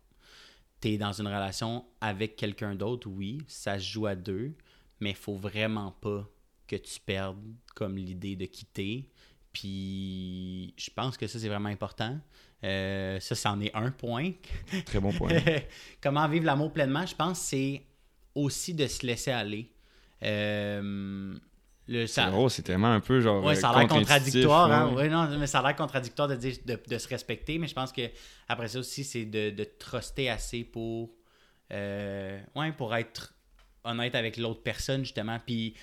Tu 0.81 0.89
es 0.89 0.99
dans 0.99 1.13
une 1.13 1.27
relation 1.27 1.85
avec 2.01 2.37
quelqu'un 2.37 2.75
d'autre, 2.75 3.09
oui, 3.09 3.39
ça 3.47 3.79
se 3.79 3.85
joue 3.85 4.07
à 4.07 4.15
deux, 4.15 4.53
mais 5.01 5.11
il 5.11 5.17
faut 5.17 5.37
vraiment 5.37 5.93
pas 6.01 6.29
que 6.67 6.77
tu 6.77 6.99
perdes 7.01 7.39
comme 7.75 7.97
l'idée 7.97 8.35
de 8.35 8.47
quitter. 8.47 9.09
Puis 9.53 10.75
je 10.77 10.91
pense 10.91 11.17
que 11.17 11.27
ça, 11.27 11.39
c'est 11.39 11.49
vraiment 11.49 11.69
important. 11.69 12.19
Euh, 12.65 13.21
ça, 13.21 13.35
c'en 13.35 13.61
est 13.61 13.75
un 13.75 13.91
point. 13.91 14.33
Très 14.87 15.01
bon 15.01 15.13
point. 15.13 15.31
Comment 16.01 16.27
vivre 16.29 16.47
l'amour 16.47 16.73
pleinement, 16.73 17.05
je 17.07 17.15
pense, 17.15 17.39
c'est 17.39 17.83
aussi 18.35 18.73
de 18.75 18.87
se 18.87 19.07
laisser 19.07 19.31
aller. 19.31 19.71
Euh, 20.23 21.35
le, 21.89 22.07
C'est 22.07 22.21
ça- 22.23 22.49
c'est 22.49 22.63
tellement 22.63 22.93
un 22.93 23.01
peu 23.01 23.21
genre. 23.21 23.43
Ouais, 23.45 23.53
euh, 23.53 23.55
ça 23.61 23.71
a 23.71 23.73
l'air 23.73 23.89
contradictoire. 23.89 24.71
Hein? 24.73 24.95
Ouais, 24.95 25.09
non, 25.09 25.39
mais 25.39 25.47
ça 25.47 25.59
a 25.61 25.63
l'air 25.63 25.77
contradictoire 25.77 26.29
de 26.29 26.37
dire 26.37 26.57
de, 26.65 26.79
de 26.89 26.99
se 26.99 27.09
respecter, 27.09 27.59
mais 27.59 27.67
je 27.67 27.75
pense 27.75 27.93
que 27.93 28.03
après 28.49 28.69
ça 28.69 28.79
aussi, 28.79 29.05
c'est 29.05 29.25
de, 29.25 29.51
de 29.51 29.65
truster 29.79 30.31
assez 30.31 30.65
pour 30.65 31.11
Euh, 31.73 32.39
ouais, 32.55 32.71
pour 32.73 32.95
être 32.95 33.33
honnête 33.85 34.15
avec 34.15 34.37
l'autre 34.37 34.63
personne, 34.63 35.03
justement. 35.05 35.39
Puis 35.45 35.75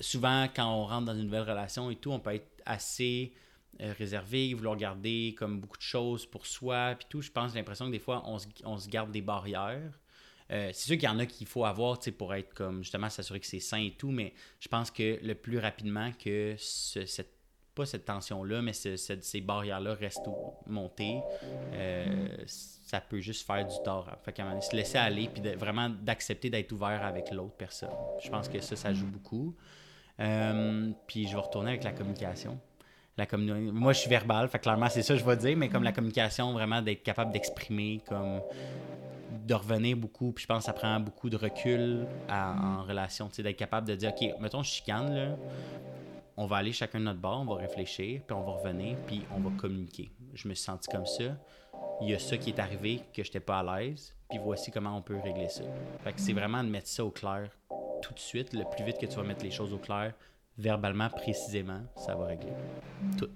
souvent, 0.00 0.46
quand 0.54 0.66
on 0.72 0.86
rentre 0.86 1.06
dans 1.06 1.14
une 1.14 1.24
nouvelle 1.24 1.48
relation 1.48 1.90
et 1.90 1.96
tout, 1.96 2.12
on 2.12 2.20
peut 2.20 2.34
être 2.34 2.62
assez 2.64 3.32
euh, 3.80 3.92
réservé, 3.98 4.54
vouloir 4.54 4.76
garder 4.76 5.34
comme 5.36 5.60
beaucoup 5.60 5.78
de 5.78 5.82
choses 5.82 6.26
pour 6.26 6.46
soi, 6.46 6.94
puis 6.96 7.06
tout. 7.10 7.22
Je 7.22 7.30
pense, 7.32 7.52
j'ai 7.52 7.58
l'impression 7.58 7.86
que 7.86 7.90
des 7.92 7.98
fois, 7.98 8.22
on 8.26 8.38
se, 8.38 8.46
on 8.64 8.78
se 8.78 8.88
garde 8.88 9.10
des 9.10 9.22
barrières. 9.22 9.98
Euh, 10.52 10.70
c'est 10.72 10.86
sûr 10.86 10.96
qu'il 10.96 11.08
y 11.08 11.08
en 11.08 11.18
a 11.18 11.26
qu'il 11.26 11.46
faut 11.46 11.64
avoir 11.64 11.98
pour 12.18 12.34
être 12.34 12.52
comme 12.54 12.82
justement 12.82 13.08
s'assurer 13.08 13.40
que 13.40 13.46
c'est 13.46 13.60
sain 13.60 13.78
et 13.78 13.94
tout, 13.96 14.10
mais 14.10 14.34
je 14.60 14.68
pense 14.68 14.90
que 14.90 15.18
le 15.22 15.34
plus 15.34 15.58
rapidement 15.58 16.10
que 16.12 16.54
ce, 16.58 17.06
cette 17.06 17.32
pas 17.74 17.86
cette 17.86 18.04
tension-là, 18.04 18.60
mais 18.60 18.72
ces 18.72 19.40
barrières-là 19.40 19.94
restent 19.94 20.28
montées, 20.66 21.20
euh, 21.72 22.36
ça 22.46 23.00
peut 23.00 23.20
juste 23.20 23.46
faire 23.46 23.66
du 23.66 23.74
tort. 23.82 24.10
Fait 24.24 24.32
qu'à 24.32 24.42
un 24.42 24.46
moment 24.46 24.58
donné, 24.58 24.70
se 24.70 24.76
laisser 24.76 24.98
aller, 24.98 25.28
puis 25.32 25.42
vraiment 25.54 25.88
d'accepter 25.88 26.50
d'être 26.50 26.70
ouvert 26.72 27.02
avec 27.02 27.30
l'autre 27.30 27.54
personne. 27.54 27.88
Je 28.22 28.28
pense 28.28 28.48
que 28.48 28.60
ça, 28.60 28.76
ça 28.76 28.92
joue 28.92 29.06
beaucoup. 29.06 29.56
Euh, 30.20 30.90
puis 31.06 31.26
je 31.26 31.34
vais 31.34 31.40
retourner 31.40 31.70
avec 31.70 31.84
la 31.84 31.92
communication. 31.92 32.60
La 33.16 33.26
Moi, 33.36 33.92
je 33.92 34.00
suis 34.00 34.10
verbal, 34.10 34.48
fait 34.48 34.58
clairement, 34.58 34.88
c'est 34.88 35.02
ça 35.02 35.14
que 35.14 35.20
je 35.20 35.24
vais 35.24 35.36
dire, 35.36 35.56
mais 35.56 35.68
comme 35.68 35.82
la 35.82 35.92
communication, 35.92 36.52
vraiment 36.52 36.80
d'être 36.80 37.02
capable 37.02 37.32
d'exprimer, 37.32 38.00
comme 38.06 38.40
de 39.44 39.54
revenir 39.54 39.96
beaucoup, 39.96 40.32
puis 40.32 40.42
je 40.42 40.46
pense 40.46 40.60
que 40.60 40.64
ça 40.64 40.72
prend 40.72 41.00
beaucoup 41.00 41.28
de 41.28 41.36
recul 41.36 42.06
en 42.30 42.82
relation, 42.84 43.28
tu 43.28 43.36
sais, 43.36 43.42
d'être 43.42 43.56
capable 43.56 43.88
de 43.88 43.94
dire, 43.94 44.12
OK, 44.12 44.40
mettons, 44.40 44.62
je 44.62 44.70
chicane, 44.70 45.14
là, 45.14 45.36
on 46.36 46.46
va 46.46 46.56
aller 46.56 46.72
chacun 46.72 46.98
de 46.98 47.04
notre 47.04 47.20
bord, 47.20 47.40
on 47.40 47.54
va 47.54 47.60
réfléchir, 47.60 48.22
puis 48.26 48.36
on 48.36 48.42
va 48.42 48.52
revenir, 48.52 48.96
puis 49.06 49.22
on 49.34 49.40
va 49.40 49.50
communiquer. 49.58 50.12
Je 50.34 50.48
me 50.48 50.54
suis 50.54 50.64
senti 50.64 50.88
comme 50.88 51.06
ça. 51.06 51.36
Il 52.00 52.10
y 52.10 52.14
a 52.14 52.18
ça 52.18 52.36
qui 52.36 52.50
est 52.50 52.58
arrivé 52.58 53.02
que 53.12 53.22
j'étais 53.22 53.40
pas 53.40 53.58
à 53.58 53.80
l'aise, 53.80 54.14
puis 54.28 54.38
voici 54.42 54.70
comment 54.70 54.96
on 54.96 55.02
peut 55.02 55.18
régler 55.22 55.48
ça. 55.48 55.64
Fait 56.02 56.12
que 56.12 56.20
c'est 56.20 56.32
vraiment 56.32 56.64
de 56.64 56.68
mettre 56.68 56.88
ça 56.88 57.04
au 57.04 57.10
clair 57.10 57.50
tout 58.00 58.14
de 58.14 58.18
suite. 58.18 58.54
Le 58.54 58.64
plus 58.64 58.84
vite 58.84 58.98
que 58.98 59.06
tu 59.06 59.16
vas 59.16 59.22
mettre 59.22 59.44
les 59.44 59.50
choses 59.50 59.72
au 59.72 59.78
clair, 59.78 60.14
verbalement, 60.56 61.10
précisément, 61.10 61.82
ça 61.96 62.14
va 62.14 62.26
régler 62.26 62.52
tout. 63.18 63.30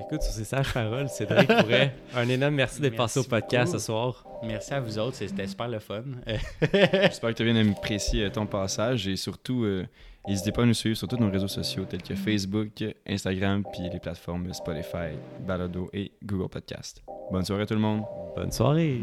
Écoute, 0.00 0.22
sur 0.22 0.32
ces 0.32 0.44
sages 0.44 0.72
paroles, 0.72 1.08
Cédric 1.08 1.48
pourrait. 1.48 1.94
Un 2.14 2.28
énorme 2.28 2.54
merci 2.54 2.80
d'être 2.80 2.96
passé 2.96 3.20
au 3.20 3.24
podcast 3.24 3.72
beaucoup. 3.72 3.78
ce 3.78 3.86
soir. 3.86 4.24
Merci 4.44 4.74
à 4.74 4.80
vous 4.80 4.98
autres, 4.98 5.16
c'était 5.16 5.46
super 5.46 5.68
le 5.68 5.78
fun. 5.78 6.02
J'espère 6.72 7.30
que 7.30 7.34
tu 7.34 7.48
as 7.48 7.52
bien 7.52 7.70
apprécié 7.70 8.24
euh, 8.24 8.30
ton 8.30 8.46
passage 8.46 9.08
et 9.08 9.16
surtout, 9.16 9.64
euh, 9.64 9.86
n'hésitez 10.26 10.52
pas 10.52 10.62
à 10.62 10.66
nous 10.66 10.74
suivre 10.74 10.96
sur 10.96 11.08
tous 11.08 11.16
nos 11.16 11.30
réseaux 11.30 11.48
sociaux 11.48 11.84
tels 11.84 12.02
que 12.02 12.14
Facebook, 12.14 12.84
Instagram, 13.06 13.64
puis 13.72 13.88
les 13.92 13.98
plateformes 13.98 14.52
Spotify, 14.52 15.16
Balado 15.40 15.90
et 15.92 16.12
Google 16.24 16.48
Podcast. 16.48 17.02
Bonne 17.30 17.44
soirée 17.44 17.66
tout 17.66 17.74
le 17.74 17.80
monde. 17.80 18.02
Bonne 18.36 18.52
soirée. 18.52 19.02